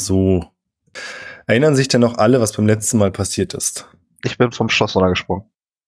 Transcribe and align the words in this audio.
So. 0.00 0.44
Erinnern 1.46 1.76
sich 1.76 1.88
denn 1.88 2.00
noch 2.00 2.18
alle, 2.18 2.40
was 2.40 2.52
beim 2.52 2.66
letzten 2.66 2.98
Mal 2.98 3.10
passiert 3.10 3.54
ist? 3.54 3.88
Ich 4.24 4.38
bin 4.38 4.52
vom 4.52 4.68
Schloss 4.68 4.96
runtergesprungen. 4.96 5.44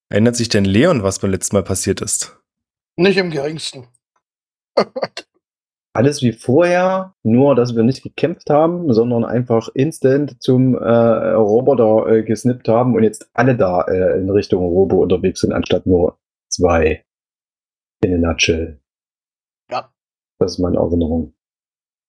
Erinnert 0.08 0.37
sich 0.37 0.49
denn 0.49 0.65
Leon, 0.65 1.03
was 1.03 1.19
beim 1.19 1.31
letzten 1.31 1.57
Mal 1.57 1.62
passiert 1.62 2.01
ist? 2.01 2.38
Nicht 2.96 3.17
im 3.17 3.30
geringsten. 3.30 3.88
Alles 5.95 6.22
wie 6.22 6.33
vorher, 6.33 7.14
nur 7.22 7.54
dass 7.54 7.77
wir 7.77 7.83
nicht 7.83 8.03
gekämpft 8.03 8.48
haben, 8.48 8.93
sondern 8.93 9.25
einfach 9.25 9.69
instant 9.75 10.42
zum 10.42 10.74
äh, 10.74 10.79
Roboter 11.35 12.06
äh, 12.10 12.22
gesnippt 12.22 12.67
haben 12.69 12.94
und 12.94 13.03
jetzt 13.03 13.29
alle 13.35 13.56
da 13.56 13.83
äh, 13.83 14.19
in 14.19 14.31
Richtung 14.31 14.65
Robo 14.65 15.03
unterwegs 15.03 15.40
sind, 15.40 15.53
anstatt 15.53 15.85
nur 15.87 16.19
zwei. 16.48 17.05
In 18.02 18.15
a 18.15 18.29
nutshell. 18.29 18.80
Ja. 19.70 19.92
Das 20.38 20.52
ist 20.52 20.59
meine 20.60 20.79
Erinnerung. 20.79 21.34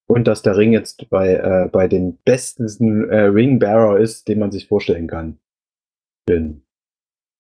Und 0.07 0.27
dass 0.27 0.41
der 0.41 0.57
Ring 0.57 0.73
jetzt 0.73 1.09
bei, 1.09 1.35
äh, 1.35 1.69
bei 1.71 1.87
den 1.87 2.17
besten 2.17 3.09
äh, 3.09 3.21
Ringbearer 3.21 3.99
ist, 3.99 4.27
den 4.27 4.39
man 4.39 4.51
sich 4.51 4.67
vorstellen 4.67 5.07
kann. 5.07 5.39
Bin. 6.25 6.63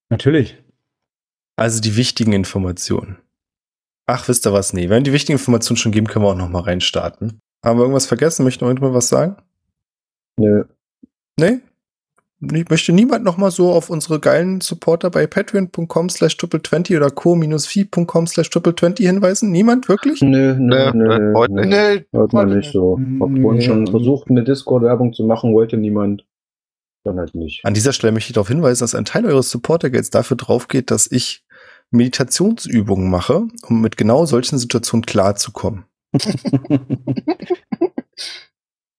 Natürlich. 0.09 0.61
Also 1.55 1.81
die 1.81 1.95
wichtigen 1.97 2.33
Informationen. 2.33 3.17
Ach, 4.05 4.27
wisst 4.27 4.45
ihr 4.45 4.53
was? 4.53 4.73
Nee, 4.73 4.89
wenn 4.89 4.99
wir 4.99 5.03
die 5.03 5.13
wichtigen 5.13 5.37
Informationen 5.37 5.77
schon 5.77 5.91
geben, 5.91 6.07
können 6.07 6.25
wir 6.25 6.29
auch 6.29 6.35
noch 6.37 6.49
mal 6.49 6.61
reinstarten. 6.61 7.39
Haben 7.63 7.79
wir 7.79 7.83
irgendwas 7.83 8.05
vergessen? 8.05 8.43
Möchte 8.43 8.63
noch 8.63 8.69
irgendjemand 8.69 8.95
was 8.95 9.07
sagen? 9.07 9.37
Nö. 10.37 10.65
Nee? 11.39 11.59
Ich 12.51 12.69
möchte 12.69 12.91
niemand 12.91 13.23
noch 13.23 13.37
mal 13.37 13.51
so 13.51 13.71
auf 13.71 13.89
unsere 13.89 14.19
geilen 14.19 14.59
Supporter 14.59 15.09
bei 15.09 15.27
patreon.com 15.27 16.09
slash 16.09 16.35
triple20 16.35 16.97
oder 16.97 17.09
co-fi.com 17.09 18.27
slash 18.27 18.49
triple20 18.49 19.05
hinweisen? 19.05 19.51
Niemand? 19.51 19.87
Wirklich? 19.87 20.21
Nö, 20.21 20.55
nö, 20.57 20.57
Nö, 20.57 20.91
nö, 20.93 21.19
nö, 21.19 21.33
heute 21.35 21.53
nö. 21.53 21.65
Nee, 21.65 22.05
Hört 22.11 22.33
man 22.33 22.47
heute 22.47 22.57
nicht 22.57 22.71
so. 22.71 22.99
Hab 23.19 23.29
vorhin 23.29 23.61
schon 23.61 23.87
versucht, 23.87 24.29
eine 24.29 24.43
Discord-Werbung 24.43 25.13
zu 25.13 25.23
machen, 25.23 25.53
wollte 25.53 25.77
niemand. 25.77 26.25
Dann 27.05 27.17
halt 27.17 27.35
nicht. 27.35 27.65
An 27.65 27.73
dieser 27.73 27.91
Stelle 27.91 28.13
möchte 28.13 28.29
ich 28.29 28.33
darauf 28.33 28.47
hinweisen, 28.47 28.81
dass 28.81 28.95
ein 28.95 29.05
Teil 29.05 29.25
eures 29.25 29.49
Supportergelds 29.49 30.09
dafür 30.09 30.37
drauf 30.37 30.69
geht, 30.69 30.89
dass 30.89 31.11
ich 31.11 31.43
Meditationsübungen 31.91 33.09
mache, 33.09 33.47
um 33.67 33.81
mit 33.81 33.97
genau 33.97 34.25
solchen 34.25 34.57
Situationen 34.57 35.05
klarzukommen. 35.05 35.85
ist 36.13 36.27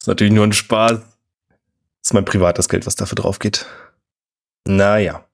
natürlich 0.06 0.32
nur 0.32 0.44
ein 0.44 0.52
Spaß. 0.52 1.13
Das 2.04 2.10
ist 2.10 2.14
mein 2.14 2.26
privates 2.26 2.68
Geld, 2.68 2.86
was 2.86 2.96
dafür 2.96 3.16
drauf 3.16 3.38
geht. 3.38 3.64
Naja. 4.68 5.24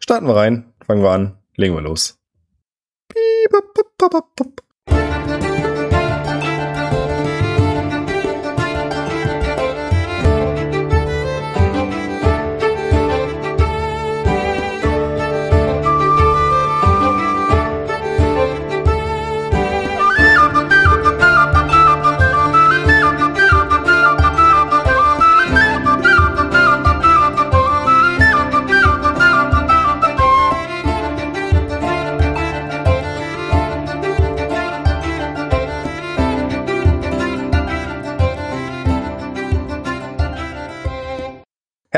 Starten 0.00 0.26
wir 0.26 0.34
rein, 0.34 0.74
fangen 0.84 1.04
wir 1.04 1.10
an, 1.12 1.38
legen 1.54 1.74
wir 1.74 1.80
los. 1.80 2.18
Piep, 3.06 3.52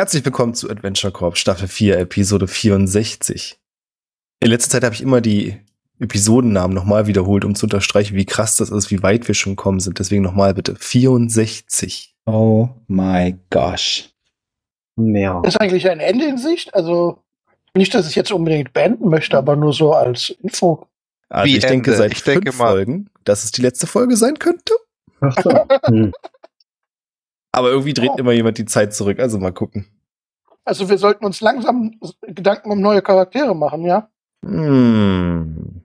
Herzlich 0.01 0.25
willkommen 0.25 0.55
zu 0.55 0.71
Adventure 0.71 1.13
Corp 1.13 1.37
Staffel 1.37 1.69
4, 1.69 1.99
Episode 1.99 2.49
64. 2.49 3.59
In 4.43 4.49
letzter 4.49 4.71
Zeit 4.71 4.85
habe 4.85 4.95
ich 4.95 5.03
immer 5.03 5.21
die 5.21 5.61
Episodennamen 5.99 6.75
nochmal 6.75 7.07
wiederholt, 7.07 7.45
um 7.45 7.55
zu 7.55 7.67
unterstreichen, 7.67 8.17
wie 8.17 8.25
krass 8.25 8.57
das 8.57 8.71
ist, 8.71 8.91
wie 8.91 9.03
weit 9.03 9.29
wir 9.29 9.35
schon 9.35 9.57
gekommen 9.57 9.79
sind. 9.79 9.99
Deswegen 9.99 10.23
nochmal 10.23 10.55
bitte 10.55 10.75
64. 10.75 12.15
oh 12.25 12.71
my 12.87 13.39
gosh. 13.51 14.09
Mehr. 14.97 15.43
Ist 15.45 15.61
eigentlich 15.61 15.87
ein 15.91 16.01
Ende 16.01 16.25
in 16.25 16.39
Sicht? 16.39 16.73
Also 16.75 17.23
nicht, 17.75 17.93
dass 17.93 18.09
ich 18.09 18.15
jetzt 18.17 18.33
unbedingt 18.33 18.73
beenden 18.73 19.11
möchte, 19.11 19.37
aber 19.37 19.55
nur 19.55 19.75
so 19.75 19.93
als 19.93 20.31
Info. 20.43 20.87
Also 21.29 21.45
Wie 21.53 21.59
ich 21.59 21.67
denke 21.67 21.91
Ende? 21.91 21.99
seit 21.99 22.13
Ich 22.15 22.23
denke 22.23 22.53
fünf 22.53 22.59
mal- 22.59 22.71
Folgen, 22.71 23.11
dass 23.25 23.45
es 23.45 23.53
die 23.53 23.61
letzte 23.61 23.87
Folge 23.87 24.17
sein 24.17 24.39
könnte. 24.39 24.73
Ach 25.21 25.37
so. 25.43 25.51
Hm. 25.89 26.15
Aber 27.53 27.71
irgendwie 27.71 27.95
dreht 27.95 28.11
Oh. 28.13 28.17
immer 28.17 28.31
jemand 28.31 28.59
die 28.59 28.65
Zeit 28.65 28.95
zurück. 28.95 29.19
Also 29.19 29.37
mal 29.41 29.53
gucken. 29.53 29.85
Also 30.65 30.89
wir 30.89 30.99
sollten 30.99 31.25
uns 31.25 31.41
langsam 31.41 31.99
Gedanken 32.23 32.71
um 32.71 32.81
neue 32.81 33.03
Charaktere 33.03 33.55
machen, 33.55 33.85
ja? 33.85 34.11
Hm. 34.45 35.83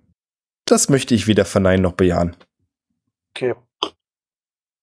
Das 0.66 0.90
möchte 0.90 1.13
ich 1.13 1.28
weder 1.28 1.46
verneinen 1.46 1.84
noch 1.84 1.94
bejahen. 1.94 2.36
Okay. 3.36 3.53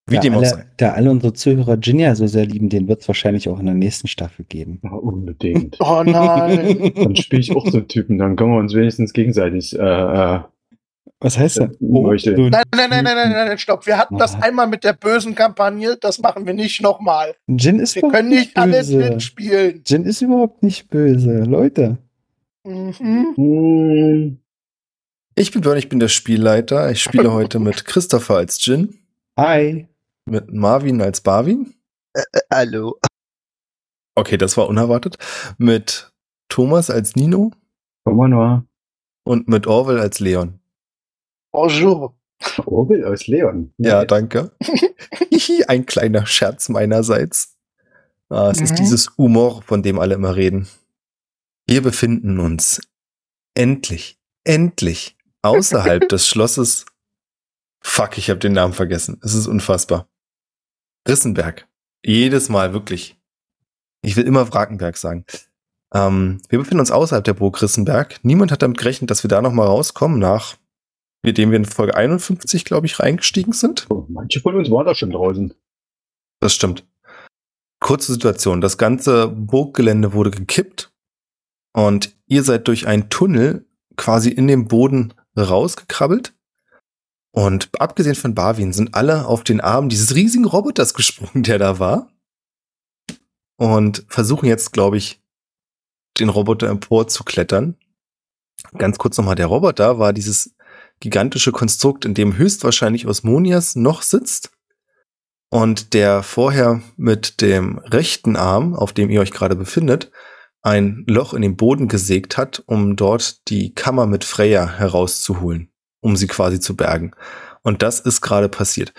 Wie 0.09 0.17
da, 0.17 0.21
dem 0.21 0.35
auch 0.35 0.39
alle, 0.39 0.49
sei. 0.49 0.67
da 0.77 0.93
alle 0.93 1.11
unsere 1.11 1.33
Zuhörer 1.33 1.77
Ginja 1.77 2.15
so 2.15 2.27
sehr 2.27 2.45
lieben, 2.45 2.69
den 2.69 2.89
wird 2.89 3.03
es 3.03 3.09
wahrscheinlich 3.09 3.49
auch 3.49 3.59
in 3.59 3.67
der 3.67 3.75
nächsten 3.75 4.09
Staffel 4.09 4.45
geben. 4.45 4.81
Ja, 4.83 4.91
unbedingt. 4.91 5.77
Oh 5.81 6.03
nein. 6.05 6.93
Dann 6.95 7.17
spiele 7.17 7.41
ich 7.41 7.55
auch 7.55 7.67
so 7.67 7.79
einen 7.79 7.89
Typen, 7.89 8.19
dann 8.19 8.37
können 8.37 8.53
wir 8.53 8.59
uns 8.59 8.75
wenigstens 8.75 9.13
gegenseitig 9.13 9.79
äh, 9.79 9.83
äh, 9.83 10.41
Was 11.25 11.39
heißt 11.39 11.59
das? 11.59 11.71
Äh, 11.71 11.77
so 11.81 12.09
ein 12.43 12.51
nein, 12.51 12.63
nein, 12.75 12.91
nein, 12.91 12.91
nein, 12.91 13.05
nein, 13.05 13.31
nein, 13.31 13.47
nein, 13.49 13.59
stopp. 13.59 13.87
Wir 13.87 13.97
hatten 13.97 14.19
das 14.19 14.35
Ah. 14.35 14.41
einmal 14.41 14.67
mit 14.67 14.83
der 14.85 14.93
bösen 14.93 15.35
Kampagne, 15.37 15.97
das 15.97 16.19
machen 16.19 16.47
wir 16.47 16.53
nicht 16.55 16.81
nochmal. 16.83 17.37
Jin 17.47 17.79
ist 17.79 17.95
Wir 17.95 18.01
überhaupt 18.01 18.17
können 18.17 18.29
nicht 18.31 18.57
alles 18.57 18.89
böse. 18.91 19.11
mitspielen. 19.11 19.83
Jin 19.87 20.05
ist 20.05 20.21
überhaupt 20.21 20.63
nicht 20.63 20.89
böse. 20.91 21.45
Leute. 21.45 21.99
Mhm. 22.65 23.35
hm, 23.37 24.39
Ich 25.37 25.51
bin 25.53 25.61
Björn, 25.63 25.79
ich 25.79 25.89
bin 25.89 26.01
der 26.01 26.09
Spielleiter. 26.09 26.91
Ich 26.91 27.03
spiele 27.03 27.33
heute 27.33 27.59
mit 27.61 27.85
Christopher 27.85 28.37
als 28.39 28.65
Jin, 28.65 28.99
Hi. 29.39 29.87
mit 30.27 30.53
Marvin 30.53 31.01
als 31.03 31.21
Barwin. 31.21 31.73
Hallo. 32.53 32.99
Okay, 34.17 34.37
das 34.37 34.57
war 34.57 34.69
unerwartet. 34.69 35.17
Mit 35.57 36.13
Thomas 36.49 36.91
als 36.91 37.17
Nino 37.17 37.51
komm 38.05 38.17
mal 38.17 38.29
nur. 38.29 38.67
und 39.25 39.49
mit 39.49 39.67
Orwell 39.67 39.99
als 40.01 40.21
Leon. 40.21 40.59
Bonjour. 41.53 42.15
Orwell 42.67 43.05
aus 43.05 43.27
Leon. 43.27 43.73
Ja, 43.79 44.05
danke. 44.05 44.53
Hihi, 45.31 45.65
ein 45.69 45.87
kleiner 45.87 46.27
Scherz 46.27 46.69
meinerseits. 46.69 47.57
Ah, 48.31 48.51
es 48.51 48.61
ist 48.61 48.73
Mhm. 48.73 48.77
dieses 48.77 49.11
Humor, 49.19 49.63
von 49.63 49.83
dem 49.83 49.99
alle 49.99 50.15
immer 50.15 50.35
reden. 50.35 50.67
Wir 51.67 51.83
befinden 51.83 52.41
uns 52.41 52.81
endlich, 53.55 54.19
endlich 54.45 55.17
außerhalb 55.43 56.09
des 56.09 56.27
Schlosses. 56.27 56.87
Fuck, 57.81 58.19
ich 58.19 58.31
habe 58.31 58.41
den 58.41 58.55
Namen 58.55 58.73
vergessen. 58.73 59.21
Es 59.23 59.35
ist 59.35 59.47
unfassbar. 59.47 60.09
Rissenberg. 61.07 61.69
Jedes 62.05 62.49
Mal, 62.49 62.73
wirklich. 62.73 63.21
Ich 64.03 64.17
will 64.17 64.25
immer 64.27 64.51
Wrakenberg 64.53 64.97
sagen. 64.97 65.25
Ähm, 65.95 66.41
wir 66.49 66.59
befinden 66.59 66.81
uns 66.81 66.91
außerhalb 66.91 67.23
der 67.25 67.35
Burg 67.35 67.61
Rissenberg. 67.61 68.19
Niemand 68.25 68.51
hat 68.51 68.63
damit 68.63 68.79
gerechnet, 68.79 69.11
dass 69.11 69.23
wir 69.23 69.29
da 69.29 69.43
noch 69.43 69.53
mal 69.53 69.67
rauskommen, 69.67 70.19
nach 70.19 70.57
dem 71.25 71.51
wir 71.51 71.57
in 71.57 71.65
Folge 71.65 71.95
51, 71.95 72.65
glaube 72.65 72.87
ich, 72.87 72.99
reingestiegen 72.99 73.53
sind. 73.53 73.87
Oh, 73.91 74.07
manche 74.09 74.41
von 74.41 74.57
uns 74.57 74.71
waren 74.71 74.87
da 74.87 74.95
schon 74.95 75.11
draußen. 75.11 75.55
Das 76.41 76.55
stimmt. 76.55 76.85
Kurze 77.81 78.13
Situation. 78.13 78.61
Das 78.61 78.79
ganze 78.79 79.29
Burggelände 79.29 80.13
wurde 80.13 80.33
gekippt 80.33 80.93
und 81.73 82.17
ihr 82.27 82.43
seid 82.43 82.69
durch 82.69 82.87
einen 82.87 83.09
Tunnel 83.09 83.67
quasi 83.97 84.31
in 84.31 84.49
den 84.49 84.67
Boden 84.67 85.15
rausgekrabbelt. 85.37 86.35
Und 87.35 87.71
abgesehen 87.81 88.15
von 88.15 88.35
Barwin 88.35 88.73
sind 88.73 88.95
alle 88.95 89.27
auf 89.27 89.43
den 89.43 89.61
Arm 89.61 89.89
dieses 89.89 90.15
riesigen 90.15 90.45
Roboters 90.45 90.93
gesprungen, 90.93 91.45
der 91.45 91.59
da 91.59 91.79
war. 91.79 92.11
Und 93.57 94.05
versuchen 94.09 94.47
jetzt, 94.47 94.73
glaube 94.73 94.99
ich, 94.99 95.23
den 96.19 96.29
Roboter 96.29 96.69
emporzuklettern. 96.69 97.77
Ganz 98.77 98.99
kurz 98.99 99.17
nochmal, 99.17 99.35
der 99.35 99.47
Roboter 99.47 99.99
war 99.99 100.13
dieses 100.13 100.55
gigantische 101.03 101.53
Konstrukt, 101.53 102.05
in 102.05 102.15
dem 102.15 102.37
höchstwahrscheinlich 102.37 103.07
Osmonias 103.07 103.75
noch 103.75 104.03
sitzt 104.03 104.53
und 105.51 105.93
der 105.95 106.23
vorher 106.23 106.81
mit 106.97 107.43
dem 107.43 107.79
rechten 107.79 108.37
Arm, 108.37 108.75
auf 108.75 108.93
dem 108.93 109.11
ihr 109.11 109.21
euch 109.21 109.33
gerade 109.33 109.57
befindet, 109.57 110.11
ein 110.63 111.05
Loch 111.09 111.35
in 111.35 111.43
den 111.43 111.57
Boden 111.57 111.89
gesägt 111.89 112.37
hat, 112.37 112.63
um 112.67 112.95
dort 112.95 113.49
die 113.49 113.75
Kammer 113.75 114.07
mit 114.07 114.23
Freya 114.23 114.79
herauszuholen, 114.79 115.73
um 116.01 116.15
sie 116.17 116.29
quasi 116.29 116.61
zu 116.61 116.77
bergen. 116.77 117.11
Und 117.63 117.83
das 117.83 117.99
ist 117.99 118.21
gerade 118.21 118.49
passiert. 118.49 118.95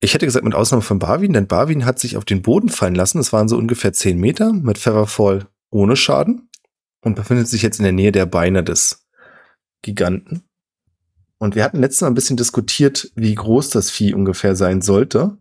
Ich 0.00 0.14
hätte 0.14 0.26
gesagt, 0.26 0.44
mit 0.44 0.56
Ausnahme 0.56 0.82
von 0.82 0.98
Barwin, 0.98 1.32
denn 1.32 1.46
Barwin 1.46 1.86
hat 1.86 2.00
sich 2.00 2.16
auf 2.16 2.24
den 2.24 2.42
Boden 2.42 2.68
fallen 2.68 2.96
lassen. 2.96 3.20
Es 3.20 3.32
waren 3.32 3.48
so 3.48 3.56
ungefähr 3.56 3.92
10 3.92 4.18
Meter 4.18 4.52
mit 4.52 4.76
Featherfall 4.76 5.46
ohne 5.70 5.94
Schaden 5.94 6.48
und 7.00 7.14
befindet 7.14 7.46
sich 7.46 7.62
jetzt 7.62 7.78
in 7.78 7.84
der 7.84 7.92
Nähe 7.92 8.10
der 8.10 8.26
Beine 8.26 8.64
des 8.64 9.06
Giganten. 9.82 10.42
Und 11.42 11.56
wir 11.56 11.64
hatten 11.64 11.80
letztes 11.80 12.02
Mal 12.02 12.06
ein 12.06 12.14
bisschen 12.14 12.36
diskutiert, 12.36 13.10
wie 13.16 13.34
groß 13.34 13.70
das 13.70 13.90
Vieh 13.90 14.14
ungefähr 14.14 14.54
sein 14.54 14.80
sollte. 14.80 15.36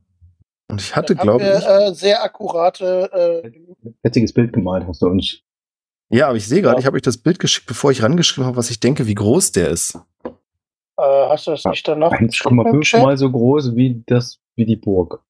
Und 0.68 0.82
ich 0.82 0.96
hatte, 0.96 1.16
glaube 1.16 1.44
ich. 1.44 1.64
Äh, 1.64 1.94
sehr 1.94 2.24
akkurate. 2.24 3.44
Äh, 3.44 3.52
Witziges 4.02 4.34
Bild 4.34 4.52
gemalt 4.52 4.88
hast 4.88 5.04
du 5.04 5.06
uns. 5.10 5.44
Ja, 6.10 6.30
aber 6.30 6.38
ich 6.38 6.48
sehe 6.48 6.64
gerade, 6.64 6.78
Ja. 6.78 6.80
ich 6.80 6.86
habe 6.88 6.96
euch 6.96 7.04
das 7.04 7.20
Bild 7.20 7.38
geschickt, 7.38 7.68
bevor 7.68 7.92
ich 7.92 8.02
rangeschrieben 8.02 8.48
habe, 8.48 8.58
was 8.58 8.72
ich 8.72 8.80
denke, 8.80 9.06
wie 9.06 9.14
groß 9.14 9.52
der 9.52 9.70
ist. 9.70 9.94
äh, 10.26 10.32
hast 10.98 11.46
du 11.46 11.52
das 11.52 11.66
nicht 11.66 11.88
danach? 11.88 12.18
geschrieben 12.18 12.62
im 12.62 12.66
1,5 12.66 12.82
Chat? 12.82 13.04
mal 13.04 13.16
so 13.16 13.30
groß 13.30 13.76
wie 13.76 14.02
das, 14.08 14.40
wie 14.56 14.66
die 14.66 14.78
Burg. 14.78 15.24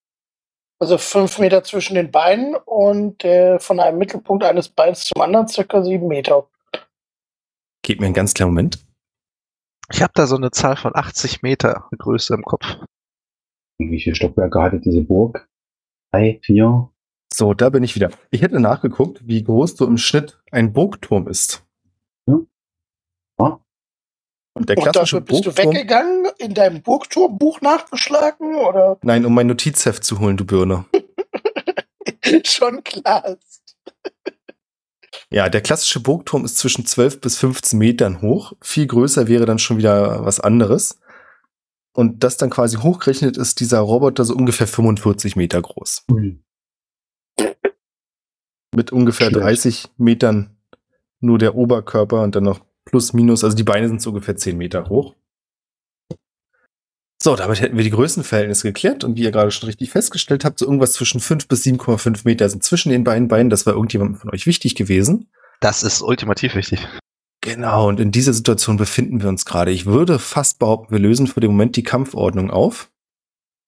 Also 0.79 0.97
fünf 0.97 1.37
Meter 1.37 1.65
zwischen 1.65 1.95
den 1.95 2.11
Beinen 2.11 2.55
und 2.55 3.25
äh, 3.25 3.59
von 3.59 3.81
einem 3.81 3.97
Mittelpunkt 3.97 4.45
eines 4.45 4.69
Beins 4.69 5.03
zum 5.03 5.21
anderen 5.21 5.49
circa 5.49 5.83
sieben 5.83 6.07
Meter. 6.07 6.47
Gebt 7.83 7.99
mir 7.99 8.05
einen 8.05 8.15
ganz 8.15 8.33
kleinen 8.33 8.51
Moment. 8.51 8.79
Ich 9.91 10.01
habe 10.01 10.13
da 10.15 10.25
so 10.27 10.35
eine 10.35 10.51
Zahl 10.51 10.77
von 10.77 10.95
80 10.95 11.41
Meter 11.41 11.89
Größe 11.97 12.33
im 12.33 12.43
Kopf. 12.43 12.65
Und 13.79 13.91
wie 13.91 13.99
viele 13.99 14.15
Stockwerke 14.15 14.61
hatte 14.61 14.79
diese 14.79 15.01
Burg? 15.01 15.47
Drei, 16.11 16.39
vier? 16.43 16.89
So, 17.33 17.53
da 17.53 17.69
bin 17.69 17.83
ich 17.83 17.95
wieder. 17.95 18.11
Ich 18.29 18.41
hätte 18.41 18.59
nachgeguckt, 18.59 19.25
wie 19.27 19.43
groß 19.43 19.77
so 19.77 19.85
im 19.87 19.97
Schnitt 19.97 20.41
ein 20.51 20.73
Burgturm 20.73 21.27
ist. 21.27 21.65
Ja. 22.27 22.39
Und 24.53 24.67
der 24.67 24.77
Und 24.77 24.83
klassische 24.83 25.21
dafür 25.21 25.21
bist 25.21 25.45
du 25.45 25.51
Burgturm. 25.51 25.73
weggegangen, 25.73 26.25
in 26.37 26.53
deinem 26.53 26.81
Burgturmbuch 26.81 27.61
nachgeschlagen 27.61 28.55
oder 28.55 28.97
Nein, 29.03 29.25
um 29.25 29.33
mein 29.33 29.47
Notizheft 29.47 30.03
zu 30.03 30.19
holen, 30.19 30.37
du 30.37 30.45
Birne. 30.45 30.85
schon 32.45 32.83
klar. 32.83 33.37
Ja, 35.33 35.47
der 35.47 35.61
klassische 35.61 36.01
Burgturm 36.01 36.43
ist 36.43 36.57
zwischen 36.57 36.85
12 36.85 37.21
bis 37.21 37.37
15 37.37 37.79
Metern 37.79 38.21
hoch. 38.21 38.51
Viel 38.61 38.85
größer 38.85 39.27
wäre 39.29 39.45
dann 39.45 39.59
schon 39.59 39.77
wieder 39.77 40.25
was 40.25 40.41
anderes. 40.41 40.99
Und 41.93 42.23
das 42.23 42.35
dann 42.37 42.49
quasi 42.49 42.77
hochgerechnet 42.77 43.37
ist 43.37 43.61
dieser 43.61 43.79
Roboter 43.79 44.25
so 44.25 44.35
ungefähr 44.35 44.67
45 44.67 45.37
Meter 45.37 45.61
groß. 45.61 46.05
Ui. 46.11 46.43
Mit 48.75 48.91
ungefähr 48.91 49.27
Schlecht. 49.27 49.45
30 49.45 49.89
Metern 49.97 50.57
nur 51.21 51.37
der 51.37 51.55
Oberkörper 51.55 52.23
und 52.23 52.35
dann 52.35 52.43
noch 52.43 52.59
plus 52.85 53.13
minus. 53.13 53.43
Also 53.43 53.55
die 53.55 53.63
Beine 53.63 53.87
sind 53.87 54.01
so 54.01 54.09
ungefähr 54.09 54.35
10 54.35 54.57
Meter 54.57 54.89
hoch. 54.89 55.15
So, 57.23 57.35
damit 57.35 57.61
hätten 57.61 57.77
wir 57.77 57.83
die 57.83 57.91
Größenverhältnisse 57.91 58.67
geklärt. 58.67 59.03
Und 59.03 59.15
wie 59.15 59.21
ihr 59.21 59.29
gerade 59.31 59.51
schon 59.51 59.67
richtig 59.67 59.91
festgestellt 59.91 60.43
habt, 60.43 60.57
so 60.57 60.65
irgendwas 60.65 60.93
zwischen 60.93 61.19
5 61.19 61.47
bis 61.47 61.63
7,5 61.63 62.21
Meter 62.25 62.49
sind 62.49 62.63
zwischen 62.63 62.89
den 62.89 63.03
beiden 63.03 63.27
Beinen. 63.27 63.51
Das 63.51 63.67
war 63.67 63.73
irgendjemandem 63.73 64.15
von 64.19 64.31
euch 64.31 64.47
wichtig 64.47 64.73
gewesen. 64.73 65.29
Das 65.59 65.83
ist 65.83 66.01
ultimativ 66.01 66.55
wichtig. 66.55 66.87
Genau, 67.41 67.89
und 67.89 67.99
in 67.99 68.11
dieser 68.11 68.33
Situation 68.33 68.77
befinden 68.77 69.21
wir 69.21 69.29
uns 69.29 69.45
gerade. 69.45 69.69
Ich 69.69 69.85
würde 69.85 70.17
fast 70.17 70.57
behaupten, 70.57 70.91
wir 70.91 70.99
lösen 70.99 71.27
für 71.27 71.41
den 71.41 71.51
Moment 71.51 71.75
die 71.75 71.83
Kampfordnung 71.83 72.49
auf. 72.49 72.91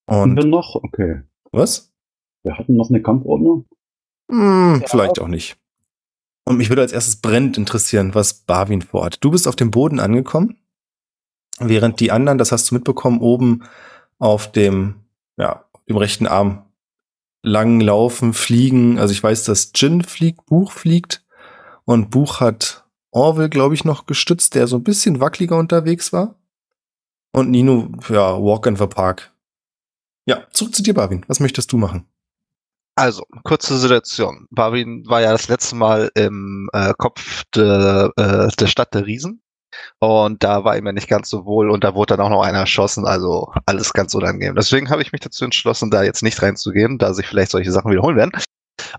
Hatten 0.09 0.35
wir 0.35 0.43
Und 0.43 0.49
noch? 0.49 0.73
Okay. 0.73 1.21
was? 1.51 1.93
Wir 2.41 2.57
hatten 2.57 2.75
noch 2.75 2.89
eine 2.89 3.03
Kampfordnung. 3.03 3.67
Hm, 4.31 4.79
Ja. 4.81 4.87
Vielleicht 4.87 5.19
auch 5.19 5.27
nicht. 5.27 5.57
Und 6.45 6.57
mich 6.57 6.69
würde 6.69 6.81
als 6.81 6.91
erstes 6.91 7.17
brennend 7.17 7.59
interessieren, 7.59 8.15
was 8.15 8.33
Barwin 8.33 8.81
vorhat. 8.81 9.23
Du 9.23 9.29
bist 9.29 9.47
auf 9.47 9.55
dem 9.55 9.69
Boden 9.69 9.99
angekommen, 9.99 10.57
während 11.59 11.99
die 11.99 12.11
anderen, 12.11 12.37
das 12.37 12.51
hast 12.51 12.69
du 12.69 12.75
mitbekommen, 12.75 13.21
oben 13.21 13.63
auf 14.19 14.51
dem, 14.51 14.95
ja, 15.37 15.65
dem 15.87 15.97
rechten 15.97 16.27
Arm 16.27 16.65
lang 17.41 17.79
laufen, 17.79 18.33
fliegen. 18.33 18.97
Also 18.97 19.11
ich 19.11 19.21
weiß, 19.21 19.43
dass 19.43 19.71
Jin 19.75 20.03
fliegt, 20.03 20.45
Buch 20.45 20.71
fliegt 20.71 21.25
und 21.85 22.09
Buch 22.09 22.39
hat 22.39 22.85
Orwell, 23.11 23.49
glaube 23.49 23.75
ich, 23.75 23.85
noch 23.85 24.07
gestützt, 24.07 24.55
der 24.55 24.65
so 24.65 24.77
ein 24.77 24.83
bisschen 24.83 25.19
wackeliger 25.19 25.57
unterwegs 25.57 26.11
war. 26.13 26.35
Und 27.31 27.51
Nino, 27.51 27.91
ja, 28.09 28.41
Walk 28.41 28.65
in 28.65 28.75
the 28.75 28.87
Park. 28.87 29.31
Ja, 30.25 30.47
zurück 30.51 30.73
zu 30.73 30.81
dir, 30.81 30.95
Barwin. 30.95 31.23
Was 31.27 31.39
möchtest 31.39 31.71
du 31.71 31.77
machen? 31.77 32.07
Also, 32.95 33.23
kurze 33.43 33.77
Situation. 33.77 34.47
Barwin 34.49 35.07
war 35.07 35.21
ja 35.21 35.31
das 35.31 35.47
letzte 35.47 35.75
Mal 35.75 36.11
im 36.15 36.69
äh, 36.73 36.93
Kopf 36.97 37.43
de, 37.55 38.09
äh, 38.15 38.47
der 38.47 38.67
Stadt 38.67 38.93
der 38.95 39.05
Riesen. 39.05 39.42
Und 40.03 40.43
da 40.43 40.65
war 40.65 40.75
ihm 40.75 40.85
ja 40.85 40.91
nicht 40.91 41.07
ganz 41.07 41.29
so 41.29 41.45
wohl 41.45 41.69
und 41.69 41.85
da 41.85 41.95
wurde 41.95 42.17
dann 42.17 42.25
auch 42.25 42.29
noch 42.29 42.41
einer 42.41 42.59
erschossen, 42.59 43.05
also 43.05 43.53
alles 43.65 43.93
ganz 43.93 44.13
unangenehm. 44.13 44.53
Deswegen 44.53 44.89
habe 44.89 45.01
ich 45.01 45.13
mich 45.13 45.21
dazu 45.21 45.45
entschlossen, 45.45 45.91
da 45.91 46.03
jetzt 46.03 46.23
nicht 46.23 46.41
reinzugehen, 46.41 46.97
da 46.97 47.13
sich 47.13 47.25
vielleicht 47.25 47.51
solche 47.51 47.71
Sachen 47.71 47.89
wiederholen 47.89 48.17
werden. 48.17 48.33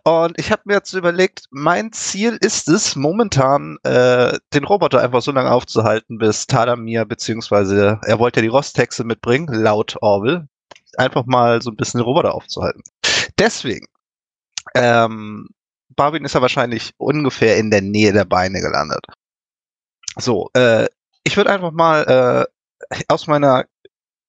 Und 0.05 0.39
ich 0.39 0.51
habe 0.51 0.63
mir 0.65 0.77
jetzt 0.77 0.95
überlegt, 0.95 1.45
mein 1.51 1.93
Ziel 1.93 2.39
ist 2.41 2.69
es, 2.69 2.97
momentan 2.97 3.77
äh, 3.83 4.39
den 4.55 4.65
Roboter 4.65 5.03
einfach 5.03 5.21
so 5.21 5.31
lange 5.31 5.51
aufzuhalten, 5.51 6.17
bis 6.17 6.47
Tadamir, 6.47 7.05
beziehungsweise 7.05 8.01
er 8.03 8.19
wollte 8.19 8.41
ja 8.41 8.43
die 8.43 8.49
Rostexe 8.49 9.05
mitbringen, 9.05 9.49
laut 9.53 9.99
Orwell, 10.01 10.49
einfach 10.97 11.27
mal 11.27 11.61
so 11.61 11.71
ein 11.71 11.77
bisschen 11.77 11.99
den 11.99 12.07
Roboter 12.07 12.35
aufzuhalten. 12.35 12.83
Deswegen, 13.39 13.89
ähm, 14.75 15.49
Barwin 15.95 16.25
ist 16.25 16.35
ja 16.35 16.41
wahrscheinlich 16.41 16.93
ungefähr 16.97 17.59
in 17.59 17.71
der 17.71 17.83
Nähe 17.83 18.15
der 18.15 18.25
Beine 18.25 18.63
gelandet. 18.63 19.05
So, 20.17 20.51
äh, 20.55 20.87
ich 21.25 21.37
würde 21.37 21.51
einfach 21.51 21.73
mal 21.73 22.49
äh, 22.91 23.05
aus 23.09 23.27
meiner 23.27 23.65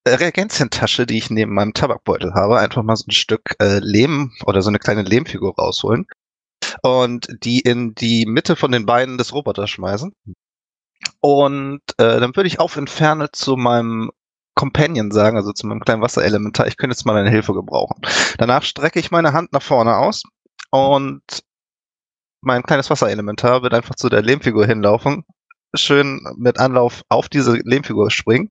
Reagenzientasche, 0.08 1.06
die 1.06 1.18
ich 1.18 1.30
neben 1.30 1.54
meinem 1.54 1.74
Tabakbeutel 1.74 2.34
habe, 2.34 2.60
einfach 2.60 2.84
mal 2.84 2.96
so 2.96 3.06
ein 3.08 3.12
Stück 3.12 3.56
äh, 3.60 3.80
Lehm 3.80 4.34
oder 4.46 4.62
so 4.62 4.70
eine 4.70 4.80
kleine 4.80 5.02
Lehmfigur 5.02 5.56
rausholen 5.56 6.08
und 6.84 7.28
die 7.44 7.60
in 7.60 7.96
die 7.96 8.26
Mitte 8.26 8.56
von 8.56 8.72
den 8.72 8.86
Beinen 8.86 9.18
des 9.18 9.34
Roboters 9.34 9.70
schmeißen. 9.70 10.14
Und 11.22 11.82
äh, 11.98 12.20
dann 12.20 12.36
würde 12.36 12.48
ich 12.48 12.60
auf 12.60 12.76
Entferne 12.76 13.32
zu 13.32 13.58
meinem 13.58 14.12
Companion 14.56 15.12
sagen, 15.12 15.38
also 15.38 15.52
zu 15.52 15.68
meinem 15.68 15.82
kleinen 15.82 16.02
Wasserelementar, 16.02 16.68
ich 16.68 16.78
könnte 16.78 16.94
jetzt 16.94 17.06
mal 17.06 17.16
deine 17.16 17.30
Hilfe 17.30 17.54
gebrauchen. 17.54 18.00
Danach 18.38 18.64
strecke 18.64 19.00
ich 19.00 19.12
meine 19.12 19.34
Hand 19.34 19.52
nach 19.54 19.62
vorne 19.62 19.98
aus 19.98 20.24
und 20.72 21.24
mein 22.42 22.64
kleines 22.64 22.90
Wasserelementar 22.90 23.64
wird 23.64 23.74
einfach 23.74 23.96
zu 23.96 24.08
der 24.08 24.22
Lehmfigur 24.22 24.66
hinlaufen, 24.66 25.26
schön 25.78 26.22
mit 26.38 26.60
Anlauf 26.60 27.04
auf 27.10 27.30
diese 27.30 27.54
Lehmfigur 27.54 28.12
springen. 28.12 28.50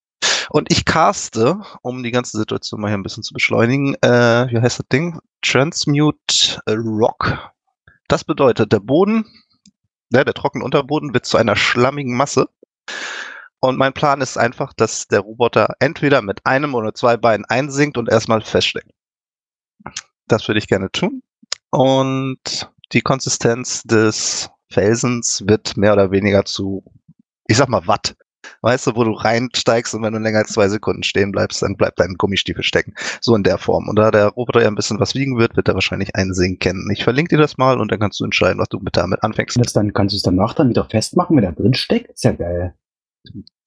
Und 0.51 0.71
ich 0.71 0.85
caste, 0.85 1.61
um 1.83 2.03
die 2.03 2.11
ganze 2.11 2.37
Situation 2.37 2.81
mal 2.81 2.89
hier 2.89 2.99
ein 2.99 3.03
bisschen 3.03 3.23
zu 3.23 3.33
beschleunigen, 3.33 3.95
äh, 4.03 4.49
wie 4.51 4.61
heißt 4.61 4.79
das 4.79 4.89
Ding? 4.89 5.19
Transmute 5.43 6.61
Rock. 6.69 7.53
Das 8.09 8.25
bedeutet, 8.25 8.73
der 8.73 8.81
Boden, 8.81 9.25
ne, 10.11 10.25
der 10.25 10.35
trockene 10.35 10.65
Unterboden 10.65 11.15
wird 11.15 11.27
zu 11.27 11.37
einer 11.37 11.57
schlammigen 11.57 12.17
Masse. 12.17 12.49
Und 13.61 13.79
mein 13.79 13.95
Plan 13.95 14.21
ist 14.21 14.37
einfach, 14.37 14.75
dass 14.75 15.09
der 15.09 15.21
Roboter 15.21 15.75
entweder 15.79 16.21
mit 16.21 16.45
einem 16.45 16.75
oder 16.75 16.93
zwei 16.95 17.17
Beinen 17.17 17.47
einsinkt 17.47 17.97
und 17.97 18.11
erstmal 18.11 18.43
feststeckt. 18.43 18.91
Das 20.29 20.47
würde 20.49 20.59
ich 20.59 20.69
gerne 20.69 20.91
tun. 20.91 21.23
Und 21.71 22.71
die 22.93 23.01
Konsistenz 23.01 23.83
des 23.83 24.51
Felsens 24.71 25.45
wird 25.47 25.77
mehr 25.77 25.95
oder 25.95 26.11
weniger 26.11 26.45
zu, 26.45 26.85
ich 27.47 27.57
sag 27.57 27.69
mal, 27.69 27.87
Watt. 27.87 28.17
Weißt 28.61 28.87
du, 28.87 28.97
wo 28.97 29.05
du 29.05 29.13
reinsteigst 29.13 29.95
und 29.95 30.03
wenn 30.03 30.13
du 30.13 30.19
länger 30.19 30.39
als 30.39 30.53
zwei 30.53 30.69
Sekunden 30.69 31.03
stehen 31.03 31.33
bleibst, 31.33 31.63
dann 31.63 31.77
bleibt 31.77 31.99
dein 32.01 32.15
Gummistiefel 32.15 32.63
stecken. 32.63 32.95
So 33.21 33.35
in 33.35 33.43
der 33.43 33.59
Form. 33.59 33.89
Und 33.89 33.97
da 33.97 34.11
der 34.11 34.29
Roboter 34.29 34.63
ja 34.63 34.69
ein 34.69 34.75
bisschen 34.75 35.01
was 35.01 35.15
wiegen 35.15 35.39
wird, 35.39 35.57
wird 35.57 35.69
er 35.69 35.75
wahrscheinlich 35.75 36.15
einsinken. 36.15 36.91
Ich 36.93 37.05
verlinke 37.05 37.37
dir 37.37 37.41
das 37.41 37.57
mal 37.57 37.81
und 37.81 37.91
dann 37.91 38.01
kannst 38.01 38.21
du 38.21 38.25
entscheiden, 38.25 38.59
was 38.59 38.69
du 38.69 38.79
mit 38.81 38.97
damit 38.97 39.23
anfängst. 39.23 39.59
Das 39.59 39.73
dann 39.73 39.93
kannst 39.93 40.13
du 40.13 40.17
es 40.17 40.23
danach 40.23 40.55
dann 40.55 40.69
wieder 40.69 40.85
festmachen, 40.85 41.37
wenn 41.37 41.45
er 41.45 41.53
drin 41.53 41.75
steckt. 41.75 42.11
Ist 42.11 42.25
ja 42.25 42.33
geil. 42.33 42.75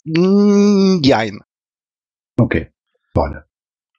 Mm, 0.04 1.02
jein. 1.04 1.42
Okay. 2.38 2.72
Warte. 3.14 3.46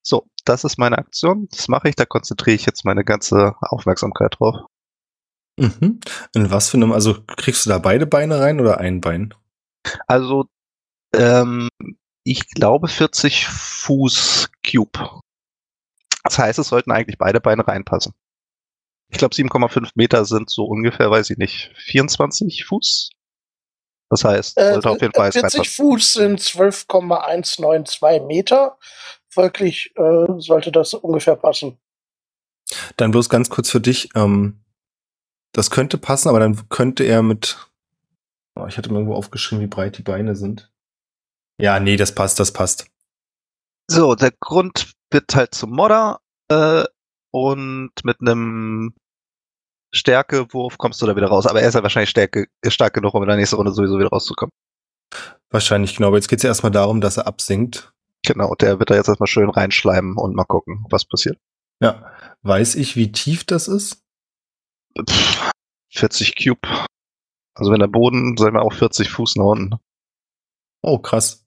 So, 0.02 0.26
das 0.44 0.64
ist 0.64 0.78
meine 0.78 0.98
Aktion. 0.98 1.48
Das 1.50 1.68
mache 1.68 1.88
ich. 1.88 1.96
Da 1.96 2.06
konzentriere 2.06 2.54
ich 2.54 2.66
jetzt 2.66 2.84
meine 2.84 3.04
ganze 3.04 3.54
Aufmerksamkeit 3.60 4.36
drauf. 4.38 4.56
Mhm. 5.58 6.00
In 6.34 6.50
was 6.50 6.70
für 6.70 6.76
einem, 6.76 6.92
also 6.92 7.16
kriegst 7.36 7.66
du 7.66 7.70
da 7.70 7.78
beide 7.78 8.06
Beine 8.06 8.40
rein 8.40 8.60
oder 8.60 8.78
ein 8.78 9.00
Bein? 9.00 9.34
Also, 10.06 10.46
ähm, 11.14 11.68
ich 12.24 12.48
glaube 12.50 12.88
40 12.88 13.46
Fuß 13.46 14.50
Cube. 14.64 15.20
Das 16.24 16.38
heißt, 16.38 16.58
es 16.58 16.68
sollten 16.68 16.90
eigentlich 16.90 17.18
beide 17.18 17.40
Beine 17.40 17.66
reinpassen. 17.66 18.12
Ich 19.10 19.18
glaube 19.18 19.34
7,5 19.34 19.92
Meter 19.94 20.24
sind 20.26 20.50
so 20.50 20.64
ungefähr, 20.64 21.10
weiß 21.10 21.30
ich 21.30 21.38
nicht, 21.38 21.72
24 21.76 22.66
Fuß. 22.66 23.10
Das 24.10 24.24
heißt, 24.24 24.58
Äh, 24.58 24.72
sollte 24.74 24.90
auf 24.90 25.00
jeden 25.00 25.14
Fall 25.14 25.32
40 25.32 25.42
reinpassen. 25.42 25.64
Fuß 25.86 26.12
sind 26.14 26.40
12,192 26.40 28.22
Meter. 28.26 28.78
Folglich 29.28 29.92
äh, 29.96 30.26
sollte 30.38 30.72
das 30.72 30.94
ungefähr 30.94 31.36
passen. 31.36 31.78
Dann 32.96 33.10
bloß 33.10 33.28
ganz 33.28 33.48
kurz 33.48 33.70
für 33.70 33.80
dich, 33.80 34.10
ähm, 34.14 34.60
das 35.52 35.70
könnte 35.70 35.96
passen, 35.96 36.28
aber 36.28 36.40
dann 36.40 36.68
könnte 36.68 37.04
er 37.04 37.22
mit, 37.22 37.56
ich 38.66 38.78
hatte 38.78 38.90
mir 38.90 38.96
irgendwo 38.96 39.14
aufgeschrieben, 39.14 39.62
wie 39.62 39.68
breit 39.68 39.98
die 39.98 40.02
Beine 40.02 40.34
sind. 40.36 40.70
Ja, 41.60 41.80
nee, 41.80 41.96
das 41.96 42.14
passt, 42.14 42.38
das 42.40 42.52
passt. 42.52 42.86
So, 43.90 44.14
der 44.14 44.32
Grund 44.40 44.92
wird 45.10 45.34
halt 45.34 45.54
zum 45.54 45.70
Modder 45.70 46.20
äh, 46.48 46.84
und 47.30 47.92
mit 48.04 48.20
einem 48.20 48.94
Stärkewurf 49.92 50.78
kommst 50.78 51.00
du 51.00 51.06
da 51.06 51.16
wieder 51.16 51.28
raus. 51.28 51.46
Aber 51.46 51.62
er 51.62 51.68
ist 51.68 51.74
ja 51.74 51.82
wahrscheinlich 51.82 52.10
stärke, 52.10 52.48
stark 52.66 52.94
genug, 52.94 53.14
um 53.14 53.22
in 53.22 53.28
der 53.28 53.36
nächsten 53.36 53.56
Runde 53.56 53.72
sowieso 53.72 53.98
wieder 53.98 54.10
rauszukommen. 54.10 54.52
Wahrscheinlich 55.50 55.96
genau, 55.96 56.08
aber 56.08 56.16
jetzt 56.16 56.28
geht 56.28 56.40
es 56.40 56.42
ja 56.42 56.50
erstmal 56.50 56.72
darum, 56.72 57.00
dass 57.00 57.16
er 57.16 57.26
absinkt. 57.26 57.92
Genau, 58.24 58.54
der 58.54 58.78
wird 58.78 58.90
da 58.90 58.94
jetzt 58.94 59.08
erstmal 59.08 59.26
schön 59.26 59.48
reinschleimen 59.48 60.16
und 60.16 60.34
mal 60.34 60.44
gucken, 60.44 60.84
was 60.90 61.04
passiert. 61.04 61.38
Ja. 61.80 62.12
Weiß 62.42 62.74
ich, 62.74 62.96
wie 62.96 63.10
tief 63.12 63.44
das 63.44 63.68
ist? 63.68 64.02
Pff, 65.08 65.50
40 65.90 66.34
Cube. 66.36 66.68
Also 67.58 67.72
wenn 67.72 67.80
der 67.80 67.88
Boden, 67.88 68.36
sagen 68.36 68.54
wir 68.54 68.62
auch 68.62 68.72
40 68.72 69.10
Fuß 69.10 69.36
nach 69.36 69.46
unten. 69.46 69.74
Oh, 70.80 70.98
krass. 70.98 71.44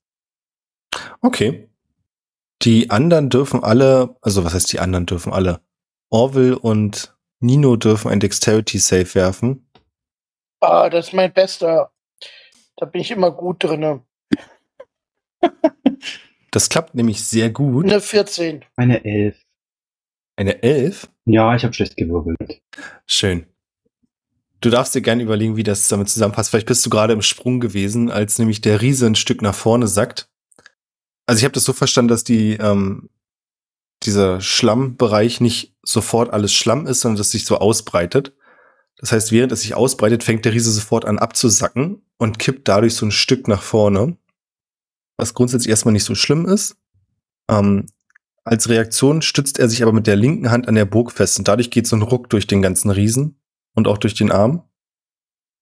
Okay. 1.22 1.70
Die 2.60 2.90
anderen 2.90 3.30
dürfen 3.30 3.64
alle, 3.64 4.16
also 4.20 4.44
was 4.44 4.52
heißt 4.54 4.72
die 4.72 4.78
anderen 4.80 5.06
dürfen 5.06 5.32
alle? 5.32 5.62
Orville 6.10 6.58
und 6.58 7.16
Nino 7.40 7.76
dürfen 7.76 8.10
ein 8.10 8.20
Dexterity 8.20 8.78
Save 8.78 9.14
werfen. 9.14 9.68
Ah, 10.60 10.90
das 10.90 11.08
ist 11.08 11.14
mein 11.14 11.32
Bester. 11.32 11.92
Da 12.76 12.86
bin 12.86 13.00
ich 13.00 13.10
immer 13.10 13.30
gut 13.30 13.64
drinne. 13.64 14.04
Das 16.50 16.68
klappt 16.68 16.94
nämlich 16.94 17.24
sehr 17.24 17.48
gut. 17.50 17.86
Eine 17.86 18.00
14. 18.00 18.64
Eine 18.76 19.04
Elf. 19.04 19.42
Eine 20.36 20.62
Elf. 20.62 21.10
Ja, 21.24 21.56
ich 21.56 21.64
habe 21.64 21.72
schlecht 21.72 21.96
gewürfelt. 21.96 22.60
Schön. 23.06 23.46
Du 24.62 24.70
darfst 24.70 24.94
dir 24.94 25.02
gerne 25.02 25.24
überlegen, 25.24 25.56
wie 25.56 25.64
das 25.64 25.88
damit 25.88 26.08
zusammenpasst. 26.08 26.50
Vielleicht 26.50 26.68
bist 26.68 26.86
du 26.86 26.90
gerade 26.90 27.12
im 27.12 27.20
Sprung 27.20 27.58
gewesen, 27.58 28.12
als 28.12 28.38
nämlich 28.38 28.60
der 28.60 28.80
Riese 28.80 29.06
ein 29.06 29.16
Stück 29.16 29.42
nach 29.42 29.56
vorne 29.56 29.88
sackt. 29.88 30.30
Also 31.26 31.40
ich 31.40 31.44
habe 31.44 31.52
das 31.52 31.64
so 31.64 31.72
verstanden, 31.72 32.10
dass 32.10 32.22
die 32.22 32.52
ähm, 32.52 33.10
dieser 34.04 34.40
Schlammbereich 34.40 35.40
nicht 35.40 35.74
sofort 35.82 36.32
alles 36.32 36.54
Schlamm 36.54 36.86
ist, 36.86 37.00
sondern 37.00 37.18
dass 37.18 37.32
sich 37.32 37.44
so 37.44 37.58
ausbreitet. 37.58 38.34
Das 38.98 39.10
heißt, 39.10 39.32
während 39.32 39.50
es 39.50 39.62
sich 39.62 39.74
ausbreitet, 39.74 40.22
fängt 40.22 40.44
der 40.44 40.52
Riese 40.52 40.70
sofort 40.70 41.06
an 41.06 41.18
abzusacken 41.18 42.00
und 42.18 42.38
kippt 42.38 42.68
dadurch 42.68 42.94
so 42.94 43.04
ein 43.04 43.10
Stück 43.10 43.48
nach 43.48 43.62
vorne. 43.62 44.16
Was 45.16 45.34
grundsätzlich 45.34 45.70
erstmal 45.70 45.92
nicht 45.92 46.04
so 46.04 46.14
schlimm 46.14 46.46
ist. 46.46 46.76
Ähm, 47.50 47.86
als 48.44 48.68
Reaktion 48.68 49.22
stützt 49.22 49.58
er 49.58 49.68
sich 49.68 49.82
aber 49.82 49.92
mit 49.92 50.06
der 50.06 50.16
linken 50.16 50.52
Hand 50.52 50.68
an 50.68 50.76
der 50.76 50.84
Burg 50.84 51.10
fest 51.10 51.40
und 51.40 51.48
dadurch 51.48 51.72
geht 51.72 51.88
so 51.88 51.96
ein 51.96 52.02
Ruck 52.02 52.30
durch 52.30 52.46
den 52.46 52.62
ganzen 52.62 52.90
Riesen 52.90 53.41
und 53.74 53.88
auch 53.88 53.98
durch 53.98 54.14
den 54.14 54.30
Arm. 54.30 54.62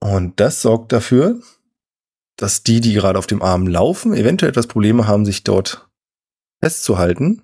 Und 0.00 0.40
das 0.40 0.62
sorgt 0.62 0.92
dafür, 0.92 1.40
dass 2.36 2.62
die, 2.62 2.80
die 2.80 2.94
gerade 2.94 3.18
auf 3.18 3.26
dem 3.26 3.42
Arm 3.42 3.66
laufen, 3.66 4.14
eventuell 4.14 4.50
etwas 4.50 4.66
Probleme 4.66 5.06
haben, 5.06 5.24
sich 5.24 5.44
dort 5.44 5.88
festzuhalten. 6.62 7.42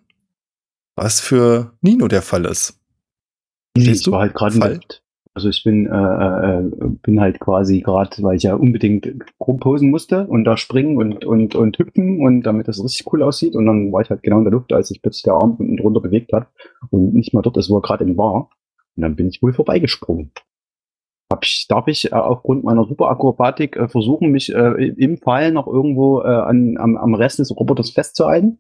Was 0.97 1.21
für 1.21 1.77
Nino 1.83 2.09
der 2.09 2.23
Fall 2.23 2.47
ist. 2.47 2.81
Nee, 3.77 3.91
ich 3.91 4.03
du? 4.03 4.13
war 4.13 4.21
halt 4.21 4.35
gerade 4.35 4.55
in 4.55 4.61
Fall? 4.61 4.71
der 4.71 4.77
Luft. 4.79 5.03
Also 5.35 5.51
ich 5.51 5.63
bin, 5.65 5.87
äh, 5.87 5.91
äh, 5.93 6.71
bin 7.03 7.21
halt 7.21 7.41
quasi 7.41 7.83
gerade, 7.83 8.23
weil 8.23 8.39
ich 8.39 8.45
ja 8.45 8.55
unbedingt 8.55 9.07
grob 9.39 9.61
posen 9.61 9.91
musste 9.91 10.27
und 10.27 10.45
da 10.45 10.57
springen 10.57 10.97
und, 10.97 11.27
und, 11.27 11.55
und 11.55 11.79
hüpfen 11.79 12.23
und 12.23 12.45
damit 12.45 12.69
das 12.69 12.83
richtig 12.83 13.13
cool 13.13 13.23
aussieht. 13.23 13.55
Und 13.55 13.67
dann 13.67 13.93
war 13.93 14.01
ich 14.01 14.09
halt 14.09 14.23
genau 14.23 14.39
in 14.39 14.45
der 14.45 14.55
Luft, 14.55 14.73
als 14.73 14.89
sich 14.89 15.03
plötzlich 15.03 15.25
der 15.25 15.35
Arm 15.35 15.57
unten 15.59 15.77
drunter 15.77 16.01
bewegt 16.01 16.33
hat 16.33 16.49
und 16.89 17.13
nicht 17.13 17.35
mal 17.35 17.43
dort 17.43 17.59
ist, 17.59 17.69
wo 17.69 17.77
er 17.77 17.83
gerade 17.83 18.05
eben 18.05 18.17
war. 18.17 18.49
Und 18.97 19.03
dann 19.03 19.15
bin 19.15 19.29
ich 19.29 19.43
wohl 19.43 19.53
vorbeigesprungen. 19.53 20.33
Hab 21.31 21.45
ich, 21.45 21.67
darf 21.69 21.89
ich 21.89 22.13
äh, 22.13 22.15
aufgrund 22.15 22.65
meiner 22.65 22.85
Superakrobatik 22.85 23.77
äh, 23.77 23.89
versuchen, 23.89 24.31
mich 24.31 24.55
äh, 24.55 24.89
im 24.97 25.19
Fall 25.19 25.51
noch 25.51 25.67
irgendwo 25.67 26.23
äh, 26.23 26.27
an, 26.27 26.77
am, 26.79 26.97
am 26.97 27.15
Rest 27.15 27.41
des 27.41 27.51
Roboters 27.51 27.91
festzuhalten? 27.91 28.59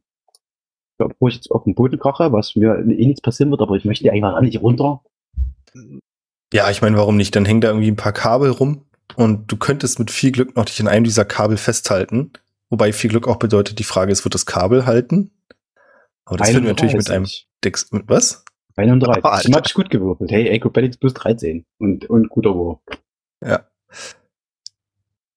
Obwohl 0.98 1.30
ich 1.30 1.36
jetzt 1.36 1.50
auf 1.50 1.64
den 1.64 1.74
Boden 1.74 1.98
krache, 1.98 2.32
was 2.32 2.56
mir 2.56 2.78
eh 2.78 3.06
nichts 3.06 3.20
passieren 3.20 3.50
wird, 3.50 3.60
aber 3.60 3.76
ich 3.76 3.84
möchte 3.84 4.10
einfach 4.10 4.40
nicht 4.40 4.60
runter. 4.62 5.02
Ja, 6.52 6.70
ich 6.70 6.80
meine, 6.82 6.96
warum 6.96 7.16
nicht? 7.16 7.36
Dann 7.36 7.44
hängen 7.44 7.60
da 7.60 7.68
irgendwie 7.68 7.90
ein 7.90 7.96
paar 7.96 8.12
Kabel 8.12 8.50
rum 8.50 8.82
und 9.14 9.52
du 9.52 9.56
könntest 9.56 9.98
mit 9.98 10.10
viel 10.10 10.32
Glück 10.32 10.56
noch 10.56 10.64
dich 10.64 10.80
in 10.80 10.88
einem 10.88 11.04
dieser 11.04 11.24
Kabel 11.24 11.56
festhalten. 11.58 12.32
Wobei 12.70 12.92
viel 12.92 13.10
Glück 13.10 13.28
auch 13.28 13.36
bedeutet, 13.36 13.78
die 13.78 13.84
Frage 13.84 14.10
ist, 14.10 14.24
wird 14.24 14.34
das 14.34 14.46
Kabel 14.46 14.86
halten? 14.86 15.30
Aber 16.24 16.38
das 16.38 16.48
finden 16.48 16.64
wir 16.64 16.70
natürlich 16.70 16.96
mit 16.96 17.10
einem 17.10 17.24
31. 17.24 17.48
Dex, 17.62 17.92
mit 17.92 18.08
was? 18.08 18.44
31. 18.76 19.24
Aber 19.24 19.32
Alter. 19.32 19.62
Ich 19.64 19.74
gut 19.74 19.90
gewürfelt. 19.90 20.30
Hey, 20.30 20.54
Acrobatics 20.54 20.98
plus 20.98 21.14
13. 21.14 21.64
Und, 21.78 22.08
und 22.08 22.28
guter 22.28 22.54
Wurf. 22.54 22.80
Ja. 23.44 23.66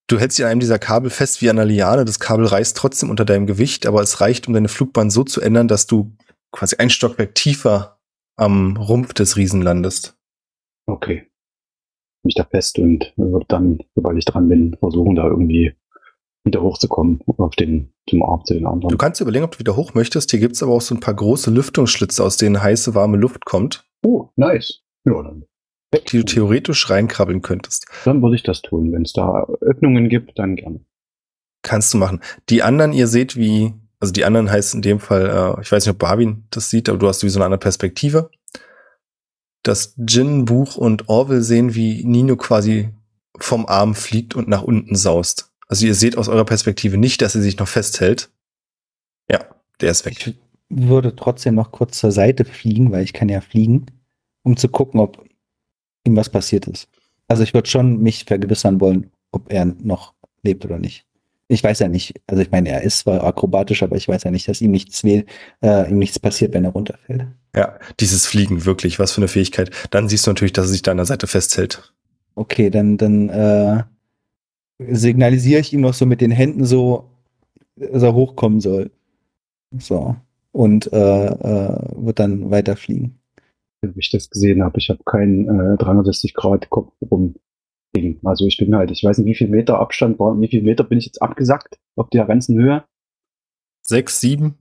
Du 0.08 0.20
hältst 0.20 0.38
dich 0.38 0.46
an 0.46 0.52
einem 0.52 0.60
dieser 0.60 0.80
Kabel 0.80 1.10
fest 1.10 1.42
wie 1.42 1.50
an 1.50 1.58
einer 1.58 1.66
Liane. 1.66 2.04
Das 2.04 2.20
Kabel 2.20 2.46
reißt 2.46 2.76
trotzdem 2.76 3.10
unter 3.10 3.26
deinem 3.26 3.46
Gewicht, 3.46 3.86
aber 3.86 4.02
es 4.02 4.22
reicht, 4.22 4.48
um 4.48 4.54
deine 4.54 4.68
Flugbahn 4.68 5.10
so 5.10 5.24
zu 5.24 5.40
ändern, 5.40 5.68
dass 5.68 5.88
du 5.88 6.16
quasi 6.52 6.78
ein 6.78 6.90
Stockwerk 6.90 7.36
tiefer 7.36 8.00
am 8.36 8.76
Rumpf 8.78 9.14
des 9.14 9.38
Riesen 9.38 9.62
landest. 9.62 10.18
Okay. 10.88 11.28
Mich 12.24 12.36
da 12.36 12.44
fest 12.44 12.80
und 12.80 13.14
wird 13.18 13.46
dann, 13.50 13.80
sobald 13.96 14.18
ich 14.18 14.26
dran 14.26 14.50
bin, 14.50 14.76
versuchen, 14.80 15.16
da 15.16 15.28
irgendwie 15.28 15.76
wieder 16.50 16.62
hochzukommen 16.62 17.22
auf 17.38 17.56
den, 17.56 17.94
zum 18.10 18.24
Arm 18.24 18.44
zu 18.44 18.54
den 18.54 18.66
anderen. 18.66 18.90
Du 18.90 18.98
kannst 18.98 19.20
dir 19.20 19.24
überlegen, 19.24 19.46
ob 19.46 19.52
du 19.52 19.60
wieder 19.60 19.76
hoch 19.76 19.94
möchtest. 19.94 20.32
Hier 20.32 20.40
gibt's 20.40 20.62
aber 20.62 20.74
auch 20.74 20.82
so 20.82 20.96
ein 20.96 21.00
paar 21.00 21.14
große 21.14 21.52
Lüftungsschlitze, 21.52 22.24
aus 22.24 22.38
denen 22.38 22.62
heiße, 22.62 22.96
warme 22.96 23.18
Luft 23.18 23.46
kommt, 23.46 23.86
oh, 24.04 24.30
nice. 24.36 24.82
Ja, 25.06 25.22
dann. 25.24 25.46
die 25.94 26.18
du 26.18 26.24
theoretisch 26.24 26.90
reinkrabbeln 26.90 27.42
könntest. 27.42 27.86
Dann 28.06 28.22
würde 28.22 28.36
ich 28.36 28.44
das 28.44 28.62
tun. 28.62 28.92
Wenn 28.92 29.04
es 29.04 29.14
da 29.14 29.46
Öffnungen 29.62 30.10
gibt, 30.10 30.38
dann 30.38 30.56
gerne. 30.56 30.82
Kannst 31.62 31.94
du 31.94 31.98
machen. 31.98 32.22
Die 32.50 32.64
anderen, 32.64 32.94
ihr 32.94 33.08
seht, 33.08 33.36
wie, 33.36 33.74
also 34.00 34.14
die 34.14 34.26
anderen 34.26 34.50
heißt 34.50 34.76
in 34.76 34.82
dem 34.82 35.00
Fall, 35.00 35.56
äh, 35.58 35.62
ich 35.62 35.72
weiß 35.72 35.86
nicht, 35.86 35.94
ob 35.94 36.00
Barwin 36.00 36.46
das 36.52 36.70
sieht, 36.70 36.90
aber 36.90 36.98
du 36.98 37.08
hast 37.08 37.24
wie 37.24 37.30
so 37.30 37.40
eine 37.40 37.46
andere 37.46 37.60
Perspektive. 37.60 38.30
Dass 39.64 39.94
Jin, 39.98 40.46
Buch 40.46 40.78
und 40.78 41.10
Orville 41.10 41.42
sehen, 41.42 41.76
wie 41.76 42.06
Nino 42.06 42.38
quasi 42.38 42.90
vom 43.38 43.66
Arm 43.66 43.94
fliegt 43.96 44.36
und 44.36 44.48
nach 44.48 44.64
unten 44.64 44.96
saust. 44.96 45.49
Also 45.70 45.86
ihr 45.86 45.96
seht 45.96 46.18
aus 46.18 46.28
eurer 46.28 46.46
Perspektive 46.46 46.98
nicht, 46.98 47.22
dass 47.22 47.36
er 47.36 47.42
sich 47.42 47.58
noch 47.58 47.68
festhält. 47.68 48.30
Ja, 49.32 49.46
der 49.80 49.92
ist 49.92 50.06
weg. 50.06 50.16
Ich 50.18 50.36
würde 50.70 51.16
trotzdem 51.16 51.56
noch 51.56 51.72
kurz 51.72 52.00
zur 52.00 52.12
Seite 52.12 52.44
fliegen, 52.44 52.92
weil 52.92 53.04
ich 53.04 53.14
kann 53.14 53.30
ja 53.30 53.40
fliegen, 53.40 53.86
um 54.44 54.58
zu 54.58 54.68
gucken, 54.68 55.00
ob 55.00 55.24
ihm 56.06 56.16
was 56.16 56.30
passiert 56.30 56.68
ist. 56.68 56.90
Also 57.28 57.44
ich 57.44 57.54
würde 57.54 57.70
schon 57.70 58.02
mich 58.02 58.26
vergewissern 58.26 58.82
wollen, 58.82 59.12
ob 59.32 59.54
er 59.54 59.66
noch 59.66 60.16
lebt 60.42 60.66
oder 60.66 60.80
nicht. 60.80 61.06
Ich 61.48 61.64
weiß 61.64 61.80
ja 61.80 61.88
nicht, 61.88 62.20
also 62.28 62.42
ich 62.42 62.52
meine, 62.52 62.70
er 62.70 62.82
ist 62.82 63.00
zwar 63.00 63.24
akrobatisch, 63.24 63.82
aber 63.82 63.96
ich 63.96 64.08
weiß 64.08 64.24
ja 64.24 64.32
nicht, 64.32 64.48
dass 64.48 64.62
ihm 64.62 64.72
nichts 64.72 65.04
weh, 65.04 65.24
äh, 65.62 65.90
ihm 65.90 65.98
nichts 65.98 66.20
passiert, 66.20 66.54
wenn 66.54 66.66
er 66.66 66.72
runterfällt. 66.72 67.26
Ja, 67.56 67.80
dieses 68.00 68.28
Fliegen, 68.28 68.66
wirklich, 68.66 69.00
was 69.00 69.12
für 69.12 69.22
eine 69.22 69.28
Fähigkeit. 69.28 69.72
Dann 69.90 70.10
siehst 70.10 70.26
du 70.26 70.32
natürlich, 70.32 70.54
dass 70.54 70.68
er 70.68 70.74
sich 70.74 70.82
da 70.84 70.92
an 70.92 70.98
der 70.98 71.08
Seite 71.08 71.26
festhält. 71.26 71.94
Okay, 72.36 72.70
dann, 72.70 72.98
dann 72.98 73.30
äh, 73.30 73.84
signalisiere 74.80 75.62
ich 75.62 75.74
ihm 75.74 75.82
noch 75.82 75.94
so 75.94 76.06
mit 76.06 76.22
den 76.22 76.32
Händen 76.32 76.66
so, 76.66 77.10
dass 77.76 78.04
er 78.04 78.14
hochkommen 78.14 78.62
soll. 78.62 78.92
So. 79.78 80.16
Und 80.52 80.92
äh, 80.92 81.26
äh, 81.26 82.04
wird 82.04 82.20
dann 82.20 82.50
weiterfliegen. 82.50 83.20
Wenn 83.82 83.94
ich 83.98 84.10
das 84.10 84.30
gesehen 84.30 84.64
habe, 84.64 84.80
ich 84.80 84.90
habe 84.90 85.04
keinen 85.06 85.48
äh, 85.48 85.78
360 85.78 86.34
Grad 86.34 86.70
Kopf 86.70 86.92
rum. 87.10 87.36
Ding. 87.96 88.20
Also 88.24 88.46
ich 88.46 88.58
bin 88.58 88.76
halt, 88.76 88.92
ich 88.92 89.04
weiß 89.04 89.18
nicht, 89.18 89.28
wie 89.28 89.36
viel 89.36 89.50
Meter 89.50 89.80
Abstand 89.80 90.20
war, 90.20 90.40
wie 90.40 90.48
viel 90.48 90.62
Meter 90.62 90.84
bin 90.84 90.98
ich 90.98 91.06
jetzt 91.06 91.22
abgesackt 91.22 91.80
auf 91.96 92.10
der 92.10 92.26
ganzen 92.26 92.58
Höhe. 92.58 92.84
Sechs, 93.86 94.22
sieben. 94.22 94.60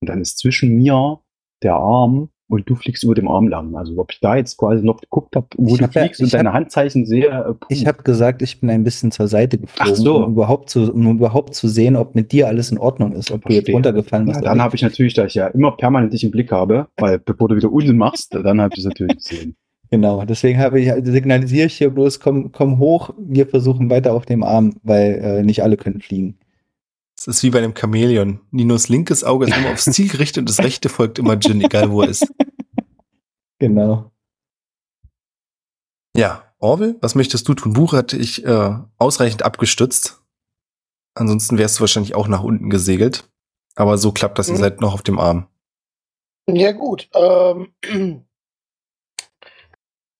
Und 0.00 0.08
dann 0.08 0.20
ist 0.20 0.38
zwischen 0.38 0.76
mir 0.76 1.20
der 1.62 1.74
Arm 1.74 2.30
und 2.48 2.68
du 2.68 2.74
fliegst 2.74 3.04
über 3.04 3.14
dem 3.14 3.28
Arm 3.28 3.48
lang. 3.48 3.74
Also 3.76 3.96
ob 3.98 4.10
ich 4.12 4.20
da 4.20 4.36
jetzt 4.36 4.56
quasi 4.56 4.84
noch 4.84 5.00
geguckt 5.00 5.36
habe, 5.36 5.46
wo 5.56 5.72
Ich 5.74 5.78
du 5.78 5.84
hab 5.84 5.92
fliegst 5.92 6.20
und 6.20 6.32
deine 6.32 6.48
hab- 6.50 6.56
Handzeichen 6.56 7.06
sehe. 7.06 7.26
Äh. 7.28 7.54
Ich 7.68 7.86
habe 7.86 8.02
gesagt, 8.02 8.42
ich 8.42 8.60
bin 8.60 8.70
ein 8.70 8.84
bisschen 8.84 9.10
zur 9.10 9.28
Seite 9.28 9.58
geflogen, 9.58 9.94
so. 9.94 10.24
um, 10.24 10.32
überhaupt 10.32 10.70
zu, 10.70 10.92
um 10.92 11.16
überhaupt 11.16 11.54
zu 11.54 11.68
sehen, 11.68 11.96
ob 11.96 12.14
mit 12.14 12.32
dir 12.32 12.48
alles 12.48 12.70
in 12.70 12.78
Ordnung 12.78 13.12
ist, 13.12 13.30
ob 13.30 13.42
du 13.42 13.48
jetzt 13.52 13.56
Verstehe. 13.66 13.74
runtergefallen 13.74 14.26
bist. 14.26 14.40
ja, 14.40 14.44
dann 14.48 14.62
habe 14.62 14.76
ich 14.76 14.82
natürlich, 14.82 15.14
da 15.14 15.26
ich 15.26 15.34
ja 15.34 15.48
immer 15.48 15.72
permanent 15.72 16.12
dich 16.12 16.24
im 16.24 16.30
Blick 16.30 16.50
habe, 16.50 16.88
weil 16.96 17.18
bevor 17.18 17.48
du 17.48 17.56
wieder 17.56 17.70
Unsinn 17.70 17.96
machst, 17.96 18.34
dann 18.34 18.60
habe 18.60 18.72
ich 18.74 18.80
es 18.80 18.84
natürlich 18.86 19.16
gesehen. 19.16 19.54
Genau, 19.90 20.22
deswegen 20.26 20.58
habe 20.58 20.80
ich, 20.80 20.92
signalisiere 21.04 21.66
ich 21.66 21.74
hier 21.78 21.88
bloß, 21.90 22.20
komm, 22.20 22.52
komm 22.52 22.78
hoch, 22.78 23.10
wir 23.18 23.46
versuchen 23.46 23.88
weiter 23.88 24.12
auf 24.12 24.26
dem 24.26 24.42
Arm, 24.42 24.74
weil 24.82 25.14
äh, 25.22 25.42
nicht 25.42 25.62
alle 25.62 25.78
können 25.78 26.00
fliegen. 26.02 26.36
Es 27.18 27.26
ist 27.26 27.42
wie 27.42 27.50
bei 27.50 27.58
einem 27.58 27.74
Chamäleon. 27.76 28.40
Ninos 28.52 28.88
linkes 28.88 29.24
Auge 29.24 29.46
ist 29.46 29.56
immer 29.56 29.72
aufs 29.72 29.84
Ziel 29.92 30.08
gerichtet 30.08 30.42
und 30.42 30.48
das 30.48 30.60
rechte 30.60 30.88
folgt 30.88 31.18
immer 31.18 31.34
Jin, 31.34 31.60
egal 31.60 31.90
wo 31.90 32.02
er 32.02 32.08
ist. 32.08 32.32
Genau. 33.60 34.12
Ja, 36.16 36.44
Orwell, 36.60 36.94
was 37.00 37.16
möchtest 37.16 37.48
du 37.48 37.54
tun? 37.54 37.72
Buch 37.72 37.92
hatte 37.92 38.16
ich 38.16 38.44
äh, 38.44 38.76
ausreichend 38.98 39.42
abgestützt. 39.42 40.22
Ansonsten 41.14 41.58
wärst 41.58 41.76
du 41.76 41.80
wahrscheinlich 41.80 42.14
auch 42.14 42.28
nach 42.28 42.44
unten 42.44 42.70
gesegelt. 42.70 43.28
Aber 43.74 43.98
so 43.98 44.12
klappt 44.12 44.38
das, 44.38 44.46
ihr 44.48 44.54
Mhm. 44.54 44.58
seid 44.60 44.80
noch 44.80 44.94
auf 44.94 45.02
dem 45.02 45.18
Arm. 45.18 45.48
Ja, 46.48 46.70
gut. 46.70 47.10
Ähm, 47.14 47.72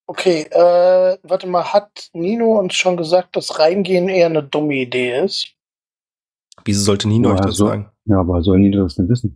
okay, 0.08 0.42
äh, 0.50 1.18
warte 1.22 1.46
mal, 1.46 1.72
hat 1.72 2.10
Nino 2.12 2.58
uns 2.58 2.74
schon 2.74 2.96
gesagt, 2.96 3.36
dass 3.36 3.60
Reingehen 3.60 4.08
eher 4.08 4.26
eine 4.26 4.42
dumme 4.42 4.74
Idee 4.74 5.20
ist? 5.24 5.54
Wieso 6.68 6.82
sollte 6.84 7.08
Nino 7.08 7.30
Ja, 7.30 7.34
euch 7.36 7.40
das 7.40 7.56
so. 7.56 7.66
sagen? 7.68 7.88
Ja, 8.04 8.20
aber 8.20 8.42
soll 8.42 8.58
Nino 8.58 8.82
das 8.82 8.94
denn 8.96 9.08
wissen? 9.08 9.34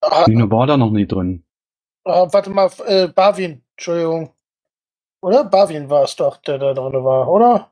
Ah, 0.00 0.24
Nino 0.26 0.50
war 0.50 0.66
da 0.66 0.76
noch 0.76 0.90
nie 0.90 1.06
drin. 1.06 1.44
ah, 2.04 2.26
warte 2.32 2.50
mal, 2.50 2.68
äh, 2.86 3.06
Barwin, 3.06 3.62
Entschuldigung. 3.76 4.30
Oder? 5.22 5.44
Barwin 5.44 5.88
war 5.88 6.02
es 6.02 6.16
doch, 6.16 6.36
der 6.38 6.58
da 6.58 6.74
drin 6.74 7.04
war, 7.04 7.28
oder? 7.30 7.70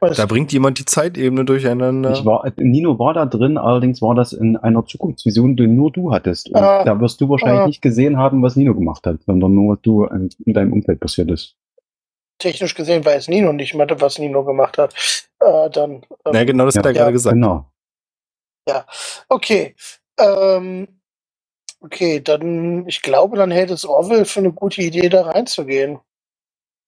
Was? 0.00 0.16
Da 0.16 0.24
bringt 0.24 0.52
jemand 0.54 0.78
die 0.78 0.84
Zeitebene 0.86 1.44
durcheinander. 1.44 2.12
Ich 2.12 2.24
war, 2.24 2.50
Nino 2.56 2.98
war 2.98 3.12
da 3.12 3.26
drin, 3.26 3.58
allerdings 3.58 4.00
war 4.00 4.14
das 4.14 4.32
in 4.32 4.56
einer 4.56 4.84
Zukunftsvision, 4.86 5.54
die 5.56 5.66
nur 5.66 5.92
du 5.92 6.12
hattest. 6.12 6.48
Und 6.48 6.56
Ah. 6.56 6.82
da 6.82 6.98
wirst 7.00 7.20
du 7.20 7.28
wahrscheinlich 7.28 7.60
Ah. 7.60 7.66
nicht 7.66 7.82
gesehen 7.82 8.16
haben, 8.16 8.42
was 8.42 8.56
Nino 8.56 8.74
gemacht 8.74 9.06
hat, 9.06 9.22
sondern 9.26 9.54
nur, 9.54 9.74
was 9.74 9.82
du 9.82 10.04
in, 10.06 10.30
in 10.46 10.54
deinem 10.54 10.72
Umfeld 10.72 10.98
passiert 11.00 11.30
ist. 11.30 11.54
Technisch 12.38 12.74
gesehen 12.74 13.04
weiß 13.04 13.28
Nino 13.28 13.52
nicht 13.52 13.74
mehr, 13.74 13.86
was 14.00 14.18
Nino 14.18 14.44
gemacht 14.44 14.78
hat. 14.78 14.94
Äh, 15.40 15.70
dann. 15.70 15.92
Ähm, 15.92 16.32
Na, 16.32 16.44
genau, 16.44 16.66
das 16.66 16.74
Ja. 16.74 16.80
hat 16.80 16.86
er 16.86 16.92
gerade 16.92 17.12
gesagt. 17.12 17.34
Genau. 17.34 17.70
Okay. 19.28 19.74
Ähm, 20.18 20.88
okay, 21.80 22.20
dann, 22.20 22.86
ich 22.88 23.02
glaube, 23.02 23.36
dann 23.36 23.50
hält 23.50 23.70
es 23.70 23.84
Orwell 23.84 24.24
für 24.24 24.40
eine 24.40 24.52
gute 24.52 24.82
Idee, 24.82 25.08
da 25.08 25.22
reinzugehen. 25.22 26.00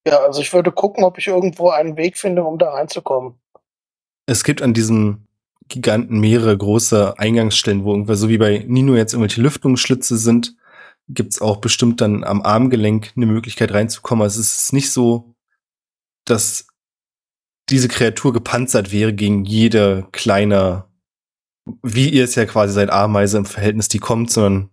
Ja, 0.07 0.19
also 0.21 0.41
ich 0.41 0.53
würde 0.53 0.73
gucken, 0.73 1.05
ob 1.05 1.19
ich 1.19 1.27
irgendwo 1.27 1.71
einen 1.71 1.97
Weg 1.97 2.17
finde, 2.17 2.45
um 2.45 2.59
da 2.59 2.71
reinzukommen. 2.71 3.35
Es 4.27 4.45
gibt 4.45 4.63
an 4.63 4.75
diesem 4.75 5.27
Giganten 5.69 6.19
mehrere 6.19 6.57
große 6.57 7.19
Eingangsstellen, 7.19 7.85
wo 7.85 7.91
irgendwer, 7.93 8.17
so 8.17 8.29
wie 8.29 8.39
bei 8.39 8.65
Nino 8.67 8.95
jetzt 8.95 9.13
irgendwelche 9.13 9.43
Lüftungsschlitze 9.43 10.17
sind, 10.17 10.57
gibt's 11.09 11.43
auch 11.43 11.59
bestimmt 11.59 12.01
dann 12.01 12.25
am 12.25 12.43
Armgelenk 12.43 13.13
eine 13.17 13.27
Möglichkeit 13.27 13.73
reinzukommen. 13.73 14.23
Also 14.23 14.41
es 14.41 14.63
ist 14.63 14.73
nicht 14.73 14.91
so, 14.91 15.35
dass 16.25 16.67
diese 17.69 17.89
Kreatur 17.89 18.33
gepanzert 18.33 18.93
wäre 18.93 19.13
gegen 19.13 19.45
jede 19.45 20.09
kleine, 20.13 20.85
wie 21.83 22.09
ihr 22.09 22.25
es 22.25 22.35
ja 22.35 22.47
quasi 22.47 22.73
seid, 22.73 22.91
Ameise 22.91 23.39
im 23.39 23.45
Verhältnis, 23.45 23.89
die 23.89 23.99
kommt, 23.99 24.31
sondern 24.31 24.71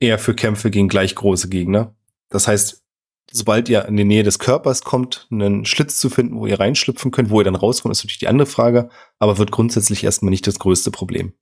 eher 0.00 0.18
für 0.18 0.34
Kämpfe 0.34 0.70
gegen 0.70 0.88
gleich 0.88 1.14
große 1.14 1.48
Gegner. 1.48 1.94
Das 2.30 2.48
heißt, 2.48 2.82
sobald 3.30 3.68
ihr 3.68 3.84
in 3.86 3.96
die 3.96 4.04
Nähe 4.04 4.22
des 4.22 4.38
Körpers 4.38 4.82
kommt, 4.82 5.26
einen 5.30 5.64
Schlitz 5.64 5.98
zu 5.98 6.10
finden, 6.10 6.36
wo 6.36 6.46
ihr 6.46 6.58
reinschlüpfen 6.58 7.10
könnt, 7.10 7.30
wo 7.30 7.40
ihr 7.40 7.44
dann 7.44 7.56
rauskommt, 7.56 7.92
ist 7.92 8.00
natürlich 8.00 8.18
die 8.18 8.28
andere 8.28 8.46
Frage, 8.46 8.88
aber 9.18 9.38
wird 9.38 9.50
grundsätzlich 9.50 10.04
erstmal 10.04 10.30
nicht 10.30 10.46
das 10.46 10.58
größte 10.58 10.90
Problem. 10.90 11.34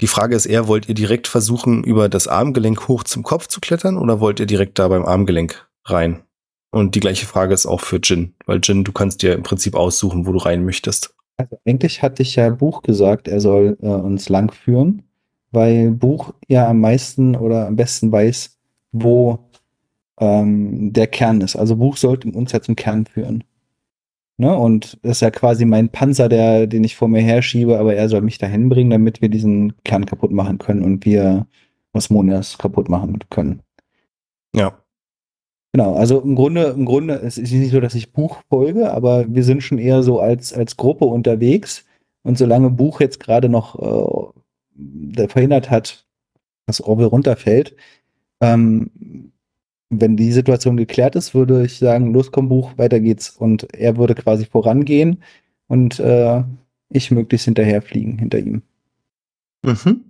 Die 0.00 0.08
Frage 0.08 0.34
ist 0.34 0.46
eher, 0.46 0.66
wollt 0.66 0.88
ihr 0.88 0.94
direkt 0.94 1.28
versuchen, 1.28 1.84
über 1.84 2.08
das 2.08 2.26
Armgelenk 2.26 2.88
hoch 2.88 3.04
zum 3.04 3.22
Kopf 3.22 3.46
zu 3.46 3.60
klettern 3.60 3.96
oder 3.96 4.18
wollt 4.18 4.40
ihr 4.40 4.46
direkt 4.46 4.78
da 4.78 4.88
beim 4.88 5.04
Armgelenk 5.04 5.68
rein? 5.84 6.24
Und 6.74 6.96
die 6.96 7.00
gleiche 7.00 7.26
Frage 7.26 7.54
ist 7.54 7.66
auch 7.66 7.80
für 7.80 8.00
Jin, 8.02 8.34
weil 8.46 8.58
Jin, 8.60 8.82
du 8.82 8.90
kannst 8.90 9.22
dir 9.22 9.34
im 9.34 9.44
Prinzip 9.44 9.76
aussuchen, 9.76 10.26
wo 10.26 10.32
du 10.32 10.38
rein 10.38 10.64
möchtest. 10.64 11.14
Also 11.36 11.56
eigentlich 11.64 12.02
hatte 12.02 12.22
ich 12.22 12.34
ja 12.34 12.50
Buch 12.50 12.82
gesagt, 12.82 13.28
er 13.28 13.38
soll 13.38 13.78
äh, 13.80 13.86
uns 13.86 14.28
lang 14.28 14.50
führen, 14.50 15.04
weil 15.52 15.92
Buch 15.92 16.34
ja 16.48 16.68
am 16.68 16.80
meisten 16.80 17.36
oder 17.36 17.68
am 17.68 17.76
besten 17.76 18.10
weiß, 18.10 18.58
wo 18.90 19.38
ähm, 20.18 20.92
der 20.92 21.06
Kern 21.06 21.42
ist. 21.42 21.54
Also 21.54 21.76
Buch 21.76 21.96
sollte 21.96 22.28
uns 22.32 22.50
ja 22.50 22.60
zum 22.60 22.74
Kern 22.74 23.06
führen. 23.06 23.44
Ne? 24.36 24.52
Und 24.56 24.98
das 25.02 25.18
ist 25.18 25.20
ja 25.20 25.30
quasi 25.30 25.64
mein 25.66 25.90
Panzer, 25.90 26.28
der, 26.28 26.66
den 26.66 26.82
ich 26.82 26.96
vor 26.96 27.06
mir 27.06 27.22
herschiebe, 27.22 27.78
aber 27.78 27.94
er 27.94 28.08
soll 28.08 28.22
mich 28.22 28.38
dahin 28.38 28.68
bringen, 28.68 28.90
damit 28.90 29.22
wir 29.22 29.28
diesen 29.28 29.74
Kern 29.84 30.06
kaputt 30.06 30.32
machen 30.32 30.58
können 30.58 30.82
und 30.82 31.04
wir 31.04 31.46
Osmonias 31.92 32.58
kaputt 32.58 32.88
machen 32.88 33.20
können. 33.30 33.62
Ja. 34.56 34.83
Genau, 35.74 35.94
also 35.96 36.20
im 36.20 36.36
Grunde, 36.36 36.66
im 36.66 36.84
Grunde, 36.84 37.14
es 37.14 37.36
ist 37.36 37.50
nicht 37.50 37.72
so, 37.72 37.80
dass 37.80 37.96
ich 37.96 38.12
Buch 38.12 38.38
folge, 38.48 38.92
aber 38.92 39.24
wir 39.28 39.42
sind 39.42 39.60
schon 39.60 39.78
eher 39.78 40.04
so 40.04 40.20
als, 40.20 40.52
als 40.52 40.76
Gruppe 40.76 41.04
unterwegs. 41.04 41.84
Und 42.22 42.38
solange 42.38 42.70
Buch 42.70 43.00
jetzt 43.00 43.18
gerade 43.18 43.48
noch 43.48 43.74
äh, 44.32 44.40
der 44.76 45.28
verhindert 45.28 45.70
hat, 45.70 46.06
dass 46.66 46.80
Orwell 46.80 47.06
runterfällt, 47.06 47.74
ähm, 48.40 49.32
wenn 49.90 50.16
die 50.16 50.30
Situation 50.30 50.76
geklärt 50.76 51.16
ist, 51.16 51.34
würde 51.34 51.64
ich 51.64 51.78
sagen, 51.78 52.12
los 52.12 52.30
komm 52.30 52.48
Buch, 52.48 52.78
weiter 52.78 53.00
geht's. 53.00 53.30
Und 53.30 53.74
er 53.74 53.96
würde 53.96 54.14
quasi 54.14 54.44
vorangehen 54.44 55.24
und 55.66 55.98
äh, 55.98 56.44
ich 56.88 57.10
möglichst 57.10 57.46
hinterherfliegen 57.46 58.16
hinter 58.20 58.38
ihm. 58.38 58.62
Mhm. 59.64 60.04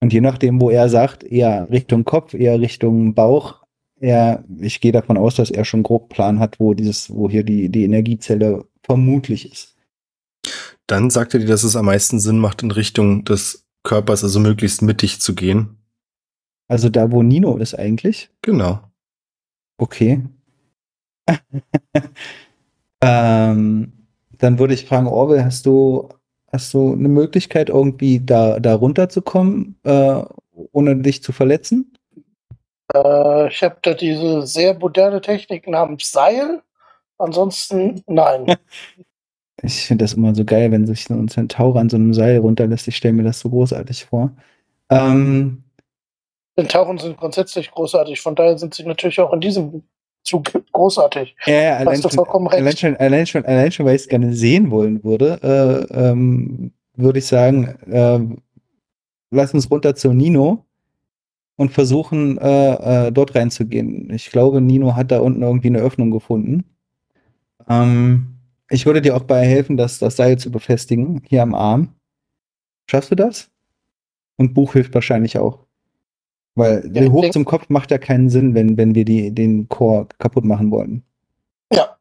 Und 0.00 0.14
je 0.14 0.22
nachdem, 0.22 0.62
wo 0.62 0.70
er 0.70 0.88
sagt, 0.88 1.24
eher 1.24 1.68
Richtung 1.70 2.06
Kopf, 2.06 2.32
eher 2.32 2.58
Richtung 2.58 3.12
Bauch, 3.12 3.61
er, 4.02 4.44
ich 4.60 4.80
gehe 4.80 4.92
davon 4.92 5.16
aus, 5.16 5.36
dass 5.36 5.50
er 5.50 5.64
schon 5.64 5.84
grob 5.84 6.08
Plan 6.08 6.40
hat, 6.40 6.58
wo 6.58 6.74
dieses, 6.74 7.08
wo 7.14 7.30
hier 7.30 7.44
die, 7.44 7.68
die 7.68 7.84
Energiezelle 7.84 8.64
vermutlich 8.82 9.50
ist. 9.50 9.76
Dann 10.88 11.08
sagt 11.08 11.34
er 11.34 11.40
dir, 11.40 11.46
dass 11.46 11.62
es 11.62 11.76
am 11.76 11.86
meisten 11.86 12.18
Sinn 12.18 12.38
macht, 12.38 12.62
in 12.62 12.72
Richtung 12.72 13.24
des 13.24 13.64
Körpers, 13.84 14.24
also 14.24 14.40
möglichst 14.40 14.82
mittig 14.82 15.20
zu 15.20 15.34
gehen. 15.34 15.78
Also 16.68 16.88
da, 16.88 17.12
wo 17.12 17.22
Nino 17.22 17.56
ist 17.56 17.74
eigentlich. 17.74 18.30
Genau. 18.42 18.80
Okay. 19.78 20.22
ähm, 23.00 23.92
dann 24.38 24.58
würde 24.58 24.74
ich 24.74 24.86
fragen, 24.86 25.06
Orwell, 25.06 25.44
hast 25.44 25.64
du, 25.66 26.08
hast 26.50 26.74
du 26.74 26.92
eine 26.92 27.08
Möglichkeit, 27.08 27.68
irgendwie 27.68 28.18
da, 28.18 28.58
da 28.58 28.74
runterzukommen, 28.74 29.76
äh, 29.84 30.22
ohne 30.72 30.96
dich 30.96 31.22
zu 31.22 31.32
verletzen? 31.32 31.92
Äh, 32.94 33.48
ich 33.48 33.62
habe 33.62 33.76
da 33.82 33.94
diese 33.94 34.46
sehr 34.46 34.78
moderne 34.78 35.20
Technik 35.20 35.68
namens 35.68 36.10
Seil. 36.10 36.62
Ansonsten 37.18 38.02
nein. 38.06 38.56
Ich 39.64 39.86
finde 39.86 40.04
das 40.04 40.14
immer 40.14 40.34
so 40.34 40.44
geil, 40.44 40.72
wenn 40.72 40.86
sich 40.86 41.04
so 41.04 41.14
ein 41.14 41.28
Zentaur 41.28 41.76
an 41.76 41.88
so 41.88 41.96
einem 41.96 42.12
Seil 42.12 42.38
runterlässt. 42.38 42.88
Ich 42.88 42.96
stelle 42.96 43.14
mir 43.14 43.22
das 43.22 43.38
so 43.38 43.48
großartig 43.48 44.06
vor. 44.06 44.32
Ähm, 44.90 45.62
Tauchen 46.68 46.98
sind 46.98 47.16
grundsätzlich 47.16 47.70
großartig, 47.70 48.20
von 48.20 48.34
daher 48.34 48.58
sind 48.58 48.74
sie 48.74 48.84
natürlich 48.84 49.20
auch 49.20 49.32
in 49.32 49.40
diesem 49.40 49.82
Zug 50.24 50.50
großartig. 50.72 51.36
ja, 51.46 51.54
ja, 51.54 51.76
allein 51.76 52.02
schon, 52.02 52.18
allein, 52.18 52.76
schon, 52.76 52.96
allein, 52.96 53.26
schon, 53.26 53.44
allein 53.44 53.72
schon, 53.72 53.86
weil 53.86 53.96
ich 53.96 54.02
es 54.02 54.08
gerne 54.08 54.34
sehen 54.34 54.70
wollen 54.70 55.02
würde, 55.02 55.38
äh, 55.42 56.10
ähm, 56.10 56.72
würde 56.94 57.18
ich 57.18 57.26
sagen, 57.26 57.68
äh, 57.90 58.20
lass 59.30 59.54
uns 59.54 59.70
runter 59.70 59.94
zu 59.94 60.12
Nino 60.12 60.64
und 61.56 61.72
versuchen, 61.72 62.38
äh, 62.38 63.06
äh, 63.08 63.12
dort 63.12 63.34
reinzugehen. 63.34 64.10
Ich 64.10 64.30
glaube, 64.30 64.60
Nino 64.60 64.96
hat 64.96 65.10
da 65.10 65.20
unten 65.20 65.42
irgendwie 65.42 65.68
eine 65.68 65.80
Öffnung 65.80 66.10
gefunden. 66.10 66.64
Ähm, 67.68 68.38
ich 68.70 68.86
würde 68.86 69.02
dir 69.02 69.16
auch 69.16 69.24
bei 69.24 69.44
helfen, 69.46 69.76
das, 69.76 69.98
das 69.98 70.16
Seil 70.16 70.38
zu 70.38 70.50
befestigen, 70.50 71.22
hier 71.28 71.42
am 71.42 71.54
Arm. 71.54 71.94
Schaffst 72.90 73.10
du 73.10 73.14
das? 73.14 73.50
Und 74.36 74.54
Buch 74.54 74.72
hilft 74.72 74.94
wahrscheinlich 74.94 75.38
auch. 75.38 75.60
Weil 76.54 76.90
Ja, 76.94 77.10
hoch 77.10 77.30
zum 77.30 77.44
Kopf 77.44 77.68
macht 77.68 77.90
ja 77.90 77.98
keinen 77.98 78.28
Sinn, 78.28 78.54
wenn, 78.54 78.76
wenn 78.76 78.94
wir 78.94 79.04
die, 79.04 79.30
den 79.34 79.68
Chor 79.68 80.08
kaputt 80.18 80.44
machen 80.44 80.70
wollen. 80.70 81.02
Ja, 81.72 81.96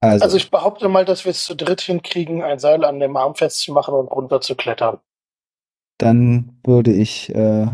Also, 0.00 0.24
also 0.24 0.36
ich 0.36 0.50
behaupte 0.50 0.88
mal, 0.88 1.04
dass 1.04 1.24
wir 1.24 1.30
es 1.30 1.44
zu 1.44 1.54
dritt 1.56 1.80
hinkriegen, 1.82 2.42
ein 2.42 2.58
Seil 2.58 2.84
an 2.84 3.00
dem 3.00 3.16
Arm 3.16 3.34
festzumachen 3.34 3.94
und 3.94 4.08
runter 4.08 4.40
zu 4.40 4.54
klettern. 4.54 4.98
dann 5.98 6.58
würde 6.64 6.92
ich 6.92 7.34
äh, 7.34 7.66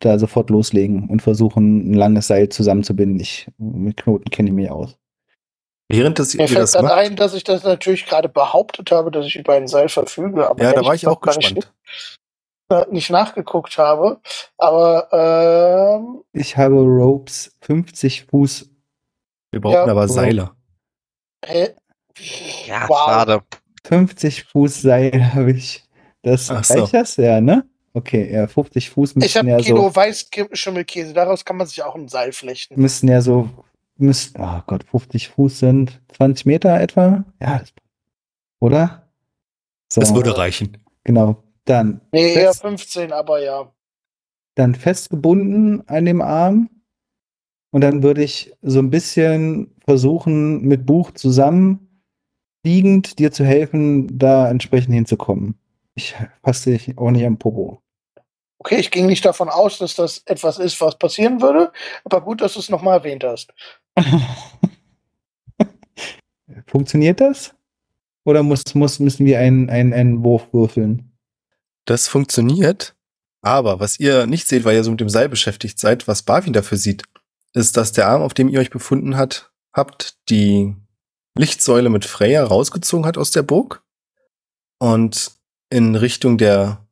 da 0.00 0.18
sofort 0.18 0.50
loslegen 0.50 1.08
und 1.08 1.22
versuchen, 1.22 1.90
ein 1.90 1.94
langes 1.94 2.26
Seil 2.28 2.48
zusammenzubinden. 2.48 3.18
Ich, 3.20 3.48
mit 3.58 3.96
Knoten 3.96 4.30
kenne 4.30 4.48
ich 4.48 4.54
mich 4.54 4.70
aus. 4.70 4.96
Während 5.90 6.18
das, 6.18 6.34
Mir 6.34 6.46
fällt 6.48 6.60
das 6.60 6.72
dann 6.72 6.84
macht, 6.84 6.94
ein, 6.98 7.16
dass 7.16 7.32
ich 7.34 7.44
das 7.44 7.64
natürlich 7.64 8.04
gerade 8.06 8.28
behauptet 8.28 8.90
habe, 8.92 9.10
dass 9.10 9.24
ich 9.26 9.36
über 9.36 9.54
ein 9.54 9.66
Seil 9.68 9.88
verfüge. 9.88 10.48
Aber 10.48 10.62
ja, 10.62 10.72
da 10.72 10.84
war 10.84 10.94
ich 10.94 11.06
auch 11.06 11.20
nicht- 11.24 11.54
gespannt. 11.54 11.72
äh, 12.70 12.84
nicht 12.90 13.08
nachgeguckt 13.10 13.78
habe. 13.78 14.20
Aber 14.58 15.08
ähm, 15.12 16.22
Ich 16.32 16.56
habe 16.58 16.74
Ropes 16.76 17.56
50 17.62 18.26
Fuß. 18.26 18.70
Wir 19.50 19.60
brauchen 19.62 19.74
Ja. 19.74 19.86
aber 19.86 20.06
Seile. 20.08 20.50
hä? 21.44 21.70
Ja, 22.66 22.86
Wow. 22.88 22.98
schade. 23.06 23.42
50 23.84 24.44
Fuß 24.44 24.82
Seil 24.82 25.12
habe 25.34 25.52
ich. 25.52 25.84
Das 26.22 26.48
so. 26.48 26.54
reicht 26.54 26.92
das? 26.92 27.16
Ja, 27.16 27.40
ne? 27.40 27.66
Okay, 27.98 28.32
ja, 28.32 28.46
50 28.46 28.90
Fuß 28.90 29.16
Ich 29.16 29.36
habe 29.36 29.48
ja 29.48 29.56
ein 29.56 29.62
Kilo 29.62 29.88
so, 29.88 29.96
Weißschimmelkäse. 29.96 31.12
Daraus 31.14 31.44
kann 31.44 31.56
man 31.56 31.66
sich 31.66 31.82
auch 31.82 31.96
ein 31.96 32.06
Seil 32.08 32.32
flechten. 32.32 32.80
müssten 32.80 33.08
ja 33.08 33.20
so, 33.20 33.48
müssten, 33.96 34.40
oh 34.40 34.60
Gott, 34.66 34.84
50 34.84 35.28
Fuß 35.30 35.58
sind 35.58 36.00
20 36.16 36.46
Meter 36.46 36.80
etwa? 36.80 37.24
Ja, 37.40 37.58
das, 37.58 37.72
oder? 38.60 39.08
So, 39.92 40.00
Das 40.00 40.14
würde 40.14 40.36
reichen. 40.38 40.78
genau. 41.04 41.42
Dann 41.64 42.00
Nee, 42.12 42.34
eher 42.34 42.48
Fest- 42.48 42.60
15, 42.62 43.12
aber 43.12 43.42
ja. 43.42 43.72
dann 44.54 44.74
festgebunden 44.74 45.86
an 45.88 46.04
dem 46.04 46.22
Arm. 46.22 46.70
Und 47.70 47.82
dann 47.82 48.02
würde 48.02 48.22
ich 48.22 48.52
so 48.62 48.78
ein 48.78 48.90
bisschen 48.90 49.74
versuchen, 49.84 50.62
mit 50.62 50.86
Buch 50.86 51.10
zusammen 51.10 52.02
liegend 52.64 53.18
dir 53.18 53.32
zu 53.32 53.44
helfen, 53.44 54.18
da 54.18 54.48
entsprechend 54.50 54.94
hinzukommen. 54.94 55.56
Ich 55.94 56.14
fasse 56.44 56.70
dich 56.70 56.96
auch 56.96 57.10
nicht 57.10 57.26
am 57.26 57.38
Popo. 57.38 57.82
Okay, 58.58 58.76
ich 58.76 58.90
ging 58.90 59.06
nicht 59.06 59.24
davon 59.24 59.48
aus, 59.48 59.78
dass 59.78 59.94
das 59.94 60.22
etwas 60.26 60.58
ist, 60.58 60.80
was 60.80 60.98
passieren 60.98 61.40
würde. 61.40 61.72
Aber 62.04 62.20
gut, 62.20 62.40
dass 62.40 62.54
du 62.54 62.60
es 62.60 62.68
nochmal 62.68 62.98
erwähnt 62.98 63.24
hast. 63.24 63.54
Funktioniert 66.66 67.20
das? 67.20 67.54
Oder 68.24 68.42
muss, 68.42 68.74
muss, 68.74 68.98
müssen 68.98 69.24
wir 69.26 69.38
einen, 69.38 69.70
einen, 69.70 69.92
einen 69.92 70.24
Wurf 70.24 70.52
würfeln? 70.52 71.12
Das 71.84 72.08
funktioniert. 72.08 72.94
Aber 73.40 73.80
was 73.80 73.98
ihr 74.00 74.26
nicht 74.26 74.48
seht, 74.48 74.64
weil 74.64 74.74
ihr 74.74 74.84
so 74.84 74.90
mit 74.90 75.00
dem 75.00 75.08
Seil 75.08 75.28
beschäftigt 75.28 75.78
seid, 75.78 76.08
was 76.08 76.22
Barwin 76.22 76.52
dafür 76.52 76.76
sieht, 76.76 77.04
ist, 77.54 77.76
dass 77.76 77.92
der 77.92 78.08
Arm, 78.08 78.22
auf 78.22 78.34
dem 78.34 78.48
ihr 78.48 78.60
euch 78.60 78.70
befunden 78.70 79.16
hat, 79.16 79.50
habt, 79.72 80.18
die 80.28 80.74
Lichtsäule 81.36 81.88
mit 81.88 82.04
Freya 82.04 82.44
rausgezogen 82.44 83.06
hat 83.06 83.16
aus 83.16 83.30
der 83.30 83.42
Burg 83.42 83.82
und 84.78 85.30
in 85.70 85.94
Richtung 85.94 86.36
der, 86.36 86.86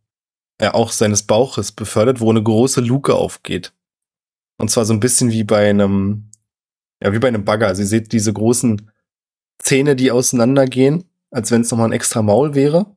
ja, 0.61 0.75
auch 0.75 0.93
seines 0.93 1.23
Bauches 1.23 1.73
befördert, 1.73 2.21
wo 2.21 2.31
eine 2.31 2.43
große 2.43 2.81
Luke 2.81 3.15
aufgeht. 3.15 3.73
Und 4.59 4.71
zwar 4.71 4.85
so 4.85 4.95
ein 4.95 5.01
bisschen 5.01 5.31
wie 5.31 5.45
bei 5.45 5.69
einem, 5.69 6.31
ja, 7.03 7.13
wie 7.13 7.19
bei 7.19 7.29
einem 7.29 7.45
Bagger. 7.45 7.69
Ihr 7.69 7.87
seht 7.87 8.13
diese 8.13 8.33
großen 8.33 8.91
Zähne, 9.59 9.97
die 9.97 10.11
auseinandergehen, 10.11 11.05
als 11.31 11.51
wenn 11.51 11.61
es 11.61 11.71
nochmal 11.71 11.89
ein 11.89 11.93
extra 11.93 12.23
Maul 12.23 12.55
wäre. 12.55 12.97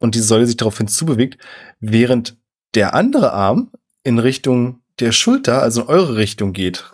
Und 0.00 0.14
die 0.14 0.20
Säule 0.20 0.46
sich 0.46 0.56
darauf 0.56 0.78
hinzubewegt, 0.78 1.38
während 1.80 2.36
der 2.74 2.94
andere 2.94 3.32
Arm 3.32 3.72
in 4.04 4.18
Richtung 4.18 4.80
der 5.00 5.12
Schulter, 5.12 5.62
also 5.62 5.82
in 5.82 5.88
eure 5.88 6.16
Richtung 6.16 6.52
geht. 6.52 6.92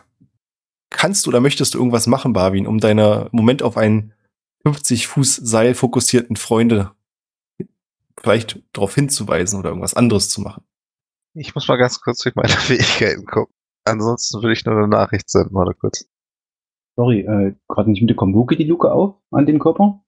Kannst 0.90 1.26
du 1.26 1.30
oder 1.30 1.40
möchtest 1.40 1.74
du 1.74 1.78
irgendwas 1.78 2.06
machen, 2.06 2.32
Barwin, 2.32 2.66
um 2.66 2.78
deine 2.78 3.28
Moment 3.32 3.62
auf 3.62 3.76
einen 3.76 4.12
50 4.62 5.06
Fuß 5.06 5.36
Seil 5.36 5.74
fokussierten 5.74 6.36
Freunde 6.36 6.92
vielleicht 8.24 8.58
darauf 8.72 8.94
hinzuweisen 8.94 9.58
oder 9.58 9.68
irgendwas 9.68 9.94
anderes 9.94 10.30
zu 10.30 10.40
machen? 10.40 10.64
Ich 11.34 11.54
muss 11.54 11.68
mal 11.68 11.76
ganz 11.76 12.00
kurz 12.00 12.18
durch 12.20 12.34
meine 12.34 12.48
Fähigkeiten 12.48 13.26
gucken. 13.26 13.54
Ansonsten 13.84 14.42
würde 14.42 14.54
ich 14.54 14.64
nur 14.64 14.76
eine 14.76 14.88
Nachricht 14.88 15.28
senden, 15.28 15.54
warte 15.54 15.74
kurz. 15.74 16.08
Sorry, 16.96 17.20
äh, 17.20 17.54
gerade 17.68 17.90
nicht 17.90 18.00
mitbekommen. 18.00 18.34
Wo 18.34 18.46
geht 18.46 18.60
die 18.60 18.64
Luke 18.64 18.90
auf 18.90 19.16
an 19.30 19.44
dem 19.44 19.58
Körper? 19.58 20.02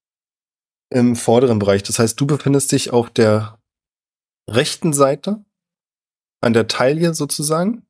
Im 0.90 1.14
vorderen 1.14 1.58
Bereich. 1.58 1.82
Das 1.82 1.98
heißt, 1.98 2.18
du 2.18 2.26
befindest 2.26 2.72
dich 2.72 2.92
auf 2.92 3.10
der 3.10 3.58
rechten 4.48 4.92
Seite, 4.94 5.44
an 6.40 6.54
der 6.54 6.68
Taille 6.68 7.12
sozusagen. 7.12 7.86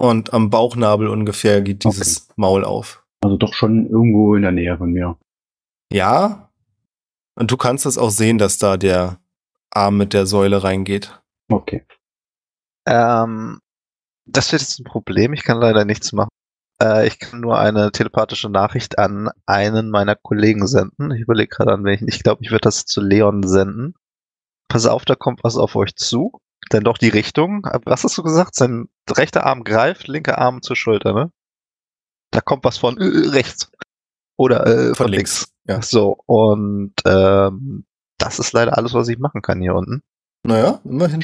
Und 0.00 0.32
am 0.32 0.50
Bauchnabel 0.50 1.06
ungefähr 1.08 1.60
geht 1.62 1.84
dieses 1.84 2.28
Maul 2.36 2.64
auf. 2.64 3.06
Also 3.22 3.36
doch 3.36 3.52
schon 3.52 3.86
irgendwo 3.86 4.34
in 4.34 4.42
der 4.42 4.52
Nähe 4.52 4.76
von 4.78 4.90
mir. 4.90 5.16
Ja. 5.92 6.49
Und 7.40 7.50
du 7.50 7.56
kannst 7.56 7.86
es 7.86 7.96
auch 7.96 8.10
sehen, 8.10 8.36
dass 8.36 8.58
da 8.58 8.76
der 8.76 9.18
Arm 9.70 9.96
mit 9.96 10.12
der 10.12 10.26
Säule 10.26 10.62
reingeht. 10.62 11.22
Okay. 11.48 11.86
Ähm, 12.86 13.60
das 14.26 14.52
wird 14.52 14.60
jetzt 14.60 14.78
ein 14.78 14.84
Problem. 14.84 15.32
Ich 15.32 15.42
kann 15.42 15.58
leider 15.58 15.86
nichts 15.86 16.12
machen. 16.12 16.28
Äh, 16.82 17.06
ich 17.06 17.18
kann 17.18 17.40
nur 17.40 17.58
eine 17.58 17.92
telepathische 17.92 18.50
Nachricht 18.50 18.98
an 18.98 19.30
einen 19.46 19.88
meiner 19.88 20.16
Kollegen 20.16 20.66
senden. 20.66 21.12
Ich 21.12 21.22
überlege 21.22 21.48
gerade 21.48 21.72
an 21.72 21.82
welchen. 21.82 22.08
Ich 22.08 22.22
glaube, 22.22 22.42
ich 22.44 22.50
würde 22.50 22.64
das 22.64 22.84
zu 22.84 23.00
Leon 23.00 23.42
senden. 23.42 23.94
Pass 24.68 24.84
auf, 24.84 25.06
da 25.06 25.14
kommt 25.14 25.42
was 25.42 25.56
auf 25.56 25.76
euch 25.76 25.96
zu. 25.96 26.32
Denn 26.72 26.84
doch 26.84 26.98
die 26.98 27.08
Richtung. 27.08 27.62
Was 27.86 28.04
hast 28.04 28.18
du 28.18 28.22
gesagt? 28.22 28.54
Sein 28.54 28.90
rechter 29.08 29.46
Arm 29.46 29.64
greift, 29.64 30.08
linker 30.08 30.36
Arm 30.36 30.60
zur 30.60 30.76
Schulter, 30.76 31.14
ne? 31.14 31.32
Da 32.32 32.42
kommt 32.42 32.64
was 32.64 32.76
von 32.76 32.98
äh, 32.98 33.30
rechts. 33.30 33.72
Oder 34.40 34.66
äh, 34.66 34.94
von, 34.94 35.08
links. 35.08 35.40
links, 35.40 35.52
ja. 35.68 35.82
So, 35.82 36.16
und 36.24 36.94
ähm, 37.04 37.84
das 38.16 38.38
ist 38.38 38.54
leider 38.54 38.78
alles, 38.78 38.94
was 38.94 39.08
ich 39.08 39.18
machen 39.18 39.42
kann 39.42 39.60
hier 39.60 39.74
unten. 39.74 40.02
Naja, 40.44 40.80
immerhin. 40.84 41.22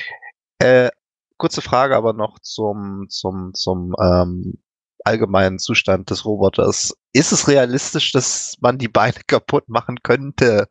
Äh, 0.59 0.90
kurze 1.38 1.62
Frage 1.62 1.96
aber 1.96 2.12
noch 2.12 2.38
zum, 2.40 3.07
zum, 3.09 3.55
zum 3.55 3.94
ähm, 3.98 4.59
allgemeinen 5.05 5.59
Zustand 5.59 6.11
des 6.11 6.26
Roboters. 6.26 6.94
Ist 7.14 7.33
es 7.33 7.48
realistisch, 7.48 8.12
dass 8.12 8.57
man 8.61 8.76
die 8.76 8.88
Beine 8.88 9.14
kaputt 9.26 9.66
machen 9.70 9.96
könnte? 10.02 10.68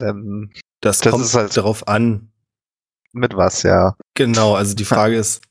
Denn 0.00 0.50
Das, 0.80 0.98
Das 0.98 1.12
kommt 1.12 1.24
ist 1.24 1.34
halt- 1.34 1.56
darauf 1.56 1.86
an. 1.86 2.32
mit 3.12 3.36
was, 3.36 3.62
ja. 3.62 3.94
Genau, 4.14 4.54
also 4.56 4.74
die 4.74 4.84
Frage 4.96 5.14
ist, 5.16 5.42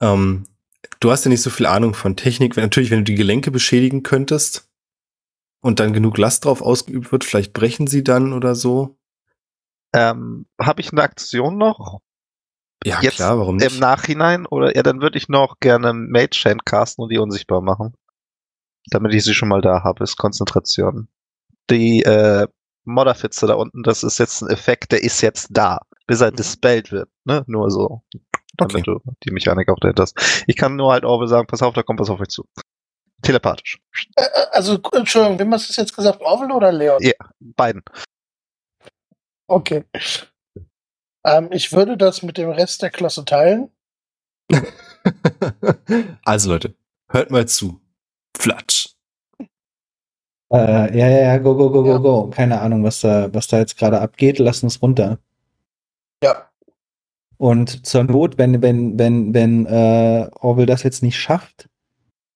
ähm, 0.00 0.44
du 0.98 1.10
hast 1.12 1.24
ja 1.24 1.28
nicht 1.28 1.42
so 1.42 1.50
viel 1.50 1.66
Ahnung 1.66 1.94
von 1.94 2.16
Technik. 2.16 2.56
Natürlich, 2.56 2.90
wenn 2.90 2.98
du 2.98 3.04
die 3.04 3.14
Gelenke 3.14 3.52
beschädigen 3.52 4.02
könntest 4.02 4.65
und 5.66 5.80
dann 5.80 5.92
genug 5.92 6.16
Last 6.18 6.44
drauf 6.44 6.62
ausgeübt 6.62 7.10
wird, 7.12 7.24
vielleicht 7.24 7.52
brechen 7.52 7.86
sie 7.86 8.04
dann 8.04 8.32
oder 8.32 8.54
so. 8.54 8.96
Ähm, 9.92 10.46
Habe 10.60 10.80
ich 10.80 10.92
eine 10.92 11.02
Aktion 11.02 11.58
noch 11.58 12.00
Ja, 12.84 13.00
Jetzt 13.02 13.16
klar, 13.16 13.38
warum 13.38 13.56
nicht? 13.56 13.72
im 13.72 13.80
Nachhinein? 13.80 14.46
Oder 14.46 14.76
ja, 14.76 14.82
dann 14.82 15.00
würde 15.00 15.18
ich 15.18 15.28
noch 15.28 15.58
gerne 15.60 15.92
Mage 15.92 16.40
Hand 16.44 16.64
casten 16.66 17.02
und 17.02 17.10
die 17.10 17.18
unsichtbar 17.18 17.60
machen. 17.60 17.94
Damit 18.90 19.14
ich 19.14 19.24
sie 19.24 19.34
schon 19.34 19.48
mal 19.48 19.60
da 19.60 19.82
habe, 19.82 20.04
ist 20.04 20.16
Konzentration. 20.16 21.08
Die 21.70 22.02
äh, 22.04 22.46
Modderfitze 22.84 23.46
da 23.48 23.54
unten, 23.54 23.82
das 23.82 24.04
ist 24.04 24.18
jetzt 24.18 24.42
ein 24.42 24.48
Effekt, 24.50 24.92
der 24.92 25.02
ist 25.02 25.20
jetzt 25.20 25.48
da, 25.50 25.80
bis 26.06 26.20
er 26.20 26.30
Mhm. 26.30 26.36
dispelled 26.36 26.92
wird. 26.92 27.08
Ne? 27.24 27.42
Nur 27.48 27.70
so. 27.70 28.02
Damit 28.56 28.74
Okay. 28.76 28.82
du 28.84 29.00
die 29.24 29.32
Mechanik 29.32 29.68
auch 29.68 29.78
dahinter 29.80 30.04
hast. 30.04 30.44
Ich 30.46 30.56
kann 30.56 30.76
nur 30.76 30.92
halt 30.92 31.04
Orwell 31.04 31.26
sagen, 31.28 31.46
pass 31.48 31.62
auf, 31.62 31.74
da 31.74 31.82
kommt 31.82 31.98
was 32.00 32.08
auf 32.10 32.20
euch 32.20 32.28
zu. 32.28 32.44
Telepathisch. 33.26 33.80
Also, 34.52 34.80
Entschuldigung, 34.92 35.38
wem 35.38 35.52
hast 35.52 35.64
du 35.64 35.68
das 35.68 35.76
jetzt 35.76 35.96
gesagt? 35.96 36.20
Orwell 36.20 36.52
oder 36.52 36.70
Leon? 36.70 37.02
Ja. 37.02 37.14
Beiden. 37.40 37.82
Okay. 39.48 39.84
Ähm, 41.24 41.48
ich 41.50 41.72
würde 41.72 41.96
das 41.96 42.22
mit 42.22 42.38
dem 42.38 42.50
Rest 42.50 42.82
der 42.82 42.90
Klasse 42.90 43.24
teilen. 43.24 43.70
also 46.24 46.50
Leute, 46.52 46.74
hört 47.08 47.32
mal 47.32 47.48
zu. 47.48 47.80
Flatsch. 48.36 48.90
Äh, 50.52 50.96
ja, 50.96 51.08
ja, 51.08 51.20
ja, 51.22 51.38
go, 51.38 51.56
go, 51.56 51.70
go, 51.70 51.84
Ja. 51.84 51.96
go, 51.96 52.26
go. 52.26 52.30
Keine 52.30 52.60
Ahnung, 52.60 52.84
was 52.84 53.00
da, 53.00 53.32
was 53.34 53.48
da 53.48 53.58
jetzt 53.58 53.76
gerade 53.76 54.00
abgeht. 54.00 54.38
Lass 54.38 54.62
uns 54.62 54.80
runter. 54.80 55.18
Ja. 56.22 56.48
Und 57.38 57.84
zur 57.84 58.04
Not, 58.04 58.38
wenn, 58.38 58.62
wenn, 58.62 58.96
wenn, 58.98 59.34
wenn 59.34 59.66
äh, 59.66 60.30
Orwell 60.40 60.66
das 60.66 60.84
jetzt 60.84 61.02
nicht 61.02 61.18
schafft 61.18 61.68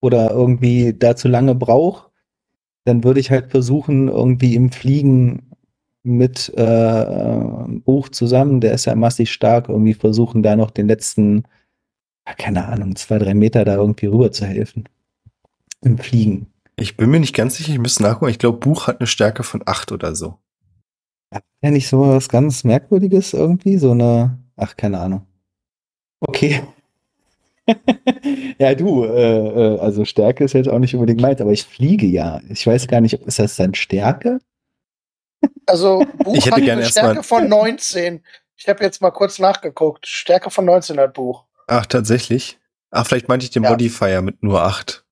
oder 0.01 0.31
irgendwie 0.31 0.95
da 0.99 1.17
zu 1.17 1.29
lange 1.29 1.55
braucht, 1.55 2.11
dann 2.85 3.05
würde 3.05 3.21
ich 3.21 3.31
halt 3.31 3.51
versuchen, 3.51 4.09
irgendwie 4.09 4.55
im 4.55 4.73
Fliegen 4.73 5.51
mit 6.03 6.53
äh, 6.57 7.03
äh, 7.03 7.65
Buch 7.85 8.09
zusammen, 8.09 8.61
der 8.61 8.73
ist 8.73 8.87
ja 8.87 8.95
massig 8.95 9.31
stark, 9.31 9.69
irgendwie 9.69 9.95
versuchen, 9.95 10.43
da 10.43 10.57
noch 10.57 10.71
den 10.71 10.89
letzten, 10.89 11.45
keine 12.39 12.67
Ahnung, 12.67 12.97
zwei, 12.97 13.19
drei 13.19 13.35
Meter 13.35 13.65
da 13.65 13.75
irgendwie 13.75 14.07
rüber 14.07 14.33
zu 14.33 14.47
helfen. 14.47 14.89
Im 15.83 15.99
Fliegen. 15.99 16.47
Ich 16.77 16.97
bin 16.97 17.11
mir 17.11 17.21
nicht 17.21 17.35
ganz 17.35 17.57
sicher, 17.57 17.73
ich 17.73 17.79
müsste 17.79 18.03
nachgucken. 18.03 18.31
Ich 18.31 18.39
glaube, 18.39 18.59
Buch 18.59 18.87
hat 18.87 19.01
eine 19.01 19.07
Stärke 19.07 19.43
von 19.43 19.63
8 19.67 19.93
oder 19.93 20.15
so. 20.15 20.39
Ja, 21.63 21.71
nicht 21.71 21.89
so 21.89 22.01
was 22.01 22.29
ganz 22.29 22.65
Merkwürdiges 22.65 23.35
irgendwie, 23.35 23.77
so 23.77 23.93
eine, 23.93 24.39
ach, 24.57 24.77
keine 24.77 24.99
Ahnung. 25.01 25.27
Okay. 26.21 26.63
ja, 28.59 28.75
du, 28.75 29.05
äh, 29.05 29.49
äh, 29.75 29.79
also 29.81 30.05
Stärke 30.05 30.45
ist 30.45 30.55
jetzt 30.55 30.69
auch 30.69 30.79
nicht 30.79 30.95
unbedingt 30.95 31.21
meins, 31.21 31.41
aber 31.41 31.53
ich 31.53 31.65
fliege 31.65 32.07
ja. 32.07 32.41
Ich 32.49 32.67
weiß 32.67 32.89
gar 32.89 33.01
nicht, 33.01 33.15
ist 33.15 33.39
das 33.39 33.57
dann 33.57 33.75
Stärke? 33.75 34.41
Also, 35.67 36.05
Buch 36.19 36.35
Ich 36.35 36.47
hätte 36.47 36.57
hat 36.57 36.65
gerne 36.65 36.73
eine 36.73 36.83
erst 36.83 36.97
mal- 36.97 37.11
Stärke 37.13 37.23
von 37.23 37.49
19. 37.49 38.25
Ich 38.57 38.69
habe 38.69 38.83
jetzt 38.85 39.01
mal 39.01 39.11
kurz 39.11 39.39
nachgeguckt. 39.39 40.07
Stärke 40.07 40.51
von 40.51 40.65
19 40.65 40.99
hat 40.99 41.15
Buch. 41.15 41.45
Ach, 41.67 41.87
tatsächlich? 41.87 42.59
Ach, 42.91 43.07
vielleicht 43.07 43.29
meinte 43.29 43.45
ich 43.45 43.51
den 43.51 43.63
Ja. 43.63 43.71
Modifier 43.71 44.21
mit 44.21 44.43
nur 44.43 44.63
8. 44.63 45.05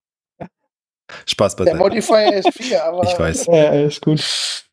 Spaß 1.26 1.56
Der 1.56 1.64
beiseite. 1.64 1.78
Modifier 1.78 2.34
ist 2.34 2.52
4, 2.52 2.84
aber. 2.86 3.04
Ich 3.04 3.18
weiß. 3.18 3.46
Ja, 3.46 3.70
alles 3.70 4.00
gut. 4.00 4.64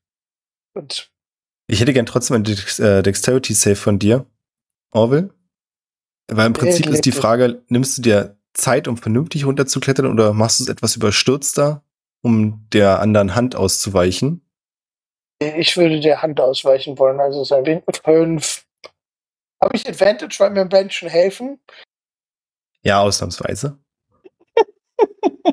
Gut. 0.74 1.10
Ich 1.68 1.80
hätte 1.80 1.94
gern 1.94 2.06
trotzdem 2.06 2.36
ein 2.38 2.44
Dex 2.44 2.80
äh, 2.80 3.02
Dexterity 3.02 3.54
Save 3.54 3.76
von 3.78 3.98
dir, 4.00 4.26
Orwell. 4.92 5.32
Weil 6.28 6.48
im 6.48 6.54
Prinzip 6.54 6.88
ist 6.88 7.06
die. 7.06 7.12
Frage, 7.12 7.64
nimmst 7.68 7.98
du 7.98 8.02
dir 8.02 8.38
Zeit, 8.54 8.88
um 8.88 8.98
vernünftig 8.98 9.46
runterzuklettern 9.46 10.08
oder 10.12 10.34
machst 10.34 10.60
du 10.60 10.64
es 10.64 10.70
etwas 10.70 10.96
überstürzter, 10.96 11.84
um 12.22 12.68
der 12.74 13.00
anderen 13.00 13.36
Hand 13.36 13.56
auszuweichen? 13.56 14.42
Ich 15.40 15.76
würde 15.78 16.00
der 16.00 16.22
Hand 16.22 16.40
ausweichen 16.40 16.98
wollen, 16.98 17.20
also 17.20 17.42
es 17.42 17.50
ist 17.50 17.52
ein 17.52 17.66
wenig 17.66 17.84
5. 18.04 18.66
Habe 19.62 19.76
ich 19.76 19.88
Advantage, 19.88 20.36
weil 20.40 20.52
mir 20.52 20.66
Menschen 20.66 21.10
helfen? 21.10 21.60
Ja, 22.82 23.02
ausnahmsweise. 23.02 23.78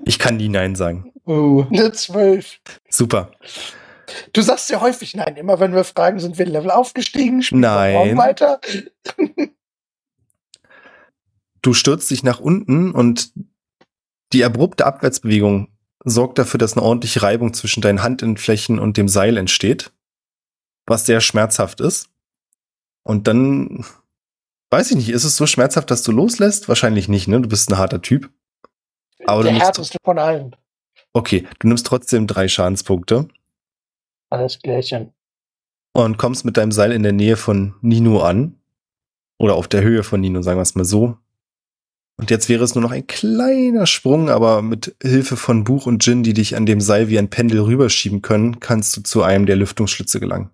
Ich 0.04 0.18
kann 0.18 0.38
nie 0.38 0.48
Nein 0.48 0.74
sagen. 0.74 1.12
Oh. 1.26 1.64
Eine 1.70 1.92
12. 1.92 2.60
Super. 2.88 3.30
Du 4.32 4.42
sagst 4.42 4.70
ja 4.70 4.80
häufig 4.80 5.14
nein. 5.14 5.36
Immer 5.36 5.60
wenn 5.60 5.74
wir 5.74 5.84
fragen, 5.84 6.18
sind 6.18 6.38
wir 6.38 6.46
Level 6.46 6.70
aufgestiegen? 6.70 7.42
Spielen 7.42 7.62
wir 7.62 7.68
Nein. 7.68 7.92
morgen 7.94 8.16
weiter? 8.16 8.60
Du 11.62 11.74
stürzt 11.74 12.10
dich 12.10 12.22
nach 12.22 12.40
unten 12.40 12.90
und 12.90 13.32
die 14.32 14.44
abrupte 14.44 14.86
Abwärtsbewegung 14.86 15.68
sorgt 16.04 16.38
dafür, 16.38 16.58
dass 16.58 16.72
eine 16.72 16.82
ordentliche 16.82 17.22
Reibung 17.22 17.54
zwischen 17.54 17.80
deinen 17.80 18.02
Handinnenflächen 18.02 18.78
und 18.78 18.96
dem 18.96 19.08
Seil 19.08 19.36
entsteht, 19.36 19.92
was 20.86 21.06
sehr 21.06 21.20
schmerzhaft 21.20 21.80
ist. 21.80 22.10
Und 23.04 23.28
dann 23.28 23.84
weiß 24.70 24.90
ich 24.90 24.96
nicht, 24.96 25.10
ist 25.10 25.24
es 25.24 25.36
so 25.36 25.46
schmerzhaft, 25.46 25.90
dass 25.90 26.02
du 26.02 26.12
loslässt? 26.12 26.68
Wahrscheinlich 26.68 27.08
nicht, 27.08 27.28
ne? 27.28 27.40
Du 27.40 27.48
bist 27.48 27.70
ein 27.70 27.78
harter 27.78 28.02
Typ. 28.02 28.30
Aber 29.24 29.42
du 29.42 29.50
der 29.50 29.58
härteste 29.58 29.98
von 30.02 30.18
allen. 30.18 30.56
Okay, 31.12 31.46
du 31.60 31.68
nimmst 31.68 31.86
trotzdem 31.86 32.26
drei 32.26 32.48
Schadenspunkte 32.48 33.28
Alles 34.30 34.58
Klärchen. 34.60 35.12
und 35.92 36.16
kommst 36.16 36.44
mit 36.44 36.56
deinem 36.56 36.72
Seil 36.72 36.90
in 36.90 37.02
der 37.02 37.12
Nähe 37.12 37.36
von 37.36 37.74
Nino 37.82 38.22
an. 38.22 38.58
Oder 39.38 39.54
auf 39.54 39.68
der 39.68 39.82
Höhe 39.82 40.02
von 40.04 40.20
Nino, 40.20 40.42
sagen 40.42 40.58
wir 40.58 40.62
es 40.62 40.74
mal 40.74 40.84
so. 40.84 41.18
Und 42.18 42.30
jetzt 42.30 42.48
wäre 42.48 42.62
es 42.62 42.74
nur 42.74 42.82
noch 42.82 42.92
ein 42.92 43.06
kleiner 43.06 43.86
Sprung, 43.86 44.28
aber 44.28 44.62
mit 44.62 44.94
Hilfe 45.02 45.36
von 45.36 45.64
Buch 45.64 45.86
und 45.86 46.06
Jin, 46.06 46.22
die 46.22 46.34
dich 46.34 46.56
an 46.56 46.66
dem 46.66 46.80
Seil 46.80 47.08
wie 47.08 47.18
ein 47.18 47.30
Pendel 47.30 47.60
rüberschieben 47.60 48.22
können, 48.22 48.60
kannst 48.60 48.96
du 48.96 49.02
zu 49.02 49.22
einem 49.22 49.46
der 49.46 49.56
Lüftungsschlitze 49.56 50.20
gelangen. 50.20 50.50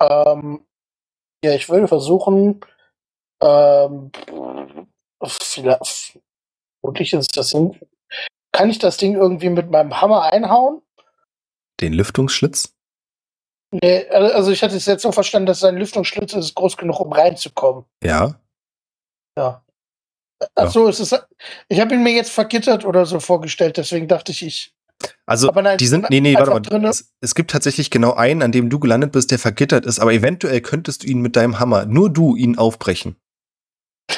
Ähm, 0.00 0.64
ja, 1.44 1.54
ich 1.54 1.68
würde 1.68 1.88
versuchen, 1.88 2.60
ähm, 3.42 4.10
vielleicht, 5.24 6.18
vermutlich 6.80 7.12
ist 7.12 7.36
das 7.36 7.50
Ding, 7.50 7.78
kann 8.52 8.70
ich 8.70 8.78
das 8.78 8.96
Ding 8.96 9.14
irgendwie 9.14 9.50
mit 9.50 9.70
meinem 9.70 10.00
Hammer 10.00 10.32
einhauen? 10.32 10.82
Den 11.80 11.92
Lüftungsschlitz? 11.92 12.74
Nee, 13.70 14.08
also 14.08 14.50
ich 14.50 14.62
hatte 14.62 14.76
es 14.76 14.86
jetzt 14.86 15.02
so 15.02 15.12
verstanden, 15.12 15.46
dass 15.46 15.60
sein 15.60 15.76
Lüftungsschlitz 15.76 16.32
ist 16.32 16.54
groß 16.54 16.76
genug, 16.76 17.00
um 17.00 17.12
reinzukommen. 17.12 17.84
Ja. 18.02 18.40
Ja. 19.38 19.64
Ach 20.56 20.70
so, 20.70 20.88
es 20.88 20.98
ist, 21.00 21.26
ich 21.68 21.80
habe 21.80 21.94
ihn 21.94 22.02
mir 22.02 22.12
jetzt 22.12 22.30
vergittert 22.30 22.84
oder 22.84 23.06
so 23.06 23.20
vorgestellt, 23.20 23.76
deswegen 23.76 24.08
dachte 24.08 24.32
ich, 24.32 24.42
ich. 24.44 24.74
Also, 25.26 25.52
nein, 25.52 25.78
die 25.78 25.86
sind, 25.86 26.10
nee, 26.10 26.20
nee, 26.20 26.34
warte 26.34 26.50
mal. 26.50 26.60
drinne. 26.60 26.88
Es, 26.88 27.12
es 27.20 27.36
gibt 27.36 27.52
tatsächlich 27.52 27.90
genau 27.90 28.14
einen, 28.14 28.42
an 28.42 28.50
dem 28.50 28.68
du 28.68 28.80
gelandet 28.80 29.12
bist, 29.12 29.30
der 29.30 29.38
vergittert 29.38 29.86
ist, 29.86 30.00
aber 30.00 30.12
eventuell 30.12 30.60
könntest 30.60 31.04
du 31.04 31.06
ihn 31.06 31.20
mit 31.20 31.36
deinem 31.36 31.60
Hammer, 31.60 31.86
nur 31.86 32.10
du, 32.10 32.36
ihn 32.36 32.58
aufbrechen. 32.58 33.16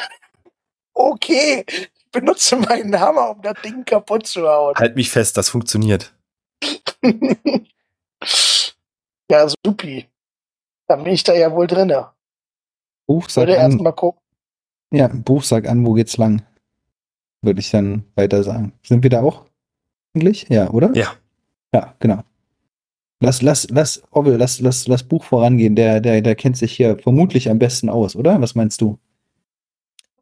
Okay, 0.93 1.65
ich 1.67 2.11
benutze 2.13 2.57
meinen 2.57 3.01
Hammer, 3.01 3.31
um 3.31 3.41
das 3.41 3.55
Ding 3.65 3.87
kaputt 3.87 4.27
zu 4.27 4.47
hauen. 4.47 4.75
Halt 4.77 4.97
mich 4.97 5.09
fest, 5.09 5.35
das 5.39 5.49
funktioniert. 5.49 6.13
ja, 9.31 9.49
supi. 9.65 10.11
Dann 10.89 11.05
bin 11.05 11.15
ich 11.15 11.25
da 11.25 11.33
ja 11.33 11.51
wohl 11.53 11.67
drinne. 11.67 12.11
Buch 13.07 13.31
sag 13.31 13.43
Würde 13.43 13.55
erst 13.55 13.79
an. 13.79 13.83
mal 13.83 13.93
gucken. 13.93 14.21
Ja, 14.92 15.09
Buch 15.09 15.42
sag 15.42 15.68
an, 15.68 15.87
wo 15.87 15.92
geht's 15.94 16.16
lang? 16.16 16.42
Würde 17.42 17.61
ich 17.61 17.70
dann 17.70 18.05
weiter 18.16 18.42
sagen. 18.42 18.72
Sind 18.83 19.03
wir 19.03 19.11
da 19.11 19.22
auch? 19.22 19.46
Eigentlich? 20.14 20.48
Ja, 20.48 20.70
oder? 20.70 20.94
Ja. 20.94 21.12
Ja, 21.72 21.94
genau. 22.00 22.22
Lass, 23.22 23.42
lass, 23.42 23.68
lass, 23.70 24.03
Orwell, 24.11 24.37
lass, 24.37 24.61
lass, 24.61 24.88
lass 24.88 25.03
Buch 25.03 25.24
vorangehen. 25.24 25.76
Der, 25.76 26.00
der, 26.00 26.22
der 26.22 26.35
kennt 26.35 26.57
sich 26.57 26.72
hier 26.72 26.98
vermutlich 26.98 27.50
am 27.50 27.59
besten 27.59 27.88
aus, 27.88 28.16
oder? 28.16 28.40
Was 28.40 28.55
meinst 28.55 28.81
du? 28.81 28.98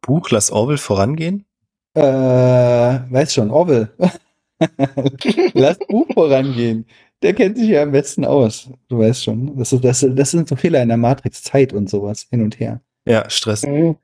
Buch, 0.01 0.29
lass 0.29 0.51
Orwell 0.51 0.77
vorangehen? 0.77 1.45
Äh, 1.93 2.01
weiß 2.01 3.33
schon, 3.33 3.51
Orwell. 3.51 3.89
lass 5.53 5.79
Buch 5.79 6.07
vorangehen. 6.13 6.85
Der 7.21 7.33
kennt 7.33 7.57
sich 7.57 7.69
ja 7.69 7.83
am 7.83 7.91
besten 7.91 8.25
aus. 8.25 8.69
Du 8.87 8.99
weißt 8.99 9.23
schon. 9.23 9.57
Das, 9.57 9.73
ist, 9.73 9.83
das, 9.83 10.05
das 10.07 10.31
sind 10.31 10.47
so 10.47 10.55
Fehler 10.55 10.81
in 10.81 10.89
der 10.89 10.97
Matrix, 10.97 11.43
Zeit 11.43 11.73
und 11.73 11.89
sowas 11.89 12.27
hin 12.29 12.43
und 12.43 12.59
her. 12.59 12.81
Ja, 13.05 13.29
Stress. 13.29 13.65
Mhm. 13.65 13.97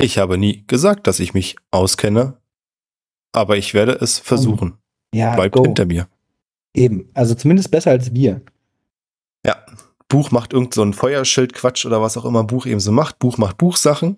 Ich 0.00 0.18
habe 0.18 0.38
nie 0.38 0.64
gesagt, 0.66 1.06
dass 1.06 1.20
ich 1.20 1.34
mich 1.34 1.56
auskenne, 1.70 2.38
aber 3.32 3.56
ich 3.56 3.74
werde 3.74 3.92
es 3.92 4.18
versuchen. 4.18 4.78
Ja, 5.14 5.34
Bleibt 5.34 5.54
go. 5.56 5.62
hinter 5.64 5.86
mir. 5.86 6.08
Eben. 6.74 7.10
Also 7.14 7.34
zumindest 7.34 7.70
besser 7.70 7.90
als 7.90 8.14
wir. 8.14 8.40
Ja. 9.44 9.56
Buch 10.08 10.30
macht 10.30 10.52
irgend 10.52 10.72
so 10.74 10.82
ein 10.82 10.92
Feuerschild-Quatsch 10.94 11.84
oder 11.84 12.00
was 12.00 12.16
auch 12.16 12.24
immer 12.24 12.44
Buch 12.44 12.66
eben 12.66 12.80
so 12.80 12.92
macht. 12.92 13.18
Buch 13.18 13.36
macht 13.38 13.58
Buchsachen. 13.58 14.16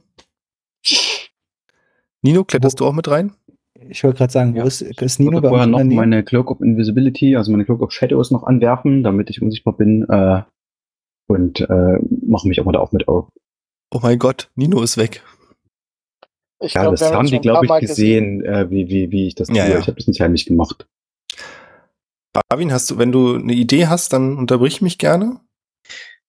Nino, 2.22 2.44
kletterst 2.44 2.78
du 2.80 2.86
auch 2.86 2.92
mit 2.92 3.08
rein? 3.08 3.32
Ich 3.88 4.04
wollte 4.04 4.18
gerade 4.18 4.32
sagen, 4.32 4.54
wo 4.54 4.58
Ja. 4.58 4.64
ist, 4.64 4.82
ist 4.82 5.00
Ich 5.00 5.18
Nino 5.18 5.32
würde 5.32 5.42
bei 5.42 5.48
vorher 5.48 5.66
uns? 5.66 5.72
noch 5.88 5.96
meine 5.96 6.22
Cloak 6.22 6.50
of 6.50 6.60
Invisibility, 6.60 7.34
also 7.36 7.50
meine 7.50 7.64
Cloak 7.64 7.80
of 7.80 7.92
Shadows 7.92 8.30
noch 8.30 8.44
anwerfen, 8.44 9.02
damit 9.02 9.30
ich 9.30 9.40
unsichtbar 9.40 9.74
bin. 9.76 10.06
Äh, 10.08 10.42
und 11.28 11.60
äh, 11.60 11.98
mache 12.26 12.46
mich 12.48 12.60
auch 12.60 12.64
mal 12.66 12.72
da 12.72 12.80
auch 12.80 12.92
mit 12.92 13.08
auf. 13.08 13.28
Oh 13.92 14.00
mein 14.02 14.18
Gott, 14.18 14.50
Nino 14.54 14.82
ist 14.82 14.96
weg. 14.96 15.22
Ich 16.60 16.74
Ja, 16.74 16.82
glaub, 16.82 16.96
das 16.96 17.10
haben 17.12 17.26
die, 17.26 17.40
glaube 17.40 17.64
ich, 17.64 17.68
Mal 17.68 17.80
gesehen, 17.80 18.44
äh, 18.44 18.70
wie, 18.70 18.88
wie, 18.88 19.10
wie 19.10 19.26
ich 19.28 19.34
das 19.34 19.48
Ja, 19.48 19.64
tue. 19.64 19.72
ja. 19.72 19.78
Ich 19.78 19.86
habe 19.86 19.96
das 19.96 20.06
nicht 20.06 20.20
heimlich 20.20 20.46
gemacht. 20.46 20.86
Barwin, 22.48 22.72
hast 22.72 22.90
du, 22.90 22.98
wenn 22.98 23.12
du 23.12 23.36
eine 23.36 23.54
Idee 23.54 23.86
hast, 23.88 24.12
dann 24.12 24.36
unterbrich 24.36 24.82
mich 24.82 24.98
gerne. 24.98 25.40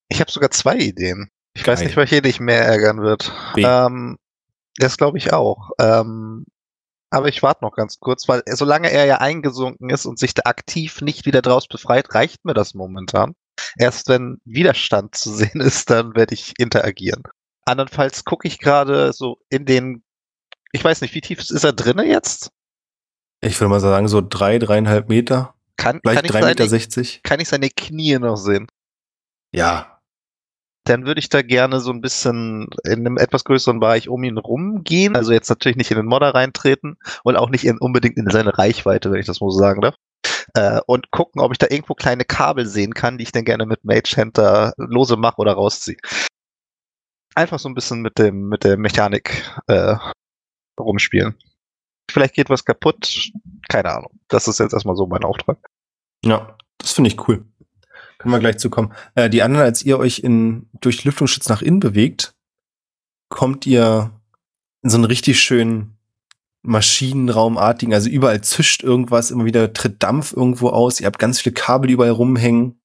Ich 0.09 0.19
habe 0.19 0.31
sogar 0.31 0.51
zwei 0.51 0.77
Ideen. 0.77 1.29
Ich 1.53 1.67
weiß 1.67 1.79
Geil. 1.79 1.87
nicht, 1.87 1.97
welche 1.97 2.21
dich 2.21 2.39
mehr 2.39 2.63
ärgern 2.65 3.01
wird. 3.01 3.31
Ähm, 3.57 4.17
das 4.77 4.97
glaube 4.97 5.17
ich 5.17 5.33
auch. 5.33 5.71
Ähm, 5.79 6.45
aber 7.11 7.27
ich 7.27 7.43
warte 7.43 7.63
noch 7.65 7.75
ganz 7.75 7.99
kurz, 7.99 8.27
weil 8.29 8.41
solange 8.47 8.89
er 8.89 9.05
ja 9.05 9.17
eingesunken 9.17 9.89
ist 9.89 10.05
und 10.05 10.17
sich 10.17 10.33
da 10.33 10.43
aktiv 10.45 11.01
nicht 11.01 11.25
wieder 11.25 11.41
draus 11.41 11.67
befreit, 11.67 12.15
reicht 12.15 12.45
mir 12.45 12.53
das 12.53 12.73
momentan. 12.73 13.35
Erst 13.77 14.07
wenn 14.07 14.39
Widerstand 14.45 15.13
zu 15.15 15.29
sehen 15.33 15.59
ist, 15.61 15.89
dann 15.89 16.15
werde 16.15 16.33
ich 16.33 16.53
interagieren. 16.57 17.21
Andernfalls 17.65 18.23
gucke 18.23 18.47
ich 18.47 18.59
gerade 18.59 19.13
so 19.13 19.37
in 19.49 19.65
den, 19.65 20.03
ich 20.71 20.83
weiß 20.83 21.01
nicht, 21.01 21.13
wie 21.15 21.21
tief 21.21 21.39
ist 21.39 21.63
er 21.63 21.73
drinne 21.73 22.05
jetzt? 22.05 22.51
Ich 23.41 23.59
würde 23.59 23.69
mal 23.69 23.79
sagen, 23.79 24.07
so 24.07 24.21
drei, 24.21 24.59
dreieinhalb 24.59 25.09
Meter. 25.09 25.55
Kann, 25.77 25.99
Vielleicht 26.03 26.23
kann, 26.23 26.31
drei 26.31 26.41
Meter 26.43 26.67
seine, 26.67 26.69
sechzig. 26.69 27.21
kann 27.23 27.39
ich 27.39 27.49
seine 27.49 27.69
Knie 27.69 28.17
noch 28.19 28.37
sehen? 28.37 28.67
Ja. 29.53 29.99
dann 30.85 31.05
würde 31.05 31.19
ich 31.19 31.29
da 31.29 31.41
gerne 31.41 31.79
so 31.79 31.91
ein 31.91 32.01
bisschen 32.01 32.67
in 32.83 32.99
einem 33.05 33.17
etwas 33.17 33.43
größeren 33.43 33.79
Bereich 33.79 34.09
um 34.09 34.23
ihn 34.23 34.37
rumgehen. 34.37 35.15
Also 35.15 35.31
jetzt 35.31 35.49
natürlich 35.49 35.77
nicht 35.77 35.91
in 35.91 35.97
den 35.97 36.07
Modder 36.07 36.33
reintreten 36.33 36.97
und 37.23 37.35
auch 37.35 37.49
nicht 37.49 37.65
in, 37.65 37.77
unbedingt 37.77 38.17
in 38.17 38.29
seine 38.29 38.57
Reichweite, 38.57 39.11
wenn 39.11 39.19
ich 39.19 39.27
das 39.27 39.41
mal 39.41 39.51
so 39.51 39.59
sagen 39.59 39.81
darf. 39.81 39.95
Äh, 40.55 40.81
und 40.87 41.11
gucken, 41.11 41.41
ob 41.41 41.51
ich 41.51 41.59
da 41.59 41.67
irgendwo 41.69 41.93
kleine 41.93 42.25
Kabel 42.25 42.65
sehen 42.65 42.93
kann, 42.93 43.17
die 43.17 43.23
ich 43.23 43.31
dann 43.31 43.45
gerne 43.45 43.65
mit 43.65 43.83
Mage 43.85 44.15
Hunter 44.17 44.73
lose 44.77 45.17
mache 45.17 45.37
oder 45.37 45.53
rausziehe. 45.53 45.97
Einfach 47.35 47.59
so 47.59 47.69
ein 47.69 47.75
bisschen 47.75 48.01
mit 48.01 48.17
dem, 48.17 48.49
mit 48.49 48.63
der 48.63 48.77
Mechanik 48.77 49.49
äh, 49.67 49.95
rumspielen. 50.81 51.35
Vielleicht 52.09 52.33
geht 52.33 52.49
was 52.49 52.65
kaputt. 52.65 53.31
Keine 53.69 53.91
Ahnung. 53.91 54.19
Das 54.27 54.47
ist 54.47 54.59
jetzt 54.59 54.73
erstmal 54.73 54.95
so 54.95 55.05
mein 55.07 55.23
Auftrag. 55.23 55.57
Ja, 56.25 56.57
das 56.77 56.91
finde 56.91 57.09
ich 57.09 57.27
cool. 57.27 57.45
Können 58.17 58.33
wir 58.33 58.39
gleich 58.39 58.57
zu 58.57 58.69
kommen. 58.69 58.93
Äh, 59.15 59.29
die 59.29 59.41
anderen, 59.41 59.65
als 59.65 59.83
ihr 59.83 59.97
euch 59.97 60.19
in, 60.19 60.69
durch 60.79 61.03
Lüftungsschutz 61.03 61.49
nach 61.49 61.61
innen 61.61 61.79
bewegt, 61.79 62.35
kommt 63.29 63.65
ihr 63.65 64.11
in 64.83 64.89
so 64.89 64.97
einen 64.97 65.05
richtig 65.05 65.39
schönen 65.39 65.97
Maschinenraumartigen, 66.63 67.93
also 67.93 68.09
überall 68.09 68.41
zischt 68.41 68.83
irgendwas, 68.83 69.31
immer 69.31 69.45
wieder 69.45 69.73
tritt 69.73 70.03
Dampf 70.03 70.33
irgendwo 70.33 70.69
aus, 70.69 70.99
ihr 70.99 71.07
habt 71.07 71.17
ganz 71.17 71.41
viele 71.41 71.53
Kabel 71.53 71.89
überall 71.89 72.11
rumhängen. 72.11 72.79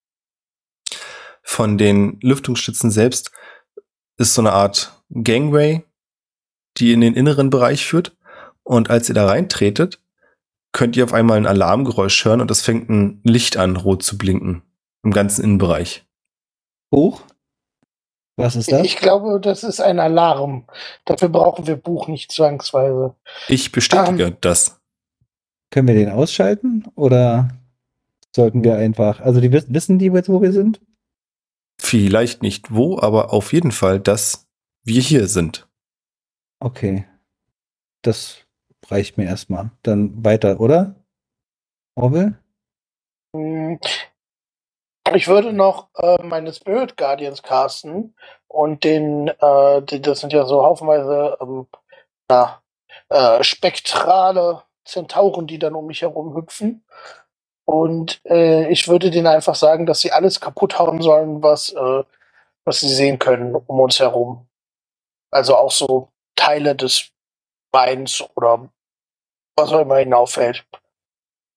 Von 1.43 1.79
den 1.79 2.19
Lüftungsschützen 2.23 2.91
selbst 2.91 3.31
ist 4.17 4.35
so 4.35 4.43
eine 4.43 4.53
Art 4.53 5.03
Gangway, 5.11 5.85
die 6.79 6.93
in 6.93 7.01
den 7.01 7.15
inneren 7.15 7.51
Bereich 7.51 7.87
führt. 7.87 8.17
Und 8.63 8.91
als 8.91 9.09
ihr 9.09 9.15
da 9.15 9.27
reintretet, 9.27 10.01
könnt 10.73 10.97
ihr 10.97 11.05
auf 11.05 11.13
einmal 11.13 11.39
ein 11.39 11.47
Alarmgeräusch 11.47 12.25
hören 12.25 12.41
und 12.41 12.51
es 12.51 12.63
fängt 12.63 12.91
ein 12.91 13.21
Licht 13.25 13.57
an, 13.57 13.77
rot 13.77 14.03
zu 14.03 14.19
blinken. 14.19 14.63
Im 15.03 15.13
ganzen 15.13 15.45
Innenbereich. 15.45 16.05
Buch? 16.91 17.23
Was 18.37 18.57
ist 18.57 18.71
das? 18.71 18.85
Ich 18.85 18.97
glaube, 18.97 19.41
das 19.41 19.65
ist 19.65 19.81
ein 19.81 19.99
Alarm. 19.99 20.67
Dafür 21.07 21.31
brauchen 21.31 21.67
wir 21.67 21.77
Buch 21.77 22.09
nicht 22.09 22.31
zwangsweise. 22.31 23.15
Ich 23.49 23.73
bestätige 23.73 24.37
das. 24.41 24.79
Können 25.71 25.89
wir 25.89 25.95
den 25.95 26.11
ausschalten? 26.11 26.85
Oder 26.95 27.49
sollten 28.35 28.63
wir 28.63 28.77
einfach. 28.77 29.21
Also 29.21 29.41
die 29.41 29.51
wissen, 29.53 29.75
wissen 29.75 29.99
die 29.99 30.07
jetzt, 30.07 30.29
wo 30.29 30.43
wir 30.43 30.53
sind? 30.53 30.81
Vielleicht 31.81 32.43
nicht 32.43 32.75
wo, 32.75 32.99
aber 32.99 33.33
auf 33.33 33.53
jeden 33.53 33.73
Fall, 33.73 33.99
dass 33.99 34.47
wir 34.85 35.01
hier 35.01 35.29
sind. 35.29 35.67
Okay. 36.61 37.07
Das 38.03 38.39
reicht 38.89 39.19
mir 39.19 39.25
erstmal. 39.27 39.71
Dann 39.83 40.25
weiter, 40.25 40.61
oder? 40.61 40.95
Orwell? 41.97 42.39
Hm, 43.35 43.79
Ich 45.15 45.29
würde 45.29 45.53
noch 45.53 45.89
äh, 45.97 46.23
meine 46.23 46.53
Spirit 46.53 46.97
Guardians 46.97 47.43
casten 47.43 48.15
und 48.49 48.85
den, 48.85 49.29
äh, 49.29 49.83
die, 49.83 50.01
das 50.03 50.21
sind 50.21 50.33
ja 50.33 50.47
so 50.47 50.63
haufenweise 50.63 51.37
ähm, 51.41 51.67
na, 52.29 52.63
äh, 53.11 53.43
spektrale 53.45 54.63
Zentauren, 54.85 55.47
die 55.47 55.59
dann 55.59 55.75
um 55.75 55.87
mich 55.87 56.03
herum 56.03 56.35
hüpfen. 56.37 56.85
Und 57.67 58.21
äh, 58.27 58.69
ich 58.71 58.89
würde 58.89 59.11
denen 59.11 59.27
einfach 59.29 59.55
sagen, 59.57 59.87
dass 59.87 60.01
sie 60.01 60.13
alles 60.13 60.41
kaputt 60.41 60.79
hauen 60.79 61.03
sollen, 61.03 61.43
was, 61.43 61.73
äh, 61.73 62.05
was 62.65 62.81
sie 62.81 62.89
sehen 62.89 63.19
können 63.19 63.55
um 63.57 63.81
uns 63.81 64.01
herum. 64.01 64.49
Also 65.33 65.57
auch 65.57 65.73
so 65.73 66.11
Teile 66.37 66.77
des 66.77 67.11
Beins 67.73 68.23
oder 68.37 68.71
was 69.57 69.73
auch 69.73 69.81
immer 69.81 70.01
ihnen 70.01 70.15
auffällt. 70.15 70.67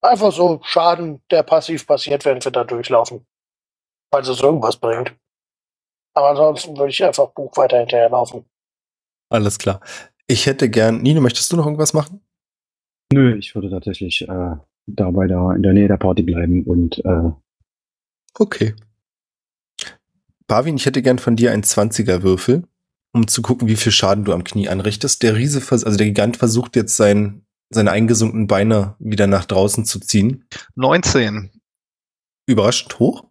Einfach 0.01 0.31
so 0.31 0.61
Schaden, 0.63 1.21
der 1.29 1.43
passiv 1.43 1.85
passiert, 1.85 2.25
während 2.25 2.45
wir 2.45 2.51
da 2.51 2.63
durchlaufen. 2.63 3.25
Falls 4.11 4.27
es 4.27 4.41
irgendwas 4.41 4.77
bringt. 4.77 5.13
Aber 6.15 6.29
ansonsten 6.29 6.77
würde 6.77 6.89
ich 6.89 7.03
einfach 7.03 7.29
Buch 7.31 7.55
weiter 7.57 7.79
hinterherlaufen. 7.79 8.45
Alles 9.29 9.59
klar. 9.59 9.81
Ich 10.27 10.45
hätte 10.45 10.69
gern, 10.69 11.01
Nino, 11.01 11.21
möchtest 11.21 11.51
du 11.51 11.57
noch 11.57 11.65
irgendwas 11.65 11.93
machen? 11.93 12.21
Nö, 13.11 13.37
ich 13.37 13.53
würde 13.55 13.69
tatsächlich 13.69 14.27
äh, 14.27 14.55
dabei 14.87 15.27
da 15.27 15.53
in 15.53 15.63
der 15.63 15.73
Nähe 15.73 15.87
der 15.87 15.97
Party 15.97 16.23
bleiben 16.23 16.63
und 16.63 17.03
äh, 17.03 17.31
Okay. 18.37 18.73
Barwin, 20.47 20.77
ich 20.77 20.85
hätte 20.85 21.01
gern 21.01 21.19
von 21.19 21.35
dir 21.35 21.51
einen 21.51 21.63
20er 21.63 22.23
Würfel. 22.23 22.63
Um 23.12 23.28
zu 23.28 23.41
gucken, 23.41 23.67
wie 23.67 23.76
viel 23.76 23.91
Schaden 23.91 24.26
du 24.26 24.34
am 24.34 24.43
Knie 24.43 24.69
anrichtest. 24.69 25.24
Der 25.24 25.36
Riese, 25.36 25.62
also 25.69 25.98
der 25.98 26.08
Gigant 26.08 26.38
versucht 26.38 26.76
jetzt 26.76 26.95
sein, 26.95 27.45
seine 27.69 27.91
eingesunkenen 27.91 28.48
Beine 28.48 28.95
wieder 29.00 29.28
nach 29.28 29.45
draußen 29.45 29.86
zu 29.86 30.00
ziehen. 30.00 30.45
19. 30.76 31.52
Überraschend 32.45 33.00
hoch. 33.00 33.26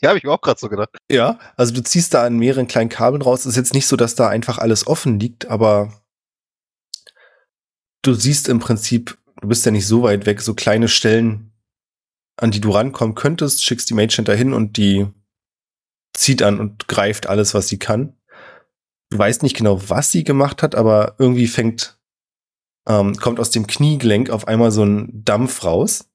Ja, 0.00 0.08
habe 0.08 0.18
ich 0.18 0.24
mir 0.24 0.32
auch 0.32 0.40
gerade 0.40 0.58
so 0.58 0.68
gedacht. 0.68 0.90
Ja, 1.10 1.38
also 1.56 1.72
du 1.72 1.82
ziehst 1.82 2.12
da 2.14 2.24
an 2.24 2.36
mehreren 2.36 2.66
kleinen 2.66 2.90
Kabeln 2.90 3.22
raus. 3.22 3.46
ist 3.46 3.56
jetzt 3.56 3.74
nicht 3.74 3.86
so, 3.86 3.96
dass 3.96 4.16
da 4.16 4.28
einfach 4.28 4.58
alles 4.58 4.86
offen 4.86 5.20
liegt, 5.20 5.46
aber 5.46 6.02
du 8.02 8.14
siehst 8.14 8.48
im 8.48 8.58
Prinzip, 8.58 9.16
du 9.40 9.48
bist 9.48 9.64
ja 9.64 9.70
nicht 9.70 9.86
so 9.86 10.02
weit 10.02 10.26
weg, 10.26 10.40
so 10.40 10.54
kleine 10.54 10.88
Stellen, 10.88 11.52
an 12.36 12.50
die 12.50 12.60
du 12.60 12.70
rankommen 12.70 13.14
könntest, 13.14 13.64
schickst 13.64 13.90
die 13.90 13.94
Mage 13.94 14.22
dahin 14.24 14.52
und 14.52 14.76
die 14.76 15.06
zieht 16.14 16.42
an 16.42 16.58
und 16.58 16.88
greift 16.88 17.28
alles, 17.28 17.54
was 17.54 17.68
sie 17.68 17.78
kann. 17.78 18.16
Du 19.12 19.18
weißt 19.18 19.42
nicht 19.42 19.58
genau, 19.58 19.90
was 19.90 20.10
sie 20.10 20.24
gemacht 20.24 20.62
hat, 20.62 20.74
aber 20.74 21.16
irgendwie 21.18 21.46
fängt, 21.46 21.98
ähm, 22.88 23.14
kommt 23.16 23.40
aus 23.40 23.50
dem 23.50 23.66
Kniegelenk 23.66 24.30
auf 24.30 24.48
einmal 24.48 24.70
so 24.70 24.84
ein 24.84 25.22
Dampf 25.22 25.64
raus. 25.64 26.08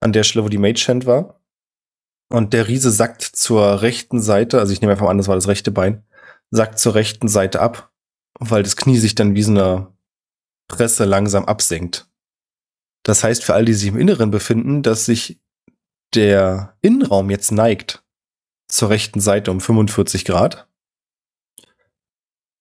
An 0.00 0.14
der 0.14 0.24
Stelle, 0.24 0.42
wo 0.42 0.48
die 0.48 0.56
Mage 0.56 0.86
Hand 0.88 1.04
war. 1.04 1.42
Und 2.30 2.54
der 2.54 2.66
Riese 2.66 2.90
sackt 2.90 3.20
zur 3.20 3.82
rechten 3.82 4.22
Seite, 4.22 4.58
also 4.58 4.72
ich 4.72 4.80
nehme 4.80 4.92
einfach 4.92 5.04
mal 5.04 5.10
an, 5.10 5.18
das 5.18 5.28
war 5.28 5.34
das 5.34 5.48
rechte 5.48 5.70
Bein, 5.70 6.02
sackt 6.50 6.78
zur 6.78 6.94
rechten 6.94 7.28
Seite 7.28 7.60
ab, 7.60 7.92
weil 8.38 8.62
das 8.62 8.76
Knie 8.76 8.96
sich 8.96 9.14
dann 9.14 9.34
wie 9.34 9.42
so 9.42 9.50
eine 9.50 9.92
Presse 10.66 11.04
langsam 11.04 11.44
absenkt. 11.44 12.08
Das 13.02 13.22
heißt 13.22 13.44
für 13.44 13.52
all 13.52 13.66
die 13.66 13.74
sich 13.74 13.88
im 13.88 13.98
Inneren 13.98 14.30
befinden, 14.30 14.82
dass 14.82 15.04
sich 15.04 15.42
der 16.14 16.74
Innenraum 16.80 17.28
jetzt 17.28 17.52
neigt 17.52 18.02
zur 18.66 18.88
rechten 18.88 19.20
Seite 19.20 19.50
um 19.50 19.60
45 19.60 20.24
Grad. 20.24 20.68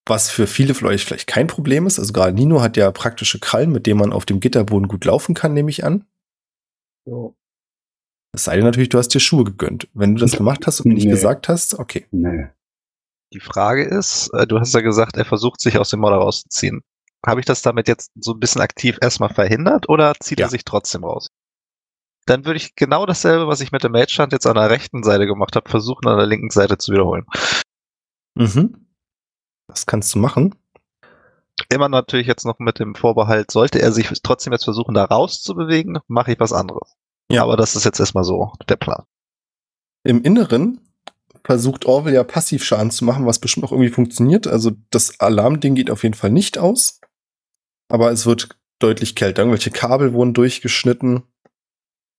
Was 0.07 0.29
für 0.29 0.47
viele 0.47 0.73
von 0.73 0.87
euch 0.87 1.05
vielleicht 1.05 1.27
kein 1.27 1.47
Problem 1.47 1.85
ist. 1.85 1.99
Also 1.99 2.13
gerade 2.13 2.33
Nino 2.33 2.61
hat 2.61 2.77
ja 2.77 2.89
praktische 2.91 3.39
Krallen, 3.39 3.71
mit 3.71 3.85
denen 3.85 3.99
man 3.99 4.13
auf 4.13 4.25
dem 4.25 4.39
Gitterboden 4.39 4.87
gut 4.87 5.03
laufen 5.05 5.35
kann, 5.35 5.53
nehme 5.53 5.69
ich 5.69 5.83
an. 5.83 6.05
Ja. 7.05 7.29
Es 8.33 8.43
sei 8.45 8.55
denn 8.55 8.65
natürlich, 8.65 8.89
du 8.89 8.97
hast 8.97 9.09
dir 9.09 9.19
Schuhe 9.19 9.43
gegönnt. 9.43 9.87
Wenn 9.93 10.15
du 10.15 10.21
das 10.21 10.33
gemacht 10.37 10.65
hast 10.67 10.79
und 10.81 10.87
mir 10.89 10.93
nicht 10.95 11.05
Nee. 11.05 11.11
gesagt 11.11 11.49
hast, 11.49 11.77
okay. 11.79 12.05
Nee. 12.11 12.47
Die 13.33 13.39
Frage 13.39 13.83
ist, 13.83 14.29
äh, 14.33 14.47
du 14.47 14.59
hast 14.59 14.73
ja 14.73 14.81
gesagt, 14.81 15.17
er 15.17 15.25
versucht 15.25 15.59
sich 15.59 15.77
aus 15.77 15.89
dem 15.89 15.99
Modder 15.99 16.17
rauszuziehen. 16.17 16.81
Habe 17.25 17.39
ich 17.41 17.45
das 17.45 17.61
damit 17.61 17.87
jetzt 17.87 18.11
so 18.15 18.31
ein 18.33 18.39
bisschen 18.39 18.61
aktiv 18.61 18.97
erstmal 19.01 19.33
verhindert 19.33 19.89
oder 19.89 20.13
zieht 20.19 20.39
Ja. 20.39 20.45
er 20.45 20.49
sich 20.49 20.63
trotzdem 20.63 21.03
raus? 21.03 21.27
Dann 22.25 22.45
würde 22.45 22.57
ich 22.57 22.75
genau 22.75 23.05
dasselbe, 23.05 23.47
was 23.47 23.59
ich 23.61 23.71
mit 23.71 23.83
dem 23.83 23.91
Mage-Stand 23.93 24.31
jetzt 24.33 24.45
an 24.45 24.55
der 24.55 24.69
rechten 24.69 25.03
Seite 25.03 25.25
gemacht 25.27 25.55
habe, 25.55 25.69
versuchen 25.69 26.07
an 26.07 26.17
der 26.17 26.27
linken 26.27 26.49
Seite 26.51 26.77
zu 26.77 26.91
wiederholen. 26.93 27.25
Mhm. 28.35 28.86
Das 29.67 29.85
kannst 29.85 30.15
du 30.15 30.19
machen. 30.19 30.55
Immer 31.69 31.89
natürlich 31.89 32.27
jetzt 32.27 32.45
noch 32.45 32.59
mit 32.59 32.79
dem 32.79 32.95
Vorbehalt, 32.95 33.51
sollte 33.51 33.81
er 33.81 33.91
sich 33.91 34.09
trotzdem 34.23 34.53
jetzt 34.53 34.63
versuchen, 34.63 34.93
da 34.93 35.05
rauszubewegen, 35.05 35.99
mache 36.07 36.33
ich 36.33 36.39
was 36.39 36.53
anderes. 36.53 36.95
Ja. 37.29 37.43
Aber 37.43 37.57
das 37.57 37.75
ist 37.75 37.83
jetzt 37.83 37.99
erstmal 37.99 38.23
so 38.23 38.53
der 38.69 38.77
Plan. 38.77 39.03
Im 40.03 40.21
Inneren 40.21 40.79
versucht 41.43 41.85
Orwell 41.85 42.13
ja 42.13 42.23
Passivschaden 42.23 42.91
zu 42.91 43.05
machen, 43.05 43.25
was 43.25 43.39
bestimmt 43.39 43.65
auch 43.65 43.71
irgendwie 43.71 43.89
funktioniert. 43.89 44.47
Also 44.47 44.71
das 44.91 45.19
Alarmding 45.19 45.75
geht 45.75 45.89
auf 45.89 46.03
jeden 46.03 46.15
Fall 46.15 46.29
nicht 46.29 46.57
aus. 46.57 46.99
Aber 47.89 48.11
es 48.11 48.25
wird 48.25 48.49
deutlich 48.79 49.15
kälter. 49.15 49.41
Irgendwelche 49.41 49.71
Kabel 49.71 50.13
wurden 50.13 50.33
durchgeschnitten. 50.33 51.23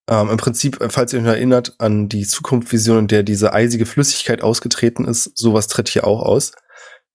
Ähm, 0.08 0.30
Im 0.30 0.36
Prinzip, 0.38 0.78
falls 0.88 1.12
ihr 1.12 1.20
euch 1.20 1.26
erinnert 1.26 1.74
an 1.78 2.08
die 2.08 2.26
Zukunftsvision, 2.26 3.00
in 3.00 3.08
der 3.08 3.22
diese 3.22 3.52
eisige 3.52 3.86
Flüssigkeit 3.86 4.42
ausgetreten 4.42 5.04
ist, 5.04 5.36
sowas 5.36 5.68
tritt 5.68 5.88
hier 5.88 6.06
auch 6.06 6.22
aus. 6.22 6.52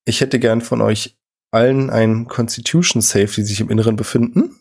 Ich 0.05 0.21
hätte 0.21 0.39
gern 0.39 0.61
von 0.61 0.81
euch 0.81 1.17
allen 1.51 1.89
einen 1.89 2.27
Constitution 2.27 3.01
Save, 3.01 3.27
die 3.27 3.43
sich 3.43 3.61
im 3.61 3.69
Inneren 3.69 3.95
befinden. 3.95 4.55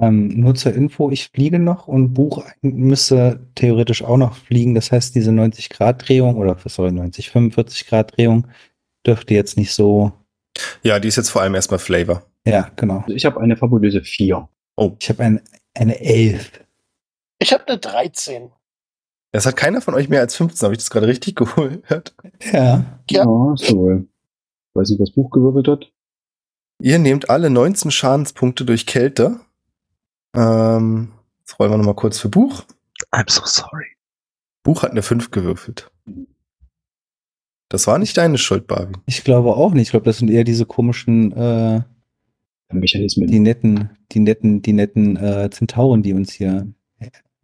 Ähm, 0.00 0.28
nur 0.28 0.54
zur 0.54 0.72
Info, 0.72 1.10
ich 1.10 1.28
fliege 1.28 1.58
noch 1.58 1.86
und 1.86 2.14
Buch 2.14 2.46
müsste 2.62 3.46
theoretisch 3.54 4.02
auch 4.02 4.16
noch 4.16 4.34
fliegen. 4.34 4.74
Das 4.74 4.90
heißt, 4.90 5.14
diese 5.14 5.30
90-Grad-Drehung 5.30 6.36
oder 6.36 6.56
sorry, 6.64 6.90
90, 6.90 7.28
45-Grad-Drehung 7.28 8.46
dürfte 9.06 9.34
jetzt 9.34 9.58
nicht 9.58 9.74
so. 9.74 10.12
Ja, 10.82 10.98
die 10.98 11.08
ist 11.08 11.16
jetzt 11.16 11.28
vor 11.28 11.42
allem 11.42 11.54
erstmal 11.54 11.78
Flavor. 11.78 12.22
Ja, 12.46 12.70
genau. 12.76 13.00
Also 13.00 13.14
ich 13.14 13.26
habe 13.26 13.40
eine 13.40 13.58
fabulöse 13.58 14.02
4. 14.02 14.48
Ich 14.98 15.08
habe 15.10 15.22
ein, 15.22 15.42
eine 15.74 16.00
11. 16.00 16.50
Ich 17.38 17.52
habe 17.52 17.68
eine 17.68 17.76
13. 17.76 18.50
Das 19.32 19.44
hat 19.44 19.56
keiner 19.56 19.82
von 19.82 19.94
euch 19.94 20.08
mehr 20.08 20.20
als 20.20 20.34
15, 20.34 20.64
habe 20.64 20.74
ich 20.74 20.78
das 20.78 20.90
gerade 20.90 21.06
richtig 21.06 21.36
gehört? 21.36 22.14
Ja. 22.52 22.84
Ja. 23.10 23.24
so 23.56 23.76
wohl. 23.76 24.08
Weiß 24.74 24.90
nicht, 24.90 25.00
was 25.00 25.12
Buch 25.12 25.30
gewürfelt 25.30 25.68
hat. 25.68 25.92
Ihr 26.80 26.98
nehmt 26.98 27.28
alle 27.28 27.50
19 27.50 27.90
Schadenspunkte 27.90 28.64
durch 28.64 28.86
Kälte. 28.86 29.40
Ähm, 30.34 31.12
jetzt 31.40 31.58
rollen 31.58 31.70
wir 31.72 31.76
nochmal 31.76 31.96
kurz 31.96 32.18
für 32.18 32.28
Buch. 32.28 32.64
I'm 33.12 33.30
so 33.30 33.42
sorry. 33.44 33.86
Buch 34.62 34.82
hat 34.82 34.92
eine 34.92 35.02
5 35.02 35.30
gewürfelt. 35.30 35.90
Das 37.68 37.86
war 37.86 37.98
nicht 37.98 38.16
deine 38.16 38.38
Schuld, 38.38 38.66
Barbie. 38.66 38.98
Ich 39.06 39.24
glaube 39.24 39.54
auch 39.56 39.72
nicht. 39.72 39.82
Ich 39.82 39.90
glaube, 39.90 40.04
das 40.04 40.18
sind 40.18 40.30
eher 40.30 40.44
diese 40.44 40.66
komischen, 40.66 41.32
äh, 41.32 41.82
Mechanismen. 42.72 43.28
die 43.28 43.40
netten, 43.40 43.90
die 44.12 44.20
netten, 44.20 44.62
die 44.62 44.72
netten 44.72 45.16
äh, 45.16 45.50
Zentauren, 45.50 46.02
die 46.02 46.12
uns 46.12 46.32
hier. 46.32 46.72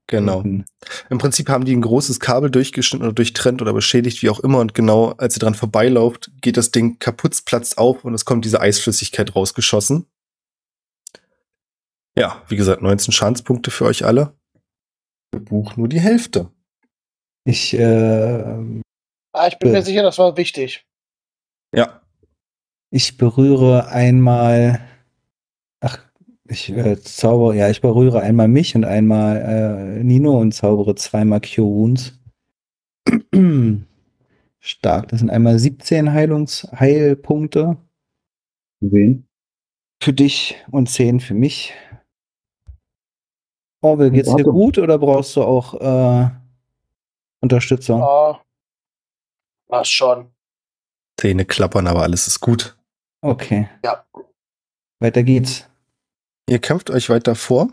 Genau. 0.09 0.43
Im 0.43 1.19
Prinzip 1.19 1.49
haben 1.49 1.65
die 1.65 1.75
ein 1.75 1.83
großes 1.83 2.21
Kabel 2.21 2.51
durchgeschnitten 2.51 3.05
oder 3.05 3.15
durchtrennt 3.15 3.61
oder 3.61 3.73
beschädigt, 3.73 4.23
wie 4.23 4.31
auch 4.31 4.41
immer. 4.41 4.61
Und 4.61 4.73
genau 4.73 5.11
als 5.13 5.37
ihr 5.37 5.41
dran 5.41 5.55
vorbeilauft, 5.55 6.31
geht 6.41 6.57
das 6.57 6.71
Ding 6.71 6.99
kaputt, 7.01 7.37
platzt 7.45 7.77
auf 7.79 8.05
und 8.05 8.15
es 8.15 8.25
kommt 8.25 8.45
diese 8.45 8.61
Eisflüssigkeit 8.61 9.35
rausgeschossen. 9.35 10.07
Ja, 12.17 12.43
wie 12.49 12.57
gesagt, 12.57 12.83
19 12.83 13.13
Schadenspunkte 13.13 13.71
für 13.71 13.85
euch 13.85 14.05
alle. 14.05 14.33
Für 15.35 15.41
Buch 15.41 15.77
nur 15.77 15.89
die 15.89 16.01
Hälfte. 16.01 16.51
Ich, 17.45 17.75
äh, 17.75 18.83
Ah, 19.37 19.49
ich 19.49 19.59
bin 19.59 19.73
mir 19.73 19.83
sicher, 19.83 20.03
das 20.03 20.19
war 20.19 20.39
wichtig. 20.39 20.87
Ja, 21.75 22.01
ich 22.91 23.19
berühre 23.19 23.89
einmal. 23.89 24.81
Ich 26.49 26.71
äh, 26.71 27.01
zaubere, 27.01 27.57
ja, 27.57 27.71
ich 27.71 27.81
berühre 27.81 28.21
einmal 28.21 28.49
mich 28.49 28.75
und 28.77 28.85
einmal 28.85 29.99
äh, 29.99 30.05
Nino 30.05 30.39
und 30.39 30.53
zaubere 30.53 30.95
zweimal 30.95 31.41
Cure 31.41 31.67
Wounds. 31.67 32.19
Stark. 34.61 35.09
Das 35.09 35.21
sind 35.21 35.31
einmal 35.31 35.59
17 35.59 36.13
Heilungs 36.13 36.69
Heilpunkte 36.79 37.77
Wen? 38.81 39.27
für 40.03 40.13
dich 40.13 40.57
und 40.71 40.89
10 40.91 41.21
für 41.21 41.35
mich. 41.35 41.73
Orwell, 43.83 44.11
geht's 44.11 44.35
dir 44.35 44.45
gut 44.45 44.79
oder 44.79 44.99
brauchst 44.99 45.37
du 45.37 45.43
auch 45.43 45.75
äh, 45.75 46.31
Unterstützung? 47.41 48.03
Ah, 48.03 48.41
was 49.69 49.89
schon. 49.89 50.33
Zähne 51.21 51.45
klappern, 51.45 51.87
aber 51.87 52.03
alles 52.03 52.27
ist 52.27 52.41
gut. 52.41 52.77
Okay. 53.21 53.69
Ja. 53.85 54.05
Weiter 54.99 55.23
geht's. 55.23 55.69
Ihr 56.49 56.61
kämpft 56.61 56.91
euch 56.91 57.09
weiter 57.11 57.35
vor. 57.35 57.71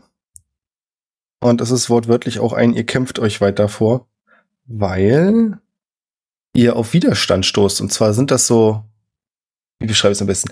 Und 1.40 1.62
es 1.62 1.72
ist 1.72 1.90
wortwörtlich 1.90 2.40
auch 2.40 2.54
ein, 2.54 2.74
ihr 2.74 2.86
kämpft 2.86 3.20
euch 3.20 3.42
weiter 3.42 3.68
vor, 3.68 4.08
weil 4.66 5.60
ihr 6.54 6.76
auf 6.76 6.94
Widerstand 6.94 7.46
stoßt. 7.46 7.82
Und 7.82 7.92
zwar 7.92 8.14
sind 8.14 8.32
das 8.32 8.48
so, 8.48 8.84
wie 9.80 9.88
beschreibe 9.88 10.14
ich 10.14 10.18
es 10.18 10.22
am 10.22 10.28
besten? 10.28 10.52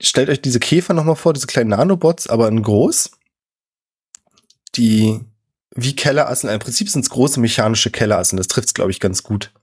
Stellt 0.00 0.28
euch 0.28 0.42
diese 0.42 0.60
Käfer 0.60 0.92
nochmal 0.94 1.16
vor, 1.16 1.32
diese 1.32 1.46
kleinen 1.46 1.70
Nanobots, 1.70 2.26
aber 2.26 2.48
in 2.48 2.62
groß. 2.62 3.12
Die 4.74 5.20
wie 5.74 5.96
Kellerassen, 5.96 6.50
im 6.50 6.58
Prinzip 6.58 6.90
sind 6.90 7.00
es 7.00 7.10
große 7.10 7.40
mechanische 7.40 7.90
Kellerassen, 7.90 8.36
das 8.36 8.48
trifft 8.48 8.68
es, 8.68 8.74
glaube 8.74 8.90
ich, 8.90 9.00
ganz 9.00 9.22
gut. 9.22 9.54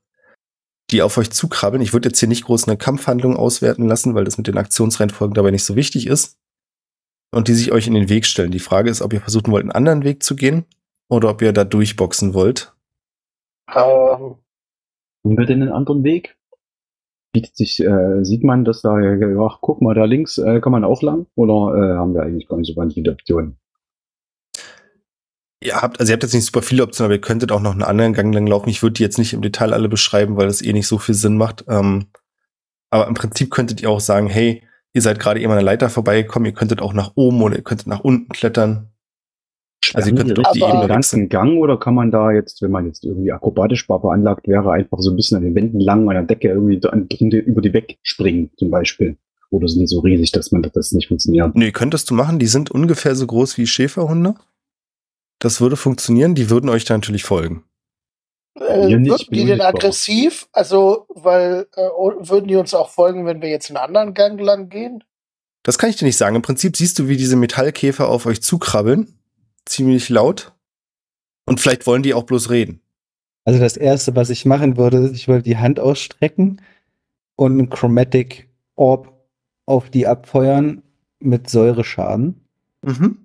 Die 0.90 1.04
auf 1.04 1.20
euch 1.20 1.30
zukrabbeln. 1.30 1.84
Ich 1.84 1.94
würde 1.94 2.10
jetzt 2.10 2.20
hier 2.20 2.28
nicht 2.28 2.46
groß 2.46 2.68
eine 2.68 2.78
Kampfhandlung 2.78 3.38
auswerten 3.38 3.88
lassen, 3.88 4.16
weil 4.16 4.26
das 4.26 4.40
mit 4.40 4.48
den 4.48 4.58
Aktionsreihenfolgen 4.58 5.36
dabei 5.36 5.52
nicht 5.52 5.66
so 5.66 5.76
wichtig 5.76 6.08
ist 6.08 6.40
und 7.32 7.48
die 7.48 7.54
sich 7.54 7.72
euch 7.72 7.88
in 7.88 7.94
den 7.94 8.10
Weg 8.10 8.26
stellen. 8.26 8.52
Die 8.52 8.60
Frage 8.60 8.90
ist, 8.90 9.02
ob 9.02 9.14
ihr 9.14 9.22
versuchen 9.22 9.52
wollt, 9.52 9.64
einen 9.64 9.72
anderen 9.72 10.04
Weg 10.04 10.24
zu 10.24 10.36
gehen 10.36 10.66
oder 11.08 11.30
ob 11.30 11.42
ihr 11.42 11.54
da 11.54 11.64
durchboxen 11.64 12.34
wollt. 12.34 12.74
Ähm, 13.70 13.76
Haben 13.76 14.38
wir 15.24 15.46
denn 15.46 15.62
einen 15.62 15.72
anderen 15.72 16.04
Weg? 16.04 16.36
Bietet 17.32 17.56
sich, 17.56 17.80
äh, 17.80 18.24
sieht 18.24 18.44
man, 18.44 18.66
dass 18.66 18.82
da, 18.82 18.96
ach, 19.46 19.60
guck 19.62 19.82
mal, 19.82 19.94
da 19.94 20.06
links 20.06 20.40
äh, 20.40 20.60
kann 20.62 20.72
man 20.72 20.84
auch 20.84 21.04
lang? 21.04 21.28
Oder 21.36 21.76
äh, 21.76 21.98
haben 21.98 22.16
wir 22.16 22.24
eigentlich 22.24 22.48
gar 22.48 22.58
nicht 22.58 22.68
so 22.68 22.76
wahnsinnig 22.76 23.06
viele 23.06 23.12
Optionen? 23.14 23.58
Ihr 25.62 25.76
habt, 25.76 26.00
also 26.00 26.10
ihr 26.10 26.14
habt 26.14 26.24
jetzt 26.24 26.34
nicht 26.34 26.46
super 26.46 26.62
viele 26.62 26.84
Optionen, 26.84 27.10
aber 27.10 27.16
ihr 27.16 27.22
könntet 27.22 27.52
auch 27.52 27.60
noch 27.60 27.74
einen 27.74 27.84
anderen 27.84 28.14
Gang 28.14 28.34
lang 28.34 28.48
laufen. 28.48 28.70
Ich 28.70 28.82
würde 28.82 28.94
die 28.94 29.04
jetzt 29.04 29.20
nicht 29.20 29.34
im 29.34 29.42
Detail 29.42 29.74
alle 29.74 29.90
beschreiben, 29.90 30.38
weil 30.38 30.48
das 30.48 30.62
eh 30.62 30.74
nicht 30.74 30.88
so 30.88 30.98
viel 30.98 31.16
Sinn 31.16 31.38
macht. 31.38 31.66
Ähm, 31.68 32.08
aber 32.90 33.08
im 33.08 33.14
Prinzip 33.14 33.52
könntet 33.52 33.82
ihr 33.82 33.90
auch 33.92 34.00
sagen, 34.00 34.28
hey, 34.28 34.64
ihr 35.00 35.04
seid 35.04 35.20
gerade 35.20 35.40
eben 35.40 35.52
an 35.52 35.58
der 35.58 35.64
Leiter 35.64 35.90
vorbeigekommen, 35.90 36.46
ihr 36.46 36.54
könntet 36.54 36.82
auch 36.82 36.94
nach 36.94 37.14
oben 37.16 37.42
oder 37.42 37.56
ihr 37.56 37.64
könntet 37.64 37.88
nach 37.88 38.02
unten 38.02 38.28
klettern. 38.30 38.90
Also 39.94 40.10
ihr 40.10 40.18
Sperren 40.18 40.36
könnt 40.36 40.56
die 40.56 40.60
den 40.60 40.88
ganzen 40.88 41.30
Gang 41.30 41.58
oder 41.58 41.80
kann 41.80 41.96
man 41.96 42.12
da 42.12 42.32
jetzt, 42.32 42.62
wenn 42.62 42.72
man 42.72 42.86
jetzt 42.86 43.06
irgendwie 43.06 43.32
akrobatisch 43.32 43.86
veranlagt 43.86 44.48
wäre, 44.48 44.74
einfach 44.74 45.00
so 45.00 45.10
ein 45.10 45.16
bisschen 45.16 45.38
an 45.38 45.44
den 45.44 45.56
Wänden 45.56 45.80
lang 45.80 46.10
an 46.10 46.16
der 46.16 46.24
Decke 46.24 46.50
irgendwie 46.50 46.76
über 47.38 47.62
die 47.62 47.74
wegspringen 47.74 48.52
zum 48.58 48.70
Beispiel? 48.70 49.18
Oder 49.52 49.70
sind 49.70 49.80
die 49.80 49.88
so 49.88 50.02
riesig, 50.02 50.32
dass 50.32 50.52
man 50.52 50.62
das 50.62 50.92
nicht 50.92 51.08
funktioniert? 51.08 51.56
Nee, 51.56 51.72
könntest 51.72 52.10
du 52.10 52.14
machen. 52.14 52.38
Die 52.38 52.48
sind 52.48 52.70
ungefähr 52.70 53.16
so 53.16 53.26
groß 53.26 53.58
wie 53.58 53.66
Schäferhunde. 53.66 54.36
Das 55.40 55.62
würde 55.62 55.78
funktionieren. 55.78 56.36
Die 56.36 56.50
würden 56.50 56.70
euch 56.70 56.84
da 56.84 56.96
natürlich 56.96 57.24
folgen. 57.24 57.64
Äh, 58.68 58.98
nicht, 58.98 59.32
die 59.32 59.46
denn 59.46 59.62
aggressiv? 59.62 60.48
Also, 60.52 61.06
weil 61.10 61.68
äh, 61.76 61.82
würden 61.82 62.48
die 62.48 62.56
uns 62.56 62.74
auch 62.74 62.90
folgen, 62.90 63.26
wenn 63.26 63.42
wir 63.42 63.50
jetzt 63.50 63.70
einen 63.70 63.78
anderen 63.78 64.14
Gang 64.14 64.40
lang 64.40 64.70
gehen? 64.70 65.04
Das 65.64 65.78
kann 65.78 65.90
ich 65.90 65.98
dir 65.98 66.06
nicht 66.06 66.18
sagen. 66.18 66.36
Im 66.36 66.42
Prinzip 66.42 66.76
siehst 66.78 67.00
du, 67.00 67.08
wie 67.08 67.18
diese 67.18 67.36
Metallkäfer 67.36 68.08
auf 68.08 68.26
euch 68.26 68.42
zukrabbeln. 68.42 69.08
Ziemlich 69.66 70.10
laut. 70.10 70.54
Und 71.46 71.60
vielleicht 71.60 71.88
wollen 71.88 72.04
die 72.04 72.14
auch 72.14 72.24
bloß 72.24 72.50
reden. 72.50 72.82
Also 73.46 73.60
das 73.60 73.78
erste, 73.78 74.16
was 74.16 74.30
ich 74.30 74.46
machen 74.46 74.78
würde, 74.78 75.10
ich 75.14 75.28
würde 75.28 75.44
die 75.44 75.58
Hand 75.58 75.80
ausstrecken 75.80 76.62
und 77.36 77.54
einen 77.54 77.70
Chromatic 77.70 78.50
Orb 78.76 79.12
auf 79.66 79.90
die 79.90 80.08
abfeuern 80.08 80.84
mit 81.20 81.50
Säureschaden. 81.50 82.46
Mhm. 82.82 83.18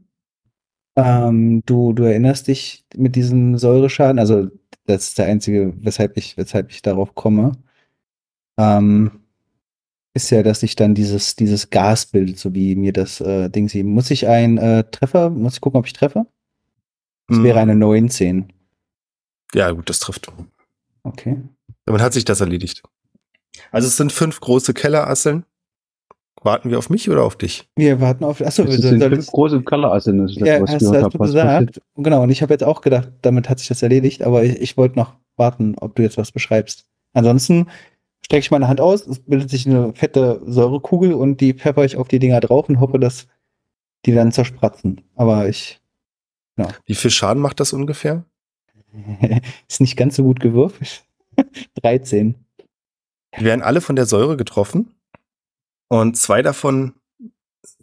Ähm, 0.96 1.62
du, 1.66 1.92
du 1.92 2.04
erinnerst 2.04 2.48
dich 2.48 2.84
mit 2.94 3.16
diesem 3.16 3.58
Säureschaden, 3.58 4.18
also 4.18 4.48
das 4.86 5.08
ist 5.08 5.18
der 5.18 5.26
einzige, 5.26 5.74
weshalb 5.78 6.16
ich, 6.16 6.36
weshalb 6.36 6.70
ich 6.70 6.82
darauf 6.82 7.14
komme. 7.14 7.52
Ähm, 8.58 9.24
ist 10.14 10.30
ja, 10.30 10.42
dass 10.42 10.60
sich 10.60 10.76
dann 10.76 10.94
dieses, 10.94 11.34
dieses 11.34 11.70
Gas 11.70 12.06
bildet, 12.06 12.38
so 12.38 12.54
wie 12.54 12.76
mir 12.76 12.92
das 12.92 13.20
äh, 13.20 13.48
Ding 13.50 13.68
sieht. 13.68 13.84
Muss 13.84 14.10
ich 14.10 14.28
einen 14.28 14.58
äh, 14.58 14.84
Treffer, 14.84 15.30
muss 15.30 15.54
ich 15.54 15.60
gucken, 15.60 15.78
ob 15.78 15.86
ich 15.86 15.92
treffe? 15.92 16.26
Das 17.26 17.42
wäre 17.42 17.58
eine 17.58 17.74
19. 17.74 18.52
Ja, 19.54 19.70
gut, 19.70 19.88
das 19.88 19.98
trifft. 19.98 20.30
Okay. 21.02 21.38
Damit 21.86 22.02
hat 22.02 22.12
sich 22.12 22.24
das 22.24 22.40
erledigt. 22.40 22.82
Also 23.70 23.88
es 23.88 23.96
sind 23.96 24.12
fünf 24.12 24.40
große 24.40 24.74
Kellerasseln. 24.74 25.44
Warten 26.44 26.70
wir 26.70 26.78
auf 26.78 26.90
mich 26.90 27.08
oder 27.08 27.24
auf 27.24 27.36
dich? 27.36 27.66
Wir 27.74 28.00
warten 28.00 28.22
auf. 28.22 28.42
Achso, 28.42 28.64
Das 28.64 28.72
wir 28.72 28.78
sind 28.82 29.02
fünf 29.02 29.26
große 29.28 29.62
das, 29.62 30.34
ja, 30.36 30.60
hast, 30.60 30.82
hast 30.82 31.14
du 31.14 31.18
gesagt. 31.18 31.80
Genau, 31.96 32.22
und 32.22 32.30
ich 32.30 32.42
habe 32.42 32.52
jetzt 32.52 32.64
auch 32.64 32.82
gedacht, 32.82 33.10
damit 33.22 33.48
hat 33.48 33.58
sich 33.58 33.68
das 33.68 33.82
erledigt, 33.82 34.22
aber 34.22 34.44
ich, 34.44 34.60
ich 34.60 34.76
wollte 34.76 34.98
noch 34.98 35.14
warten, 35.36 35.74
ob 35.80 35.96
du 35.96 36.02
jetzt 36.02 36.18
was 36.18 36.32
beschreibst. 36.32 36.84
Ansonsten 37.14 37.66
strecke 38.24 38.40
ich 38.40 38.50
meine 38.50 38.68
Hand 38.68 38.80
aus, 38.80 39.06
es 39.06 39.20
bildet 39.20 39.48
sich 39.48 39.66
eine 39.66 39.94
fette 39.94 40.42
Säurekugel 40.46 41.14
und 41.14 41.40
die 41.40 41.54
pfeffer 41.54 41.84
ich 41.84 41.96
auf 41.96 42.08
die 42.08 42.18
Dinger 42.18 42.40
drauf 42.40 42.68
und 42.68 42.78
hoffe, 42.78 42.98
dass 42.98 43.26
die 44.04 44.12
dann 44.12 44.32
zerspratzen. 44.32 45.00
Aber 45.16 45.48
ich 45.48 45.80
Wie 46.84 46.94
viel 46.94 47.10
Schaden 47.10 47.42
macht 47.42 47.58
das 47.58 47.72
ungefähr? 47.72 48.24
ist 49.68 49.80
nicht 49.80 49.96
ganz 49.96 50.16
so 50.16 50.22
gut 50.22 50.40
gewürfelt. 50.40 51.04
13. 51.82 52.34
Die 53.38 53.44
werden 53.44 53.62
alle 53.62 53.80
von 53.80 53.96
der 53.96 54.06
Säure 54.06 54.36
getroffen. 54.36 54.93
Und 55.88 56.16
zwei 56.16 56.42
davon 56.42 56.94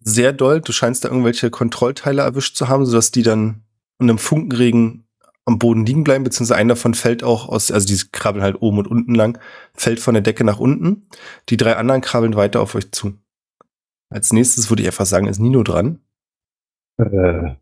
sehr 0.02 0.34
doll. 0.34 0.62
Du 0.62 0.72
scheinst 0.72 1.04
da 1.04 1.10
irgendwelche 1.10 1.50
Kontrollteile 1.50 2.22
erwischt 2.22 2.56
zu 2.56 2.68
haben, 2.68 2.86
sodass 2.86 3.12
die 3.12 3.24
dann 3.24 3.64
in 4.00 4.10
einem 4.10 4.18
Funkenregen 4.18 5.06
am 5.46 5.60
Boden 5.60 5.86
liegen 5.86 6.04
bleiben, 6.04 6.24
beziehungsweise 6.24 6.60
einer 6.60 6.76
davon 6.76 6.94
fällt 6.94 7.24
auch 7.24 7.50
aus, 7.50 7.72
also 7.72 7.88
die 7.88 8.00
krabbeln 8.12 8.44
halt 8.44 8.62
oben 8.62 8.80
und 8.80 8.88
unten 8.88 9.16
lang, 9.16 9.40
fällt 9.74 10.00
von 10.00 10.14
der 10.14 10.22
Decke 10.22 10.44
nach 10.44 10.60
unten. 10.60 11.08
Die 11.50 11.58
drei 11.58 11.76
anderen 11.78 12.02
krabbeln 12.02 12.36
weiter 12.36 12.62
auf 12.62 12.76
euch 12.76 12.92
zu. 12.92 13.14
Als 14.10 14.34
nächstes 14.34 14.70
würde 14.70 14.84
ich 14.84 14.90
einfach 14.90 15.06
sagen, 15.06 15.28
ist 15.28 15.40
Nino 15.40 15.64
dran. 15.64 16.00
Äh, 16.98 17.56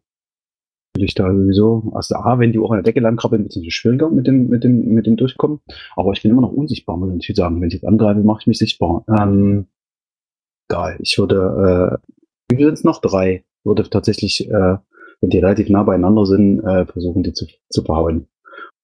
will 0.95 1.03
ich 1.03 1.13
da 1.13 1.31
sowieso, 1.31 1.91
also 1.93 2.15
A, 2.15 2.39
wenn 2.39 2.51
die 2.51 2.59
auch 2.59 2.71
an 2.71 2.77
der 2.77 2.83
Decke 2.83 2.99
lang 2.99 3.15
krabbeln, 3.15 3.43
wird 3.43 3.55
es 3.55 3.73
schwieriger 3.73 4.09
mit 4.09 4.27
dem, 4.27 4.49
mit 4.49 4.63
dem, 4.63 4.93
mit 4.93 5.05
dem 5.05 5.15
Durchkommen. 5.15 5.59
Aber 5.95 6.11
ich 6.11 6.21
bin 6.21 6.31
immer 6.31 6.41
noch 6.41 6.51
unsichtbar, 6.51 6.97
muss 6.97 7.09
ich 7.09 7.15
natürlich 7.15 7.37
sagen. 7.37 7.61
Wenn 7.61 7.67
ich 7.67 7.75
jetzt 7.75 7.85
angreife, 7.85 8.21
mache 8.21 8.41
ich 8.41 8.47
mich 8.47 8.57
sichtbar. 8.57 9.05
Ähm, 9.07 9.67
egal, 10.69 10.97
ich 10.99 11.17
würde, 11.17 11.99
äh, 12.49 12.55
wie 12.55 12.63
sind 12.63 12.73
es 12.73 12.83
noch? 12.83 13.01
Drei. 13.01 13.43
Würde 13.63 13.89
tatsächlich, 13.89 14.49
äh, 14.49 14.77
wenn 15.21 15.29
die 15.29 15.39
relativ 15.39 15.69
nah 15.69 15.83
beieinander 15.83 16.25
sind, 16.25 16.61
äh, 16.61 16.85
versuchen, 16.85 17.23
die 17.23 17.33
zu, 17.33 17.45
zu 17.69 17.83
verhauen. 17.83 18.27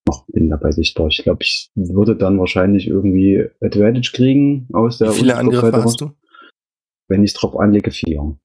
Noch 0.08 0.26
bin 0.28 0.50
dabei 0.50 0.72
sichtbar. 0.72 1.08
Ich 1.08 1.24
glaube, 1.24 1.40
ich 1.42 1.72
würde 1.76 2.16
dann 2.16 2.38
wahrscheinlich 2.38 2.88
irgendwie 2.88 3.50
Advantage 3.62 4.12
kriegen 4.14 4.68
aus 4.74 4.98
der 5.00 5.10
Wie 5.12 5.20
viele 5.20 5.38
Angriffe 5.38 5.72
hast 5.84 6.02
du? 6.02 6.12
Wenn 7.08 7.24
ich 7.24 7.34
drauf 7.34 7.58
anlege, 7.58 7.92
vier. 7.92 8.38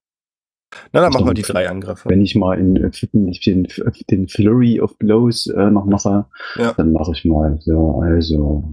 Na, 0.92 1.00
dann 1.00 1.12
machen 1.12 1.26
wir 1.26 1.34
die 1.34 1.42
drei 1.42 1.68
Angriffe. 1.68 2.08
Wenn 2.08 2.22
ich 2.22 2.36
mal 2.36 2.58
in, 2.58 2.76
äh, 2.76 2.90
den, 3.12 3.66
den 4.10 4.28
Flurry 4.28 4.80
of 4.80 4.96
Blows 4.98 5.48
äh, 5.48 5.70
noch 5.70 5.84
mache, 5.84 6.26
Ja. 6.56 6.72
dann 6.74 6.92
mache 6.92 7.12
ich 7.12 7.24
mal 7.24 7.58
so, 7.60 8.00
also 8.00 8.72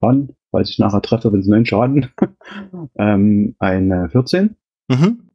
Schaden, 0.00 0.36
falls 0.52 0.70
ich 0.70 0.78
nachher 0.78 1.02
treffe, 1.02 1.32
wenn 1.32 1.40
es 1.40 1.48
neun 1.48 1.66
Schaden. 1.66 2.10
ähm, 2.96 3.56
eine 3.58 4.08
14, 4.10 4.56
Mhm. 4.88 5.30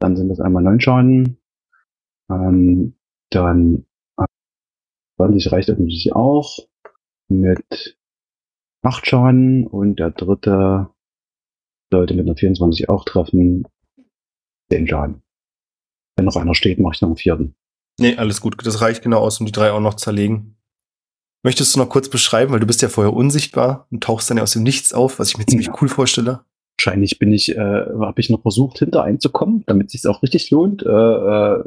dann 0.00 0.16
sind 0.16 0.28
das 0.28 0.40
einmal 0.40 0.62
neun 0.62 0.80
Schaden. 0.80 1.36
Ähm, 2.30 2.96
dann 3.30 3.86
äh, 4.18 4.24
20 5.18 5.52
reicht 5.52 5.68
natürlich 5.68 6.12
auch 6.14 6.58
mit 7.28 7.98
acht 8.82 9.06
Schaden 9.06 9.66
und 9.66 9.98
der 9.98 10.10
dritte 10.10 10.90
sollte 11.92 12.14
mit 12.14 12.26
einer 12.26 12.36
24 12.36 12.88
auch 12.88 13.04
treffen. 13.04 13.68
10 14.70 14.88
Schaden. 14.88 15.22
Wenn 16.16 16.24
noch 16.24 16.36
einer 16.36 16.54
steht, 16.54 16.78
mache 16.78 16.94
ich 16.94 17.00
noch 17.02 17.08
einen 17.08 17.16
vierten. 17.16 17.54
Nee, 18.00 18.16
alles 18.16 18.40
gut. 18.40 18.56
Das 18.66 18.80
reicht 18.80 19.02
genau 19.02 19.18
aus, 19.20 19.38
um 19.40 19.46
die 19.46 19.52
drei 19.52 19.70
auch 19.70 19.80
noch 19.80 19.94
zerlegen. 19.94 20.53
Möchtest 21.44 21.74
du 21.74 21.78
noch 21.78 21.88
kurz 21.90 22.08
beschreiben, 22.08 22.52
weil 22.52 22.60
du 22.60 22.66
bist 22.66 22.80
ja 22.82 22.88
vorher 22.88 23.12
unsichtbar 23.12 23.86
und 23.92 24.02
tauchst 24.02 24.30
dann 24.30 24.38
ja 24.38 24.42
aus 24.42 24.52
dem 24.52 24.62
Nichts 24.62 24.92
auf, 24.94 25.18
was 25.18 25.28
ich 25.28 25.38
mir 25.38 25.44
ziemlich 25.46 25.66
Ja. 25.68 25.74
cool 25.80 25.88
vorstelle. 25.88 26.40
Wahrscheinlich 26.78 27.18
bin 27.20 27.32
ich, 27.32 27.54
äh, 27.54 27.58
habe 27.60 28.20
ich 28.20 28.30
noch 28.30 28.42
versucht, 28.42 28.78
hinter 28.80 29.04
einzukommen, 29.04 29.62
damit 29.66 29.86
es 29.88 29.92
sich 29.92 30.06
auch 30.10 30.22
richtig 30.22 30.50
lohnt. 30.50 30.82
Äh, 30.82 30.88
äh, 30.88 31.62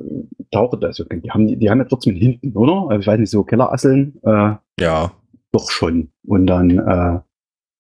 tauche 0.51 0.77
da. 0.77 0.87
Also, 0.87 1.05
die 1.05 1.31
haben, 1.31 1.47
die 1.59 1.69
haben 1.69 1.77
ja 1.79 1.85
trotzdem 1.85 2.15
hinten, 2.15 2.51
oder? 2.57 2.89
Also, 2.89 3.01
ich 3.01 3.07
weiß 3.07 3.19
nicht, 3.19 3.29
so 3.29 3.43
Kellerasseln, 3.43 4.19
äh, 4.23 4.55
Ja. 4.79 5.13
doch 5.53 5.69
schon. 5.71 6.09
Und 6.25 6.47
dann 6.47 6.71
äh, 6.71 7.19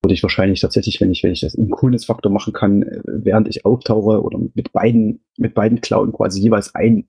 würde 0.03 0.13
ich 0.13 0.21
wahrscheinlich 0.23 0.61
tatsächlich, 0.61 1.01
wenn 1.01 1.11
ich, 1.11 1.23
wenn 1.23 1.31
ich 1.33 1.41
das 1.41 1.55
im 1.55 1.69
Coolness-Faktor 1.71 2.31
machen 2.31 2.53
kann, 2.53 2.83
äh, 2.83 3.01
während 3.05 3.47
ich 3.49 3.65
auftauche 3.65 4.21
oder 4.21 4.39
mit 4.53 4.71
beiden, 4.71 5.19
mit 5.37 5.53
beiden 5.55 5.81
Klauen 5.81 6.13
quasi 6.13 6.39
jeweils 6.41 6.75
ein 6.75 7.07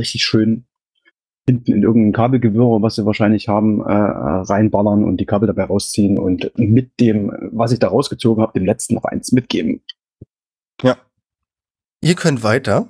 richtig 0.00 0.22
schön 0.24 0.66
hinten 1.48 1.72
in 1.72 1.82
irgendein 1.82 2.12
Kabelgewirr, 2.12 2.82
was 2.82 2.96
sie 2.96 3.06
wahrscheinlich 3.06 3.48
haben, 3.48 3.80
äh, 3.80 3.92
äh, 3.92 4.42
reinballern 4.42 5.04
und 5.04 5.18
die 5.18 5.26
Kabel 5.26 5.46
dabei 5.46 5.64
rausziehen 5.64 6.18
und 6.18 6.50
mit 6.56 6.98
dem, 7.00 7.32
was 7.52 7.72
ich 7.72 7.78
da 7.78 7.88
rausgezogen 7.88 8.42
habe, 8.42 8.58
dem 8.58 8.66
letzten 8.66 8.94
noch 8.94 9.04
eins 9.04 9.32
mitgeben. 9.32 9.82
Ja. 10.82 10.96
Ihr 12.00 12.14
könnt 12.14 12.42
weiter. 12.42 12.88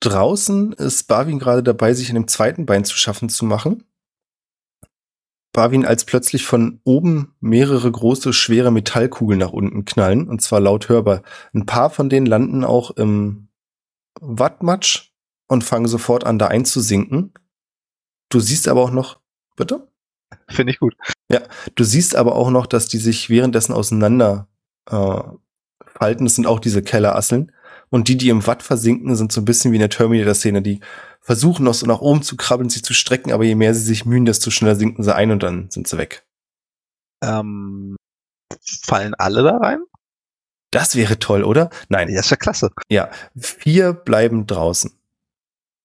Draußen 0.00 0.74
ist 0.74 1.04
Barwin 1.04 1.38
gerade 1.38 1.62
dabei, 1.62 1.94
sich 1.94 2.10
an 2.10 2.16
dem 2.16 2.28
zweiten 2.28 2.66
Bein 2.66 2.84
zu 2.84 2.96
schaffen 2.96 3.30
zu 3.30 3.46
machen. 3.46 3.84
Barwin, 5.52 5.86
als 5.86 6.04
plötzlich 6.04 6.44
von 6.44 6.80
oben 6.84 7.34
mehrere 7.40 7.90
große, 7.90 8.34
schwere 8.34 8.70
Metallkugeln 8.70 9.40
nach 9.40 9.54
unten 9.54 9.86
knallen, 9.86 10.28
und 10.28 10.42
zwar 10.42 10.60
laut 10.60 10.90
hörbar. 10.90 11.22
Ein 11.54 11.64
paar 11.64 11.88
von 11.88 12.10
denen 12.10 12.26
landen 12.26 12.62
auch 12.62 12.90
im 12.90 13.48
Wattmatsch 14.20 15.12
und 15.48 15.64
fangen 15.64 15.88
sofort 15.88 16.24
an, 16.24 16.38
da 16.38 16.48
einzusinken. 16.48 17.32
Du 18.36 18.40
siehst 18.40 18.68
aber 18.68 18.82
auch 18.82 18.90
noch, 18.90 19.18
bitte? 19.56 19.88
Finde 20.50 20.70
ich 20.70 20.78
gut. 20.78 20.94
Du 21.74 21.84
siehst 21.84 22.14
aber 22.14 22.34
auch 22.34 22.50
noch, 22.50 22.66
dass 22.66 22.86
die 22.86 22.98
sich 22.98 23.30
währenddessen 23.30 23.72
auseinander 23.72 24.46
äh, 24.90 25.22
falten. 25.86 26.26
Das 26.26 26.34
sind 26.34 26.46
auch 26.46 26.60
diese 26.60 26.82
Kellerasseln. 26.82 27.50
Und 27.88 28.08
die, 28.08 28.18
die 28.18 28.28
im 28.28 28.46
Watt 28.46 28.62
versinken, 28.62 29.16
sind 29.16 29.32
so 29.32 29.40
ein 29.40 29.46
bisschen 29.46 29.72
wie 29.72 29.76
in 29.76 29.80
der 29.80 29.88
Terminator-Szene. 29.88 30.60
Die 30.60 30.80
versuchen 31.22 31.64
noch 31.64 31.72
so 31.72 31.86
nach 31.86 32.02
oben 32.02 32.22
zu 32.22 32.36
krabbeln, 32.36 32.68
sich 32.68 32.84
zu 32.84 32.92
strecken, 32.92 33.32
aber 33.32 33.44
je 33.44 33.54
mehr 33.54 33.72
sie 33.72 33.80
sich 33.80 34.04
mühen, 34.04 34.26
desto 34.26 34.50
schneller 34.50 34.76
sinken 34.76 35.02
sie 35.02 35.14
ein 35.14 35.30
und 35.30 35.42
dann 35.42 35.70
sind 35.70 35.88
sie 35.88 35.96
weg. 35.96 36.26
Ähm, 37.24 37.96
fallen 38.84 39.14
alle 39.14 39.44
da 39.44 39.56
rein? 39.56 39.78
Das 40.72 40.94
wäre 40.94 41.18
toll, 41.18 41.42
oder? 41.42 41.70
Nein. 41.88 42.10
Ja, 42.10 42.20
ist 42.20 42.28
ja 42.28 42.36
klasse. 42.36 42.70
Ja, 42.90 43.10
vier 43.34 43.94
bleiben 43.94 44.46
draußen. 44.46 44.92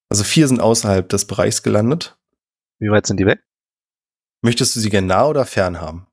Also 0.10 0.26
vier 0.26 0.50
sind 0.50 0.60
außerhalb 0.60 1.08
des 1.08 1.24
Bereichs 1.28 1.64
gelandet. 1.64 2.18
Wie 2.82 2.90
weit 2.90 3.06
sind 3.06 3.20
die 3.20 3.26
weg? 3.26 3.44
Möchtest 4.44 4.76
du 4.76 4.80
sie 4.80 4.90
gern 4.90 5.06
nah 5.06 5.26
oder 5.28 5.46
fern 5.46 5.80
haben? 5.80 6.08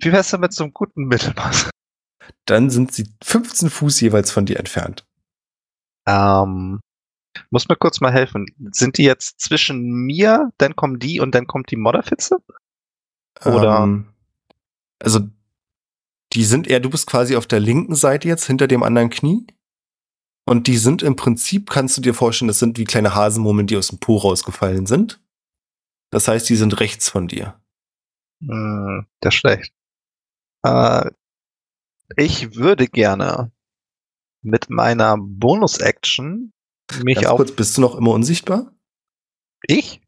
Wie 0.00 0.10
wär's 0.12 0.30
denn 0.30 0.40
mit 0.40 0.52
so 0.52 0.64
einem 0.64 0.72
guten 0.72 1.04
Mittelmaß? 1.04 1.70
Dann 2.46 2.70
sind 2.70 2.92
sie 2.92 3.06
15 3.22 3.68
Fuß 3.68 4.00
jeweils 4.00 4.30
von 4.30 4.46
dir 4.46 4.58
entfernt. 4.58 5.06
Ähm, 6.06 6.80
muss 7.50 7.68
mir 7.68 7.76
kurz 7.76 8.00
mal 8.00 8.12
helfen. 8.12 8.46
Sind 8.72 8.96
die 8.96 9.04
jetzt 9.04 9.40
zwischen 9.40 9.82
mir, 10.06 10.52
dann 10.56 10.74
kommen 10.74 10.98
die 10.98 11.20
und 11.20 11.34
dann 11.34 11.46
kommt 11.46 11.70
die 11.70 11.76
Modderfitze? 11.76 12.38
Oder- 13.44 13.80
Ähm, 13.82 14.08
also, 15.02 15.20
die 16.32 16.44
sind 16.44 16.66
eher, 16.66 16.80
du 16.80 16.88
bist 16.88 17.06
quasi 17.06 17.36
auf 17.36 17.46
der 17.46 17.60
linken 17.60 17.94
Seite 17.94 18.26
jetzt, 18.26 18.46
hinter 18.46 18.66
dem 18.68 18.82
anderen 18.82 19.10
Knie. 19.10 19.46
Und 20.46 20.66
die 20.66 20.78
sind 20.78 21.02
im 21.02 21.16
Prinzip, 21.16 21.68
kannst 21.70 21.96
du 21.98 22.00
dir 22.00 22.14
vorstellen, 22.14 22.48
das 22.48 22.58
sind 22.58 22.78
wie 22.78 22.84
kleine 22.84 23.14
Hasenmurmeln, 23.14 23.66
die 23.66 23.76
aus 23.76 23.88
dem 23.88 23.98
Po 23.98 24.16
rausgefallen 24.16 24.86
sind. 24.86 25.20
Das 26.14 26.28
heißt, 26.28 26.48
die 26.48 26.54
sind 26.54 26.78
rechts 26.78 27.08
von 27.08 27.26
dir. 27.26 27.60
Hm, 28.40 29.04
das 29.18 29.34
ist 29.34 29.40
schlecht. 29.40 29.74
Äh, 30.64 31.10
ich 32.16 32.54
würde 32.54 32.86
gerne 32.86 33.50
mit 34.40 34.70
meiner 34.70 35.16
Bonus-Action 35.18 36.52
mich 37.02 37.16
Ganz 37.16 37.26
auf. 37.26 37.36
kurz, 37.38 37.50
bist 37.56 37.76
du 37.76 37.80
noch 37.80 37.96
immer 37.96 38.12
unsichtbar? 38.12 38.70
Ich? 39.66 40.02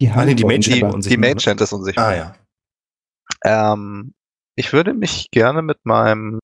Die 0.00 0.10
Ah, 0.10 0.24
nee, 0.24 0.34
die 0.34 0.42
Mage- 0.42 0.58
Die, 0.58 0.82
unsichtbar, 0.82 0.98
die 0.98 1.16
ne? 1.18 1.34
Mage 1.34 1.62
ist 1.62 1.72
unsichtbar. 1.72 2.08
Ah 2.08 2.14
ja. 3.44 3.72
Ähm, 3.72 4.14
ich 4.56 4.72
würde 4.72 4.92
mich 4.92 5.30
gerne 5.30 5.62
mit 5.62 5.78
meinem 5.86 6.40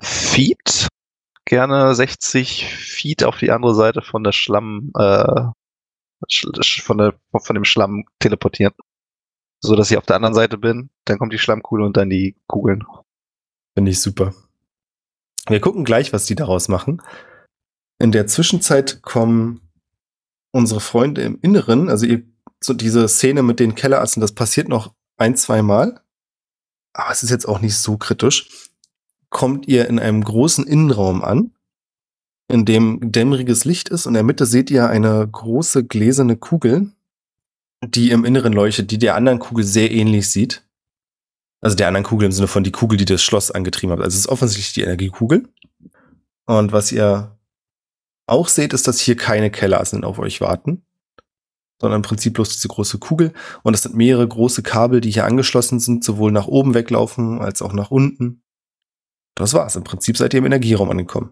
Feed 0.00 0.88
gerne 1.44 1.94
60 1.94 2.74
Feet 2.74 3.22
auf 3.22 3.36
die 3.36 3.50
andere 3.50 3.74
Seite 3.74 4.00
von 4.00 4.24
der 4.24 4.32
Schlamm, 4.32 4.92
äh, 4.98 5.42
von, 6.82 6.98
der, 6.98 7.14
von 7.32 7.54
dem 7.54 7.64
Schlamm 7.64 8.04
teleportieren. 8.18 8.74
So 9.60 9.76
dass 9.76 9.90
ich 9.90 9.96
auf 9.96 10.06
der 10.06 10.16
anderen 10.16 10.34
Seite 10.34 10.58
bin, 10.58 10.90
dann 11.04 11.18
kommt 11.18 11.32
die 11.32 11.38
Schlammkugel 11.38 11.84
und 11.84 11.96
dann 11.96 12.10
die 12.10 12.36
Kugeln. 12.46 12.84
Finde 13.74 13.90
ich 13.90 14.00
super. 14.00 14.34
Wir 15.48 15.60
gucken 15.60 15.84
gleich, 15.84 16.12
was 16.12 16.26
die 16.26 16.34
daraus 16.34 16.68
machen. 16.68 17.02
In 17.98 18.12
der 18.12 18.26
Zwischenzeit 18.26 19.02
kommen 19.02 19.60
unsere 20.52 20.80
Freunde 20.80 21.22
im 21.22 21.38
Inneren, 21.40 21.88
also 21.88 22.06
ihr, 22.06 22.22
so 22.60 22.74
diese 22.74 23.08
Szene 23.08 23.42
mit 23.42 23.58
den 23.58 23.74
Kellerassen, 23.74 24.20
das 24.20 24.32
passiert 24.32 24.68
noch 24.68 24.94
ein, 25.16 25.36
zwei 25.36 25.62
Mal. 25.62 26.00
Aber 26.92 27.10
es 27.10 27.22
ist 27.22 27.30
jetzt 27.30 27.46
auch 27.46 27.60
nicht 27.60 27.76
so 27.76 27.96
kritisch. 27.96 28.70
Kommt 29.30 29.66
ihr 29.66 29.88
in 29.88 29.98
einem 29.98 30.22
großen 30.22 30.66
Innenraum 30.66 31.24
an, 31.24 31.53
in 32.48 32.64
dem 32.64 33.12
dämmeriges 33.12 33.64
Licht 33.64 33.88
ist 33.88 34.06
und 34.06 34.10
in 34.10 34.14
der 34.14 34.22
Mitte 34.22 34.46
seht 34.46 34.70
ihr 34.70 34.88
eine 34.88 35.26
große 35.26 35.84
gläserne 35.84 36.36
Kugel, 36.36 36.92
die 37.82 38.10
im 38.10 38.24
Inneren 38.24 38.52
leuchtet, 38.52 38.90
die 38.90 38.98
der 38.98 39.14
anderen 39.14 39.38
Kugel 39.38 39.64
sehr 39.64 39.90
ähnlich 39.90 40.30
sieht. 40.30 40.66
Also 41.60 41.76
der 41.76 41.88
anderen 41.88 42.04
Kugel 42.04 42.26
im 42.26 42.32
Sinne 42.32 42.48
von 42.48 42.62
die 42.62 42.72
Kugel, 42.72 42.98
die 42.98 43.06
das 43.06 43.22
Schloss 43.22 43.50
angetrieben 43.50 43.92
hat. 43.92 44.00
Also 44.00 44.14
es 44.14 44.20
ist 44.20 44.28
offensichtlich 44.28 44.74
die 44.74 44.82
Energiekugel. 44.82 45.48
Und 46.46 46.72
was 46.72 46.92
ihr 46.92 47.38
auch 48.26 48.48
seht, 48.48 48.74
ist, 48.74 48.86
dass 48.86 49.00
hier 49.00 49.16
keine 49.16 49.50
Kellerassen 49.50 50.04
auf 50.04 50.18
euch 50.18 50.40
warten, 50.42 50.84
sondern 51.80 51.98
im 51.98 52.02
Prinzip 52.02 52.34
bloß 52.34 52.50
diese 52.50 52.68
große 52.68 52.98
Kugel. 52.98 53.32
Und 53.62 53.74
es 53.74 53.82
sind 53.82 53.94
mehrere 53.94 54.28
große 54.28 54.62
Kabel, 54.62 55.00
die 55.00 55.10
hier 55.10 55.24
angeschlossen 55.24 55.80
sind, 55.80 56.04
sowohl 56.04 56.32
nach 56.32 56.46
oben 56.46 56.74
weglaufen 56.74 57.40
als 57.40 57.62
auch 57.62 57.72
nach 57.72 57.90
unten. 57.90 58.42
Das 59.34 59.54
war's. 59.54 59.76
Im 59.76 59.84
Prinzip 59.84 60.16
seid 60.16 60.34
ihr 60.34 60.38
im 60.38 60.46
Energieraum 60.46 60.90
angekommen. 60.90 61.30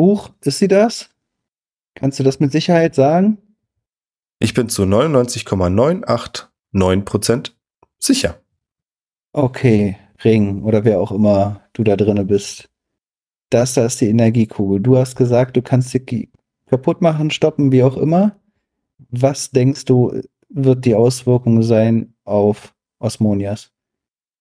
Huch, 0.00 0.30
ist 0.42 0.58
sie 0.60 0.68
das? 0.68 1.10
Kannst 1.94 2.18
du 2.18 2.22
das 2.22 2.40
mit 2.40 2.52
Sicherheit 2.52 2.94
sagen? 2.94 3.36
Ich 4.38 4.54
bin 4.54 4.70
zu 4.70 4.84
99,989% 4.84 7.50
sicher. 7.98 8.40
Okay, 9.34 9.98
Ring 10.24 10.62
oder 10.62 10.86
wer 10.86 11.02
auch 11.02 11.12
immer 11.12 11.60
du 11.74 11.84
da 11.84 11.96
drinne 11.96 12.24
bist. 12.24 12.70
Das 13.50 13.74
da 13.74 13.84
ist 13.84 14.00
die 14.00 14.08
Energiekugel. 14.08 14.80
Du 14.80 14.96
hast 14.96 15.16
gesagt, 15.16 15.58
du 15.58 15.60
kannst 15.60 15.90
sie 15.90 16.30
kaputt 16.64 17.02
machen, 17.02 17.30
stoppen, 17.30 17.70
wie 17.70 17.82
auch 17.82 17.98
immer. 17.98 18.34
Was 19.10 19.50
denkst 19.50 19.84
du, 19.84 20.18
wird 20.48 20.86
die 20.86 20.94
Auswirkung 20.94 21.62
sein 21.62 22.14
auf 22.24 22.74
Osmonias? 23.00 23.70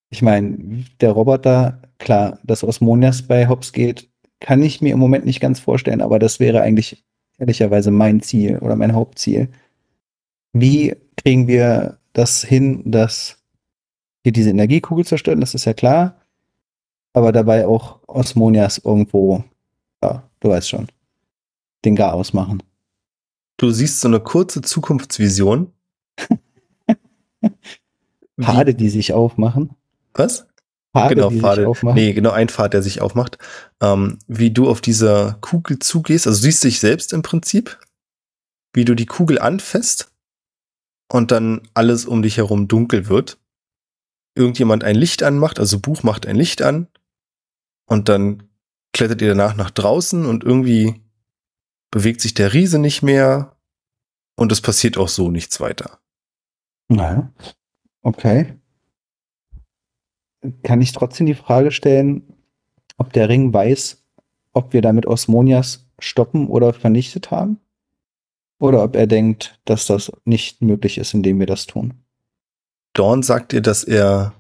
Ich 0.10 0.22
meine, 0.22 0.86
der 1.02 1.12
Roboter, 1.12 1.82
klar, 1.98 2.40
dass 2.46 2.64
Osmonias 2.64 3.24
bei 3.24 3.50
Hops 3.50 3.74
geht, 3.74 4.10
kann 4.40 4.62
ich 4.64 4.82
mir 4.82 4.94
im 4.94 5.00
Moment 5.00 5.26
nicht 5.26 5.40
ganz 5.40 5.60
vorstellen, 5.60 6.02
aber 6.02 6.20
das 6.20 6.40
wäre 6.40 6.62
eigentlich 6.62 7.04
ehrlicherweise 7.38 7.92
mein 7.92 8.22
Ziel 8.22 8.58
oder 8.60 8.76
mein 8.76 8.94
Hauptziel. 8.94 9.50
Wie 10.54 10.96
kriegen 11.18 11.48
wir 11.48 11.98
das 12.14 12.44
hin, 12.44 12.84
dass 12.86 13.38
hier 14.24 14.34
diese 14.34 14.50
Energiekugel 14.50 15.06
zerstören, 15.06 15.42
das 15.42 15.56
ist 15.56 15.66
ja 15.66 15.74
klar. 15.74 16.20
Aber 17.14 17.32
dabei 17.32 17.68
auch 17.68 18.00
Osmonias 18.08 18.80
irgendwo, 18.80 19.44
ja, 20.04 20.24
du 20.40 20.50
weißt 20.50 20.70
schon, 20.70 20.88
den 21.86 21.96
Gar 21.96 22.14
ausmachen. 22.14 22.62
Du 23.58 23.72
siehst 23.72 24.00
so 24.00 24.08
eine 24.08 24.20
kurze 24.20 24.62
Zukunftsvision. 24.62 25.72
Pfade, 28.40 28.76
die 28.76 28.90
sich 28.90 29.14
aufmachen. 29.14 29.72
Was? 30.14 30.48
Pfade, 31.02 31.16
genau, 31.16 31.30
die 31.30 31.36
sich 31.36 31.44
Pfade. 31.44 31.68
aufmachen. 31.68 31.96
Nee, 31.96 32.14
genau, 32.14 32.32
ein 32.32 32.50
Pfad, 32.50 32.74
der 32.74 32.82
sich 32.82 33.02
aufmacht. 33.02 33.38
Ähm, 33.82 34.20
wie 34.28 34.52
du 34.52 34.70
auf 34.70 34.82
dieser 34.82 35.38
Kugel 35.42 35.80
zugehst, 35.80 36.28
also 36.28 36.38
du 36.40 36.44
siehst 36.44 36.64
dich 36.64 36.80
selbst 36.80 37.14
im 37.14 37.22
Prinzip, 37.22 37.80
wie 38.74 38.86
du 38.86 38.96
die 38.96 39.06
Kugel 39.06 39.40
anfasst 39.40 40.12
und 41.12 41.32
dann 41.32 41.62
alles 41.74 42.06
um 42.06 42.22
dich 42.22 42.38
herum 42.38 42.68
dunkel 42.68 43.08
wird. 43.10 43.40
Irgendjemand 44.36 44.84
ein 44.84 44.96
Licht 44.96 45.24
anmacht, 45.24 45.60
also 45.60 45.80
Buch 45.80 46.04
macht 46.04 46.26
ein 46.26 46.36
Licht 46.36 46.62
an 46.62 46.88
und 47.86 48.10
dann 48.10 48.44
klettert 48.94 49.22
ihr 49.22 49.30
danach 49.30 49.56
nach 49.56 49.72
draußen 49.72 50.26
und 50.26 50.44
irgendwie 50.44 51.02
bewegt 51.92 52.22
sich 52.22 52.34
der 52.34 52.54
Riese 52.54 52.80
nicht 52.80 53.02
mehr 53.02 53.56
und 54.36 54.52
es 54.52 54.62
passiert 54.62 54.98
auch 54.98 55.10
so 55.10 55.30
nichts 55.32 55.60
weiter. 55.60 56.00
Naja, 56.88 57.32
okay. 58.02 58.60
Kann 60.64 60.82
ich 60.82 60.92
trotzdem 60.92 61.26
die 61.26 61.36
Frage 61.36 61.72
stellen, 61.72 62.24
ob 62.98 63.14
der 63.14 63.30
Ring 63.30 63.54
weiß, 63.54 64.04
ob 64.54 64.74
wir 64.74 64.82
damit 64.82 65.06
Osmonias 65.06 65.88
stoppen 66.00 66.48
oder 66.48 66.74
vernichtet 66.74 67.32
haben? 67.32 67.60
Oder 68.60 68.84
ob 68.84 68.96
er 68.96 69.08
denkt, 69.08 69.60
dass 69.66 69.86
das 69.86 70.12
nicht 70.26 70.62
möglich 70.62 70.98
ist, 70.98 71.14
indem 71.14 71.40
wir 71.40 71.46
das 71.46 71.66
tun? 71.66 71.94
Dawn 72.94 73.24
sagt 73.24 73.54
ihr, 73.54 73.62
dass 73.62 73.84
er, 73.84 74.34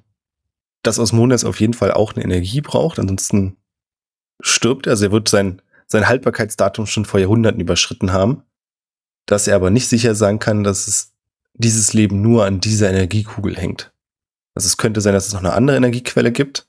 dass 0.84 1.00
Osmonias 1.00 1.46
auf 1.46 1.60
jeden 1.60 1.74
Fall 1.74 1.92
auch 1.94 2.14
eine 2.14 2.24
Energie 2.24 2.62
braucht, 2.62 3.00
ansonsten 3.00 3.56
stirbt 4.42 4.88
er. 4.88 4.92
Also 4.92 5.06
er 5.06 5.12
wird 5.12 5.30
sein, 5.30 5.62
sein 5.88 6.08
Haltbarkeitsdatum 6.08 6.86
schon 6.86 7.06
vor 7.06 7.20
Jahrhunderten 7.20 7.62
überschritten 7.62 8.12
haben. 8.12 8.44
Dass 9.26 9.48
er 9.48 9.56
aber 9.56 9.70
nicht 9.70 9.88
sicher 9.88 10.16
sein 10.16 10.40
kann, 10.40 10.64
dass 10.64 10.88
es 10.88 11.14
dieses 11.54 11.94
Leben 11.94 12.22
nur 12.22 12.46
an 12.46 12.60
dieser 12.60 12.90
Energiekugel 12.90 13.56
hängt. 13.56 13.94
Also 14.60 14.68
es 14.68 14.76
könnte 14.76 15.00
sein, 15.00 15.14
dass 15.14 15.26
es 15.26 15.32
noch 15.32 15.40
eine 15.40 15.54
andere 15.54 15.78
Energiequelle 15.78 16.34
gibt, 16.34 16.68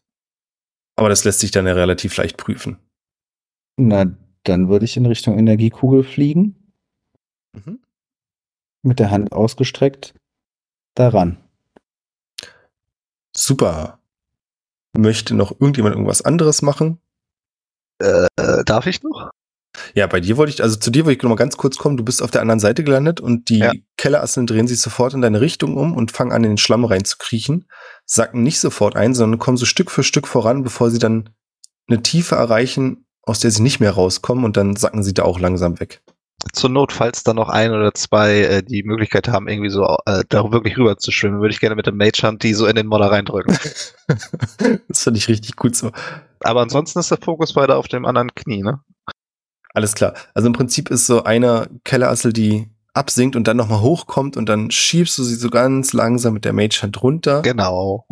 aber 0.96 1.08
das 1.08 1.24
lässt 1.24 1.40
sich 1.40 1.50
dann 1.50 1.66
ja 1.66 1.72
relativ 1.72 2.16
leicht 2.16 2.36
prüfen. 2.36 2.78
Na, 3.76 4.04
dann 4.44 4.68
würde 4.68 4.84
ich 4.84 4.96
in 4.96 5.06
Richtung 5.06 5.36
Energiekugel 5.36 6.04
fliegen, 6.04 6.72
Mhm. 7.52 7.80
mit 8.82 9.00
der 9.00 9.10
Hand 9.10 9.32
ausgestreckt, 9.32 10.14
daran. 10.94 11.42
Super. 13.36 14.00
Möchte 14.96 15.34
noch 15.34 15.50
irgendjemand 15.50 15.96
irgendwas 15.96 16.22
anderes 16.22 16.62
machen? 16.62 17.00
Äh, 17.98 18.28
darf 18.66 18.86
ich 18.86 19.02
noch? 19.02 19.32
Ja, 19.94 20.06
bei 20.06 20.20
dir 20.20 20.36
wollte 20.36 20.52
ich, 20.52 20.62
also 20.62 20.76
zu 20.76 20.90
dir 20.90 21.04
wollte 21.04 21.18
ich 21.18 21.22
noch 21.22 21.30
mal 21.30 21.36
ganz 21.36 21.56
kurz 21.56 21.76
kommen. 21.76 21.96
Du 21.96 22.04
bist 22.04 22.22
auf 22.22 22.30
der 22.30 22.40
anderen 22.40 22.60
Seite 22.60 22.84
gelandet 22.84 23.20
und 23.20 23.48
die 23.48 23.58
Ja. 23.58 23.72
Kellerasseln 23.96 24.46
drehen 24.46 24.66
sich 24.66 24.80
sofort 24.80 25.14
in 25.14 25.20
deine 25.20 25.40
Richtung 25.40 25.76
um 25.76 25.96
und 25.96 26.10
fangen 26.10 26.32
an, 26.32 26.44
in 26.44 26.52
den 26.52 26.58
Schlamm 26.58 26.84
reinzukriechen. 26.84 27.66
Sacken 28.04 28.42
nicht 28.42 28.58
sofort 28.58 28.96
ein, 28.96 29.14
sondern 29.14 29.38
kommen 29.38 29.56
so 29.56 29.66
Stück 29.66 29.90
für 29.90 30.02
Stück 30.02 30.26
voran, 30.26 30.62
bevor 30.62 30.90
sie 30.90 30.98
dann 30.98 31.30
eine 31.88 32.02
Tiefe 32.02 32.34
erreichen, 32.34 33.06
aus 33.22 33.40
der 33.40 33.50
sie 33.50 33.62
nicht 33.62 33.80
mehr 33.80 33.92
rauskommen 33.92 34.44
und 34.44 34.56
dann 34.56 34.76
sacken 34.76 35.02
sie 35.02 35.14
da 35.14 35.22
auch 35.22 35.38
langsam 35.38 35.78
weg. 35.80 36.02
Zur 36.52 36.70
Not, 36.70 36.90
falls 36.90 37.22
da 37.22 37.34
noch 37.34 37.50
ein 37.50 37.70
oder 37.70 37.92
zwei 37.92 38.40
äh, 38.40 38.62
die 38.62 38.82
Möglichkeit 38.82 39.28
haben, 39.28 39.46
irgendwie 39.46 39.68
so 39.68 39.84
äh, 40.06 40.24
da 40.28 40.50
wirklich 40.50 40.78
rüber 40.78 40.96
zu 40.96 41.10
schwimmen, 41.12 41.40
würde 41.40 41.52
ich 41.52 41.60
gerne 41.60 41.76
mit 41.76 41.86
dem 41.86 41.98
Mage 41.98 42.22
Hand 42.22 42.42
die 42.42 42.54
so 42.54 42.66
in 42.66 42.76
den 42.76 42.86
Modder 42.86 43.10
reindrücken. 43.10 43.58
das 44.88 45.02
finde 45.02 45.18
ich 45.18 45.28
richtig 45.28 45.56
gut 45.56 45.76
so. 45.76 45.92
Aber 46.40 46.62
ansonsten 46.62 46.98
ist 46.98 47.10
der 47.10 47.18
Fokus 47.18 47.56
weiter 47.56 47.76
auf 47.76 47.88
dem 47.88 48.06
anderen 48.06 48.34
Knie, 48.34 48.62
ne? 48.62 48.80
Alles 49.74 49.94
klar. 49.94 50.14
Also 50.34 50.46
im 50.46 50.52
Prinzip 50.52 50.90
ist 50.90 51.06
so 51.06 51.24
eine 51.24 51.68
Kellerassel, 51.84 52.32
die 52.32 52.68
absinkt 52.92 53.36
und 53.36 53.46
dann 53.46 53.56
nochmal 53.56 53.80
hochkommt 53.80 54.36
und 54.36 54.48
dann 54.48 54.70
schiebst 54.70 55.16
du 55.18 55.22
sie 55.22 55.36
so 55.36 55.48
ganz 55.50 55.92
langsam 55.92 56.34
mit 56.34 56.44
der 56.44 56.52
Mage-Hand 56.52 57.02
runter. 57.02 57.42
Genau. 57.42 58.06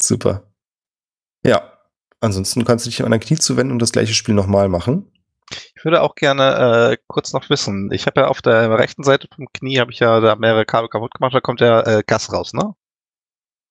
Super. 0.00 0.50
Ja. 1.44 1.70
Ansonsten 2.20 2.64
kannst 2.64 2.86
du 2.86 2.90
dich 2.90 3.02
an 3.04 3.10
dein 3.10 3.20
Knie 3.20 3.36
zuwenden 3.36 3.72
und 3.72 3.82
das 3.82 3.92
gleiche 3.92 4.14
Spiel 4.14 4.34
nochmal 4.34 4.68
machen. 4.68 5.10
Ich 5.76 5.84
würde 5.84 6.00
auch 6.02 6.14
gerne 6.14 6.92
äh, 6.92 6.96
kurz 7.06 7.34
noch 7.34 7.50
wissen, 7.50 7.90
ich 7.92 8.06
habe 8.06 8.22
ja 8.22 8.28
auf 8.28 8.40
der 8.40 8.78
rechten 8.78 9.02
Seite 9.02 9.28
vom 9.34 9.46
Knie, 9.52 9.78
habe 9.78 9.92
ich 9.92 9.98
ja 9.98 10.20
da 10.20 10.36
mehrere 10.36 10.64
Kabel 10.64 10.88
kaputt 10.88 11.12
gemacht, 11.12 11.34
da 11.34 11.40
kommt 11.40 11.60
ja 11.60 11.82
äh, 11.82 12.02
Gas 12.06 12.32
raus, 12.32 12.54
ne? 12.54 12.74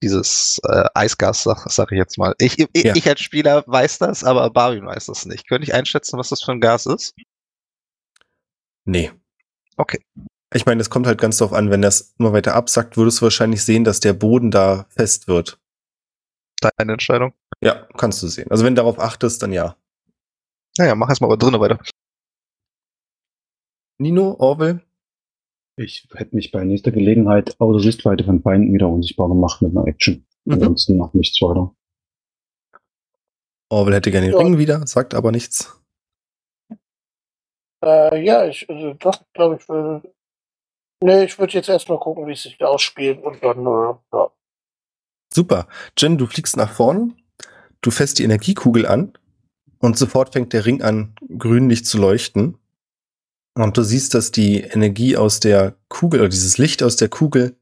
Dieses 0.03 0.59
äh, 0.65 0.83
Eisgas, 0.93 1.43
sag, 1.43 1.65
sag 1.71 1.91
ich 1.93 1.97
jetzt 1.97 2.17
mal. 2.17 2.35
Ich, 2.37 2.59
ich, 2.59 2.83
Ja. 2.83 2.93
ich 2.93 3.07
als 3.07 3.21
Spieler 3.21 3.63
weiß 3.65 3.99
das, 3.99 4.23
aber 4.25 4.49
Barwin 4.49 4.85
weiß 4.85 5.05
das 5.05 5.25
nicht. 5.25 5.47
Könnte 5.47 5.63
ich 5.65 5.73
einschätzen, 5.73 6.19
was 6.19 6.27
das 6.29 6.43
für 6.43 6.51
ein 6.51 6.59
Gas 6.59 6.85
ist? 6.85 7.15
Nee. 8.83 9.11
Okay. 9.77 10.05
Ich 10.53 10.65
meine, 10.65 10.81
es 10.81 10.89
kommt 10.89 11.07
halt 11.07 11.19
ganz 11.21 11.37
drauf 11.37 11.53
an, 11.53 11.71
wenn 11.71 11.81
das 11.81 12.13
immer 12.19 12.33
weiter 12.33 12.53
absackt, 12.53 12.97
würdest 12.97 13.19
du 13.19 13.23
wahrscheinlich 13.23 13.63
sehen, 13.63 13.85
dass 13.85 14.01
der 14.01 14.11
Boden 14.13 14.51
da 14.51 14.85
fest 14.89 15.27
wird. 15.27 15.57
Deine 16.59 16.91
Entscheidung. 16.93 17.33
Ja, 17.61 17.87
kannst 17.97 18.21
du 18.21 18.27
sehen. 18.27 18.51
Also 18.51 18.65
wenn 18.65 18.75
du 18.75 18.81
darauf 18.81 18.99
achtest, 18.99 19.41
dann 19.41 19.53
ja. 19.53 19.75
Naja, 20.77 20.95
mach 20.95 21.07
erstmal 21.09 21.29
aber 21.29 21.37
drinnen 21.37 21.61
weiter. 21.61 21.79
Nino, 23.99 24.35
Orwell? 24.37 24.81
Ich 25.75 26.07
hätte 26.13 26.35
mich 26.35 26.51
bei 26.51 26.63
nächster 26.63 26.91
Gelegenheit 26.91 27.59
außer 27.59 27.79
Sichtweite 27.79 28.23
von 28.23 28.41
Feinden 28.41 28.73
wieder 28.73 28.87
unsichtbar 28.89 29.27
gemacht 29.27 29.61
mit 29.61 29.75
einer 29.75 29.87
Action. 29.87 30.25
Mhm. 30.45 30.53
Ansonsten 30.53 30.97
noch 30.97 31.13
nichts 31.13 31.41
weiter. 31.41 31.73
Orwell 33.69 33.95
hätte 33.95 34.11
gerne 34.11 34.27
den 34.27 34.33
Ja. 34.33 34.39
Ring 34.39 34.57
wieder, 34.59 34.85
sagt 34.85 35.15
aber 35.15 35.31
nichts. 35.31 35.81
Äh, 37.83 38.23
ja, 38.23 38.45
ich, 38.45 38.69
also 38.69 38.93
das 38.93 39.25
glaube 39.33 39.57
ich 39.59 39.67
würde. 39.67 40.13
Nee, 41.01 41.25
ich 41.25 41.37
würde 41.37 41.53
jetzt 41.53 41.69
erstmal 41.69 41.99
gucken, 41.99 42.27
wie 42.27 42.31
es 42.33 42.43
sich 42.43 42.63
ausspielt 42.63 43.21
und 43.23 43.43
dann, 43.43 43.65
äh, 43.65 43.95
ja. 44.13 44.31
Super. 45.33 45.67
Jen, 45.97 46.17
du 46.17 46.27
fliegst 46.27 46.55
nach 46.55 46.71
vorn, 46.71 47.15
du 47.81 47.91
fässt 47.91 48.19
die 48.19 48.23
Energiekugel 48.23 48.85
an 48.85 49.13
und 49.79 49.97
sofort 49.97 50.31
fängt 50.31 50.53
der 50.53 50.65
Ring 50.65 50.81
an, 50.81 51.15
grünlich 51.37 51.83
zu 51.83 51.97
leuchten. 51.97 52.57
Und 53.55 53.77
du 53.77 53.83
siehst, 53.83 54.13
dass 54.13 54.31
die 54.31 54.61
Energie 54.61 55.15
aus 55.15 55.39
der 55.39 55.75
Kugel 55.87 56.21
oder 56.21 56.29
dieses 56.29 56.57
Licht 56.57 56.81
aus 56.81 56.95
der 56.95 57.09
Kugel 57.09 57.55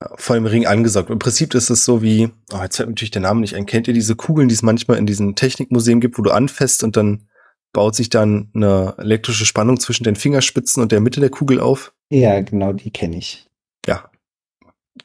äh, 0.00 0.06
von 0.16 0.34
dem 0.34 0.46
Ring 0.46 0.66
angesaugt. 0.66 1.08
wird. 1.08 1.16
Im 1.16 1.20
Prinzip 1.20 1.54
ist 1.54 1.70
es 1.70 1.84
so 1.84 2.02
wie, 2.02 2.30
oh, 2.52 2.62
jetzt 2.62 2.76
fällt 2.76 2.88
natürlich 2.88 3.12
der 3.12 3.22
Name 3.22 3.40
nicht 3.40 3.54
ein. 3.54 3.66
Kennt 3.66 3.86
ihr 3.86 3.94
diese 3.94 4.16
Kugeln, 4.16 4.48
die 4.48 4.54
es 4.54 4.62
manchmal 4.62 4.98
in 4.98 5.06
diesen 5.06 5.36
Technikmuseen 5.36 6.00
gibt, 6.00 6.18
wo 6.18 6.22
du 6.22 6.30
anfasst 6.30 6.82
und 6.82 6.96
dann 6.96 7.28
baut 7.72 7.94
sich 7.94 8.08
dann 8.08 8.50
eine 8.54 8.94
elektrische 8.98 9.46
Spannung 9.46 9.78
zwischen 9.78 10.04
den 10.04 10.16
Fingerspitzen 10.16 10.82
und 10.82 10.90
der 10.90 11.00
Mitte 11.00 11.20
der 11.20 11.30
Kugel 11.30 11.60
auf? 11.60 11.92
Ja, 12.10 12.40
genau, 12.40 12.72
die 12.72 12.90
kenne 12.90 13.18
ich. 13.18 13.48
Ja. 13.86 14.10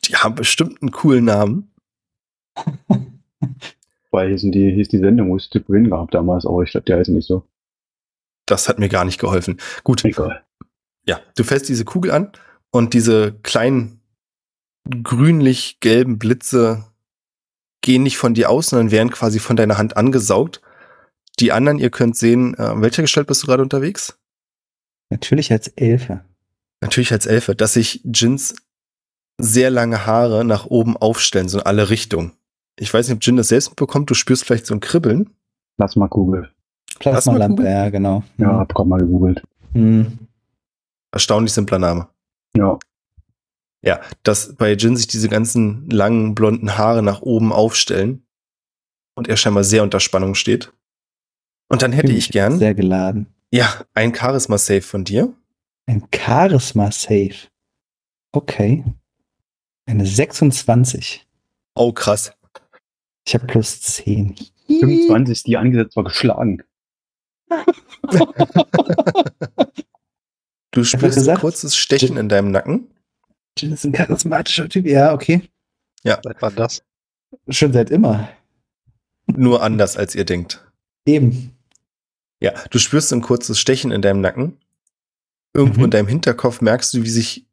Die 0.05 0.15
haben 0.15 0.35
bestimmt 0.35 0.81
einen 0.81 0.91
coolen 0.91 1.25
Namen. 1.25 1.71
Weil 4.11 4.29
hießen 4.31 4.51
die, 4.51 4.71
hieß 4.71 4.89
die 4.89 4.99
Sendung, 4.99 5.29
wo 5.29 5.35
es 5.35 5.49
Tip 5.49 5.69
Win 5.69 5.89
gab 5.89 6.11
damals, 6.11 6.45
aber 6.45 6.63
ich 6.63 6.71
glaube, 6.71 6.85
der 6.85 6.97
heißt 6.97 7.09
nicht 7.09 7.27
so. 7.27 7.43
Das 8.45 8.67
hat 8.69 8.79
mir 8.79 8.89
gar 8.89 9.05
nicht 9.05 9.19
geholfen. 9.19 9.59
Gut, 9.83 10.03
Egal. 10.03 10.43
ja, 11.05 11.19
du 11.35 11.43
fährst 11.43 11.69
diese 11.69 11.85
Kugel 11.85 12.11
an 12.11 12.31
und 12.71 12.93
diese 12.93 13.33
kleinen 13.43 14.01
grünlich-gelben 15.03 16.19
Blitze 16.19 16.85
gehen 17.81 18.03
nicht 18.03 18.17
von 18.17 18.33
dir 18.33 18.49
aus, 18.49 18.69
sondern 18.69 18.91
werden 18.91 19.11
quasi 19.11 19.39
von 19.39 19.55
deiner 19.55 19.77
Hand 19.77 19.95
angesaugt. 19.97 20.61
Die 21.39 21.51
anderen, 21.51 21.79
ihr 21.79 21.89
könnt 21.89 22.15
sehen, 22.17 22.53
äh, 22.55 22.81
welcher 22.81 23.01
Gestalt 23.01 23.27
bist 23.27 23.43
du 23.43 23.47
gerade 23.47 23.63
unterwegs? 23.63 24.17
Natürlich 25.09 25.51
als 25.51 25.67
Elfe. 25.69 26.23
Natürlich 26.81 27.11
als 27.11 27.25
Elfe, 27.25 27.55
dass 27.55 27.73
sich 27.73 28.01
Jins 28.03 28.55
sehr 29.37 29.69
lange 29.69 30.05
Haare 30.05 30.43
nach 30.45 30.65
oben 30.65 30.95
aufstellen, 30.97 31.49
so 31.49 31.59
in 31.59 31.65
alle 31.65 31.89
Richtungen. 31.89 32.33
Ich 32.77 32.93
weiß 32.93 33.07
nicht, 33.07 33.15
ob 33.15 33.23
Jin 33.23 33.37
das 33.37 33.47
selbst 33.49 33.75
bekommt, 33.75 34.09
du 34.09 34.13
spürst 34.13 34.45
vielleicht 34.45 34.65
so 34.65 34.73
ein 34.73 34.79
Kribbeln. 34.79 35.29
Lass 35.77 35.95
mal 35.95 36.07
Kugel. 36.07 36.51
Plasmalampe, 36.99 37.63
ja, 37.63 37.89
genau. 37.89 38.23
Ja, 38.37 38.57
hab 38.59 38.73
grad 38.73 38.87
mal 38.87 38.99
gegoogelt. 38.99 39.43
Hm. 39.73 40.17
Erstaunlich 41.11 41.53
simpler 41.53 41.79
Name. 41.79 42.07
Ja. 42.55 42.77
Ja, 43.81 43.99
dass 44.23 44.55
bei 44.55 44.73
Jin 44.73 44.95
sich 44.95 45.07
diese 45.07 45.27
ganzen 45.29 45.89
langen 45.89 46.35
blonden 46.35 46.77
Haare 46.77 47.03
nach 47.03 47.21
oben 47.21 47.51
aufstellen 47.51 48.25
und 49.15 49.27
er 49.27 49.35
scheinbar 49.37 49.63
sehr 49.63 49.83
unter 49.83 49.99
Spannung 49.99 50.35
steht. 50.35 50.71
Und 51.69 51.81
dann 51.81 51.91
hätte 51.91 52.11
ich 52.13 52.29
gern, 52.29 52.59
Sehr 52.59 52.75
geladen. 52.75 53.27
ja, 53.51 53.67
ein 53.93 54.13
Charisma-Save 54.15 54.81
von 54.83 55.03
dir. 55.03 55.33
Ein 55.85 56.07
Charisma-Save. 56.15 57.35
Okay. 58.31 58.83
Eine 59.85 60.05
26. 60.05 61.27
Oh, 61.75 61.91
krass. 61.91 62.31
Ich 63.27 63.33
habe 63.33 63.47
plus 63.47 63.81
10. 63.81 64.35
25, 64.67 65.43
die 65.43 65.57
angesetzt 65.57 65.95
war, 65.97 66.03
geschlagen. 66.05 66.63
Du 70.71 70.83
spürst 70.83 71.27
ein 71.29 71.37
kurzes 71.37 71.75
Stechen 71.75 72.17
in 72.17 72.29
deinem 72.29 72.51
Nacken. 72.51 72.89
Jin 73.57 73.73
ist 73.73 73.85
ein 73.85 73.91
charismatischer 73.91 74.67
Typ. 74.69 74.85
Ja, 74.87 75.13
okay. 75.13 75.49
Seit 76.03 76.41
wann 76.41 76.55
das? 76.55 76.83
Schon 77.49 77.73
seit 77.73 77.89
immer. 77.91 78.27
Nur 79.27 79.61
anders, 79.63 79.95
als 79.97 80.15
ihr 80.15 80.25
denkt. 80.25 80.65
Eben. 81.05 81.55
Ja, 82.41 82.53
du 82.71 82.79
spürst 82.79 83.13
ein 83.13 83.21
kurzes 83.21 83.59
Stechen 83.59 83.91
in 83.91 84.01
deinem 84.01 84.21
Nacken. 84.21 84.57
Irgendwo 85.53 85.79
Mhm. 85.79 85.85
in 85.85 85.91
deinem 85.91 86.07
Hinterkopf 86.07 86.61
merkst 86.61 86.93
du, 86.93 87.03
wie 87.03 87.09
sich 87.09 87.45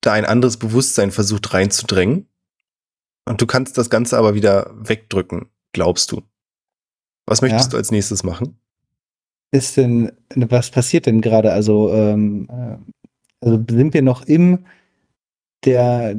da 0.00 0.12
ein 0.12 0.24
anderes 0.26 0.56
Bewusstsein 0.58 1.10
versucht 1.12 1.54
reinzudrängen. 1.54 2.28
Und 3.24 3.40
du 3.40 3.46
kannst 3.46 3.78
das 3.78 3.88
Ganze 3.88 4.18
aber 4.18 4.34
wieder 4.34 4.70
wegdrücken, 4.74 5.48
glaubst 5.72 6.12
du. 6.12 6.22
Was 7.26 7.40
möchtest 7.40 7.66
Ja. 7.66 7.70
du 7.70 7.76
als 7.78 7.90
nächstes 7.90 8.22
machen? 8.24 8.58
Ist 9.54 9.76
denn, 9.76 10.10
was 10.34 10.72
passiert 10.72 11.06
denn 11.06 11.20
gerade? 11.20 11.52
Also, 11.52 11.94
ähm, 11.94 12.48
äh, 12.50 12.76
also 13.40 13.64
sind 13.70 13.94
wir 13.94 14.02
noch 14.02 14.26
im, 14.26 14.66
der, 15.64 16.16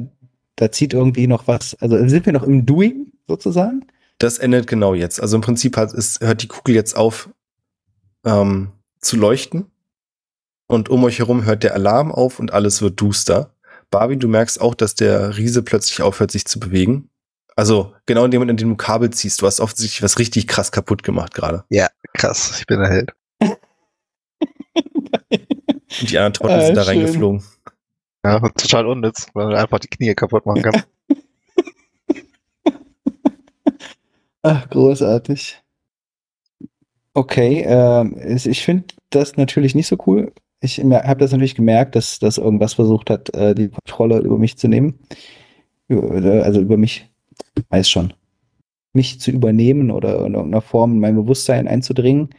da 0.54 0.72
zieht 0.72 0.94
irgendwie 0.94 1.26
noch 1.26 1.46
was, 1.46 1.74
also 1.82 1.98
sind 2.08 2.24
wir 2.24 2.32
noch 2.32 2.44
im 2.44 2.64
Doing 2.64 3.12
sozusagen? 3.28 3.84
Das 4.16 4.38
endet 4.38 4.66
genau 4.66 4.94
jetzt. 4.94 5.20
Also 5.20 5.36
im 5.36 5.42
Prinzip 5.42 5.76
hat, 5.76 5.92
ist, 5.92 6.22
hört 6.22 6.42
die 6.42 6.48
Kugel 6.48 6.74
jetzt 6.74 6.96
auf 6.96 7.28
ähm, 8.24 8.72
zu 9.00 9.18
leuchten. 9.18 9.66
Und 10.66 10.88
um 10.88 11.04
euch 11.04 11.18
herum 11.18 11.44
hört 11.44 11.62
der 11.62 11.74
Alarm 11.74 12.12
auf 12.12 12.40
und 12.40 12.54
alles 12.54 12.80
wird 12.80 12.98
duster. 12.98 13.52
Barbie, 13.90 14.16
du 14.16 14.28
merkst 14.28 14.62
auch, 14.62 14.74
dass 14.74 14.94
der 14.94 15.36
Riese 15.36 15.62
plötzlich 15.62 16.00
aufhört, 16.00 16.30
sich 16.30 16.46
zu 16.46 16.58
bewegen. 16.58 17.10
Also 17.54 17.92
genau 18.06 18.24
in 18.24 18.30
dem 18.30 18.40
Moment, 18.40 18.62
in 18.62 18.68
dem 18.68 18.70
du 18.70 18.76
Kabel 18.76 19.10
ziehst, 19.10 19.42
du 19.42 19.46
hast 19.46 19.60
offensichtlich 19.60 20.02
was 20.02 20.18
richtig 20.18 20.46
krass 20.46 20.72
kaputt 20.72 21.02
gemacht 21.02 21.34
gerade. 21.34 21.64
Krass, 22.14 22.60
ich 22.60 22.66
bin 22.66 22.80
der 22.80 22.88
Held. 22.88 23.12
Und 26.00 26.10
die 26.10 26.18
anderen 26.18 26.32
Trottel 26.34 26.56
Ah, 26.58 26.60
sind 26.62 26.74
da 26.76 26.82
schön. 26.84 26.98
reingeflogen. 26.98 27.42
Ja, 28.24 28.40
total 28.40 28.86
unnütz, 28.86 29.28
weil 29.34 29.46
man 29.46 29.54
einfach 29.56 29.78
die 29.78 29.88
Knie 29.88 30.14
kaputt 30.14 30.46
machen 30.46 30.62
kann. 30.62 30.82
Ach, 34.42 34.68
großartig. 34.70 35.60
Okay, 37.14 37.62
es- 37.62 38.46
ich 38.46 38.62
finde 38.64 38.84
das 39.10 39.36
natürlich 39.36 39.74
nicht 39.74 39.86
so 39.86 39.96
cool. 40.06 40.32
Ich 40.60 40.78
habe 40.80 41.20
das 41.20 41.32
natürlich 41.32 41.54
gemerkt, 41.54 41.94
dass, 41.96 42.18
dass 42.18 42.38
irgendwas 42.38 42.74
versucht 42.74 43.10
hat, 43.10 43.34
äh, 43.34 43.54
die 43.54 43.68
Kontrolle 43.68 44.18
über 44.18 44.38
mich 44.38 44.56
zu 44.58 44.68
nehmen. 44.68 44.98
Äh, 45.88 46.40
Also 46.40 46.60
über 46.60 46.76
mich, 46.76 47.08
weiß 47.70 47.88
schon, 47.88 48.12
mich 48.92 49.20
zu 49.20 49.30
übernehmen 49.30 49.90
oder 49.90 50.24
in 50.26 50.34
irgendeiner 50.34 50.62
Form 50.62 50.92
in 50.92 51.00
mein 51.00 51.16
Bewusstsein 51.16 51.68
einzudringen. 51.68 52.30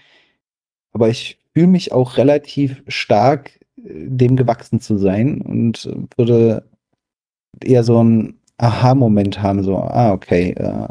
Aber 0.94 1.10
ich 1.10 1.40
fühle 1.58 1.68
mich 1.68 1.92
auch 1.92 2.18
relativ 2.18 2.84
stark 2.88 3.60
äh, 3.78 3.82
dem 3.84 4.36
gewachsen 4.36 4.80
zu 4.80 5.00
sein 5.00 5.42
und 5.42 5.90
würde 6.16 6.70
eher 7.64 7.84
so 7.84 7.98
einen 7.98 8.40
Aha-Moment 8.58 9.42
haben, 9.42 9.64
so, 9.64 9.76
ah, 9.78 10.12
okay, 10.12 10.52
äh, 10.52 10.88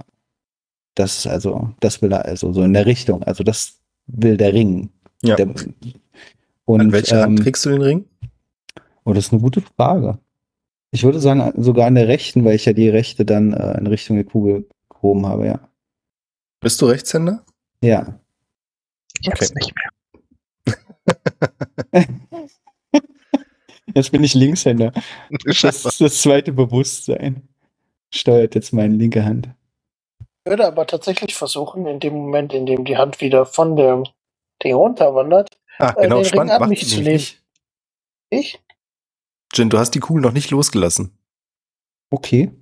das 0.97 1.19
ist 1.19 1.27
also, 1.29 1.71
das 1.79 2.03
will 2.03 2.11
er 2.11 2.25
also 2.25 2.53
so 2.53 2.65
in 2.65 2.73
der 2.73 2.85
Richtung. 2.85 3.23
Also 3.23 3.45
das 3.45 3.79
will 4.09 4.37
der 4.37 4.55
Ring. 4.55 4.91
Ja. 5.23 5.37
Der, 5.37 5.55
und, 6.65 6.81
An 6.81 6.91
welcher 6.91 7.23
Hand 7.23 7.39
ähm, 7.39 7.45
trägst 7.45 7.65
du 7.65 7.71
den 7.71 7.83
Ring? 7.83 8.05
Oh, 9.05 9.13
das 9.13 9.27
ist 9.27 9.33
eine 9.33 9.43
gute 9.43 9.61
Frage. 9.61 10.19
Ich 10.91 11.05
würde 11.05 11.21
sagen, 11.21 11.53
sogar 11.63 11.87
an 11.87 11.95
der 11.95 12.09
rechten, 12.09 12.45
weil 12.45 12.57
ich 12.57 12.65
ja 12.65 12.73
die 12.73 12.89
rechte 12.89 13.25
dann 13.25 13.53
äh, 13.53 13.79
in 13.79 13.87
Richtung 13.87 14.17
der 14.17 14.25
Kugel 14.25 14.69
gehoben 14.89 15.27
habe, 15.27 15.47
ja. 15.47 15.69
Bist 16.59 16.83
du 16.83 16.87
Rechtshänder? 16.87 17.45
Ja. 17.83 18.19
Ich 19.21 19.29
hab's 19.29 19.51
Okay. 19.51 19.61
nicht 19.61 19.73
mehr. 19.77 19.96
Jetzt 23.95 24.13
bin 24.13 24.25
ich 24.25 24.35
Linkshänder. 24.35 24.93
Das 25.45 25.63
ist 25.65 26.01
das 26.01 26.23
zweite 26.23 26.53
Bewusstsein. 26.53 27.49
Steuert 28.13 28.55
jetzt 28.55 28.73
meine 28.73 28.95
linke 28.95 29.25
Hand. 29.25 29.49
Ich 30.45 30.51
würde 30.51 30.67
aber 30.67 30.87
tatsächlich 30.87 31.35
versuchen, 31.35 31.87
in 31.87 32.01
dem 32.01 32.15
Moment, 32.15 32.53
in 32.53 32.67
dem 32.67 32.85
die 32.85 32.97
Hand 32.97 33.21
wieder 33.21 33.47
von 33.47 33.77
dem 33.77 34.05
Ding 34.63 34.75
runterwandert, 34.75 35.59
Ah, 35.79 35.95
Äh, 35.97 36.03
genau, 36.03 36.23
den 36.23 36.25
Ring 36.25 36.25
spannend. 36.27 36.53
an 36.53 36.61
Macht 36.61 36.71
mich 36.71 36.89
zu 36.89 37.03
nehmen. 37.03 37.13
nicht. 37.15 37.43
ich, 38.31 38.61
Jin, 39.55 39.71
du 39.71 39.79
hast 39.79 39.93
die 39.93 40.01
Kugel 40.01 40.23
noch 40.23 40.33
nicht 40.33 40.51
losgelassen. 40.51 41.17
Okay. 42.11 42.53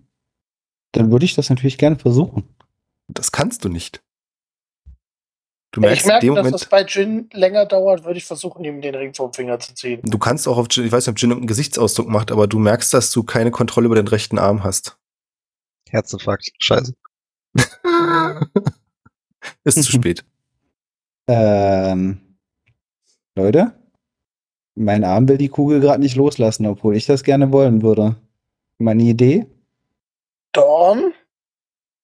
Dann 0.93 1.11
würde 1.11 1.25
ich 1.25 1.35
das 1.35 1.51
natürlich 1.51 1.79
gerne 1.79 1.97
versuchen. 1.99 2.55
Das 3.09 3.33
kannst 3.33 3.65
du 3.65 3.71
nicht. 3.71 4.04
Du 5.75 5.81
merkst 5.81 6.03
ich 6.03 6.07
merke, 6.07 6.27
dass 6.29 6.37
Moment, 6.37 6.55
das 6.55 6.67
bei 6.67 6.85
Jin 6.85 7.29
länger 7.33 7.67
dauert, 7.67 8.05
würde 8.05 8.17
ich 8.17 8.25
versuchen, 8.25 8.63
ihm 8.65 8.81
den 8.81 8.95
Ring 8.95 9.13
vom 9.13 9.33
Finger 9.33 9.59
zu 9.59 9.75
ziehen. 9.75 10.01
du 10.05 10.19
kannst 10.19 10.47
auch 10.47 10.57
auf 10.57 10.69
Jin, 10.71 10.87
ich 10.87 10.93
weiß 10.93 11.05
nicht, 11.05 11.13
ob 11.13 11.19
Jin 11.19 11.31
irgendeinen 11.31 11.49
Gesichtsausdruck 11.49 12.09
macht, 12.09 12.31
aber 12.31 12.47
du 12.47 12.61
merkst, 12.61 12.95
dass 12.95 13.11
du 13.11 13.25
keine 13.25 13.51
Kontrolle 13.51 13.87
über 13.87 13.97
den 13.97 14.07
rechten 14.07 14.39
Arm 14.39 14.63
hast. 14.63 14.97
Herzinfarkt. 15.91 16.53
Scheiße. 16.61 16.95
Ist 19.65 19.83
zu 19.83 19.93
spät. 19.93 20.25
Ähm, 21.27 22.21
Leute, 23.35 23.73
mein 24.75 25.05
Arm 25.05 25.27
will 25.27 25.39
die 25.39 25.49
Kugel 25.49 25.81
gerade 25.81 26.03
nicht 26.03 26.17
loslassen, 26.17 26.67
obwohl 26.67 26.97
ich 26.97 27.07
das 27.07 27.23
gerne 27.23 27.51
wollen 27.51 27.81
würde. 27.81 28.17
Meine 28.77 29.05
Idee? 29.05 29.47
Dorn? 30.53 31.15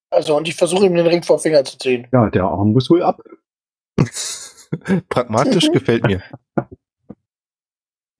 Also, 0.08 0.38
und 0.38 0.48
ich 0.48 0.54
versuche 0.54 0.86
ihm 0.86 0.94
den 0.94 1.06
Ring 1.06 1.22
vom 1.22 1.38
Finger 1.38 1.62
zu 1.64 1.76
ziehen. 1.76 2.06
Ja, 2.12 2.30
der 2.30 2.44
Arm 2.44 2.72
muss 2.72 2.88
wohl 2.88 3.02
ab. 3.02 3.20
Pragmatisch 5.08 5.70
gefällt 5.72 6.04
mir. 6.04 6.22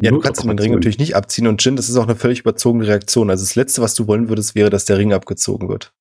Ja, 0.03 0.11
du 0.11 0.21
kannst 0.21 0.43
den 0.43 0.59
Ring 0.59 0.73
natürlich 0.73 0.99
nicht 0.99 1.15
abziehen 1.15 1.47
und 1.47 1.63
Jin, 1.63 1.77
das 1.77 1.89
ist 1.91 1.97
auch 1.97 2.05
eine 2.05 2.17
völlig 2.17 2.41
überzogene 2.41 2.87
Reaktion. 2.87 3.29
Also 3.29 3.45
das 3.45 3.55
Letzte, 3.55 3.83
was 3.83 3.95
du 3.95 4.07
wollen 4.07 4.29
würdest, 4.29 4.55
wäre, 4.55 4.71
dass 4.71 4.87
der 4.87 4.97
Ring 4.97 5.13
abgezogen 5.13 5.69
wird. 5.69 5.93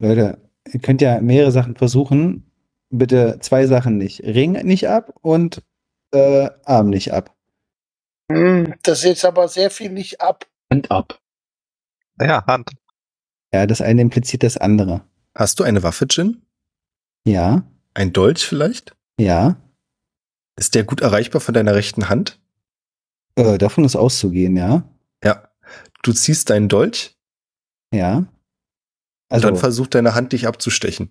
Leute, 0.00 0.38
ihr 0.72 0.80
könnt 0.80 1.00
ja 1.00 1.20
mehrere 1.20 1.52
Sachen 1.52 1.76
versuchen. 1.76 2.50
Bitte 2.90 3.38
zwei 3.40 3.66
Sachen 3.66 3.96
nicht. 3.96 4.22
Ring 4.24 4.52
nicht 4.52 4.88
ab 4.88 5.14
und 5.22 5.62
äh, 6.12 6.50
Arm 6.64 6.90
nicht 6.90 7.12
ab. 7.12 7.34
Hm, 8.30 8.74
das 8.82 8.98
ist 8.98 9.04
jetzt 9.04 9.24
aber 9.24 9.46
sehr 9.46 9.70
viel 9.70 9.90
nicht 9.90 10.20
ab. 10.20 10.46
Hand 10.70 10.90
ab. 10.90 11.20
Ja, 12.20 12.44
Hand. 12.46 12.70
Ja, 13.54 13.66
das 13.66 13.80
eine 13.80 14.02
impliziert 14.02 14.42
das 14.42 14.56
andere. 14.56 15.02
Hast 15.34 15.60
du 15.60 15.64
eine 15.64 15.82
Waffe, 15.82 16.06
Jin? 16.10 16.42
Ja, 17.24 17.62
Ein 17.94 18.12
Dolch 18.12 18.44
vielleicht? 18.46 18.94
ja. 19.18 19.56
Ist 20.58 20.74
der 20.74 20.84
gut 20.84 21.00
erreichbar 21.00 21.40
von 21.40 21.54
deiner 21.54 21.74
rechten 21.74 22.10
Hand? 22.10 22.38
Äh, 23.36 23.56
davon 23.56 23.84
ist 23.84 23.96
auszugehen, 23.96 24.54
ja. 24.54 24.82
Ja. 25.24 25.48
Du 26.02 26.12
ziehst 26.12 26.50
deinen 26.50 26.68
Dolch 26.68 27.16
Ja. 27.92 28.18
und 28.18 28.28
Also, 29.30 29.48
dann 29.48 29.56
versucht 29.56 29.94
deine 29.94 30.14
Hand 30.14 30.32
dich 30.34 30.46
abzustechen. 30.46 31.10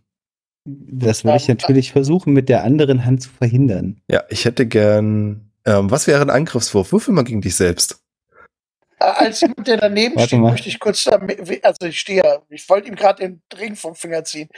das 0.63 1.25
will 1.25 1.36
ich 1.36 1.47
natürlich 1.47 1.91
versuchen, 1.91 2.34
mit 2.34 2.49
der 2.49 2.63
anderen 2.63 3.03
Hand 3.03 3.23
zu 3.23 3.29
verhindern. 3.32 3.99
Ja, 4.11 4.23
ich 4.29 4.45
hätte 4.45 4.67
gern. 4.67 5.51
Ähm, 5.65 5.89
was 5.89 6.05
wäre 6.05 6.21
ein 6.21 6.29
Angriffswurf? 6.29 6.91
Würfel 6.91 7.15
mal 7.15 7.23
gegen 7.23 7.41
dich 7.41 7.55
selbst. 7.55 7.99
Äh, 8.99 9.05
Als 9.05 9.41
jemand, 9.41 9.67
der 9.67 9.77
daneben 9.77 10.15
Warte 10.17 10.27
steht, 10.27 10.39
mal. 10.39 10.51
möchte 10.51 10.69
ich 10.69 10.79
kurz 10.79 11.03
da, 11.03 11.13
also 11.63 11.86
ich 11.88 11.99
stehe 11.99 12.23
ja, 12.23 12.43
ich 12.49 12.69
wollte 12.69 12.89
ihm 12.89 12.95
gerade 12.95 13.23
den 13.27 13.41
Ring 13.57 13.75
vom 13.75 13.95
Finger 13.95 14.23
ziehen. 14.23 14.49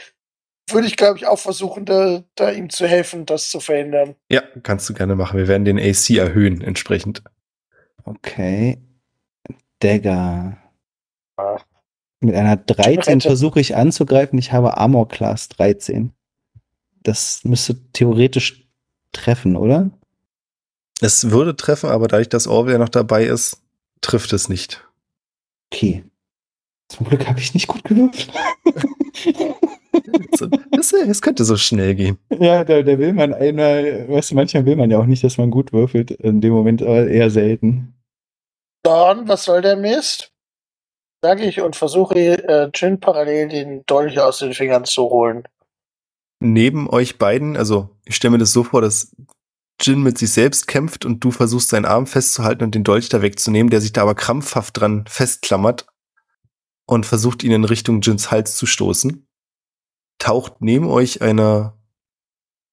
Würde 0.74 0.88
ich, 0.88 0.95
glaube 0.95 1.17
ich, 1.17 1.28
auch 1.28 1.39
versuchen, 1.39 1.86
da, 1.86 2.24
da 2.36 2.51
ihm 2.51 2.69
zu 2.69 2.88
helfen, 2.88 3.26
das 3.26 3.49
zu 3.49 3.59
verhindern. 3.59 4.15
Ja, 4.30 4.41
kannst 4.63 4.89
du 4.89 4.93
gerne 4.93 5.15
machen. 5.15 5.38
Wir 5.38 5.47
werden 5.47 5.65
den 5.65 5.80
AC 5.80 6.11
erhöhen 6.11 6.61
entsprechend. 6.61 7.24
Okay. 8.03 8.80
Dagger. 9.80 10.57
Ah. 11.38 11.59
Mit 12.19 12.36
einer 12.36 12.55
13 12.57 13.13
Rette. 13.15 13.28
versuche 13.28 13.59
ich 13.59 13.76
anzugreifen. 13.76 14.39
Ich 14.39 14.51
habe 14.51 14.78
Armor 14.78 15.07
Class 15.07 15.49
13. 15.49 16.13
Das 17.03 17.43
müsste 17.43 17.76
theoretisch 17.91 18.67
treffen, 19.11 19.55
oder? 19.55 19.91
Es 21.01 21.32
würde 21.32 21.55
treffen, 21.55 21.89
aber 21.89 22.07
dadurch, 22.07 22.30
dass 22.30 22.47
Orwell 22.47 22.74
ja 22.74 22.80
noch 22.80 22.89
dabei 22.89 23.26
ist, 23.26 23.61
trifft 24.01 24.32
es 24.32 24.47
nicht. 24.47 24.88
Okay. 25.71 26.03
Zum 26.88 27.07
Glück 27.07 27.28
habe 27.28 27.39
ich 27.39 27.53
nicht 27.53 27.67
gut 27.67 27.84
gewürfelt. 27.84 28.32
So, 30.36 30.47
das, 30.47 31.22
könnte 31.22 31.45
so 31.45 31.56
schnell 31.56 31.95
gehen. 31.95 32.18
ja, 32.30 32.64
da, 32.64 32.82
da 32.82 32.97
will 32.97 33.14
man 33.14 33.34
einmal, 33.34 34.10
weißt 34.10 34.32
du, 34.32 34.36
manchmal 34.36 34.66
will 34.66 34.76
man 34.76 34.91
ja 34.91 34.99
auch 34.99 35.06
nicht, 35.06 35.24
dass 35.24 35.38
man 35.38 35.51
gut 35.51 35.72
würfelt. 35.72 36.12
In 36.12 36.41
dem 36.41 36.51
Moment 36.51 36.82
aber 36.82 37.08
eher 37.08 37.30
selten. 37.30 37.93
Dann, 38.84 39.28
was 39.28 39.45
soll 39.45 39.62
der 39.62 39.78
Mist? 39.78 40.32
Sage 41.24 41.45
ich 41.45 41.62
und 41.62 41.76
versuche 41.76 42.16
äh, 42.16 42.70
Jin 42.74 42.99
parallel 42.99 43.47
den 43.47 43.86
Dolch 43.86 44.20
aus 44.20 44.39
den 44.39 44.54
Fingern 44.54 44.84
zu 44.84 45.04
holen. 45.04 45.43
Neben 46.41 46.89
euch 46.89 47.18
beiden, 47.18 47.56
also 47.56 47.89
ich 48.04 48.16
stelle 48.16 48.34
mir 48.34 48.39
das 48.39 48.51
so 48.51 48.66
vor, 48.66 48.82
dass 48.82 49.16
Jin 49.80 50.04
mit 50.04 50.18
sich 50.18 50.32
selbst 50.32 50.68
kämpft 50.68 51.06
und 51.06 51.24
du 51.24 51.32
versuchst 51.32 51.70
seinen 51.70 51.86
Arm 51.86 52.08
festzuhalten 52.08 52.64
und 52.64 52.76
den 52.76 52.84
Dolch 52.84 53.08
da 53.08 53.22
wegzunehmen, 53.22 53.70
der 53.70 53.80
sich 53.80 53.93
da 53.93 54.01
aber 54.01 54.16
krampfhaft 54.16 54.80
dran 54.80 55.06
festklammert 55.08 55.86
und 56.86 57.06
versucht 57.06 57.43
ihn 57.43 57.51
in 57.51 57.64
Richtung 57.64 58.01
Jins 58.01 58.32
Hals 58.32 58.58
zu 58.58 58.66
stoßen. 58.66 59.26
Taucht 60.24 60.61
neben 60.61 60.88
euch 60.88 61.21
eine 61.21 61.74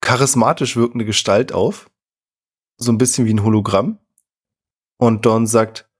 charismatisch 0.00 0.76
wirkende 0.76 1.04
Gestalt 1.04 1.52
auf, 1.52 1.90
so 2.76 2.92
ein 2.92 2.96
bisschen 2.96 3.26
wie 3.26 3.34
ein 3.34 3.42
Hologramm. 3.42 3.98
Und 4.98 5.26
Dawn 5.26 5.48
sagt, 5.48 5.90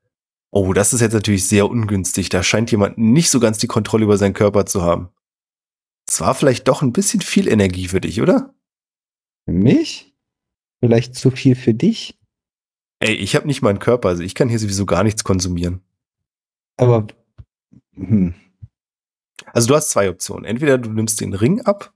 oh, 0.52 0.72
das 0.72 0.92
ist 0.92 1.00
jetzt 1.00 1.12
natürlich 1.12 1.48
sehr 1.48 1.68
ungünstig, 1.68 2.28
da 2.28 2.44
scheint 2.44 2.70
jemand 2.70 2.98
nicht 2.98 3.30
so 3.30 3.40
ganz 3.40 3.58
die 3.58 3.66
Kontrolle 3.66 4.04
über 4.04 4.16
seinen 4.16 4.32
Körper 4.32 4.64
zu 4.64 4.82
haben. 4.82 5.08
Es 6.06 6.20
war 6.20 6.36
vielleicht 6.36 6.68
doch 6.68 6.82
ein 6.82 6.92
bisschen 6.92 7.20
viel 7.20 7.48
Energie 7.48 7.88
für 7.88 8.00
dich, 8.00 8.22
oder? 8.22 8.54
Für 9.44 9.52
mich? 9.52 10.14
Vielleicht 10.78 11.16
zu 11.16 11.32
viel 11.32 11.56
für 11.56 11.74
dich? 11.74 12.16
Ey, 13.00 13.14
ich 13.14 13.34
habe 13.34 13.48
nicht 13.48 13.60
mal 13.60 13.70
einen 13.70 13.80
Körper, 13.80 14.10
also 14.10 14.22
ich 14.22 14.36
kann 14.36 14.48
hier 14.48 14.60
sowieso 14.60 14.86
gar 14.86 15.02
nichts 15.02 15.24
konsumieren. 15.24 15.82
Aber. 16.76 17.08
Hm. 17.94 18.36
Also 19.52 19.68
du 19.68 19.74
hast 19.74 19.90
zwei 19.90 20.10
Optionen. 20.10 20.44
Entweder 20.44 20.78
du 20.78 20.90
nimmst 20.90 21.20
den 21.20 21.34
Ring 21.34 21.60
ab 21.62 21.92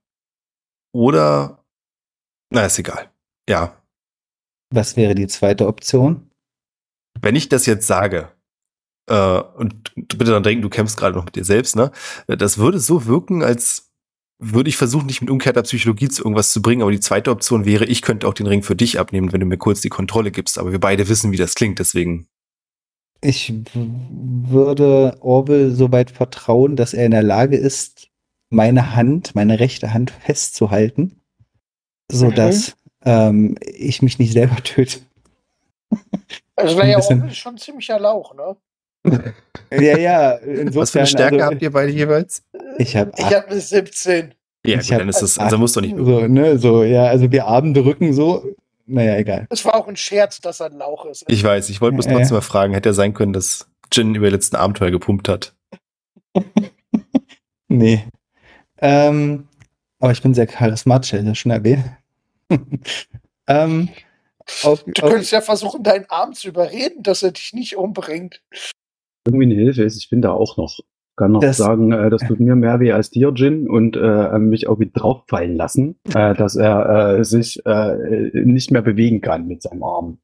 oder 0.93 1.65
na, 2.51 2.67
ist 2.67 2.79
egal. 2.79 3.11
Ja, 3.49 3.77
Was 4.71 4.97
wäre 4.97 5.15
die 5.15 5.27
zweite 5.27 5.67
Option? 5.67 6.31
wenn 7.21 7.37
ich 7.37 7.49
das 7.49 7.67
jetzt 7.67 7.87
sage 7.87 8.29
äh, 9.07 9.39
und 9.57 9.93
bitte 9.95 10.33
dann 10.33 10.43
denken, 10.43 10.63
du 10.63 10.69
kämpfst 10.69 10.97
gerade 10.97 11.17
noch 11.17 11.25
mit 11.25 11.37
dir 11.37 11.45
selbst, 11.45 11.77
ne? 11.77 11.91
Das 12.27 12.59
würde 12.59 12.81
so 12.81 13.07
wirken, 13.07 13.43
als 13.43 13.93
würde 14.39 14.69
ich 14.69 14.77
versuchen, 14.77 15.09
dich 15.09 15.21
mit 15.21 15.31
umgekehrter 15.31 15.63
Psychologie 15.63 16.09
zu 16.09 16.23
irgendwas 16.23 16.53
zu 16.53 16.61
bringen. 16.61 16.83
Aber 16.83 16.91
die 16.91 17.01
zweite 17.01 17.31
Option 17.31 17.65
wäre, 17.65 17.85
ich 17.85 18.03
könnte 18.03 18.27
auch 18.27 18.35
den 18.35 18.47
Ring 18.47 18.63
für 18.63 18.75
dich 18.77 18.99
abnehmen, 18.99 19.33
wenn 19.33 19.41
du 19.41 19.47
mir 19.47 19.59
kurz 19.59 19.81
die 19.81 19.89
Kontrolle 19.89 20.33
gibst. 20.33 20.59
Aber 20.59 20.73
wir 20.73 20.81
beide 20.81 21.09
wissen, 21.09 21.33
wie 21.33 21.37
das 21.37 21.55
klingt, 21.55 21.79
deswegen. 21.79 22.27
Ich 23.25 23.55
würde 23.73 25.17
Orwell 25.21 25.71
so 25.71 25.91
weit 25.91 26.11
vertrauen, 26.11 26.77
dass 26.77 26.93
er 26.93 27.07
in 27.07 27.13
der 27.13 27.23
Lage 27.23 27.57
ist, 27.57 28.09
meine 28.51 28.95
Hand, 28.95 29.35
meine 29.35 29.59
rechte 29.61 29.95
Hand 29.95 30.11
festzuhalten, 30.11 31.21
sodass 32.13 32.77
ähm, 33.05 33.57
ich 33.63 34.03
mich 34.03 34.19
nicht 34.19 34.33
selber 34.33 34.57
töte. 34.57 35.01
Also, 36.57 36.79
naja, 36.79 36.99
bisschen- 36.99 37.19
Orwell 37.19 37.31
ist 37.33 37.39
schon 37.39 37.55
ein 37.57 37.59
ziemlicher 37.59 37.99
Lauch, 37.99 38.33
ne? 38.35 38.57
Ja, 39.73 39.99
ja, 39.99 40.31
insofern. 40.35 40.75
Was 40.77 40.91
für 40.93 40.99
eine 41.01 41.07
Stärke 41.09 41.35
also, 41.37 41.47
habt 41.47 41.63
ihr 41.63 41.73
beide 41.73 41.91
jeweils? 41.91 42.45
Ich 42.79 42.95
habe 42.97 43.11
Ich 43.17 43.25
habe 43.25 43.49
eine 43.49 43.59
17. 43.61 44.35
Ja, 44.65 44.79
Ich 44.79 44.83
gut, 44.87 44.93
hab- 44.93 44.99
dann 45.01 45.09
ist 45.09 45.21
das, 45.21 45.37
also 45.37 45.59
musst 45.59 45.75
du 45.75 45.81
nicht. 45.81 45.97
so, 45.97 46.29
ne, 46.29 46.57
so, 46.59 46.85
ja, 46.85 47.07
also 47.07 47.33
wir 47.33 47.47
Abende 47.49 47.85
rücken 47.85 48.13
so. 48.13 48.45
Naja, 48.87 49.17
egal. 49.17 49.47
Es 49.51 49.65
war 49.65 49.75
auch 49.77 49.89
ein 49.89 49.97
Scherz, 49.97 50.41
dass 50.41 50.61
er 50.61 50.67
ein 50.67 50.79
Lauch 50.79 51.07
ist. 51.07 51.25
Ich 51.29 51.43
weiß, 51.43 51.71
ich 51.71 51.81
wollte 51.81 51.95
bloß 51.95 52.07
Ja, 52.07 52.13
trotzdem 52.13 52.35
ja. 52.35 52.39
mal 52.39 52.41
fragen, 52.43 52.75
hätte 52.75 52.91
ja 52.91 52.93
sein 52.93 53.15
können, 53.15 53.33
dass 53.33 53.69
Jin 53.93 54.15
über 54.15 54.27
die 54.27 54.33
letzten 54.33 54.57
Abenteuer 54.57 54.91
gepumpt 54.91 55.29
hat. 55.29 55.55
Nee. 57.69 58.05
Ähm, 58.79 59.49
aber 59.99 60.13
ich 60.13 60.23
bin 60.23 60.35
sehr 60.35 60.47
charismatisch, 60.47 61.13
hätte 61.13 61.23
ich 61.23 61.29
ja 61.29 61.35
schon 61.35 61.51
erwähnt. 61.51 61.85
ähm, 63.49 63.89
auf, 64.63 64.85
Du 64.85 65.03
auf, 65.03 65.11
könntest 65.11 65.33
ja 65.33 65.41
versuchen, 65.41 65.83
deinen 65.83 66.05
Arm 66.09 66.35
zu 66.35 66.49
überreden, 66.49 67.03
dass 67.03 67.23
er 67.23 67.33
dich 67.33 67.53
nicht 67.53 67.77
umbringt. 67.77 68.43
Irgendwie 69.27 69.47
eine 69.47 69.55
Hilfe 69.55 69.83
ist, 69.83 69.97
ich 69.97 70.11
bin 70.11 70.23
da 70.23 70.33
auch 70.33 70.57
noch. 70.57 70.79
Kann 71.17 71.33
noch 71.33 71.41
Das- 71.41 71.59
sagen, 71.59 71.93
äh, 71.93 72.11
das 72.11 72.23
tut 72.27 72.41
mir 72.41 72.57
mehr 72.57 72.81
weh 72.81 72.91
als 72.93 73.11
dir, 73.11 73.33
Jin, 73.35 73.69
und 73.69 73.97
äh, 73.97 74.39
mich 74.39 74.67
auch 74.69 74.81
wieder 74.81 74.91
drauffallen 74.95 75.55
lassen, 75.57 75.97
äh, 76.13 76.35
dass 76.35 76.57
er 76.57 77.19
äh, 77.19 77.25
sich 77.25 77.65
äh, 77.67 78.31
nicht 78.35 78.71
mehr 78.73 78.83
bewegen 78.83 79.21
kann 79.21 79.47
mit 79.47 79.63
seinem 79.63 79.83
Arm. 79.85 80.19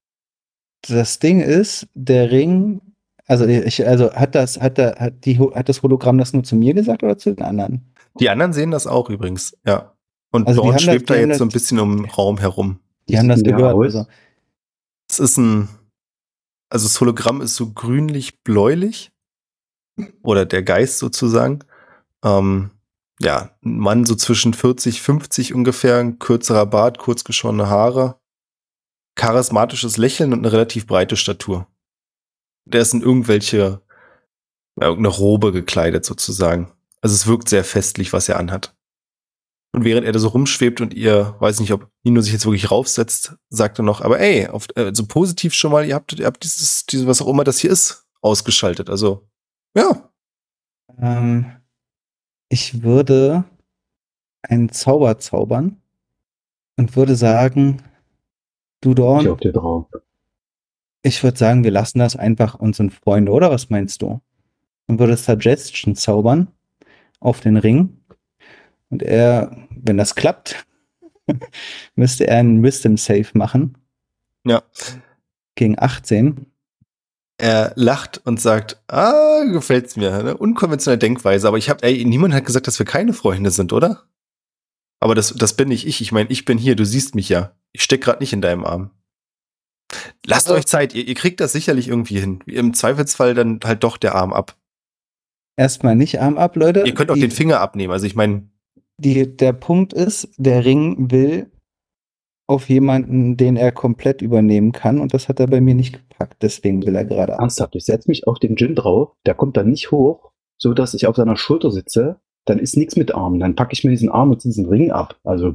das 0.88 1.18
Ding 1.20 1.40
ist, 1.40 1.86
der 1.94 2.30
Ring, 2.32 2.80
also 3.26 3.46
ich, 3.46 3.86
also 3.86 4.12
hat 4.14 4.34
das, 4.34 4.60
hat 4.60 4.78
der, 4.78 4.96
hat 4.98 5.24
die, 5.26 5.38
hat 5.38 5.68
das 5.68 5.82
Hologramm 5.82 6.18
das 6.18 6.32
nur 6.32 6.42
zu 6.42 6.56
mir 6.56 6.74
gesagt 6.74 7.02
oder 7.04 7.16
zu 7.18 7.34
den 7.34 7.44
anderen? 7.44 7.92
Die 8.18 8.28
anderen 8.28 8.52
sehen 8.52 8.72
das 8.72 8.86
auch 8.88 9.10
übrigens, 9.10 9.56
ja. 9.64 9.92
Und 10.32 10.48
Also 10.48 10.72
das- 10.72 10.82
schwebt 10.82 11.08
da 11.10 11.14
haben 11.14 11.28
jetzt 11.28 11.38
so 11.38 11.44
ein 11.44 11.50
bisschen 11.50 11.78
um 11.78 11.98
den 11.98 12.06
Raum 12.10 12.38
herum. 12.38 12.80
Die 13.08 13.16
haben 13.18 13.28
das 13.28 13.42
gehört. 13.44 13.74
aus? 13.74 13.84
Also, 13.84 14.06
Es 15.08 15.20
ist 15.20 15.36
ein, 15.36 15.68
also 16.68 16.86
das 16.86 17.00
Hologramm 17.00 17.40
ist 17.42 17.54
so 17.56 17.70
grünlich-bläulich. 17.72 19.12
Oder 20.22 20.46
der 20.46 20.62
Geist 20.62 20.98
sozusagen. 20.98 21.60
Ähm, 22.24 22.70
ja, 23.20 23.50
ein 23.64 23.78
Mann 23.78 24.04
so 24.04 24.14
zwischen 24.14 24.54
40, 24.54 25.02
50 25.02 25.54
ungefähr, 25.54 26.04
kürzerer 26.12 26.66
Bart, 26.66 26.98
kurzgeschorene 26.98 27.68
Haare, 27.68 28.18
charismatisches 29.14 29.98
Lächeln 29.98 30.32
und 30.32 30.40
eine 30.40 30.52
relativ 30.52 30.86
breite 30.86 31.16
Statur. 31.16 31.66
Der 32.64 32.80
ist 32.80 32.94
in 32.94 33.02
irgendwelche, 33.02 33.82
ja, 34.80 34.86
irgendeine 34.86 35.14
Robe 35.14 35.52
gekleidet 35.52 36.04
sozusagen. 36.04 36.72
Also 37.02 37.14
es 37.14 37.26
wirkt 37.26 37.48
sehr 37.48 37.64
festlich, 37.64 38.12
was 38.12 38.28
er 38.28 38.38
anhat. 38.38 38.74
Und 39.72 39.84
während 39.84 40.04
er 40.06 40.12
da 40.12 40.18
so 40.18 40.28
rumschwebt 40.28 40.80
und 40.80 40.94
ihr, 40.94 41.36
weiß 41.38 41.60
nicht, 41.60 41.72
ob 41.72 41.88
Nino 42.02 42.20
sich 42.20 42.32
jetzt 42.32 42.44
wirklich 42.44 42.70
raufsetzt, 42.70 43.34
sagt 43.50 43.78
er 43.78 43.84
noch, 43.84 44.00
aber 44.00 44.18
ey, 44.18 44.48
auf, 44.48 44.66
äh, 44.74 44.92
so 44.92 45.06
positiv 45.06 45.54
schon 45.54 45.70
mal, 45.70 45.86
ihr 45.86 45.94
habt, 45.94 46.18
ihr 46.18 46.26
habt 46.26 46.42
dieses, 46.42 46.86
dieses, 46.86 47.06
was 47.06 47.22
auch 47.22 47.28
immer 47.28 47.44
das 47.44 47.58
hier 47.58 47.70
ist, 47.70 48.06
ausgeschaltet. 48.20 48.90
Also, 48.90 49.29
ja. 49.76 50.10
ähm, 50.98 51.46
ich 52.48 52.82
würde 52.82 53.44
einen 54.42 54.70
Zauber 54.70 55.18
zaubern 55.18 55.80
und 56.76 56.96
würde 56.96 57.14
sagen, 57.14 57.82
du 58.80 58.90
Ich 58.90 58.96
Dorn, 58.96 59.28
auf 59.28 59.40
dir 59.40 59.52
drauf. 59.52 59.86
ich 61.02 61.22
würde 61.22 61.38
sagen, 61.38 61.64
wir 61.64 61.70
lassen 61.70 61.98
das 61.98 62.16
einfach 62.16 62.54
und 62.54 62.74
sind 62.74 62.92
Freunde, 62.92 63.32
oder 63.32 63.50
was 63.50 63.70
meinst 63.70 64.02
du? 64.02 64.20
Und 64.86 64.98
würde 64.98 65.16
Suggestion 65.16 65.94
zaubern 65.94 66.48
auf 67.20 67.40
den 67.40 67.56
Ring. 67.56 68.00
Und 68.88 69.02
er, 69.02 69.56
wenn 69.70 69.98
das 69.98 70.14
klappt, 70.14 70.66
müsste 71.94 72.26
er 72.26 72.38
einen 72.38 72.62
Wisdom 72.62 72.96
Save 72.96 73.28
machen. 73.34 73.78
Ja. 74.44 74.62
Gegen 75.54 75.78
18. 75.78 76.49
Er 77.40 77.72
lacht 77.76 78.20
und 78.24 78.40
sagt, 78.40 78.82
ah, 78.88 79.44
gefällt's 79.44 79.96
mir. 79.96 80.22
Ne? 80.22 80.36
Unkonventionelle 80.36 80.98
Denkweise. 80.98 81.48
Aber 81.48 81.56
ich 81.58 81.70
habe, 81.70 81.82
ey, 81.82 82.04
niemand 82.04 82.34
hat 82.34 82.44
gesagt, 82.44 82.66
dass 82.66 82.78
wir 82.78 82.86
keine 82.86 83.12
Freunde 83.14 83.50
sind, 83.50 83.72
oder? 83.72 84.04
Aber 85.00 85.14
das, 85.14 85.32
das 85.34 85.54
bin 85.54 85.68
nicht 85.68 85.86
ich. 85.86 86.02
Ich 86.02 86.12
meine, 86.12 86.28
ich 86.30 86.44
bin 86.44 86.58
hier. 86.58 86.76
Du 86.76 86.84
siehst 86.84 87.14
mich 87.14 87.28
ja. 87.30 87.56
Ich 87.72 87.82
steck 87.82 88.02
gerade 88.02 88.20
nicht 88.20 88.32
in 88.34 88.42
deinem 88.42 88.64
Arm. 88.64 88.90
Lasst 90.26 90.48
Also- 90.48 90.58
euch 90.58 90.66
Zeit. 90.66 90.94
Ihr, 90.94 91.08
ihr 91.08 91.14
kriegt 91.14 91.40
das 91.40 91.52
sicherlich 91.52 91.88
irgendwie 91.88 92.20
hin. 92.20 92.40
Im 92.46 92.74
Zweifelsfall 92.74 93.34
dann 93.34 93.60
halt 93.64 93.82
doch 93.84 93.96
der 93.96 94.14
Arm 94.14 94.32
ab. 94.32 94.56
Erstmal 95.56 95.96
nicht 95.96 96.20
Arm 96.20 96.36
ab, 96.38 96.56
Leute. 96.56 96.84
Ihr 96.86 96.94
könnt 96.94 97.10
auch 97.10 97.14
die, 97.14 97.20
den 97.22 97.30
Finger 97.30 97.60
abnehmen. 97.60 97.92
Also 97.92 98.06
ich 98.06 98.14
meine, 98.14 98.48
Der 98.98 99.52
Punkt 99.54 99.92
ist, 99.94 100.28
der 100.36 100.64
Ring 100.64 101.10
will 101.10 101.50
auf 102.50 102.68
jemanden, 102.68 103.36
den 103.36 103.56
er 103.56 103.70
komplett 103.70 104.22
übernehmen 104.22 104.72
kann. 104.72 104.98
Und 104.98 105.14
das 105.14 105.28
hat 105.28 105.38
er 105.38 105.46
bei 105.46 105.60
mir 105.60 105.74
nicht 105.74 105.92
gepackt. 105.92 106.42
Deswegen 106.42 106.84
will 106.84 106.96
er 106.96 107.04
gerade 107.04 107.34
ab. 107.34 107.40
Ernsthaft, 107.40 107.76
ich 107.76 107.84
setze 107.84 108.10
mich 108.10 108.26
auf 108.26 108.40
den 108.40 108.56
Gin 108.56 108.74
drauf, 108.74 109.12
der 109.24 109.34
kommt 109.34 109.56
dann 109.56 109.70
nicht 109.70 109.92
hoch, 109.92 110.32
so 110.58 110.74
dass 110.74 110.92
ich 110.94 111.06
auf 111.06 111.14
seiner 111.14 111.36
Schulter 111.36 111.70
sitze, 111.70 112.20
dann 112.46 112.58
ist 112.58 112.76
nichts 112.76 112.96
mit 112.96 113.14
Arm. 113.14 113.38
Dann 113.38 113.54
packe 113.54 113.72
ich 113.72 113.84
mir 113.84 113.90
diesen 113.90 114.08
Arm 114.08 114.32
und 114.32 114.42
diesen 114.42 114.66
Ring 114.66 114.90
ab. 114.90 115.16
Also, 115.22 115.54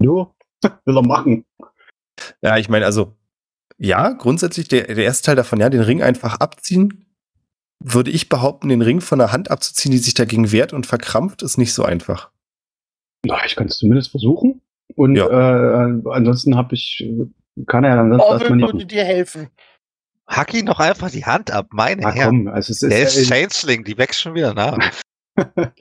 nur 0.00 0.34
will 0.84 0.96
er 0.96 1.06
machen. 1.06 1.44
ja, 2.42 2.58
ich 2.58 2.68
meine, 2.68 2.86
also 2.86 3.12
ja, 3.78 4.10
grundsätzlich 4.10 4.68
der, 4.68 4.94
der 4.94 5.04
erste 5.04 5.26
Teil 5.26 5.36
davon, 5.36 5.60
ja, 5.60 5.70
den 5.70 5.80
Ring 5.80 6.02
einfach 6.02 6.40
abziehen. 6.40 7.06
Würde 7.84 8.10
ich 8.10 8.28
behaupten, 8.28 8.68
den 8.68 8.82
Ring 8.82 9.00
von 9.00 9.18
der 9.18 9.32
Hand 9.32 9.50
abzuziehen, 9.50 9.92
die 9.92 9.98
sich 9.98 10.14
dagegen 10.14 10.52
wehrt 10.52 10.72
und 10.72 10.86
verkrampft, 10.86 11.42
ist 11.42 11.58
nicht 11.58 11.74
so 11.74 11.84
einfach. 11.84 12.30
Na, 13.24 13.44
ich 13.44 13.54
kann 13.54 13.66
es 13.66 13.78
zumindest 13.78 14.10
versuchen. 14.10 14.61
Und 14.94 15.16
Ja. 15.16 15.26
äh, 15.28 16.00
ansonsten 16.10 16.56
habe 16.56 16.74
ich, 16.74 17.04
kann 17.66 17.84
er 17.84 17.96
dann 17.96 18.10
sonst 18.10 18.22
Orwell 18.22 18.40
erstmal 18.40 18.60
würde 18.60 18.76
nicht. 18.78 18.90
dir 18.90 19.04
helfen. 19.04 19.50
Hack 20.26 20.54
ihn 20.54 20.66
doch 20.66 20.80
einfach 20.80 21.10
die 21.10 21.24
Hand 21.26 21.50
ab, 21.50 21.68
meine 21.72 22.02
Ja, 22.02 22.12
Herren. 22.12 22.44
komm, 22.44 22.54
also 22.54 22.70
es 22.72 22.82
ist, 22.82 22.90
Der 22.90 23.02
ist 23.02 23.28
Changeling, 23.28 23.84
die 23.84 23.98
wächst 23.98 24.20
schon 24.20 24.34
wieder 24.34 24.54
nach. 24.54 24.78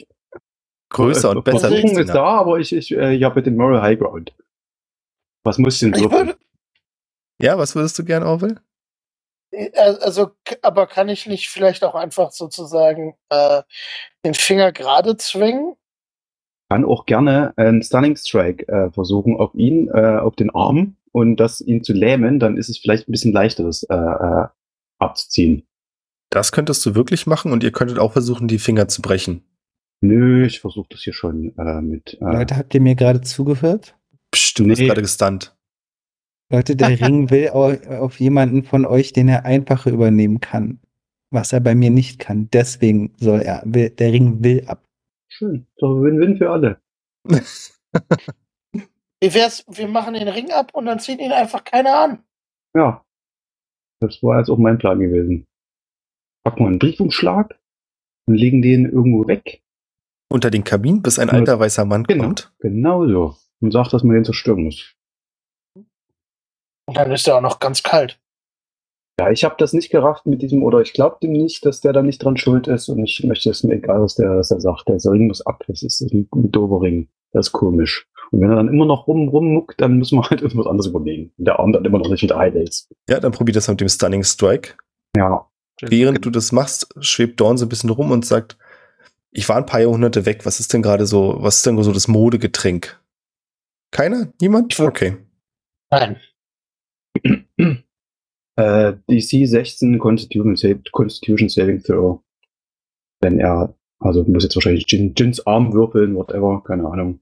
Größer 0.90 1.30
und 1.32 1.44
besser. 1.46 1.70
Versuchung 1.70 1.98
ist 1.98 2.10
da, 2.10 2.24
aber 2.26 2.60
ich, 2.60 2.74
ich, 2.74 2.92
äh, 2.92 3.16
ich 3.16 3.24
habe 3.24 3.42
den 3.42 3.56
Moral 3.56 3.82
High 3.82 3.98
Ground. 4.00 4.34
Was 5.44 5.58
muss 5.58 5.82
ich 5.82 5.92
denn 5.92 6.12
würde, 6.12 6.38
Ja, 7.42 7.58
was 7.58 7.76
würdest 7.76 7.98
du 7.98 8.04
gern, 8.04 8.24
Orwell? 8.24 8.60
äh, 9.52 9.72
also, 9.76 10.32
aber 10.62 10.88
kann 10.88 11.10
ich 11.10 11.28
nicht 11.28 11.50
vielleicht 11.50 11.84
auch 11.84 11.96
einfach 11.96 12.32
sozusagen 12.32 13.16
äh, 13.30 13.64
den 14.26 14.34
Finger 14.34 14.72
gerade 14.72 15.16
zwingen? 15.18 15.76
Kann 16.72 16.86
auch 16.86 17.06
gerne 17.06 17.52
einen 17.58 17.84
Stunning 17.84 18.16
Strike 18.16 18.66
äh, 18.70 18.90
versuchen 18.92 19.36
auf 19.36 19.54
ihn, 19.56 19.90
äh, 19.90 20.18
auf 20.20 20.38
den 20.38 20.50
Arm 20.52 20.96
und 21.12 21.36
das 21.36 21.60
ihn 21.60 21.84
zu 21.84 21.92
lähmen, 21.92 22.40
dann 22.40 22.56
ist 22.56 22.70
es 22.70 22.78
vielleicht 22.78 23.10
ein 23.10 23.12
bisschen 23.12 23.34
leichter, 23.34 23.66
das 23.66 23.84
äh, 23.84 23.94
äh, 23.94 24.46
abzuziehen. 25.00 25.64
Das 26.30 26.54
könntest 26.54 26.86
du 26.86 26.96
wirklich 26.96 27.28
machen 27.28 27.52
und 27.52 27.62
ihr 27.66 27.74
könntet 27.74 28.00
auch 28.00 28.14
versuchen, 28.14 28.48
die 28.48 28.58
Finger 28.58 28.88
zu 28.88 29.02
brechen. 29.02 29.44
Nö, 30.00 30.46
ich 30.46 30.62
versuche 30.62 30.88
das 30.92 31.02
hier 31.02 31.12
schon 31.12 31.54
äh, 31.58 31.82
mit. 31.82 32.18
Äh, 32.22 32.24
Leute, 32.38 32.56
habt 32.56 32.74
ihr 32.74 32.80
mir 32.80 32.96
gerade 32.96 33.20
zugehört? 33.20 33.98
Psst, 34.32 34.58
du 34.58 34.64
bist 34.66 34.80
Nee. 34.80 34.88
gerade 34.88 35.02
gestunt. 35.02 35.54
Leute, 36.50 36.78
der 36.78 36.98
Ring 37.02 37.30
will 37.32 37.50
au- 37.50 38.00
auf 38.00 38.18
jemanden 38.22 38.64
von 38.64 38.86
euch, 38.86 39.12
den 39.12 39.28
er 39.28 39.44
einfacher 39.44 39.92
übernehmen 39.92 40.40
kann. 40.40 40.80
Was 41.32 41.52
er 41.52 41.60
bei 41.60 41.76
mir 41.76 41.90
nicht 41.90 42.20
kann. 42.20 42.50
Deswegen 42.54 43.12
soll 43.18 43.42
er, 43.42 43.62
will, 43.66 43.90
der 43.90 44.14
Ring 44.14 44.42
will 44.42 44.64
ab. 44.68 44.86
Schön, 45.32 45.68
doch 45.78 46.02
Win-Win 46.02 46.38
für 46.38 46.50
alle. 46.52 46.82
Wie 49.24 49.34
wär's, 49.34 49.64
wir 49.68 49.88
machen 49.88 50.14
den 50.16 50.28
Ring 50.28 50.52
ab 50.52 50.72
und 50.74 50.86
dann 50.86 51.00
zieht 51.00 51.20
ihn 51.20 51.32
einfach 51.32 51.64
keiner 51.64 52.00
an. 52.00 52.24
Ja, 52.76 53.06
das 54.00 54.22
war 54.24 54.40
jetzt 54.40 54.50
auch 54.50 54.58
mein 54.58 54.78
Plan 54.78 55.00
gewesen. 55.00 55.46
Packen 56.44 56.60
wir 56.62 56.68
einen 56.68 56.80
Briefumschlag 56.80 57.60
und 58.28 58.36
legen 58.36 58.62
den 58.62 58.86
irgendwo 58.86 59.28
weg. 59.28 59.62
Unter 60.32 60.50
den 60.50 60.64
Kabinen, 60.64 61.02
bis 61.02 61.20
ein 61.20 61.30
alter 61.30 61.60
weißer 61.60 61.86
Mann 61.86 62.04
Genau. 62.06 62.24
kommt. 62.24 62.54
Genau 62.60 63.06
so. 63.08 63.36
Und 63.60 63.72
sagt, 63.72 63.94
dass 63.94 64.04
man 64.04 64.16
den 64.16 64.26
zerstören 64.26 64.64
muss. 64.64 64.96
Und 65.76 66.98
dann 66.98 67.12
ist 67.12 67.28
er 67.28 67.38
auch 67.38 67.42
noch 67.42 67.60
ganz 67.60 67.84
kalt. 67.84 68.20
Ja, 69.22 69.32
ich 69.32 69.44
habe 69.44 69.56
das 69.58 69.74
nicht 69.74 69.92
gerafft 69.92 70.26
mit 70.26 70.42
diesem, 70.42 70.64
oder 70.64 70.82
ich 70.82 70.94
glaube 70.94 71.18
dem 71.22 71.34
nicht, 71.34 71.66
dass 71.66 71.82
der 71.82 71.94
da 71.94 72.02
nicht 72.02 72.24
dran 72.24 72.38
schuld 72.38 72.68
ist 72.68 72.90
und 72.90 73.04
ich 73.04 73.24
möchte 73.24 73.50
es 73.50 73.64
mir 73.64 73.76
egal, 73.76 74.02
was 74.02 74.16
der, 74.16 74.38
was 74.38 74.50
der 74.50 74.60
sagt. 74.60 74.90
Der 74.90 74.98
Ring 75.06 75.28
muss 75.28 75.46
ab, 75.46 75.64
das 75.68 75.84
ist 75.84 76.02
ein, 76.02 76.28
ein 76.34 76.52
doofer 76.52 76.82
Ring. 76.82 77.08
Das 77.32 77.48
ist 77.48 77.52
komisch. 77.52 78.08
Und 78.32 78.42
wenn 78.42 78.50
er 78.50 78.56
dann 78.56 78.68
immer 78.68 78.86
noch 78.86 79.08
rum, 79.08 79.30
rummuckt, 79.30 79.80
dann 79.80 79.98
müssen 79.98 80.18
wir 80.18 80.24
halt 80.30 80.42
irgendwas 80.42 80.66
anderes 80.66 80.88
überlegen. 80.88 81.32
Und 81.38 81.46
der 81.46 81.60
Arm 81.60 81.72
dann 81.72 81.86
immer 81.86 82.00
noch 82.00 82.10
nicht 82.10 82.24
wieder 82.24 82.38
heil 82.38 82.56
ist. 82.56 82.90
Ja, 83.10 83.20
dann 83.20 83.32
probier 83.32 83.54
das 83.54 83.68
mit 83.68 83.80
dem 83.80 83.90
Stunning 83.90 84.24
Strike. 84.24 84.74
Ja, 85.16 85.46
Während 85.82 86.24
du 86.26 86.30
das 86.30 86.52
machst, 86.52 86.94
schwebt 87.00 87.40
Dawn 87.42 87.58
so 87.58 87.66
ein 87.66 87.70
bisschen 87.70 87.90
rum 87.90 88.12
und 88.12 88.26
sagt, 88.26 88.58
ich 89.32 89.48
war 89.50 89.58
ein 89.58 89.66
paar 89.66 89.80
Jahrhunderte 89.80 90.26
weg, 90.26 90.46
was 90.46 90.60
ist 90.60 90.74
denn 90.74 90.82
gerade 90.82 91.06
so, 91.06 91.38
was 91.40 91.58
ist 91.58 91.66
denn 91.66 91.82
so 91.82 91.92
das 91.92 92.08
Modegetränk? 92.08 93.00
Keiner? 93.92 94.32
Niemand? 94.40 94.80
Okay. 94.80 95.18
Nein. 95.90 96.18
Äh, 98.56 98.94
DC 99.10 99.48
16 99.48 100.00
Constitution, 100.00 100.84
Constitution 100.92 101.50
Saving 101.50 101.82
Throw. 101.82 102.22
Wenn 103.22 103.40
er, 103.40 103.76
also 104.00 104.24
muss 104.24 104.44
jetzt 104.44 104.56
wahrscheinlich 104.56 104.86
Jin, 104.88 105.14
Jins 105.16 105.46
Arm 105.46 105.74
würfeln, 105.74 106.16
whatever, 106.16 106.64
keine 106.66 106.86
Ahnung. 106.86 107.20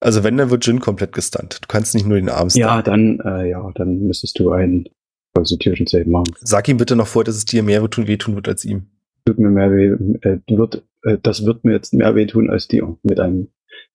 Also 0.00 0.24
wenn, 0.24 0.36
dann 0.36 0.50
wird 0.50 0.66
Jin 0.66 0.80
komplett 0.80 1.12
gestunt. 1.12 1.60
Du 1.62 1.68
kannst 1.68 1.94
nicht 1.94 2.06
nur 2.06 2.16
den 2.16 2.28
Arm 2.28 2.50
stunnen. 2.50 2.68
Ja, 2.68 2.82
dann, 2.82 3.20
äh, 3.20 3.50
ja, 3.50 3.70
dann 3.74 4.00
müsstest 4.00 4.38
du 4.38 4.50
einen 4.50 4.88
Constitution 5.34 5.86
Save 5.86 6.08
machen. 6.08 6.34
Sag 6.40 6.68
ihm 6.68 6.76
bitte 6.76 6.96
noch 6.96 7.06
vorher, 7.06 7.26
dass 7.26 7.36
es 7.36 7.44
dir 7.44 7.62
mehr 7.62 7.82
wehtun, 7.82 8.06
wehtun 8.06 8.34
wird 8.34 8.48
als 8.48 8.64
ihm. 8.64 8.88
tut 9.24 9.38
mir 9.38 9.50
mehr 9.50 9.70
weh, 9.70 9.86
äh, 10.22 10.38
wird, 10.48 10.82
äh, 11.04 11.18
das 11.22 11.44
wird 11.46 11.64
mir 11.64 11.72
jetzt 11.72 11.94
mehr 11.94 12.14
wehtun 12.14 12.50
als 12.50 12.68
dir. 12.68 12.98
Mit 13.02 13.20
einem 13.20 13.48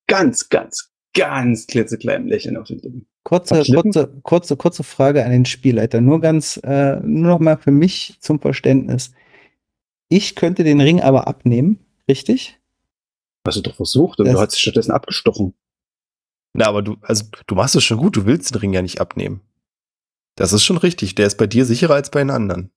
ganz, 0.08 0.50
ganz, 0.50 0.94
ganz 1.14 1.68
klitzekleinen 1.68 2.28
Lächeln 2.28 2.58
auf 2.58 2.68
den 2.68 2.80
Lippen. 2.80 3.08
Kurze, 3.28 3.62
kurze, 3.74 4.08
kurze, 4.24 4.56
kurze 4.56 4.84
Frage 4.84 5.26
an 5.26 5.32
den 5.32 5.44
Spielleiter. 5.46 6.00
Nur 6.00 6.22
ganz, 6.22 6.56
äh, 6.64 6.96
nur 7.02 7.28
noch 7.32 7.40
mal 7.40 7.58
für 7.58 7.72
mich 7.72 8.16
zum 8.22 8.40
Verständnis. 8.40 9.12
Ich 10.08 10.36
könnte 10.36 10.64
den 10.64 10.80
Ring 10.80 11.02
aber 11.02 11.28
abnehmen, 11.28 11.86
richtig? 12.08 12.58
Hast 13.46 13.58
du 13.58 13.62
doch 13.64 13.76
versucht 13.76 14.20
und 14.20 14.28
Das- 14.28 14.36
du 14.36 14.40
hast 14.40 14.62
stattdessen 14.62 14.94
abgestochen. 14.94 15.54
Na, 16.54 16.68
aber 16.68 16.82
du, 16.82 16.96
also 17.02 17.26
du 17.48 17.56
machst 17.56 17.76
es 17.76 17.84
schon 17.84 17.98
gut, 17.98 18.16
du 18.16 18.26
willst 18.26 18.54
den 18.54 18.60
Ring 18.62 18.72
ja 18.72 18.82
nicht 18.82 19.02
abnehmen. 19.02 19.42
Das 20.38 20.54
ist 20.54 20.64
schon 20.64 20.78
richtig. 20.78 21.14
Der 21.16 21.28
ist 21.28 21.38
bei 21.38 21.48
dir 21.48 21.66
sicherer 21.66 21.96
als 21.96 22.10
bei 22.10 22.20
den 22.20 22.30
anderen. 22.30 22.72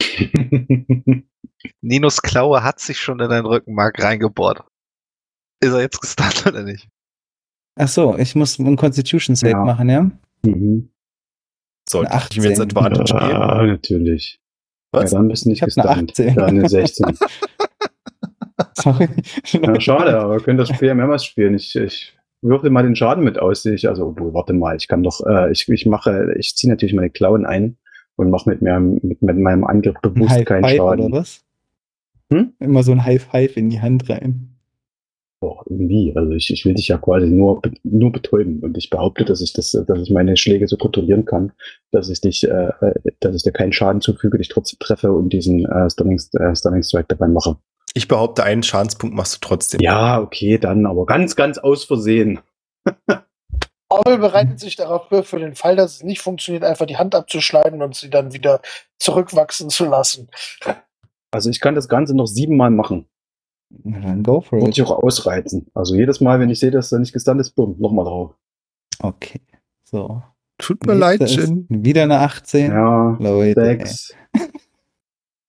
Ninos 1.80 2.22
Klaue 2.22 2.62
hat 2.62 2.78
sich 2.78 3.00
schon 3.00 3.18
in 3.18 3.28
dein 3.28 3.44
Rückenmark 3.44 4.00
reingebohrt. 4.00 4.62
Ist 5.60 5.72
er 5.72 5.80
jetzt 5.80 6.00
gestunt 6.00 6.46
oder 6.46 6.62
nicht? 6.62 6.88
Ach 7.78 7.88
so, 7.88 8.16
ich 8.18 8.34
muss 8.34 8.58
einen 8.58 8.76
Constitution 8.76 9.36
Save 9.36 9.52
Ja. 9.52 9.64
machen, 9.64 9.88
ja? 9.88 10.10
mhm. 10.42 10.90
Sollte 11.88 12.12
ich 12.30 12.36
ihm 12.36 12.42
jetzt 12.44 12.60
18. 12.60 12.76
Advantage 12.76 13.14
geben? 13.14 13.30
Ja, 13.30 13.62
natürlich. 13.64 14.40
Was? 14.92 15.12
Ja, 15.12 15.18
dann 15.18 15.28
bist 15.28 15.44
du 15.44 15.48
nicht 15.50 15.62
Ich 15.66 15.76
hab 15.76 15.86
eine 15.86 16.04
gestunt. 16.06 16.34
18. 16.34 16.34
Ja, 16.36 16.44
eine 16.46 16.68
16. 16.68 17.18
Sorry. 18.74 19.08
Ja, 19.52 19.80
schade, 19.80 20.18
aber 20.18 20.34
wir 20.34 20.40
können 20.40 20.58
das 20.58 20.68
Spiel 20.68 20.88
ja 20.88 20.94
mehrmals 20.94 21.24
spielen. 21.24 21.54
Ich, 21.54 21.74
ich 21.76 22.16
würfel 22.42 22.70
mal 22.70 22.82
den 22.82 22.96
Schaden 22.96 23.24
mit 23.24 23.38
aus. 23.38 23.64
Ich, 23.64 23.88
also, 23.88 24.08
obwohl, 24.08 24.34
warte 24.34 24.52
mal, 24.52 24.76
ich 24.76 24.88
kann 24.88 25.02
doch, 25.02 25.24
äh, 25.26 25.50
ich, 25.52 25.68
ich 25.68 25.86
mache, 25.86 26.34
ich 26.38 26.54
ziehe 26.56 26.70
natürlich 26.70 26.94
meine 26.94 27.10
Klauen 27.10 27.46
ein 27.46 27.76
und 28.16 28.30
mache 28.30 28.50
mit, 28.50 28.62
mir, 28.62 28.78
mit, 28.80 29.22
mit 29.22 29.38
meinem 29.38 29.64
Angriff 29.64 29.96
bewusst 30.02 30.44
keinen 30.46 30.68
Schaden. 30.68 31.04
oder 31.06 31.18
was? 31.18 31.44
Hm? 32.32 32.52
Immer 32.58 32.82
so 32.82 32.92
ein 32.92 33.04
High 33.04 33.22
Five 33.22 33.56
in 33.56 33.70
die 33.70 33.80
Hand 33.80 34.08
rein. 34.10 34.57
Boah, 35.40 35.62
irgendwie. 35.66 36.12
Also 36.16 36.32
ich, 36.32 36.52
ich 36.52 36.64
will 36.64 36.74
dich 36.74 36.88
ja 36.88 36.98
quasi 36.98 37.28
nur, 37.28 37.62
nur 37.84 38.10
betäuben. 38.10 38.60
Und 38.60 38.76
ich 38.76 38.90
behaupte, 38.90 39.24
dass 39.24 39.40
ich 39.40 39.52
das, 39.52 39.70
dass 39.70 39.98
ich 40.00 40.10
meine 40.10 40.36
Schläge 40.36 40.66
so 40.66 40.76
kontrollieren 40.76 41.24
kann, 41.24 41.52
dass 41.92 42.08
ich 42.08 42.20
dich, 42.20 42.44
äh, 42.44 42.72
äh, 42.80 42.94
dass 43.20 43.36
ich 43.36 43.44
dir 43.44 43.52
keinen 43.52 43.72
Schaden 43.72 44.00
zufüge, 44.00 44.38
dich 44.38 44.48
trotzdem 44.48 44.78
treffe 44.80 45.12
und 45.12 45.32
diesen 45.32 45.64
äh, 45.64 45.88
Stunning, 45.88 46.20
äh, 46.40 46.56
Stunning 46.56 46.82
Strike 46.82 47.06
dabei 47.08 47.28
mache. 47.28 47.56
Ich 47.94 48.08
behaupte, 48.08 48.42
einen 48.42 48.62
Schadenspunkt 48.62 49.14
machst 49.14 49.36
du 49.36 49.38
trotzdem. 49.40 49.80
Ja, 49.80 50.20
okay, 50.20 50.58
dann, 50.58 50.86
aber 50.86 51.06
ganz, 51.06 51.36
ganz 51.36 51.58
aus 51.58 51.84
Versehen. 51.84 52.40
Orwell 53.90 54.18
bereitet 54.18 54.60
sich 54.60 54.76
darauf 54.76 55.08
vor, 55.08 55.22
für 55.22 55.38
den 55.38 55.54
Fall, 55.54 55.76
dass 55.76 55.96
es 55.96 56.02
nicht 56.02 56.20
funktioniert, 56.20 56.64
einfach 56.64 56.84
die 56.86 56.98
Hand 56.98 57.14
abzuschneiden 57.14 57.80
und 57.80 57.94
sie 57.94 58.10
dann 58.10 58.34
wieder 58.34 58.60
zurückwachsen 58.98 59.70
zu 59.70 59.86
lassen. 59.86 60.28
Also 61.30 61.48
ich 61.48 61.60
kann 61.60 61.74
das 61.74 61.88
Ganze 61.88 62.14
noch 62.14 62.26
siebenmal 62.26 62.70
machen. 62.70 63.06
Na 63.70 64.00
dann 64.00 64.22
go 64.22 64.40
for 64.40 64.58
Muss 64.58 64.70
it. 64.70 64.78
ich 64.78 64.84
auch 64.84 65.02
ausreizen. 65.02 65.66
Also 65.74 65.94
jedes 65.94 66.20
Mal, 66.20 66.40
wenn 66.40 66.48
ich 66.50 66.58
sehe, 66.58 66.70
dass 66.70 66.90
er 66.92 66.98
nicht 67.00 67.12
gestunt 67.12 67.40
ist, 67.40 67.50
bumm, 67.54 67.76
nochmal 67.78 68.04
drauf. 68.06 68.34
Okay. 69.00 69.40
So. 69.84 70.22
Tut 70.58 70.84
mir 70.86 70.94
leid, 70.94 71.20
Jin. 71.30 71.66
Wieder 71.68 72.02
eine 72.02 72.18
18. 72.20 72.70
Ja, 72.72 73.16
Leute. 73.20 73.60
ey. 73.60 73.66
sechs. 73.78 74.14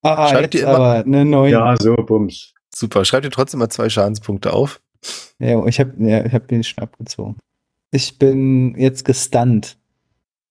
Ah, 0.01 0.29
Schreibt 0.29 0.53
jetzt 0.53 0.61
ihr 0.63 0.67
immer- 0.69 0.75
aber 0.77 0.93
eine 1.05 1.25
9. 1.25 1.51
Ja, 1.51 1.75
so, 1.77 1.93
bums. 1.95 2.53
Super. 2.73 3.03
Schreib 3.03 3.23
dir 3.23 3.31
trotzdem 3.31 3.59
mal 3.59 3.67
zwei 3.69 3.89
Schadenspunkte 3.89 4.53
auf. 4.53 4.81
Ja, 5.39 5.65
ich 5.65 5.77
habe 5.79 5.93
ja, 5.99 6.25
ich 6.25 6.33
hab 6.33 6.47
den 6.47 6.63
schon 6.63 6.81
abgezogen. 6.81 7.35
Ich 7.91 8.17
bin 8.17 8.75
jetzt 8.77 9.03
gestunt. 9.03 9.77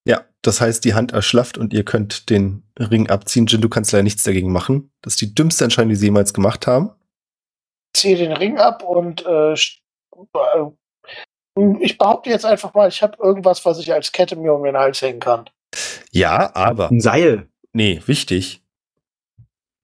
Ja. 0.05 0.21
Das 0.43 0.61
heißt, 0.61 0.85
die 0.85 0.93
Hand 0.93 1.13
erschlafft 1.13 1.57
und 1.57 1.73
ihr 1.73 1.83
könnt 1.83 2.29
den 2.29 2.61
Ring 2.77 3.09
abziehen. 3.09 3.47
Jin, 3.47 3.61
du 3.61 3.69
kannst 3.69 3.91
leider 3.91 4.03
nichts 4.03 4.21
dagegen 4.21 4.51
machen. 4.51 4.91
Das 5.01 5.13
ist 5.13 5.21
die 5.21 5.33
dümmste 5.33 5.63
Entscheidung, 5.63 5.89
die 5.89 5.95
sie 5.95 6.05
jemals 6.07 6.33
gemacht 6.33 6.67
haben. 6.67 6.91
Ziehe 7.93 8.17
den 8.17 8.33
Ring 8.33 8.57
ab 8.57 8.83
und 8.83 9.25
äh, 9.25 9.53
äh, 9.53 9.57
ich 11.79 11.97
behaupte 11.97 12.29
jetzt 12.29 12.45
einfach 12.45 12.73
mal, 12.73 12.87
ich 12.87 13.01
habe 13.01 13.17
irgendwas, 13.21 13.65
was 13.65 13.79
ich 13.79 13.91
als 13.93 14.11
Kette 14.11 14.35
mir 14.35 14.53
um 14.53 14.63
den 14.63 14.77
Hals 14.77 15.01
hängen 15.01 15.19
kann. 15.19 15.49
Ja, 16.11 16.55
aber. 16.55 16.89
Ein 16.89 17.01
Seil. 17.01 17.47
Nee, 17.73 18.01
wichtig. 18.05 18.63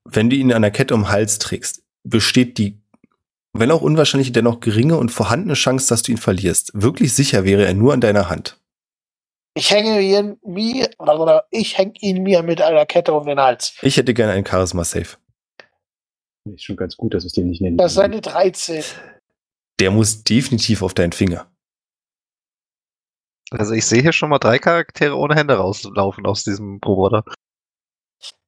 Wenn 0.04 0.30
du 0.30 0.36
ihn 0.36 0.54
an 0.54 0.62
der 0.62 0.72
Kette 0.72 0.94
um 0.94 1.02
den 1.02 1.10
Hals 1.10 1.40
trägst, 1.40 1.84
besteht 2.04 2.58
die, 2.58 2.82
wenn 3.54 3.72
auch 3.72 3.82
unwahrscheinlich, 3.82 4.32
dennoch 4.32 4.60
geringe 4.60 4.98
und 4.98 5.10
vorhandene 5.10 5.54
Chance, 5.54 5.88
dass 5.90 6.04
du 6.04 6.12
ihn 6.12 6.18
verlierst. 6.18 6.72
Wirklich 6.74 7.14
sicher 7.14 7.44
wäre 7.44 7.66
er 7.66 7.74
nur 7.74 7.94
an 7.94 8.02
deiner 8.02 8.30
Hand. 8.30 8.60
Ich 9.58 9.72
hänge 9.72 10.02
ihn 10.02 10.38
mir, 10.44 10.90
oder 11.00 11.46
ich 11.50 11.78
hänge 11.78 11.94
ihn 12.02 12.24
mir 12.24 12.44
mit 12.44 12.62
einer 12.62 12.86
Kette 12.86 13.14
um 13.14 13.26
den 13.26 13.40
Hals. 13.40 13.74
Ich 13.82 13.96
hätte 13.96 14.14
gerne 14.14 14.34
einen 14.34 14.46
Charisma-Safe. 14.46 15.18
Ist 16.54 16.64
schon 16.64 16.76
ganz 16.76 16.96
gut, 16.96 17.14
dass 17.14 17.26
ich 17.26 17.34
den 17.34 17.50
nicht 17.50 17.62
nenne. 17.62 17.78
Das 17.78 17.94
ist 17.94 17.98
eine 17.98 18.22
13. 18.22 18.84
Der 19.80 19.92
muss 19.92 20.24
definitiv 20.24 20.84
auf 20.84 20.94
deinen 20.94 21.12
Finger. 21.12 21.52
Also 23.52 23.74
ich 23.74 23.86
sehe 23.86 24.02
hier 24.02 24.14
schon 24.14 24.30
mal 24.30 24.40
drei 24.40 24.60
Charaktere 24.60 25.16
ohne 25.16 25.36
Hände 25.36 25.56
rauslaufen 25.56 26.26
aus 26.26 26.44
diesem 26.44 26.80
Roboter. 26.86 27.24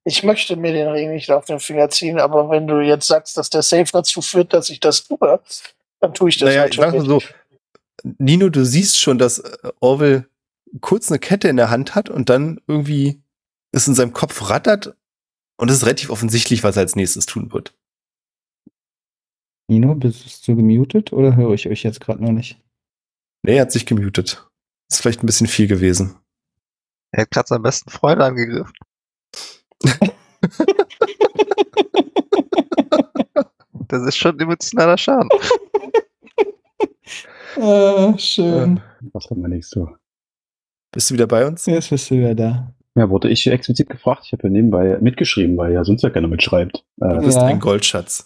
Ich 0.03 0.23
möchte 0.23 0.55
mir 0.55 0.71
den 0.71 0.87
Ring 0.87 1.11
nicht 1.11 1.29
auf 1.31 1.45
den 1.45 1.59
Finger 1.59 1.89
ziehen, 1.89 2.19
aber 2.19 2.49
wenn 2.49 2.67
du 2.67 2.79
jetzt 2.79 3.07
sagst, 3.07 3.35
dass 3.37 3.49
der 3.49 3.61
Safe 3.61 3.91
dazu 3.91 4.21
führt, 4.21 4.53
dass 4.53 4.69
ich 4.69 4.79
das 4.79 5.03
tue, 5.03 5.41
dann 5.99 6.13
tue 6.13 6.29
ich 6.29 6.37
das 6.37 6.47
Naja, 6.47 6.65
ich 6.65 6.75
sag 6.75 6.99
so, 7.01 7.21
Nino, 8.17 8.49
du 8.49 8.63
siehst 8.63 8.99
schon, 8.99 9.17
dass 9.17 9.39
äh, 9.39 9.71
Orwell 9.79 10.27
kurz 10.81 11.11
eine 11.11 11.19
Kette 11.19 11.47
in 11.47 11.57
der 11.57 11.69
Hand 11.69 11.95
hat 11.95 12.09
und 12.09 12.29
dann 12.29 12.61
irgendwie 12.67 13.21
es 13.71 13.87
in 13.87 13.95
seinem 13.95 14.13
Kopf 14.13 14.49
rattert 14.49 14.95
und 15.57 15.69
es 15.69 15.77
ist 15.77 15.83
relativ 15.83 16.09
offensichtlich, 16.09 16.63
was 16.63 16.77
er 16.77 16.81
als 16.83 16.95
nächstes 16.95 17.25
tun 17.25 17.51
wird. 17.51 17.73
Nino, 19.69 19.95
bist 19.95 20.47
du 20.47 20.55
gemutet 20.55 21.11
oder 21.11 21.35
höre 21.35 21.53
ich 21.53 21.67
euch 21.67 21.83
jetzt 21.83 21.99
gerade 21.99 22.23
noch 22.23 22.31
nicht? 22.31 22.59
Nee, 23.43 23.55
er 23.57 23.63
hat 23.63 23.71
sich 23.71 23.85
gemutet. 23.85 24.47
Ist 24.89 25.01
vielleicht 25.01 25.21
ein 25.23 25.25
bisschen 25.25 25.47
viel 25.47 25.67
gewesen. 25.67 26.15
Er 27.11 27.23
hat 27.23 27.31
gerade 27.31 27.47
seinen 27.47 27.63
besten 27.63 27.89
Freund 27.89 28.21
angegriffen. 28.21 28.73
Das 33.89 34.03
ist 34.05 34.17
schon 34.17 34.37
emotionaler 34.39 34.97
Schaden. 34.97 35.29
Äh, 37.55 38.15
schön. 38.19 38.81
Was 39.13 39.25
haben 39.31 39.41
wir 39.41 39.47
nicht 39.47 39.67
so? 39.67 39.89
Bist 40.91 41.09
du 41.09 41.15
wieder 41.15 41.25
bei 41.25 41.47
uns? 41.47 41.65
Jetzt 41.65 41.89
bist 41.89 42.11
du 42.11 42.15
wieder 42.15 42.35
da. 42.35 42.71
Ja, 42.93 43.09
wurde 43.09 43.29
ich 43.29 43.47
explizit 43.47 43.89
gefragt. 43.89 44.23
Ich 44.25 44.31
habe 44.33 44.43
ja 44.43 44.49
nebenbei 44.49 44.97
mitgeschrieben, 45.01 45.57
weil 45.57 45.73
ja 45.73 45.83
sonst 45.83 46.03
ja 46.03 46.11
keiner 46.11 46.27
mitschreibt. 46.27 46.85
Du 46.97 47.05
Äh, 47.07 47.19
bist 47.19 47.37
Ja. 47.37 47.45
ein 47.45 47.59
Goldschatz. 47.59 48.25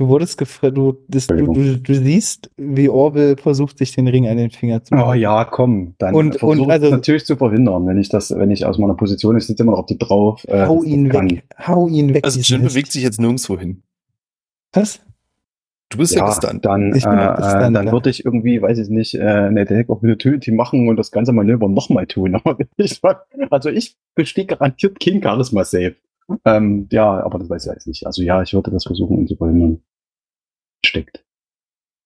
Du 0.00 0.08
wurdest 0.08 0.38
gefragt, 0.38 0.78
du, 0.78 0.96
du, 1.08 1.18
du, 1.28 1.76
du 1.76 1.94
siehst, 1.94 2.50
wie 2.56 2.88
Orwell 2.88 3.36
versucht, 3.36 3.76
sich 3.76 3.94
den 3.94 4.08
Ring 4.08 4.26
an 4.28 4.38
den 4.38 4.48
Finger 4.50 4.82
zu 4.82 4.94
oh 4.94 5.12
ja, 5.12 5.44
komm. 5.44 5.94
Dann 5.98 6.14
Und- 6.14 6.32
versuch 6.38 6.48
und 6.52 6.60
ich 6.60 6.70
also- 6.70 6.88
natürlich 6.88 7.26
zu 7.26 7.36
verhindern, 7.36 7.86
wenn 7.86 7.98
ich 7.98 8.08
das, 8.08 8.30
wenn 8.30 8.50
ich 8.50 8.64
aus 8.64 8.78
meiner 8.78 8.94
Position, 8.94 9.36
ich 9.36 9.44
sitze 9.46 9.62
immer 9.62 9.72
noch 9.72 9.80
auf 9.80 9.86
die 9.86 9.98
drauf. 9.98 10.42
Äh, 10.48 10.64
Hau 10.66 10.82
ihn 10.84 11.10
kann. 11.10 11.30
weg. 11.30 11.44
Hau 11.66 11.86
ihn 11.86 12.14
weg. 12.14 12.24
Also 12.24 12.40
Jin 12.40 12.62
bewegt 12.62 12.90
sich 12.92 13.02
jetzt 13.02 13.20
nirgendwo 13.20 13.58
hin. 13.58 13.82
Was? 14.72 15.00
Du 15.90 15.98
bist 15.98 16.14
ja, 16.14 16.20
Ja, 16.20 16.28
gestunt. 16.28 16.64
dann, 16.64 16.94
Ich 16.94 17.04
äh, 17.04 17.08
dann 17.10 17.74
ja. 17.74 17.92
würde 17.92 18.08
ich 18.08 18.24
irgendwie, 18.24 18.62
weiß 18.62 18.78
ich 18.78 18.88
nicht, 18.88 19.16
äh, 19.16 19.20
eine 19.20 19.60
Attack 19.60 19.90
of 19.90 19.98
Opportunity 19.98 20.50
machen 20.50 20.88
und 20.88 20.96
das 20.96 21.10
ganze 21.10 21.32
Manöver 21.32 21.68
nochmal 21.68 22.06
tun. 22.06 22.40
Also 23.50 23.68
ich 23.68 23.96
bestehe 24.14 24.46
garantiert 24.46 24.98
kein 24.98 25.22
Charisma-Save. 25.22 25.96
Ähm, 26.46 26.86
ja, 26.90 27.22
aber 27.22 27.38
das 27.40 27.50
weiß 27.50 27.66
ich 27.66 27.72
jetzt 27.72 27.86
nicht. 27.86 28.06
Also 28.06 28.22
ja, 28.22 28.40
ich 28.40 28.54
würde 28.54 28.70
das 28.70 28.84
versuchen, 28.84 29.18
um 29.18 29.26
zu 29.26 29.36
verhindern. 29.36 29.82
Steckt. 30.84 31.24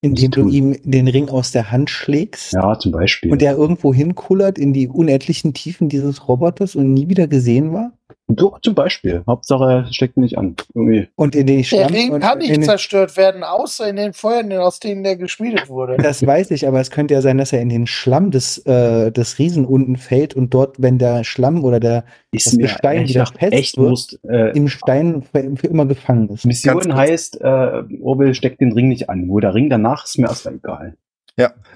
Indem 0.02 0.30
du 0.32 0.48
ihm 0.50 0.76
den 0.82 1.08
Ring 1.08 1.28
aus 1.30 1.50
der 1.50 1.70
Hand 1.70 1.88
schlägst 1.88 2.52
Ja, 2.52 2.78
zum 2.78 2.92
Beispiel. 2.92 3.32
und 3.32 3.40
der 3.40 3.56
irgendwo 3.56 3.94
hinkullert 3.94 4.58
in 4.58 4.74
die 4.74 4.86
unendlichen 4.88 5.54
Tiefen 5.54 5.88
dieses 5.88 6.28
Roboters 6.28 6.76
und 6.76 6.92
nie 6.92 7.08
wieder 7.08 7.26
gesehen 7.26 7.72
war? 7.72 7.96
Doch, 8.28 8.60
zum 8.60 8.74
Beispiel. 8.74 9.22
Hauptsache, 9.26 9.86
steckt 9.90 10.16
nicht 10.16 10.38
an. 10.38 10.56
Irgendwie. 10.74 11.08
Und 11.14 11.34
in 11.34 11.46
den 11.46 11.62
Der 11.62 11.90
Ring 11.90 12.20
kann 12.20 12.38
nicht 12.38 12.64
zerstört 12.64 13.16
werden, 13.16 13.42
außer 13.42 13.88
in 13.88 13.96
den 13.96 14.12
Feuern, 14.12 14.52
aus 14.52 14.80
denen 14.80 15.04
der 15.04 15.16
geschmiedet 15.16 15.68
wurde. 15.68 15.96
Das 15.98 16.26
weiß 16.26 16.50
ich, 16.52 16.66
aber 16.66 16.80
es 16.80 16.90
könnte 16.90 17.14
ja 17.14 17.20
sein, 17.20 17.38
dass 17.38 17.52
er 17.52 17.60
in 17.60 17.68
den 17.68 17.86
Schlamm 17.86 18.30
des, 18.30 18.58
äh, 18.66 19.12
des 19.12 19.38
Riesen 19.38 19.66
unten 19.66 19.96
fällt 19.96 20.34
und 20.34 20.54
dort, 20.54 20.80
wenn 20.80 20.98
der 20.98 21.24
Schlamm 21.24 21.64
oder 21.64 21.80
der 21.80 22.04
Ist 22.32 22.46
Das 22.46 22.58
Gestein 22.58 23.08
wieder 23.08 23.26
fest 23.26 23.52
echt 23.52 23.76
wird. 23.76 23.90
Wurst. 23.90 24.18
Äh, 24.24 24.56
im 24.56 24.68
Stein 24.68 25.22
für, 25.22 25.56
für 25.56 25.66
immer 25.66 25.86
gefangen 25.86 26.28
ist. 26.30 26.46
Mission 26.46 26.78
Ganz 26.78 26.94
heißt, 26.94 27.40
äh, 27.40 27.82
Orwell 28.02 28.34
steckt 28.34 28.60
den 28.60 28.72
Ring 28.72 28.88
nicht 28.88 29.10
an. 29.10 29.28
Wo 29.28 29.40
der 29.40 29.54
Ring 29.54 29.68
danach 29.68 30.04
ist 30.04 30.18
mir 30.18 30.28
erstmal 30.28 30.54
egal. 30.54 30.96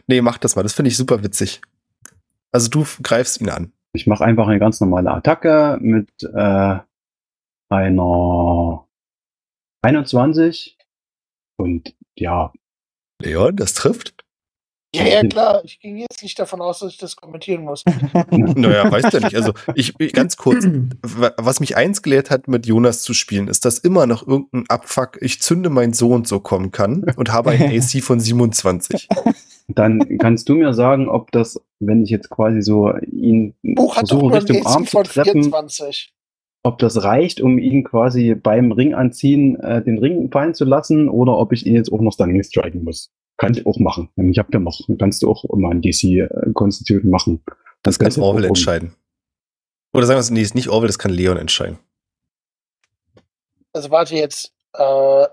Nee, 0.06 0.22
mach 0.22 0.38
das 0.38 0.56
mal. 0.56 0.62
Das 0.62 0.72
finde 0.72 0.88
ich 0.88 0.96
super 0.96 1.22
witzig. 1.22 1.60
Also 2.50 2.68
du 2.70 2.84
greifst 3.02 3.40
ihn 3.40 3.50
an. 3.50 3.72
Ich 3.94 4.06
mache 4.06 4.24
einfach 4.24 4.48
eine 4.48 4.58
ganz 4.58 4.80
normale 4.80 5.10
Attacke 5.10 5.78
mit 5.80 6.10
äh, 6.22 6.78
einer 7.70 8.88
21 9.82 10.78
und 11.56 11.94
ja, 12.16 12.52
Leon, 13.20 13.56
das 13.56 13.74
trifft. 13.74 14.24
Ja, 14.94 15.06
ja, 15.06 15.22
klar. 15.28 15.60
Ich 15.64 15.80
ging 15.80 15.96
jetzt 15.98 16.22
nicht 16.22 16.38
davon 16.38 16.60
aus, 16.60 16.78
dass 16.80 16.92
ich 16.92 16.98
das 16.98 17.16
kommentieren 17.16 17.64
muss. 17.64 17.84
Naja, 18.30 18.90
weißt 18.90 19.12
du 19.14 19.20
nicht. 19.20 19.36
Also 19.36 19.52
ich, 19.74 19.94
ganz 20.12 20.36
kurz, 20.36 20.66
wa- 21.02 21.32
was 21.36 21.60
mich 21.60 21.76
eins 21.76 22.02
gelehrt 22.02 22.30
hat, 22.30 22.48
mit 22.48 22.66
Jonas 22.66 23.02
zu 23.02 23.12
spielen, 23.14 23.48
ist, 23.48 23.64
dass 23.64 23.78
immer 23.78 24.06
noch 24.06 24.26
irgendein 24.26 24.64
Abfuck, 24.68 25.18
ich 25.20 25.40
zünde 25.42 25.70
meinen 25.70 25.92
Sohn 25.92 26.24
so 26.24 26.40
kommen 26.40 26.70
kann 26.70 27.04
und 27.16 27.32
habe 27.32 27.50
einen 27.50 27.70
AC 27.78 28.02
von 28.02 28.18
27. 28.20 29.08
dann 29.68 30.18
kannst 30.18 30.48
du 30.48 30.54
mir 30.54 30.72
sagen, 30.72 31.08
ob 31.08 31.30
das, 31.32 31.60
wenn 31.80 32.02
ich 32.02 32.10
jetzt 32.10 32.30
quasi 32.30 32.62
so 32.62 32.92
ihn 33.12 33.54
Buch 33.62 33.94
versuche 33.94 34.26
ein 34.26 34.32
Richtung 34.42 34.66
Arm 34.66 34.86
zu 34.86 35.04
24. 35.04 36.12
ob 36.64 36.78
das 36.78 37.02
reicht, 37.02 37.40
um 37.40 37.58
ihn 37.58 37.84
quasi 37.84 38.34
beim 38.34 38.72
Ring 38.72 38.94
anziehen, 38.94 39.60
äh, 39.60 39.82
den 39.82 39.98
Ring 39.98 40.30
fallen 40.30 40.54
zu 40.54 40.64
lassen, 40.64 41.08
oder 41.08 41.36
ob 41.36 41.52
ich 41.52 41.66
ihn 41.66 41.74
jetzt 41.74 41.92
auch 41.92 42.00
noch 42.00 42.12
Stunning 42.12 42.42
striken 42.42 42.84
muss. 42.84 43.10
Kann 43.38 43.54
ich 43.54 43.64
auch 43.66 43.78
machen. 43.78 44.10
Ich 44.16 44.38
habe 44.38 44.48
ja 44.52 44.58
noch, 44.58 44.80
kannst 44.98 45.22
du 45.22 45.30
auch 45.30 45.44
immer 45.44 45.70
ein 45.70 45.80
DC 45.80 46.04
äh, 46.04 47.00
machen. 47.04 47.40
Das 47.82 47.98
kann 47.98 48.10
Dann 48.10 48.22
Orwell 48.22 48.44
auch 48.44 48.48
entscheiden. 48.48 48.94
Oder 49.92 50.06
sagen 50.06 50.18
wir 50.18 50.20
es, 50.20 50.30
nee, 50.30 50.42
ist 50.42 50.54
nicht 50.54 50.68
Orwell, 50.68 50.88
das 50.88 50.98
kann 50.98 51.12
Leon 51.12 51.38
entscheiden. 51.38 51.78
Also 53.72 53.90
warte 53.90 54.16
jetzt. 54.16 54.52
Äh, 54.74 55.26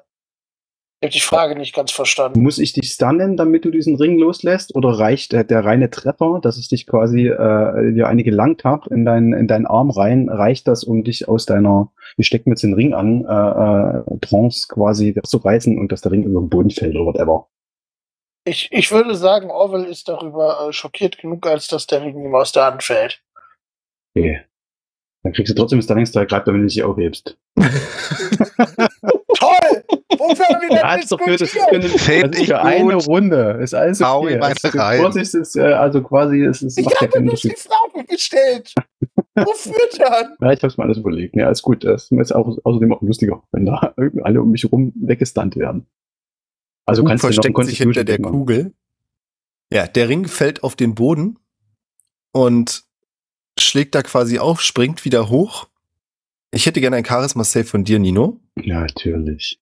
ich 1.02 1.08
habe 1.08 1.14
die 1.14 1.20
Frage 1.20 1.56
nicht 1.56 1.76
ganz 1.76 1.92
verstanden. 1.92 2.42
Muss 2.42 2.58
ich 2.58 2.74
dich 2.74 2.92
stunnen, 2.92 3.38
damit 3.38 3.66
du 3.66 3.70
diesen 3.72 3.96
Ring 3.96 4.18
loslässt? 4.18 4.76
Oder 4.76 4.90
reicht 4.90 5.34
der, 5.34 5.44
der 5.44 5.66
reine 5.66 5.90
Treffer, 5.90 6.40
dass 6.42 6.58
ich 6.58 6.70
dich 6.70 6.88
quasi 6.88 7.28
äh, 7.28 7.94
dir 7.94 8.08
eine 8.08 8.24
gelangt 8.24 8.64
habe 8.64 8.94
in, 8.94 9.04
dein, 9.04 9.34
in 9.34 9.48
deinen 9.48 9.66
Arm 9.66 9.90
rein? 9.90 10.30
Reicht 10.30 10.68
das, 10.68 10.84
um 10.84 11.04
dich 11.04 11.28
aus 11.28 11.46
deiner, 11.46 11.92
wir 12.16 12.24
stecken 12.24 12.52
jetzt 12.52 12.64
den 12.64 12.74
Ring 12.74 12.94
an, 12.94 13.26
äh, 13.26 14.14
äh, 14.14 14.20
Trance 14.22 14.68
quasi 14.70 15.16
zu 15.24 15.38
reißen 15.38 15.78
und 15.78 15.92
dass 15.92 16.02
der 16.02 16.12
Ring 16.12 16.24
über 16.24 16.40
den 16.40 16.50
Boden 16.50 16.70
fällt 16.70 16.96
oder 16.96 17.06
whatever? 17.06 17.48
Ich, 18.46 18.70
ich 18.72 18.92
würde 18.92 19.16
sagen, 19.16 19.50
Orwell 19.50 19.86
ist 19.86 20.08
darüber 20.08 20.68
äh, 20.68 20.74
schockiert 20.74 21.18
genug, 21.18 21.48
als 21.48 21.68
dass 21.68 21.88
der 21.88 22.02
Ring 22.02 22.24
ihm 22.24 22.36
aus 22.36 22.52
der 22.52 22.66
Hand 22.66 22.84
fällt. 22.84 23.22
Okay. 24.16 24.42
Dann 25.24 25.34
kriegst 25.34 25.52
du 25.52 25.56
trotzdem 25.56 25.82
Stunning 25.82 26.06
Strike, 26.06 26.28
gerade 26.28 26.54
wenn 26.54 26.62
du 26.62 26.68
dich 26.68 26.84
aufhebst. 26.84 27.38
Toll! 27.56 27.66
Wofür 30.18 30.46
haben 30.46 30.62
wir 30.62 30.70
denn 30.70 30.78
Ja, 30.78 30.96
ist 30.96 31.10
für, 31.10 31.32
das 31.32 31.42
ist 31.42 31.54
für, 31.54 31.68
eine, 31.68 31.80
das 31.80 32.40
ist 32.40 32.46
für 32.46 32.62
eine. 32.62 32.96
Runde. 32.96 33.60
Ist 33.62 33.74
alles 33.74 34.02
okay. 34.02 34.40
Also. 34.40 35.02
Vorsicht 35.02 35.34
ist, 35.34 35.56
äh, 35.56 35.62
also 35.62 36.04
quasi, 36.04 36.44
es, 36.44 36.62
es 36.62 36.78
Ich 36.78 36.86
habe 36.86 37.22
bloß 37.22 37.42
die. 37.42 37.56
Frage 37.56 38.06
gestellt. 38.06 38.74
Wofür 39.34 39.74
dann? 39.98 40.36
Ja, 40.40 40.52
ich 40.52 40.64
hab's 40.64 40.78
mir 40.78 40.84
alles 40.84 40.98
überlegt. 40.98 41.36
Ja, 41.36 41.50
ist 41.50 41.64
gut. 41.64 41.84
Das 41.84 42.12
ist 42.12 42.32
auch, 42.32 42.58
außerdem 42.64 42.94
auch 42.94 43.02
lustiger, 43.02 43.42
wenn 43.52 43.66
da 43.66 43.94
alle 44.24 44.42
um 44.42 44.52
mich 44.52 44.72
rum 44.72 44.94
weggestunt 44.96 45.56
werden. 45.56 45.88
Also 46.86 47.02
Hub 47.02 47.10
kannst 47.10 47.24
du 47.24 47.28
noch 47.28 47.34
versteckt 47.34 47.66
sich 47.66 47.78
hinter 47.78 48.04
der 48.04 48.20
machen. 48.20 48.32
Kugel. 48.32 48.74
Ja, 49.72 49.88
der 49.88 50.10
Ring 50.10 50.28
fällt 50.28 50.64
auf 50.64 50.76
den 50.76 50.96
Boden 50.96 51.40
und 52.32 52.84
schlägt 53.60 53.96
da 53.96 54.04
quasi 54.04 54.40
auf, 54.40 54.62
springt 54.62 55.06
wieder 55.06 55.30
hoch. 55.30 55.68
Ich 56.52 56.66
hätte 56.66 56.82
gerne 56.82 56.98
ein 56.98 57.06
Charisma-Save 57.06 57.66
von 57.66 57.84
dir, 57.84 58.00
Nino. 58.00 58.40
Ja, 58.56 58.82
natürlich. 58.82 59.60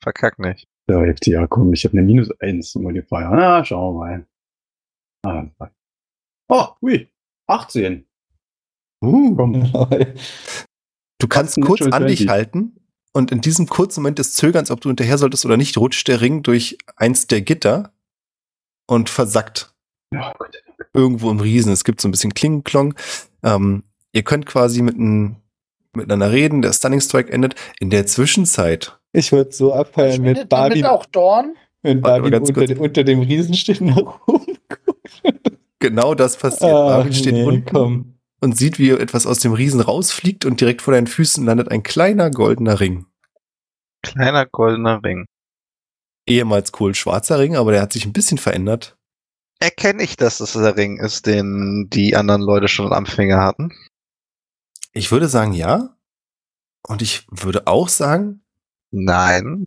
Verkack 0.00 0.38
nicht. 0.38 0.68
Ja, 0.88 1.04
jetzt, 1.04 1.26
ja, 1.26 1.46
komm, 1.46 1.72
ich 1.72 1.84
habe 1.84 1.96
eine 1.96 2.06
minus 2.06 2.30
1 2.40 2.76
Modifier. 2.76 3.30
Na, 3.32 3.64
schauen 3.64 3.96
wir 3.96 3.98
mal. 3.98 4.26
Ah, 5.58 5.70
oh, 6.48 6.66
ui, 6.82 7.08
18. 7.48 8.06
Uh. 9.02 9.34
Komm. 9.34 9.52
Du 11.18 11.28
kannst 11.28 11.60
kurz 11.60 11.80
an 11.80 12.06
dich 12.06 12.26
20. 12.26 12.28
halten 12.28 12.85
und 13.16 13.32
in 13.32 13.40
diesem 13.40 13.66
kurzen 13.66 14.02
Moment 14.02 14.18
des 14.18 14.34
Zögerns, 14.34 14.70
ob 14.70 14.82
du 14.82 14.90
hinterher 14.90 15.16
solltest 15.16 15.46
oder 15.46 15.56
nicht, 15.56 15.78
rutscht 15.78 16.06
der 16.06 16.20
Ring 16.20 16.42
durch 16.42 16.76
eins 16.96 17.26
der 17.26 17.40
Gitter 17.40 17.92
und 18.86 19.08
versackt 19.08 19.72
Ja, 20.12 20.34
Gott. 20.38 20.54
irgendwo 20.92 21.30
im 21.30 21.40
Riesen. 21.40 21.72
Es 21.72 21.84
gibt 21.84 22.00
so 22.02 22.08
ein 22.08 22.10
bisschen 22.10 22.34
Klingenklong. 22.34 22.94
Ähm, 23.42 23.84
ihr 24.12 24.22
könnt 24.22 24.44
quasi 24.44 24.82
mit, 24.82 24.98
ein, 24.98 25.36
miteinander 25.94 26.30
reden, 26.30 26.60
der 26.60 26.74
Stunning 26.74 27.00
Strike 27.00 27.32
endet. 27.32 27.54
In 27.80 27.88
der 27.88 28.06
Zwischenzeit, 28.06 28.98
Ich 29.12 29.32
würde 29.32 29.50
so 29.52 29.72
abfeiern, 29.72 30.22
wenn 30.22 30.34
Verschwindet 30.36 30.52
damit 30.52 30.82
Barbie, 30.82 30.84
auch 30.84 31.06
Dorn? 31.06 31.54
wenn 31.82 32.02
Barbie 32.02 32.30
ganz 32.30 32.50
unter, 32.50 32.66
kurz. 32.66 32.78
unter 32.78 33.02
dem 33.02 33.20
Riesen 33.20 33.54
steht 33.54 33.80
und 33.80 33.86
nach 33.96 34.20
oben 34.28 34.58
guckt. 34.84 35.52
genau 35.78 36.14
das 36.14 36.36
passiert. 36.36 36.70
Ah, 36.70 36.98
Marvin 36.98 37.12
steht 37.14 37.32
nee, 37.32 37.44
unten 37.44 37.64
komm. 37.64 38.15
Und 38.40 38.56
sieht, 38.56 38.78
wie 38.78 38.90
etwas 38.90 39.26
aus 39.26 39.38
dem 39.40 39.52
Riesen 39.52 39.80
rausfliegt 39.80 40.44
und 40.44 40.60
direkt 40.60 40.82
vor 40.82 40.94
deinen 40.94 41.06
Füßen 41.06 41.44
landet 41.44 41.70
ein 41.70 41.82
kleiner 41.82 42.30
goldener 42.30 42.80
Ring. 42.80 43.06
Kleiner 44.02 44.46
goldener 44.46 45.02
Ring. 45.02 45.26
Ehemals 46.26 46.72
kohlschwarzer 46.72 47.38
Ring, 47.38 47.56
aber 47.56 47.72
der 47.72 47.82
hat 47.82 47.92
sich 47.92 48.04
ein 48.04 48.12
bisschen 48.12 48.38
verändert. 48.38 48.96
Erkenne 49.58 50.02
ich, 50.02 50.16
dass 50.16 50.38
das 50.38 50.52
der 50.52 50.76
Ring 50.76 50.98
ist, 50.98 51.26
den 51.26 51.88
die 51.90 52.14
anderen 52.14 52.42
Leute 52.42 52.68
schon 52.68 52.92
am 52.92 53.06
Finger 53.06 53.42
hatten? 53.42 53.72
Ich 54.92 55.10
würde 55.10 55.28
sagen, 55.28 55.52
ja. 55.52 55.96
Und 56.82 57.02
ich 57.02 57.26
würde 57.30 57.66
auch 57.66 57.88
sagen, 57.88 58.42
Nein. 58.90 59.64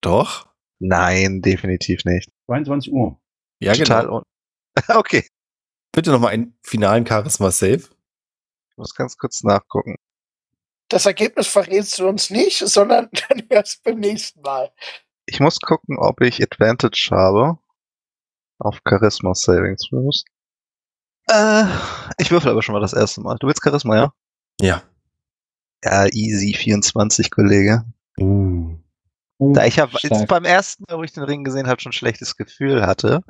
doch. 0.00 0.48
Nein, 0.80 1.40
definitiv 1.40 2.04
nicht. 2.04 2.30
22 2.46 2.92
Uhr. 2.92 3.20
Ja, 3.60 3.74
Total 3.74 4.04
genau. 4.04 4.16
un 4.18 4.24
okay. 4.96 5.26
Bitte 5.92 6.10
nochmal 6.10 6.32
einen 6.32 6.56
finalen 6.62 7.06
Charisma-Save. 7.06 7.88
Ich 8.78 8.80
muss 8.80 8.94
ganz 8.94 9.16
kurz 9.16 9.42
nachgucken. 9.42 9.96
Das 10.88 11.04
Ergebnis 11.04 11.48
verrätst 11.48 11.98
du 11.98 12.06
uns 12.06 12.30
nicht, 12.30 12.58
sondern 12.58 13.08
dann 13.28 13.42
erst 13.48 13.82
beim 13.82 13.98
nächsten 13.98 14.40
Mal. 14.40 14.70
Ich 15.26 15.40
muss 15.40 15.58
gucken, 15.58 15.98
ob 15.98 16.20
ich 16.20 16.40
Advantage 16.40 17.08
habe. 17.10 17.58
Auf 18.60 18.78
Charisma 18.88 19.34
Saving 19.34 19.76
Throws. 19.78 20.24
Äh, 21.28 21.64
ich 22.18 22.30
würfel 22.30 22.52
aber 22.52 22.62
schon 22.62 22.72
mal 22.72 22.80
das 22.80 22.92
erste 22.92 23.20
Mal. 23.20 23.36
Du 23.40 23.48
willst 23.48 23.64
Charisma, 23.64 23.96
ja? 23.96 24.12
Ja. 24.60 24.84
Ja, 25.82 26.06
easy 26.06 26.54
24, 26.54 27.32
Kollege. 27.32 27.84
Uh. 28.20 28.78
Da 29.38 29.64
ich 29.64 29.74
ja 29.74 29.88
beim 30.28 30.44
ersten 30.44 30.84
Mal, 30.88 30.98
wo 30.98 31.02
ich 31.02 31.12
den 31.12 31.24
Ring 31.24 31.42
gesehen 31.42 31.66
habe, 31.66 31.80
schon 31.80 31.90
ein 31.90 31.94
schlechtes 31.94 32.36
Gefühl 32.36 32.86
hatte 32.86 33.24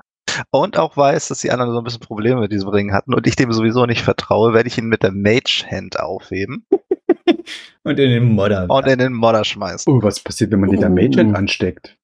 und 0.51 0.78
auch 0.78 0.97
weiß, 0.97 1.28
dass 1.28 1.41
die 1.41 1.51
anderen 1.51 1.72
so 1.72 1.78
ein 1.78 1.84
bisschen 1.84 2.01
Probleme 2.01 2.41
mit 2.41 2.53
diesem 2.53 2.68
Ring 2.68 2.93
hatten 2.93 3.14
und 3.14 3.26
ich 3.26 3.36
dem 3.36 3.53
sowieso 3.53 3.86
nicht 3.86 4.03
vertraue, 4.03 4.55
werde 4.55 4.68
ich 4.68 4.78
ihn 4.78 4.86
mit 4.86 5.03
der 5.03 5.12
Mage 5.12 5.64
Hand 5.70 5.99
aufheben 6.01 6.64
Und 7.84 7.99
in 7.99 8.11
den 8.11 8.24
Modder. 8.32 8.66
und 8.68 8.86
in 8.86 8.99
den 8.99 9.12
Modder 9.14 9.45
schmeißen. 9.45 9.91
Oh, 9.93 10.03
was 10.03 10.20
passiert, 10.20 10.51
wenn 10.51 10.61
man 10.61 10.70
die 10.70 10.76
da 10.78 10.89
Uh. 10.89 10.93
Mädchen 10.93 11.34
ansteckt? 11.34 11.97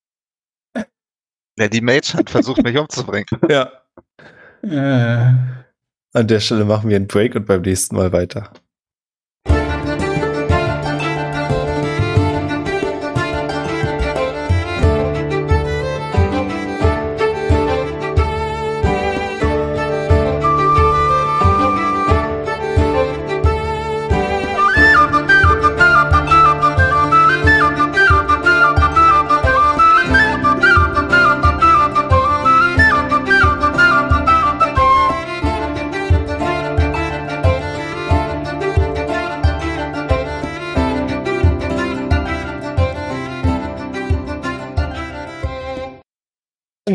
Ja, 1.58 1.68
die 1.68 1.80
Mage 1.82 2.14
Hand 2.14 2.30
versucht 2.30 2.62
mich 2.64 2.76
umzubringen. 2.78 3.26
Ja. 3.48 3.70
Äh, 4.62 5.34
An 6.12 6.26
der 6.26 6.40
Stelle 6.40 6.64
machen 6.64 6.88
wir 6.90 6.96
einen 6.96 7.06
Break 7.06 7.34
und 7.36 7.46
beim 7.46 7.62
nächsten 7.62 7.96
Mal 7.96 8.12
weiter. 8.12 8.50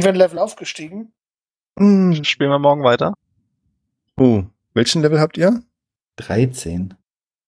Wir 0.10 0.14
ein 0.14 0.28
Level 0.28 0.40
aufgestiegen? 0.40 1.12
Hm. 1.78 2.24
Spielen 2.24 2.50
wir 2.50 2.60
morgen 2.60 2.84
weiter? 2.84 3.14
Uh. 4.20 4.44
Welchen 4.74 5.02
Level 5.02 5.20
habt 5.20 5.38
ihr? 5.38 5.62
13. 6.18 6.94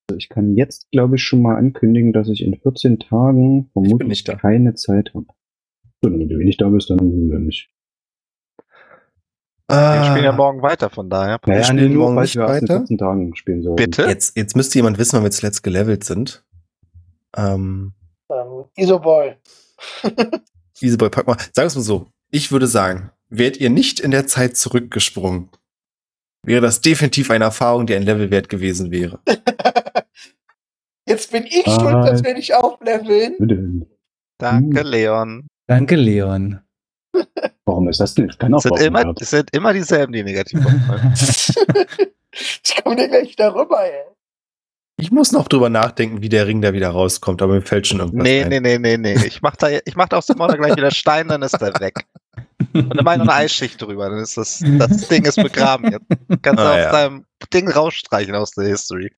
Also 0.10 0.18
ich 0.18 0.30
kann 0.30 0.56
jetzt, 0.56 0.90
glaube 0.92 1.16
ich, 1.16 1.24
schon 1.24 1.42
mal 1.42 1.56
ankündigen, 1.56 2.14
dass 2.14 2.30
ich 2.30 2.42
in 2.44 2.56
14 2.56 3.00
Tagen 3.00 3.70
vermutlich 3.74 4.08
nicht 4.10 4.28
da. 4.30 4.36
keine 4.36 4.74
Zeit 4.76 5.12
habe. 5.14 5.26
So, 6.02 6.12
wenn 6.12 6.28
du 6.28 6.38
nicht 6.38 6.62
da 6.62 6.70
bist, 6.70 6.90
dann 6.90 7.00
wieder 7.00 7.40
nicht. 7.40 7.70
Wir 9.68 10.04
spielen 10.04 10.26
ja 10.26 10.32
morgen 10.34 10.62
weiter, 10.62 10.90
von 10.90 11.10
daher. 11.10 11.40
Wir 11.46 11.54
Naja, 11.54 11.64
spielen 11.64 11.88
nee, 11.90 11.94
nur 11.94 12.04
morgen 12.06 12.16
weil 12.18 12.24
nicht 12.24 12.36
wir 12.36 12.44
weiter? 12.48 12.80
14 12.80 12.98
Tagen 12.98 13.36
spielen 13.36 13.64
sollen. 13.64 13.76
Bitte? 13.78 14.04
Jetzt, 14.04 14.36
jetzt 14.36 14.56
müsste 14.58 14.78
jemand 14.78 14.98
wissen, 14.98 15.16
wann 15.16 15.24
wir 15.24 15.32
zuletzt 15.32 15.64
gelevelt 15.64 16.04
sind. 16.04 16.44
Ähm, 17.38 17.94
Ähm, 18.30 18.66
Isoboy. 18.76 19.36
Easyboy, 20.82 21.10
pack 21.10 21.26
mal. 21.28 21.38
Sag 21.54 21.68
es 21.68 21.76
mal 21.76 21.82
so. 21.84 22.08
Ich 22.32 22.52
würde 22.52 22.68
sagen, 22.68 23.12
wärt 23.30 23.58
ihr 23.58 23.70
nicht 23.70 24.00
in 24.00 24.12
der 24.12 24.26
Zeit 24.28 24.56
zurückgesprungen, 24.58 25.50
wäre 26.46 26.62
das 26.62 26.82
definitiv 26.82 27.30
eine 27.30 27.44
Erfahrung, 27.46 27.86
die 27.86 27.94
ein 27.96 28.04
Level 28.04 28.32
wert 28.32 28.50
gewesen 28.50 28.90
wäre. 28.92 29.20
Jetzt 31.08 31.32
bin 31.32 31.46
ich 31.46 31.68
Ah. 31.68 31.80
schuld, 31.80 32.08
dass 32.08 32.24
wir 32.24 32.34
nicht 32.34 32.54
aufleveln. 32.54 33.86
Danke, 34.38 34.82
Hm. 34.82 34.88
Leon. 34.88 35.48
Danke, 35.68 35.96
Leon. 35.96 36.62
Warum 37.66 37.90
ist 37.90 38.00
das 38.00 38.16
denn? 38.16 38.30
Kein 38.38 38.54
Es 38.54 38.64
sind, 38.64 38.80
immer, 38.80 39.14
es 39.20 39.30
sind 39.30 39.54
immer 39.54 39.74
dieselben, 39.74 40.14
die 40.14 40.24
negativ 40.24 40.66
auffallen. 40.66 41.14
ich 42.64 42.76
komme 42.84 42.96
dir 42.96 43.10
gleich 43.10 43.36
darüber, 43.36 43.84
ey. 43.84 44.04
Ich 45.02 45.12
muss 45.12 45.32
noch 45.32 45.48
drüber 45.48 45.70
nachdenken, 45.70 46.22
wie 46.22 46.30
der 46.30 46.48
Ring 46.48 46.62
da 46.62 46.74
wieder 46.74 46.90
rauskommt, 46.90 47.42
aber 47.42 47.54
mir 47.56 47.62
fällt 47.62 47.88
schon 47.88 48.00
irgendwas 48.00 48.24
Nee, 48.24 48.44
ein. 48.44 48.50
nee, 48.50 48.60
nee, 48.60 48.78
nee, 48.78 48.98
nee. 48.98 49.26
Ich 49.26 49.42
mach 49.42 49.56
da, 49.56 49.68
ich 49.70 49.96
mach 49.96 50.08
da 50.10 50.18
aus 50.18 50.28
dem 50.28 50.38
Modder 50.38 50.58
gleich 50.58 50.76
wieder 50.76 50.92
Stein, 50.92 51.28
dann 51.28 51.42
ist 51.42 51.54
er 51.62 51.80
weg. 51.80 52.06
Und 52.74 52.96
dann 52.96 53.04
mach 53.04 53.14
ich 53.14 53.18
noch 53.20 53.26
eine 53.28 53.34
Eisschicht 53.46 53.82
drüber, 53.82 54.10
dann 54.10 54.20
ist 54.20 54.38
das, 54.38 54.64
das 54.78 55.08
Ding 55.08 55.26
ist 55.26 55.36
begraben 55.42 55.92
jetzt. 55.92 56.06
Kannst 56.42 56.60
du 56.60 56.64
Ah, 56.66 56.72
aus 56.72 56.78
ja. 56.78 56.92
deinem 56.92 57.26
Ding 57.54 57.70
rausstreichen 57.70 58.36
aus 58.36 58.52
der 58.52 58.68
History. 58.68 59.12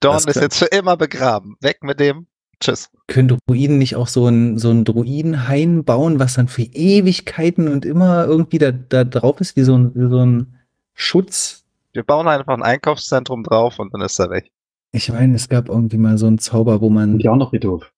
Dawn 0.00 0.14
Das 0.14 0.24
ist 0.26 0.40
jetzt 0.42 0.58
für 0.58 0.66
immer 0.66 0.96
begraben. 0.96 1.56
Weg 1.60 1.82
mit 1.82 2.00
dem. 2.00 2.26
Tschüss. 2.60 2.88
Können 3.06 3.36
Druiden 3.46 3.76
nicht 3.76 3.96
auch 3.96 4.08
so 4.08 4.26
ein, 4.28 4.58
so 4.58 4.70
ein 4.70 4.84
Druidenhain 4.86 5.84
bauen, 5.84 6.18
was 6.18 6.34
dann 6.34 6.48
für 6.48 6.62
Ewigkeiten 6.62 7.68
und 7.68 7.84
immer 7.84 8.24
irgendwie 8.24 8.58
da, 8.58 8.72
da 8.72 9.04
drauf 9.04 9.40
ist, 9.40 9.56
wie 9.56 9.62
so 9.62 9.76
ein, 9.76 9.94
wie 9.94 10.08
so 10.08 10.24
ein 10.24 10.56
Schutz? 10.94 11.64
Wir 11.92 12.02
bauen 12.02 12.26
einfach 12.28 12.54
ein 12.54 12.62
Einkaufszentrum 12.62 13.42
drauf 13.42 13.78
und 13.78 13.92
dann 13.92 14.00
ist 14.00 14.18
er 14.18 14.30
weg. 14.30 14.50
Ich 14.92 15.10
meine, 15.10 15.34
es 15.34 15.48
gab 15.48 15.68
irgendwie 15.68 15.98
mal 15.98 16.16
so 16.18 16.26
einen 16.26 16.38
Zauber, 16.38 16.80
wo 16.80 16.88
man 16.90 17.18
ja 17.20 17.32
auch 17.32 17.36
noch 17.36 17.50
Friedhof. 17.50 17.90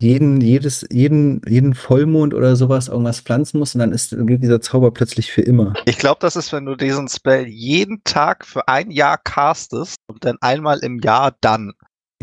jeden, 0.00 0.40
jedes, 0.40 0.86
jeden, 0.90 1.40
jeden 1.48 1.74
Vollmond 1.74 2.34
oder 2.34 2.56
sowas 2.56 2.88
irgendwas 2.88 3.20
pflanzen 3.20 3.58
muss 3.58 3.74
und 3.74 3.78
dann 3.78 3.92
ist, 3.92 4.10
gilt 4.10 4.42
dieser 4.42 4.60
Zauber 4.60 4.90
plötzlich 4.92 5.30
für 5.32 5.42
immer. 5.42 5.74
Ich 5.86 5.96
glaube, 5.98 6.18
das 6.20 6.36
ist, 6.36 6.52
wenn 6.52 6.64
du 6.66 6.74
diesen 6.76 7.08
Spell 7.08 7.46
jeden 7.46 8.02
Tag 8.04 8.44
für 8.44 8.68
ein 8.68 8.90
Jahr 8.90 9.16
castest 9.18 9.96
und 10.08 10.24
dann 10.24 10.36
einmal 10.40 10.80
im 10.80 10.98
Jahr 11.00 11.34
dann. 11.40 11.72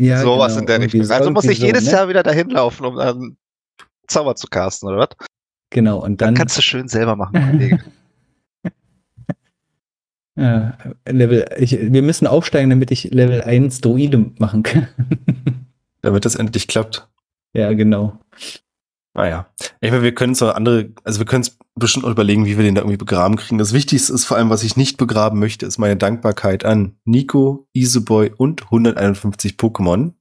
Ja, 0.00 0.22
Sowas 0.22 0.52
genau, 0.52 0.60
in 0.60 0.66
der 0.66 0.80
Richtung. 0.80 1.04
so- 1.04 1.14
Also 1.14 1.30
muss 1.30 1.44
ich 1.46 1.58
jedes 1.58 1.84
so, 1.84 1.90
ne? 1.90 1.96
Jahr 1.96 2.08
wieder 2.08 2.22
dahin 2.22 2.48
laufen, 2.50 2.84
um 2.86 2.96
dann 2.96 3.36
Zauber 4.06 4.34
zu 4.36 4.46
casten, 4.46 4.88
oder 4.88 4.98
was? 4.98 5.28
Genau, 5.72 5.98
und 6.04 6.20
Dann 6.20 6.28
dann. 6.28 6.34
kannst 6.34 6.56
du 6.58 6.62
schön 6.62 6.88
selber 6.88 7.16
machen, 7.16 7.40
Kollege. 7.50 7.78
ja, 10.36 10.76
Level, 11.06 11.46
ich, 11.58 11.78
wir 11.80 12.02
müssen 12.02 12.26
aufsteigen, 12.26 12.70
damit 12.70 12.90
ich 12.90 13.04
Level 13.04 13.42
1 13.42 13.80
Druide 13.80 14.32
machen 14.38 14.62
kann. 14.62 14.88
Damit 16.02 16.24
das 16.24 16.34
endlich 16.34 16.66
klappt. 16.66 17.08
ja, 17.52 17.72
genau. 17.74 18.18
Naja. 19.12 19.46
Ich 19.80 19.90
meine, 19.90 20.02
wir 20.02 20.14
können 20.14 20.32
es 20.32 20.40
noch 20.40 20.54
andere, 20.54 20.90
also 21.04 21.18
wir 21.18 21.26
können 21.26 21.42
es 21.42 21.58
bestimmt 21.74 22.06
auch 22.06 22.10
überlegen, 22.10 22.46
wie 22.46 22.56
wir 22.56 22.64
den 22.64 22.74
da 22.74 22.82
irgendwie 22.82 22.96
begraben 22.96 23.36
kriegen. 23.36 23.58
Das 23.58 23.72
Wichtigste 23.72 24.12
ist 24.12 24.24
vor 24.24 24.36
allem, 24.36 24.50
was 24.50 24.62
ich 24.62 24.76
nicht 24.76 24.98
begraben 24.98 25.40
möchte, 25.40 25.66
ist 25.66 25.78
meine 25.78 25.96
Dankbarkeit 25.96 26.64
an 26.64 26.96
Nico, 27.04 27.66
Iseboy 27.72 28.32
und 28.36 28.62
151 28.64 29.54
Pokémon. 29.54 30.12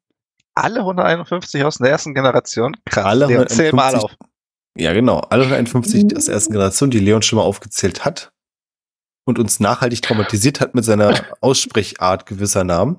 Alle 0.56 0.80
151 0.80 1.64
aus 1.64 1.77
der 1.77 1.91
ersten 1.91 2.14
Generation? 2.14 2.76
Krass. 2.86 3.06
Alle 3.06 3.27
Leon, 3.27 3.48
zähl 3.48 3.72
mal 3.72 3.86
alle 3.86 3.98
151 3.98 4.03
auf. 4.03 4.30
Ja, 4.76 4.94
genau. 4.94 5.19
Alle 5.19 5.44
151 5.44 6.18
aus 6.18 6.26
der 6.26 6.34
ersten 6.34 6.52
Generation, 6.52 6.90
die 6.90 6.99
Leon 6.99 7.22
schon 7.22 7.38
mal 7.38 7.44
aufgezählt 7.44 8.03
hat 8.06 8.34
und 9.30 9.40
uns 9.40 9.60
nachhaltig 9.60 10.02
traumatisiert 10.02 10.60
hat 10.60 10.76
mit 10.76 10.84
seiner 10.84 11.26
Aussprechart 11.42 12.26
gewisser 12.26 12.64
Namen. 12.64 12.98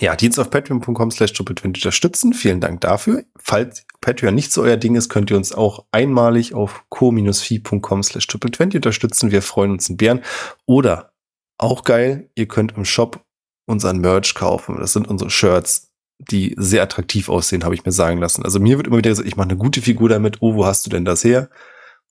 Ja, 0.00 0.16
Dienst 0.16 0.38
auf 0.38 0.48
patreon.com 0.50 1.10
slash 1.10 1.32
triple20 1.32 1.66
unterstützen. 1.66 2.32
Vielen 2.32 2.60
Dank 2.60 2.80
dafür. 2.80 3.24
Falls 3.36 3.84
Patreon 4.00 4.34
nicht 4.34 4.50
so 4.50 4.62
euer 4.62 4.78
Ding 4.78 4.94
ist, 4.96 5.10
könnt 5.10 5.30
ihr 5.30 5.36
uns 5.36 5.52
auch 5.52 5.84
einmalig 5.92 6.54
auf 6.54 6.84
co-fi.com 6.88 8.02
slash 8.02 8.24
triple20 8.24 8.76
unterstützen. 8.76 9.30
Wir 9.30 9.42
freuen 9.42 9.72
uns 9.72 9.90
in 9.90 9.98
Bären. 9.98 10.22
Oder, 10.64 11.12
auch 11.58 11.84
geil, 11.84 12.30
ihr 12.34 12.48
könnt 12.48 12.76
im 12.76 12.86
Shop 12.86 13.22
unseren 13.66 13.98
Merch 13.98 14.34
kaufen. 14.34 14.78
Das 14.78 14.94
sind 14.94 15.06
unsere 15.06 15.28
Shirts, 15.28 15.92
die 16.18 16.54
sehr 16.56 16.82
attraktiv 16.82 17.28
aussehen, 17.28 17.64
habe 17.64 17.74
ich 17.74 17.84
mir 17.84 17.92
sagen 17.92 18.18
lassen. 18.18 18.42
Also 18.42 18.58
mir 18.58 18.78
wird 18.78 18.86
immer 18.86 18.98
wieder 18.98 19.10
gesagt, 19.10 19.28
ich 19.28 19.36
mache 19.36 19.50
eine 19.50 19.58
gute 19.58 19.82
Figur 19.82 20.08
damit. 20.08 20.38
Oh, 20.40 20.54
wo 20.54 20.64
hast 20.64 20.86
du 20.86 20.90
denn 20.90 21.04
das 21.04 21.24
her? 21.24 21.50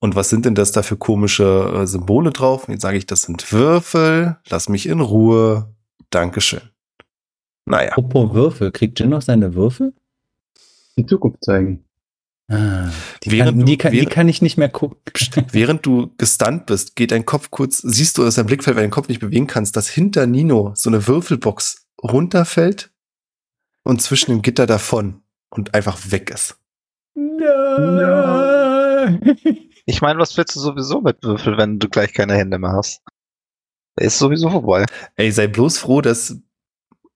Und 0.01 0.15
was 0.15 0.29
sind 0.29 0.45
denn 0.45 0.55
das 0.55 0.71
da 0.71 0.81
für 0.81 0.95
komische 0.97 1.73
äh, 1.75 1.85
Symbole 1.87 2.31
drauf? 2.31 2.67
Jetzt 2.69 2.81
sage 2.83 2.97
ich, 2.97 3.05
das 3.05 3.23
sind 3.23 3.51
Würfel. 3.51 4.37
Lass 4.49 4.69
mich 4.69 4.85
in 4.87 5.01
Ruhe. 5.01 5.73
Dankeschön. 6.09 6.61
Naja, 7.65 7.89
Apropos 7.91 8.33
Würfel. 8.33 8.71
Kriegt 8.71 8.99
Jin 8.99 9.09
noch 9.09 9.21
seine 9.21 9.53
Würfel? 9.55 9.93
Die 10.97 11.05
Zukunft 11.05 11.43
zeigen. 11.43 11.83
Ah, 12.47 12.89
die, 13.23 13.31
Während 13.31 13.49
kann, 13.51 13.59
du- 13.59 13.65
die, 13.65 13.77
kann, 13.77 13.91
die 13.91 13.97
während- 13.99 14.11
kann 14.11 14.27
ich 14.27 14.41
nicht 14.41 14.57
mehr 14.57 14.69
gucken. 14.69 14.97
während 15.51 15.85
du 15.85 16.11
gestunt 16.17 16.65
bist, 16.65 16.95
geht 16.95 17.11
dein 17.11 17.25
Kopf 17.25 17.51
kurz, 17.51 17.77
siehst 17.79 18.17
du 18.17 18.25
aus 18.25 18.35
deinem 18.35 18.47
Blickfeld, 18.47 18.75
weil 18.75 18.83
du 18.83 18.87
den 18.87 18.93
Kopf 18.93 19.07
nicht 19.09 19.19
bewegen 19.21 19.45
kannst, 19.45 19.75
dass 19.75 19.87
hinter 19.87 20.25
Nino 20.25 20.71
so 20.75 20.89
eine 20.89 21.05
Würfelbox 21.05 21.85
runterfällt 22.01 22.89
und 23.83 24.01
zwischen 24.01 24.31
dem 24.31 24.41
Gitter 24.41 24.65
davon 24.65 25.21
und 25.51 25.75
einfach 25.75 25.99
weg 26.09 26.31
ist. 26.31 26.57
Nein. 27.13 29.19
Ich 29.89 30.03
meine, 30.03 30.19
was 30.19 30.37
willst 30.37 30.55
du 30.55 30.59
sowieso 30.59 31.01
mit 31.01 31.23
Würfel, 31.23 31.57
wenn 31.57 31.79
du 31.79 31.89
gleich 31.89 32.13
keine 32.13 32.35
Hände 32.35 32.59
mehr 32.59 32.73
hast? 32.73 33.01
Ist 33.99 34.19
sowieso 34.19 34.51
vorbei. 34.51 34.85
Ey, 35.15 35.31
sei 35.31 35.47
bloß 35.47 35.79
froh, 35.79 36.01
dass 36.01 36.37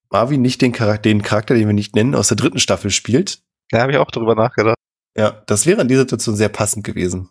Marvin 0.09 0.41
nicht 0.41 0.59
den 0.59 0.71
Charakter, 0.71 1.03
den 1.03 1.21
Charakter, 1.21 1.53
den 1.53 1.67
wir 1.67 1.75
nicht 1.75 1.95
nennen, 1.95 2.15
aus 2.15 2.29
der 2.29 2.37
dritten 2.37 2.57
Staffel 2.57 2.89
spielt. 2.89 3.43
Da 3.69 3.81
habe 3.81 3.91
ich 3.91 3.99
auch 3.99 4.09
drüber 4.09 4.33
nachgedacht. 4.33 4.77
Ja, 5.15 5.43
das 5.45 5.67
wäre 5.67 5.83
in 5.83 5.87
dieser 5.87 6.01
Situation 6.01 6.35
sehr 6.35 6.49
passend 6.49 6.83
gewesen. 6.83 7.29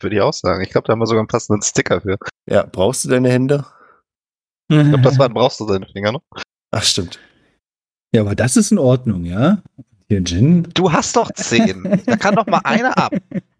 Würde 0.00 0.16
ich 0.16 0.22
auch 0.22 0.32
sagen. 0.32 0.62
Ich 0.62 0.70
glaube, 0.70 0.86
da 0.86 0.92
haben 0.92 1.00
wir 1.00 1.06
sogar 1.06 1.20
einen 1.20 1.28
passenden 1.28 1.60
Sticker 1.60 2.00
für. 2.00 2.16
Ja, 2.48 2.62
brauchst 2.64 3.04
du 3.04 3.10
deine 3.10 3.28
Hände? 3.28 3.66
Ich 4.70 4.78
glaube, 4.78 5.02
das 5.02 5.18
waren 5.18 5.34
brauchst 5.34 5.60
du 5.60 5.66
deine 5.66 5.86
Finger 5.92 6.12
noch. 6.12 6.22
Ach, 6.70 6.82
stimmt. 6.82 7.20
Ja, 8.14 8.22
aber 8.22 8.34
das 8.34 8.56
ist 8.56 8.72
in 8.72 8.78
Ordnung, 8.78 9.26
ja? 9.26 9.62
Hier, 10.08 10.20
Jin. 10.20 10.62
Du 10.72 10.90
hast 10.90 11.14
doch 11.14 11.30
zehn. 11.32 12.02
da 12.06 12.16
kann 12.16 12.36
doch 12.36 12.46
mal 12.46 12.62
einer 12.64 12.96
ab. 12.96 13.12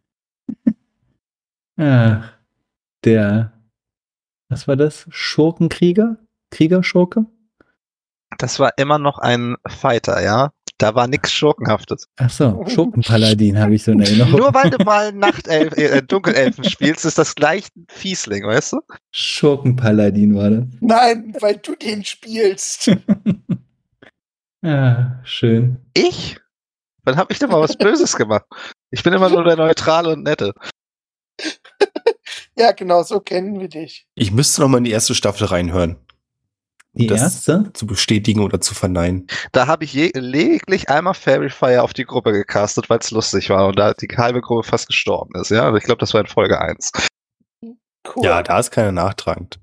Ach, 1.76 2.32
der, 3.04 3.52
was 4.48 4.68
war 4.68 4.76
das? 4.76 5.06
Schurkenkrieger? 5.10 6.18
Kriegerschurke? 6.50 7.26
Das 8.38 8.58
war 8.58 8.72
immer 8.78 8.98
noch 8.98 9.18
ein 9.18 9.56
Fighter, 9.66 10.22
ja? 10.22 10.52
Da 10.78 10.94
war 10.96 11.06
nichts 11.06 11.32
Schurkenhaftes. 11.32 12.08
Ach 12.16 12.30
so, 12.30 12.64
Schurkenpaladin 12.66 13.58
habe 13.58 13.76
ich 13.76 13.84
so 13.84 13.92
in 13.92 14.00
Erinnerung. 14.00 14.40
Nur 14.40 14.54
weil 14.54 14.70
du 14.70 14.84
mal 14.84 15.12
Nachtelf 15.12 15.76
äh, 15.78 16.02
Dunkelelfen 16.02 16.64
spielst, 16.64 17.04
ist 17.04 17.16
das 17.16 17.36
gleich 17.36 17.68
ein 17.76 17.86
Fiesling, 17.88 18.44
weißt 18.44 18.72
du? 18.72 18.80
Schurkenpaladin 19.12 20.34
war 20.34 20.50
das. 20.50 20.64
Nein, 20.80 21.36
weil 21.40 21.56
du 21.58 21.76
den 21.76 22.04
spielst. 22.04 22.90
Ja, 24.62 25.20
schön. 25.24 25.76
Ich? 25.94 26.38
Wann 27.04 27.16
habe 27.16 27.32
ich 27.32 27.38
denn 27.38 27.50
mal 27.50 27.60
was 27.60 27.76
Böses 27.76 28.16
gemacht? 28.16 28.46
Ich 28.90 29.02
bin 29.04 29.12
immer 29.12 29.28
nur 29.28 29.44
der 29.44 29.56
Neutrale 29.56 30.10
und 30.12 30.24
Nette. 30.24 30.54
ja, 32.56 32.72
genau, 32.72 33.02
so 33.02 33.20
kennen 33.20 33.58
wir 33.60 33.68
dich. 33.68 34.06
Ich 34.14 34.32
müsste 34.32 34.60
noch 34.62 34.68
mal 34.68 34.78
in 34.78 34.84
die 34.84 34.90
erste 34.92 35.14
Staffel 35.14 35.46
reinhören, 35.46 35.96
Die 36.92 37.06
Das- 37.06 37.20
erste? 37.22 37.70
zu 37.72 37.86
bestätigen 37.86 38.40
oder 38.40 38.60
zu 38.60 38.74
verneinen. 38.74 39.26
Da 39.52 39.66
habe 39.66 39.84
ich 39.84 39.94
lediglich 39.94 40.88
einmal 40.88 41.14
Fairy 41.14 41.50
Fire 41.50 41.82
auf 41.82 41.92
die 41.92 42.04
Gruppe 42.04 42.32
gecastet, 42.32 42.88
weil 42.88 42.98
es 43.00 43.10
lustig 43.10 43.50
war 43.50 43.66
und 43.68 43.78
da 43.78 43.94
die 43.94 44.08
halbe 44.16 44.40
Gruppe 44.40 44.68
fast 44.68 44.86
gestorben 44.86 45.32
ist, 45.40 45.50
ja? 45.50 45.64
Also 45.64 45.76
ich 45.78 45.84
glaube, 45.84 45.98
das 46.00 46.14
war 46.14 46.20
in 46.20 46.26
Folge 46.28 46.60
1. 46.60 46.92
Cool. 47.62 48.24
Ja, 48.24 48.42
da 48.42 48.58
ist 48.58 48.70
keiner 48.70 48.92
nachtragend. 48.92 49.58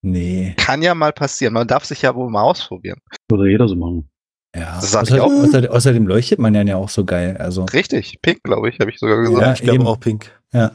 Nee. 0.00 0.54
Kann 0.58 0.82
ja 0.82 0.94
mal 0.94 1.12
passieren. 1.12 1.54
Man 1.54 1.66
darf 1.66 1.84
sich 1.84 2.02
ja 2.02 2.14
wohl 2.14 2.30
mal 2.30 2.42
ausprobieren. 2.42 2.98
Würde 3.28 3.50
jeder 3.50 3.66
so 3.68 3.74
machen. 3.74 4.08
Ja. 4.54 4.76
Das 4.76 4.92
sag 4.92 5.08
ich 5.10 5.18
auch. 5.20 5.26
Außer, 5.32 5.70
außerdem 5.72 6.06
leuchtet 6.06 6.38
man 6.38 6.54
ja 6.54 6.76
auch 6.76 6.88
so 6.88 7.04
geil. 7.04 7.36
Also, 7.38 7.64
Richtig, 7.64 8.20
pink, 8.22 8.42
glaube 8.44 8.68
ich, 8.68 8.78
habe 8.78 8.90
ich 8.90 8.98
sogar 9.00 9.16
gesagt. 9.22 9.40
Ja, 9.42 9.52
ich 9.54 9.62
glaube 9.62 9.86
auch 9.86 9.98
Pink. 9.98 10.30
ja. 10.52 10.70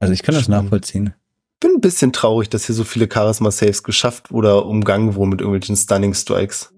Also 0.00 0.12
ich 0.12 0.22
kann 0.22 0.34
das 0.34 0.44
Stimmt. 0.44 0.62
nachvollziehen. 0.64 1.14
Bin 1.60 1.72
ein 1.76 1.80
bisschen 1.80 2.12
traurig, 2.12 2.48
dass 2.48 2.64
hier 2.66 2.74
so 2.74 2.84
viele 2.84 3.08
Charisma-Saves 3.12 3.82
geschafft 3.82 4.32
oder 4.32 4.64
umgangen 4.66 5.14
wurden 5.14 5.28
mit 5.30 5.40
irgendwelchen 5.40 5.76
Stunning 5.76 6.14
Strikes. 6.14 6.72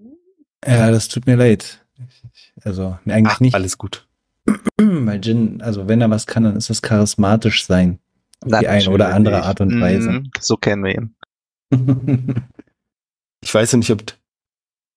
Ja, 0.65 0.91
das 0.91 1.07
tut 1.07 1.25
mir 1.25 1.35
leid. 1.37 1.83
Also, 2.63 2.97
nee, 3.05 3.13
eigentlich 3.13 3.35
Ach, 3.35 3.39
nicht. 3.39 3.55
alles 3.55 3.77
gut. 3.77 4.07
Weil 4.77 5.23
Jin, 5.25 5.61
also 5.61 5.87
wenn 5.87 6.01
er 6.01 6.09
was 6.09 6.27
kann, 6.27 6.43
dann 6.43 6.57
ist 6.57 6.69
es 6.69 6.81
charismatisch 6.81 7.65
sein. 7.65 7.99
Auf 8.45 8.59
die 8.59 8.67
eine 8.67 8.89
oder 8.89 9.13
andere 9.13 9.35
Natürlich. 9.35 9.47
Art 9.47 9.61
und 9.61 9.81
Weise. 9.81 10.11
Mhm, 10.11 10.31
so 10.39 10.57
kennen 10.57 10.83
wir 10.83 10.95
ihn. 10.95 11.15
Ich 13.43 13.53
weiß 13.53 13.73
ja 13.73 13.77
nicht, 13.77 13.91
ob. 13.91 14.01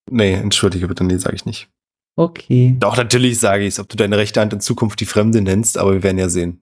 Nee, 0.09 0.35
entschuldige 0.35 0.87
bitte, 0.87 1.03
nee, 1.03 1.17
sage 1.17 1.35
ich 1.35 1.47
nicht. 1.47 1.69
okay. 2.15 2.77
Doch, 2.79 2.97
natürlich 2.97 3.41
sage 3.41 3.65
ich 3.65 3.75
es, 3.75 3.81
ob 3.81 3.89
du 3.89 3.97
deine 3.97 4.19
rechte 4.19 4.41
Hand 4.41 4.53
in 4.53 4.61
Zukunft 4.61 5.01
die 5.01 5.05
Fremde 5.07 5.41
nennst, 5.43 5.77
aber 5.79 5.95
wir 5.95 6.05
werden 6.05 6.19
ja 6.19 6.29
sehen. 6.29 6.61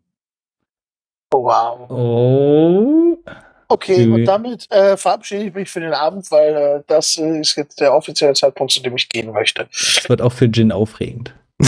Oh, 1.35 1.43
wow. 1.43 1.91
Oh. 1.91 3.19
Okay, 3.67 4.07
und 4.07 4.25
damit 4.25 4.71
äh, 4.71 4.97
verabschiede 4.97 5.47
ich 5.47 5.55
mich 5.55 5.69
für 5.69 5.81
den 5.81 5.93
Abend, 5.93 6.31
weil 6.31 6.55
äh, 6.55 6.83
das 6.87 7.17
äh, 7.17 7.41
ist 7.41 7.57
jetzt 7.57 7.81
der 7.81 7.93
offizielle 7.93 8.35
Zeitpunkt, 8.35 8.73
zu 8.73 8.81
dem 8.81 8.95
ich 8.95 9.09
gehen 9.09 9.33
möchte. 9.33 9.67
Das 9.73 10.09
wird 10.09 10.23
auch 10.23 10.33
für 10.33 10.45
Jin 10.47 10.71
aufregend. 10.73 11.35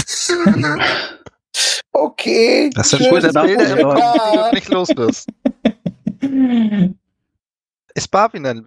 Okay. 1.99 2.69
Das 2.75 2.91
sind 2.91 3.09
gute 3.09 3.33
Bilder, 3.33 3.77
du 3.77 4.55
nicht 4.55 4.69
los 4.69 4.91
bist. 4.95 5.27
Ist 7.95 8.11
Barwin 8.11 8.43
denn 8.43 8.63